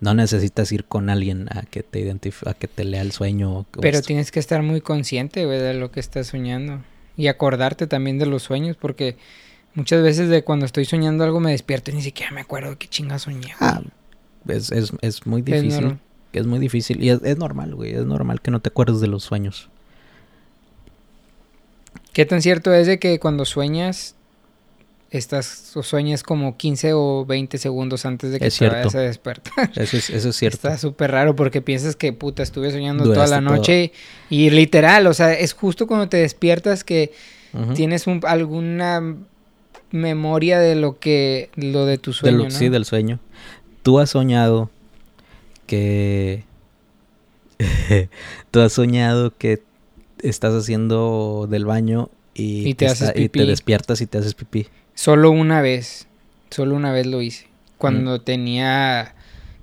No 0.01 0.15
necesitas 0.15 0.70
ir 0.73 0.85
con 0.85 1.11
alguien 1.11 1.49
a 1.51 1.62
que 1.62 1.82
te 1.82 2.01
identifique, 2.01 2.49
a 2.49 2.55
que 2.55 2.69
te 2.69 2.85
lea 2.85 3.03
el 3.03 3.12
sueño. 3.12 3.66
Pero 3.81 4.03
tienes 4.03 4.31
que 4.31 4.40
estar 4.40 4.62
muy 4.62 4.81
consciente, 4.81 5.47
güey, 5.47 5.59
de 5.59 5.74
lo 5.74 5.90
que 5.90 6.01
estás 6.01 6.28
soñando. 6.28 6.82
Y 7.16 7.28
acordarte 7.28 7.86
también 7.86 8.19
de 8.19 8.27
los 8.27 8.43
sueños, 8.43 8.77
porque 8.77 9.16
muchas 9.74 10.03
veces 10.03 10.28
de 10.28 10.44
cuando 10.44 10.66
estoy 10.66 10.85
soñando 10.85 11.24
algo 11.24 11.40
me 11.40 11.53
despierto 11.53 11.90
y 11.90 11.94
ni 11.94 12.03
siquiera 12.03 12.32
me 12.32 12.40
acuerdo 12.40 12.70
de 12.70 12.77
qué 12.77 12.89
chinga 12.89 13.19
soñé. 13.19 13.55
Ah, 13.61 13.81
es, 14.49 14.70
es, 14.73 14.93
es, 15.01 15.27
muy 15.27 15.40
difícil. 15.40 15.99
Es, 16.32 16.47
muy 16.47 16.59
difícil. 16.59 17.03
Y 17.03 17.11
es, 17.11 17.20
es 17.23 17.39
normal, 17.39 17.74
güey. 17.74 17.94
Es 17.94 18.05
normal 18.05 18.40
que 18.40 18.51
no 18.51 18.61
te 18.61 18.69
acuerdes 18.69 19.01
de 19.01 19.07
los 19.07 19.23
sueños. 19.23 19.70
¿Qué 22.12 22.27
tan 22.27 22.43
cierto 22.43 22.74
es 22.74 22.86
de 22.86 22.99
que 22.99 23.19
cuando 23.19 23.44
sueñas 23.44 24.16
estás 25.12 25.76
o 25.76 25.82
sueñas 25.82 26.22
como 26.22 26.56
15 26.56 26.94
o 26.94 27.26
20 27.26 27.59
segundos 27.59 28.06
antes 28.06 28.32
de 28.32 28.40
que 28.40 28.51
te 28.51 28.68
vayas 28.68 28.94
a 28.94 29.01
despertar. 29.01 29.70
Eso 29.76 29.98
es, 29.98 30.09
eso 30.10 30.30
es 30.30 30.36
cierto. 30.36 30.56
Está 30.56 30.78
súper 30.78 31.10
raro 31.10 31.36
porque 31.36 31.60
piensas 31.60 31.97
que 31.97 32.14
puta, 32.14 32.43
estuve 32.43 32.70
soñando 32.70 33.05
toda 33.05 33.26
la 33.26 33.40
noche 33.43 33.93
y, 34.30 34.51
literal, 34.51 35.06
o 35.06 35.14
sea, 35.14 35.34
es 35.34 35.52
justo 35.52 35.86
cuando 35.86 36.09
te 36.09 36.16
despiertas 36.16 36.82
que 36.82 37.12
tienes 37.74 38.06
alguna 38.24 39.16
memoria 39.90 40.59
de 40.59 40.74
lo 40.74 40.98
que 40.98 41.51
lo 41.55 41.84
de 41.84 41.98
tu 41.98 42.14
sueño, 42.14 42.51
Sí, 42.51 42.70
del 42.70 42.86
sueño. 42.86 43.20
Tú 43.82 43.98
has 43.98 44.10
soñado 44.10 44.70
que 45.66 46.44
tú 48.51 48.60
has 48.60 48.72
soñado 48.72 49.36
que 49.36 49.62
estás 50.22 50.55
haciendo 50.55 51.47
del 51.51 51.66
baño 51.66 52.09
y, 52.34 52.72
te, 52.74 52.86
y 53.16 53.28
te 53.28 53.44
despiertas 53.44 54.01
y 54.01 54.06
te 54.06 54.16
haces 54.16 54.34
pipí. 54.34 54.68
Solo 54.94 55.31
una 55.31 55.60
vez. 55.60 56.06
Solo 56.51 56.74
una 56.74 56.93
vez 56.93 57.06
lo 57.06 57.23
hice. 57.23 57.48
Cuando 57.78 58.16
mm. 58.16 58.20
tenía. 58.20 59.14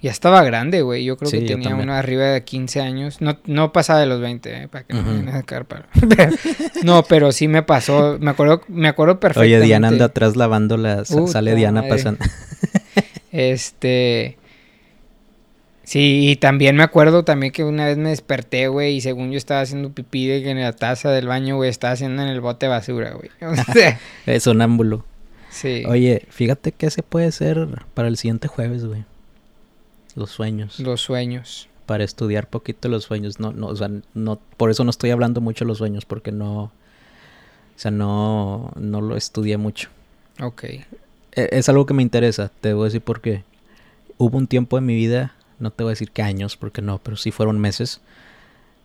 Ya 0.01 0.11
estaba 0.11 0.43
grande, 0.43 0.81
güey. 0.81 1.03
Yo 1.03 1.17
creo 1.17 1.29
que 1.29 1.41
tenía 1.41 1.75
uno 1.75 1.93
arriba 1.93 2.25
de 2.25 2.43
15 2.43 2.79
años. 2.79 3.19
No, 3.19 3.37
no 3.45 3.73
pasaba 3.73 3.99
de 3.99 4.05
los 4.05 4.21
20, 4.21 4.63
eh, 4.63 4.67
para 4.69 4.85
que 4.85 4.93
no 4.93 5.03
me 5.03 5.09
vayan 5.09 5.27
a 5.29 5.31
sacar 5.33 5.65
no, 6.83 7.03
pero 7.03 7.33
sí 7.33 7.49
me 7.49 7.63
pasó. 7.63 8.17
Me 8.19 8.31
acuerdo, 8.31 8.61
me 8.69 8.87
acuerdo 8.87 9.19
perfectamente. 9.19 9.57
Oye, 9.57 9.65
Diana 9.65 9.89
anda 9.89 10.05
atrás 10.05 10.37
lavando 10.37 10.77
las. 10.77 11.09
sale 11.27 11.53
Diana 11.53 11.83
pasando. 11.87 12.23
este. 13.33 14.37
Sí, 15.89 16.29
y 16.29 16.35
también 16.35 16.75
me 16.75 16.83
acuerdo 16.83 17.25
también 17.25 17.51
que 17.51 17.63
una 17.63 17.85
vez 17.85 17.97
me 17.97 18.09
desperté, 18.09 18.67
güey, 18.67 18.97
y 18.97 19.01
según 19.01 19.31
yo 19.31 19.39
estaba 19.39 19.61
haciendo 19.61 19.91
pipí 19.91 20.27
de 20.27 20.43
que 20.43 20.51
en 20.51 20.61
la 20.61 20.71
taza 20.71 21.09
del 21.09 21.25
baño, 21.25 21.55
güey, 21.55 21.67
estaba 21.67 21.93
haciendo 21.93 22.21
en 22.21 22.29
el 22.29 22.41
bote 22.41 22.67
de 22.67 22.69
basura, 22.69 23.13
güey. 23.13 23.31
O 23.41 23.73
sea, 23.73 23.99
es 24.27 24.43
sonámbulo. 24.43 25.03
Sí. 25.49 25.83
Oye, 25.87 26.25
fíjate 26.29 26.71
que 26.71 26.89
se 26.89 27.03
puede 27.03 27.31
ser 27.31 27.67
para 27.93 28.07
el 28.07 28.17
siguiente 28.17 28.47
jueves, 28.47 28.85
güey. 28.85 29.03
Los 30.15 30.31
sueños. 30.31 30.79
Los 30.79 31.01
sueños. 31.01 31.67
Para 31.85 32.03
estudiar 32.03 32.47
poquito 32.47 32.87
los 32.87 33.05
sueños. 33.05 33.39
No, 33.39 33.51
no, 33.51 33.67
o 33.67 33.75
sea, 33.75 33.89
no, 34.13 34.39
por 34.57 34.69
eso 34.69 34.83
no 34.83 34.89
estoy 34.89 35.09
hablando 35.09 35.41
mucho 35.41 35.65
de 35.65 35.69
los 35.69 35.79
sueños, 35.79 36.05
porque 36.05 36.31
no. 36.31 36.63
O 36.63 36.71
sea, 37.75 37.91
no, 37.91 38.71
no 38.75 39.01
lo 39.01 39.15
estudié 39.15 39.57
mucho. 39.57 39.89
Ok. 40.41 40.63
E, 40.63 40.85
es 41.33 41.69
algo 41.69 41.85
que 41.85 41.93
me 41.93 42.03
interesa, 42.03 42.51
te 42.61 42.73
voy 42.73 42.83
a 42.83 42.85
decir 42.85 43.01
por 43.01 43.21
qué. 43.21 43.43
Hubo 44.17 44.37
un 44.37 44.47
tiempo 44.47 44.77
en 44.77 44.85
mi 44.85 44.95
vida, 44.95 45.33
no 45.59 45.71
te 45.71 45.83
voy 45.83 45.91
a 45.91 45.93
decir 45.93 46.11
qué 46.11 46.21
años, 46.21 46.57
porque 46.57 46.81
no, 46.81 46.99
pero 46.99 47.15
sí 47.15 47.31
fueron 47.31 47.59
meses, 47.59 48.01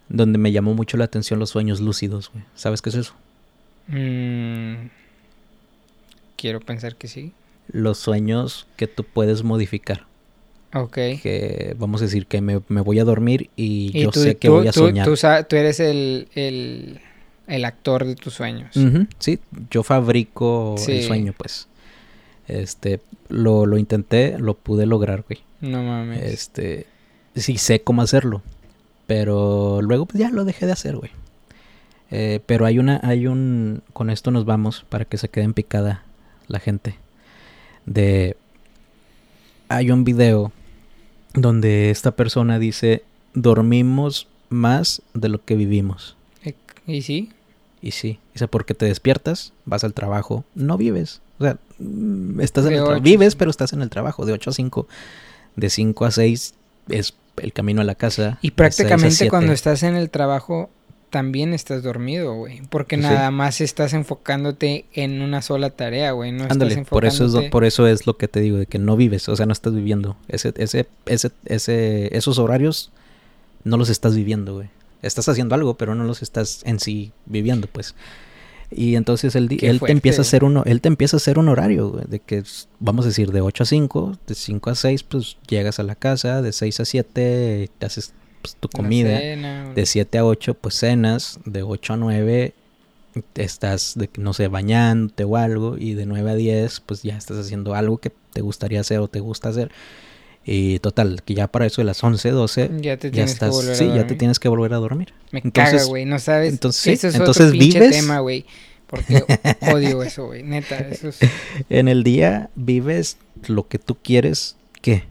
donde 0.08 0.38
me 0.38 0.52
llamó 0.52 0.74
mucho 0.74 0.96
la 0.96 1.04
atención 1.04 1.40
los 1.40 1.50
sueños 1.50 1.80
lúcidos, 1.80 2.30
güey. 2.32 2.44
¿Sabes 2.54 2.80
qué 2.80 2.90
es 2.90 2.94
eso? 2.94 3.14
Mmm 3.88 4.88
Quiero 6.44 6.60
pensar 6.60 6.96
que 6.96 7.08
sí. 7.08 7.32
Los 7.68 7.96
sueños 7.96 8.66
que 8.76 8.86
tú 8.86 9.02
puedes 9.02 9.42
modificar. 9.44 10.04
Ok. 10.74 10.92
Que 10.92 11.74
vamos 11.78 12.02
a 12.02 12.04
decir 12.04 12.26
que 12.26 12.42
me, 12.42 12.58
voy 12.58 12.98
a 12.98 13.04
dormir 13.04 13.48
y, 13.56 13.98
yo 13.98 14.12
sé 14.12 14.36
que 14.36 14.50
voy 14.50 14.68
a 14.68 14.72
soñar. 14.74 15.06
Tú, 15.06 15.56
eres 15.56 15.80
el, 15.80 16.28
el, 16.34 17.64
actor 17.64 18.04
de 18.04 18.14
tus 18.14 18.34
sueños. 18.34 18.76
Sí, 19.18 19.38
yo 19.70 19.82
fabrico 19.82 20.74
el 20.86 21.02
sueño, 21.04 21.32
pues. 21.34 21.66
Este, 22.46 23.00
lo, 23.30 23.64
lo 23.64 23.78
intenté, 23.78 24.38
lo 24.38 24.52
pude 24.52 24.84
lograr, 24.84 25.24
güey. 25.26 25.40
No 25.62 25.82
mames. 25.82 26.24
Este, 26.24 26.86
sí 27.34 27.56
sé 27.56 27.80
cómo 27.80 28.02
hacerlo. 28.02 28.42
Pero 29.06 29.80
luego 29.80 30.04
pues 30.04 30.20
ya 30.20 30.28
lo 30.28 30.44
dejé 30.44 30.66
de 30.66 30.72
hacer, 30.72 30.94
güey. 30.94 31.10
Eh, 32.10 32.40
pero 32.44 32.66
hay 32.66 32.78
una, 32.78 33.00
hay 33.02 33.28
un, 33.28 33.82
con 33.94 34.10
esto 34.10 34.30
nos 34.30 34.44
vamos 34.44 34.84
para 34.90 35.06
que 35.06 35.16
se 35.16 35.30
queden 35.30 35.54
picada 35.54 36.04
la 36.48 36.60
gente. 36.60 36.96
De 37.86 38.36
hay 39.68 39.90
un 39.90 40.04
video 40.04 40.52
donde 41.34 41.90
esta 41.90 42.12
persona 42.12 42.58
dice 42.58 43.02
dormimos 43.34 44.28
más 44.48 45.02
de 45.14 45.28
lo 45.28 45.44
que 45.44 45.56
vivimos. 45.56 46.16
¿Y 46.86 47.02
sí? 47.02 47.30
Y 47.80 47.92
sí. 47.92 48.18
Dice, 48.34 48.48
porque 48.48 48.74
te 48.74 48.86
despiertas, 48.86 49.52
vas 49.64 49.84
al 49.84 49.94
trabajo, 49.94 50.44
no 50.54 50.76
vives. 50.76 51.20
O 51.38 51.44
sea, 51.44 51.58
mm, 51.78 52.40
estás 52.40 52.66
en 52.66 52.74
el 52.74 53.00
vives, 53.00 53.36
pero 53.36 53.50
estás 53.50 53.72
en 53.72 53.82
el 53.82 53.90
trabajo 53.90 54.26
de 54.26 54.32
8 54.32 54.50
a 54.50 54.52
5. 54.52 54.86
De 55.56 55.70
5 55.70 56.04
a 56.04 56.10
6 56.10 56.54
es 56.88 57.14
el 57.38 57.52
camino 57.52 57.80
a 57.80 57.84
la 57.84 57.94
casa. 57.94 58.38
Y 58.42 58.52
prácticamente 58.52 59.28
cuando 59.28 59.52
estás 59.52 59.82
en 59.82 59.96
el 59.96 60.10
trabajo 60.10 60.70
también 61.14 61.54
estás 61.54 61.84
dormido, 61.84 62.34
güey. 62.34 62.62
Porque 62.70 62.96
nada 62.96 63.30
más 63.30 63.60
estás 63.60 63.92
enfocándote 63.92 64.86
en 64.94 65.22
una 65.22 65.42
sola 65.42 65.70
tarea, 65.70 66.10
güey. 66.10 66.32
No 66.32 66.42
Ándale, 66.50 66.84
por 66.86 67.04
eso 67.04 67.26
es 67.26 67.50
por 67.50 67.64
eso 67.64 67.86
es 67.86 68.08
lo 68.08 68.16
que 68.16 68.26
te 68.26 68.40
digo, 68.40 68.56
de 68.56 68.66
que 68.66 68.80
no 68.80 68.96
vives, 68.96 69.28
o 69.28 69.36
sea, 69.36 69.46
no 69.46 69.52
estás 69.52 69.76
viviendo. 69.76 70.16
Ese, 70.26 70.52
ese, 70.56 70.88
ese, 71.06 71.30
ese, 71.44 72.16
esos 72.16 72.40
horarios 72.40 72.90
no 73.62 73.76
los 73.76 73.90
estás 73.90 74.16
viviendo, 74.16 74.54
güey. 74.54 74.70
Estás 75.02 75.28
haciendo 75.28 75.54
algo, 75.54 75.76
pero 75.76 75.94
no 75.94 76.02
los 76.02 76.20
estás 76.20 76.62
en 76.64 76.80
sí 76.80 77.12
viviendo, 77.26 77.68
pues. 77.68 77.94
Y 78.72 78.96
entonces 78.96 79.36
él, 79.36 79.56
él 79.62 79.78
te 79.78 79.92
empieza 79.92 80.22
a 80.22 80.24
hacer 80.24 80.42
uno, 80.42 80.64
él 80.66 80.80
te 80.80 80.88
empieza 80.88 81.16
a 81.16 81.18
hacer 81.18 81.38
un 81.38 81.48
horario, 81.48 81.90
güey, 81.90 82.06
de 82.08 82.18
que 82.18 82.42
vamos 82.80 83.04
a 83.04 83.08
decir 83.10 83.30
de 83.30 83.40
8 83.40 83.62
a 83.62 83.66
5, 83.66 84.18
de 84.26 84.34
5 84.34 84.70
a 84.70 84.74
6 84.74 85.02
pues 85.04 85.36
llegas 85.46 85.78
a 85.78 85.84
la 85.84 85.94
casa, 85.94 86.42
de 86.42 86.50
6 86.50 86.80
a 86.80 86.84
7 86.84 87.70
te 87.78 87.86
haces 87.86 88.14
pues, 88.44 88.56
tu 88.56 88.68
comida. 88.68 89.18
de 89.18 89.86
7 89.86 90.18
a 90.18 90.26
8, 90.26 90.52
pues 90.54 90.74
cenas. 90.74 91.40
De 91.46 91.62
8 91.62 91.94
a 91.94 91.96
9 91.96 92.52
estás, 93.36 93.94
de, 93.96 94.10
no 94.18 94.34
sé, 94.34 94.48
bañándote 94.48 95.24
o 95.24 95.38
algo. 95.38 95.78
Y 95.78 95.94
de 95.94 96.04
9 96.04 96.30
a 96.30 96.34
10, 96.34 96.80
pues 96.80 97.02
ya 97.02 97.16
estás 97.16 97.38
haciendo 97.38 97.74
algo 97.74 97.96
que 97.96 98.12
te 98.34 98.42
gustaría 98.42 98.80
hacer 98.80 98.98
o 98.98 99.08
te 99.08 99.20
gusta 99.20 99.48
hacer. 99.48 99.70
Y 100.44 100.78
total, 100.80 101.22
que 101.24 101.32
ya 101.32 101.48
para 101.48 101.64
eso 101.64 101.80
de 101.80 101.86
las 101.86 102.04
11, 102.04 102.30
12, 102.30 102.70
ya, 102.82 102.98
te 102.98 103.10
tienes 103.10 103.32
estás, 103.32 103.48
que 103.48 103.56
volver 103.56 103.76
sí, 103.76 103.84
a 103.84 103.96
ya 103.96 104.06
te 104.06 104.14
tienes 104.14 104.38
que 104.38 104.48
volver 104.50 104.74
a 104.74 104.76
dormir. 104.76 105.14
Me 105.32 105.40
caga, 105.40 105.82
güey, 105.84 106.04
no 106.04 106.18
sabes. 106.18 106.52
Entonces, 106.52 106.98
eso 106.98 107.08
es 107.08 107.14
entonces 107.14 107.46
otro 107.46 107.58
vives. 107.58 107.90
tema, 107.92 108.18
güey. 108.18 108.44
Porque 108.86 109.24
odio 109.72 110.02
eso, 110.02 110.26
güey, 110.26 110.42
neta. 110.42 110.76
Eso 110.76 111.08
es... 111.08 111.18
En 111.70 111.88
el 111.88 112.04
día 112.04 112.50
vives 112.56 113.16
lo 113.46 113.66
que 113.68 113.78
tú 113.78 113.96
quieres, 113.96 114.56
¿qué? 114.82 115.04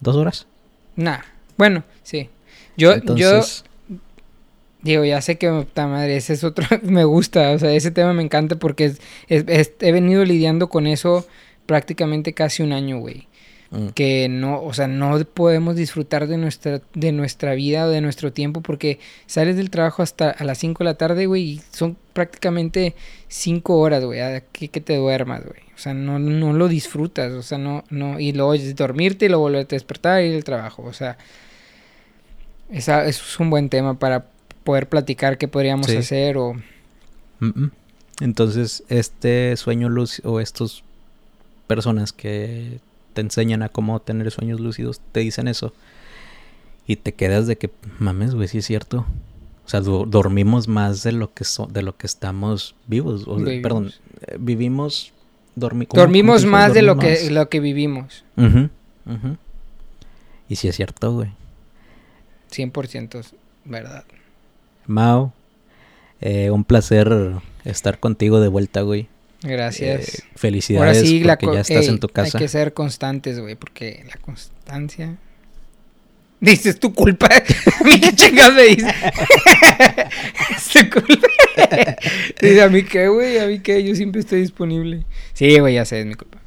¿Dos 0.00 0.16
horas? 0.16 0.46
Nah, 0.96 1.20
bueno, 1.56 1.84
sí. 2.02 2.28
Yo, 2.76 2.96
yo 3.14 3.42
digo, 4.82 5.04
ya 5.04 5.20
sé 5.20 5.38
que 5.38 5.50
puta 5.50 5.86
madre, 5.86 6.16
ese 6.16 6.34
es 6.34 6.44
otro, 6.44 6.66
me 6.82 7.04
gusta, 7.04 7.52
o 7.52 7.58
sea, 7.58 7.72
ese 7.72 7.90
tema 7.90 8.12
me 8.12 8.22
encanta 8.22 8.56
porque 8.56 8.94
he 9.28 9.92
venido 9.92 10.24
lidiando 10.24 10.68
con 10.68 10.86
eso 10.86 11.26
prácticamente 11.66 12.34
casi 12.34 12.62
un 12.62 12.72
año, 12.72 12.98
güey. 12.98 13.28
Mm. 13.70 13.88
Que 13.88 14.28
no, 14.28 14.62
o 14.62 14.74
sea, 14.74 14.86
no 14.86 15.18
podemos 15.24 15.76
disfrutar 15.76 16.26
de 16.26 16.36
nuestra, 16.36 16.82
de 16.92 17.10
nuestra 17.10 17.54
vida 17.54 17.86
o 17.86 17.88
de 17.88 18.02
nuestro 18.02 18.30
tiempo 18.30 18.60
porque 18.60 18.98
sales 19.24 19.56
del 19.56 19.70
trabajo 19.70 20.02
hasta 20.02 20.30
a 20.30 20.44
las 20.44 20.58
5 20.58 20.84
de 20.84 20.90
la 20.90 20.94
tarde, 20.98 21.24
güey, 21.24 21.42
y 21.42 21.62
son 21.70 21.96
prácticamente 22.12 22.94
5 23.28 23.78
horas, 23.78 24.04
güey, 24.04 24.20
que, 24.52 24.68
que 24.68 24.80
te 24.82 24.96
duermas, 24.96 25.42
güey. 25.46 25.62
O 25.74 25.78
sea, 25.78 25.94
no, 25.94 26.18
no 26.18 26.52
lo 26.52 26.68
disfrutas, 26.68 27.32
o 27.32 27.42
sea, 27.42 27.56
no, 27.56 27.84
no, 27.88 28.20
y 28.20 28.32
luego 28.32 28.52
es 28.52 28.76
dormirte 28.76 29.24
y 29.24 29.28
luego 29.30 29.44
volverte 29.44 29.74
a 29.74 29.78
despertar 29.78 30.22
y 30.22 30.26
ir 30.26 30.36
al 30.36 30.44
trabajo, 30.44 30.82
o 30.82 30.92
sea, 30.92 31.16
esa, 32.70 33.04
eso 33.06 33.22
es 33.26 33.40
un 33.40 33.50
buen 33.50 33.68
tema 33.68 33.98
para 33.98 34.26
poder 34.64 34.88
platicar 34.88 35.38
qué 35.38 35.48
podríamos 35.48 35.86
hacer 35.98 36.36
o... 36.38 36.54
Entonces, 38.20 38.84
este 38.88 39.56
sueño 39.56 39.88
lúcido 39.88 40.32
o 40.32 40.40
estas 40.40 40.82
personas 41.66 42.12
que 42.12 42.78
te 43.14 43.20
enseñan 43.20 43.62
a 43.62 43.68
cómo 43.68 44.00
tener 44.00 44.30
sueños 44.30 44.60
lúcidos 44.60 45.00
te 45.12 45.20
dicen 45.20 45.48
eso 45.48 45.72
y 46.86 46.96
te 46.96 47.14
quedas 47.14 47.46
de 47.46 47.56
que 47.58 47.70
mames, 47.98 48.34
güey, 48.34 48.48
sí 48.48 48.58
es 48.58 48.66
cierto. 48.66 49.06
O 49.64 49.68
sea, 49.68 49.80
dormimos 49.80 50.68
más 50.68 51.02
de 51.02 51.12
lo 51.12 51.32
que 51.32 51.44
so- 51.44 51.66
de 51.72 51.82
lo 51.82 51.96
que 51.96 52.06
estamos 52.06 52.74
vivos. 52.86 53.24
O, 53.26 53.36
Vivimos. 53.36 53.62
Perdón, 53.62 53.92
eh, 54.26 54.36
vivimos 54.38 55.12
dormi- 55.56 55.86
¿cómo- 55.86 56.00
Dormimos 56.02 56.44
más 56.44 56.74
de 56.74 56.82
lo 56.82 56.96
que, 56.98 57.30
lo 57.30 57.48
que 57.48 57.60
vivimos. 57.60 58.24
Ujú, 58.36 58.68
ujú. 59.06 59.36
Y 60.48 60.56
sí 60.56 60.68
es 60.68 60.76
cierto, 60.76 61.12
güey. 61.12 61.30
100% 62.52 63.24
verdad. 63.64 64.04
Mao, 64.86 65.32
eh, 66.20 66.50
un 66.50 66.64
placer 66.64 67.10
estar 67.64 67.98
contigo 67.98 68.40
de 68.40 68.48
vuelta, 68.48 68.82
güey. 68.82 69.08
Gracias. 69.42 70.08
Eh, 70.18 70.22
felicidades 70.36 70.98
Ahora 70.98 71.08
sí, 71.08 71.24
la 71.24 71.34
porque 71.34 71.46
co- 71.46 71.54
ya 71.54 71.60
estás 71.62 71.84
ey, 71.84 71.88
en 71.88 71.98
tu 71.98 72.08
casa. 72.08 72.38
Hay 72.38 72.44
que 72.44 72.48
ser 72.48 72.72
constantes, 72.74 73.40
güey, 73.40 73.54
porque 73.56 74.04
la 74.06 74.14
constancia. 74.20 75.16
Dices, 76.40 76.78
tu 76.80 76.92
culpa. 76.92 77.28
A 77.28 77.84
mí 77.84 78.00
qué 78.00 78.12
chingados 78.14 78.54
me 78.54 78.62
dices. 78.64 78.92
es 80.56 80.68
tu 80.68 80.90
culpa. 81.00 81.28
Dice, 82.40 82.62
a 82.62 82.68
mí 82.68 82.82
qué, 82.84 83.08
güey, 83.08 83.38
a 83.38 83.46
mí 83.46 83.60
qué, 83.60 83.82
yo 83.84 83.94
siempre 83.94 84.20
estoy 84.20 84.40
disponible. 84.40 85.04
Sí, 85.34 85.58
güey, 85.60 85.74
ya 85.74 85.84
sé, 85.84 86.00
es 86.00 86.06
mi 86.06 86.14
culpa. 86.14 86.38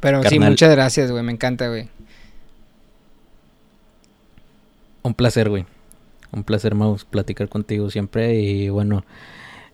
Pero 0.00 0.22
sí, 0.24 0.38
muchas 0.38 0.70
gracias, 0.70 1.10
güey, 1.10 1.22
me 1.24 1.32
encanta, 1.32 1.68
güey. 1.68 1.88
Un 5.02 5.14
placer, 5.14 5.48
güey. 5.48 5.66
Un 6.32 6.44
placer, 6.44 6.74
Maus, 6.74 7.04
platicar 7.04 7.48
contigo 7.48 7.90
siempre. 7.90 8.34
Y 8.40 8.68
bueno, 8.68 9.04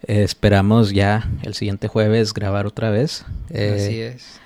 eh, 0.07 0.23
esperamos 0.23 0.93
ya 0.93 1.29
el 1.43 1.55
siguiente 1.55 1.89
jueves 1.89 2.33
grabar 2.33 2.67
otra 2.67 2.91
vez. 2.91 3.25
Eh, 3.51 3.75
Así 3.77 4.01
es. 4.01 4.41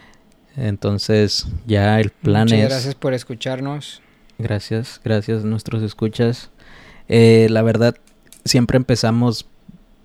Entonces, 0.56 1.46
ya 1.66 2.00
el 2.00 2.10
plan 2.10 2.42
Muchas 2.44 2.58
es. 2.58 2.68
gracias 2.68 2.94
por 2.94 3.14
escucharnos. 3.14 4.02
Gracias, 4.38 5.00
gracias, 5.04 5.44
nuestros 5.44 5.82
escuchas. 5.82 6.50
Eh, 7.08 7.46
la 7.50 7.62
verdad, 7.62 7.96
siempre 8.44 8.76
empezamos 8.76 9.46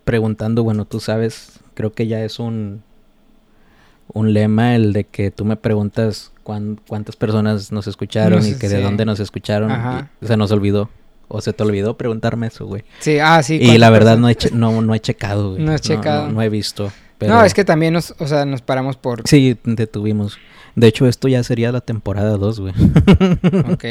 preguntando, 0.04 0.64
bueno, 0.64 0.86
tú 0.86 1.00
sabes, 1.00 1.60
creo 1.74 1.94
que 1.94 2.08
ya 2.08 2.24
es 2.24 2.38
un, 2.40 2.84
un 4.14 4.34
lema 4.34 4.76
el 4.76 4.94
de 4.94 5.06
que 5.06 5.32
tú 5.32 5.46
me 5.46 5.56
preguntas 5.56 6.32
cuán- 6.46 6.80
cuántas 6.88 7.16
personas 7.18 7.72
nos 7.74 7.88
escucharon 7.88 8.40
No 8.40 8.48
y 8.48 8.54
que 8.56 8.70
de 8.70 8.82
dónde 8.82 9.04
nos 9.04 9.20
escucharon. 9.20 9.72
Ajá. 9.72 10.10
y 10.22 10.28
se 10.28 10.38
nos 10.38 10.52
olvidó. 10.52 10.90
O 11.28 11.42
se 11.42 11.54
te 11.54 11.64
olvidó 11.64 11.98
preguntarme 11.98 12.46
eso, 12.48 12.68
güey. 12.68 12.84
Sí, 13.00 13.18
ah, 13.20 13.42
sí. 13.42 13.56
Y 13.56 13.60
¿cuántas 13.66 13.80
la 13.80 13.90
verdad 13.90 14.18
no 14.18 14.30
he, 14.30 14.36
che- 14.36 14.52
no, 14.52 14.82
no 14.84 14.94
he 14.94 15.00
checado, 15.00 15.52
güey. 15.54 15.64
No 15.64 15.72
has 15.74 15.82
checado. 15.82 16.28
No, 16.28 16.34
no 16.34 16.42
he 16.44 16.50
visto. 16.50 16.92
Pero... 17.18 17.34
No, 17.34 17.44
es 17.44 17.54
que 17.56 17.66
también 17.66 17.94
nos, 17.94 18.14
o 18.20 18.28
sea, 18.28 18.46
nos 18.46 18.62
paramos 18.62 18.96
por... 18.96 19.28
Sí, 19.28 19.58
detuvimos. 19.64 20.38
De 20.76 20.86
hecho, 20.88 21.08
esto 21.08 21.28
ya 21.28 21.42
sería 21.44 21.72
la 21.72 21.82
temporada 21.82 22.38
2, 22.38 22.60
güey. 22.60 22.74
Ok. 23.72 23.86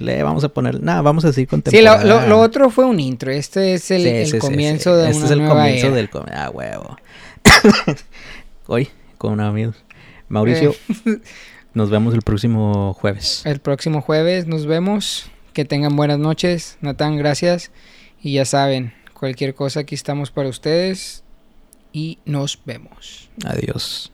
Le 0.00 0.22
vamos 0.22 0.44
a 0.44 0.48
poner... 0.50 0.82
Nada, 0.82 1.00
vamos 1.02 1.24
a 1.24 1.32
seguir 1.32 1.48
con 1.48 1.62
Sí, 1.64 1.80
lo, 1.80 1.92
temporada. 1.92 2.22
lo, 2.22 2.28
lo 2.28 2.40
otro 2.40 2.68
fue 2.70 2.84
un 2.84 3.00
intro. 3.00 3.30
Este 3.32 3.72
es 3.74 3.90
el, 3.90 4.02
Sí, 4.02 4.08
el 4.08 4.26
sí, 4.26 4.32
sí, 4.32 4.38
comienzo 4.38 4.94
sí. 4.94 5.00
de 5.02 5.04
Este 5.06 5.16
una 5.16 5.24
es 5.26 5.30
el 5.32 5.38
nueva 5.38 5.54
comienzo 5.54 5.86
era. 5.86 5.96
del... 5.96 6.10
Ah, 6.32 6.50
huevo. 6.52 6.96
Hoy, 8.66 8.88
con 9.16 9.40
amigos. 9.40 9.76
Mauricio, 10.28 10.74
Eh. 11.06 11.20
nos 11.78 11.90
vemos 11.90 12.12
el 12.12 12.22
próximo 12.22 12.92
jueves. 12.92 13.46
El 13.46 13.60
próximo 13.60 14.02
jueves 14.02 14.46
nos 14.46 14.66
vemos. 14.66 15.30
Que 15.52 15.64
tengan 15.64 15.94
buenas 15.96 16.18
noches. 16.18 16.76
Natán, 16.80 17.16
gracias. 17.16 17.70
Y 18.20 18.34
ya 18.34 18.44
saben, 18.44 18.92
cualquier 19.14 19.54
cosa 19.54 19.80
aquí 19.80 19.94
estamos 19.94 20.30
para 20.32 20.48
ustedes. 20.48 21.22
Y 21.92 22.18
nos 22.26 22.60
vemos. 22.66 23.30
Adiós. 23.46 24.12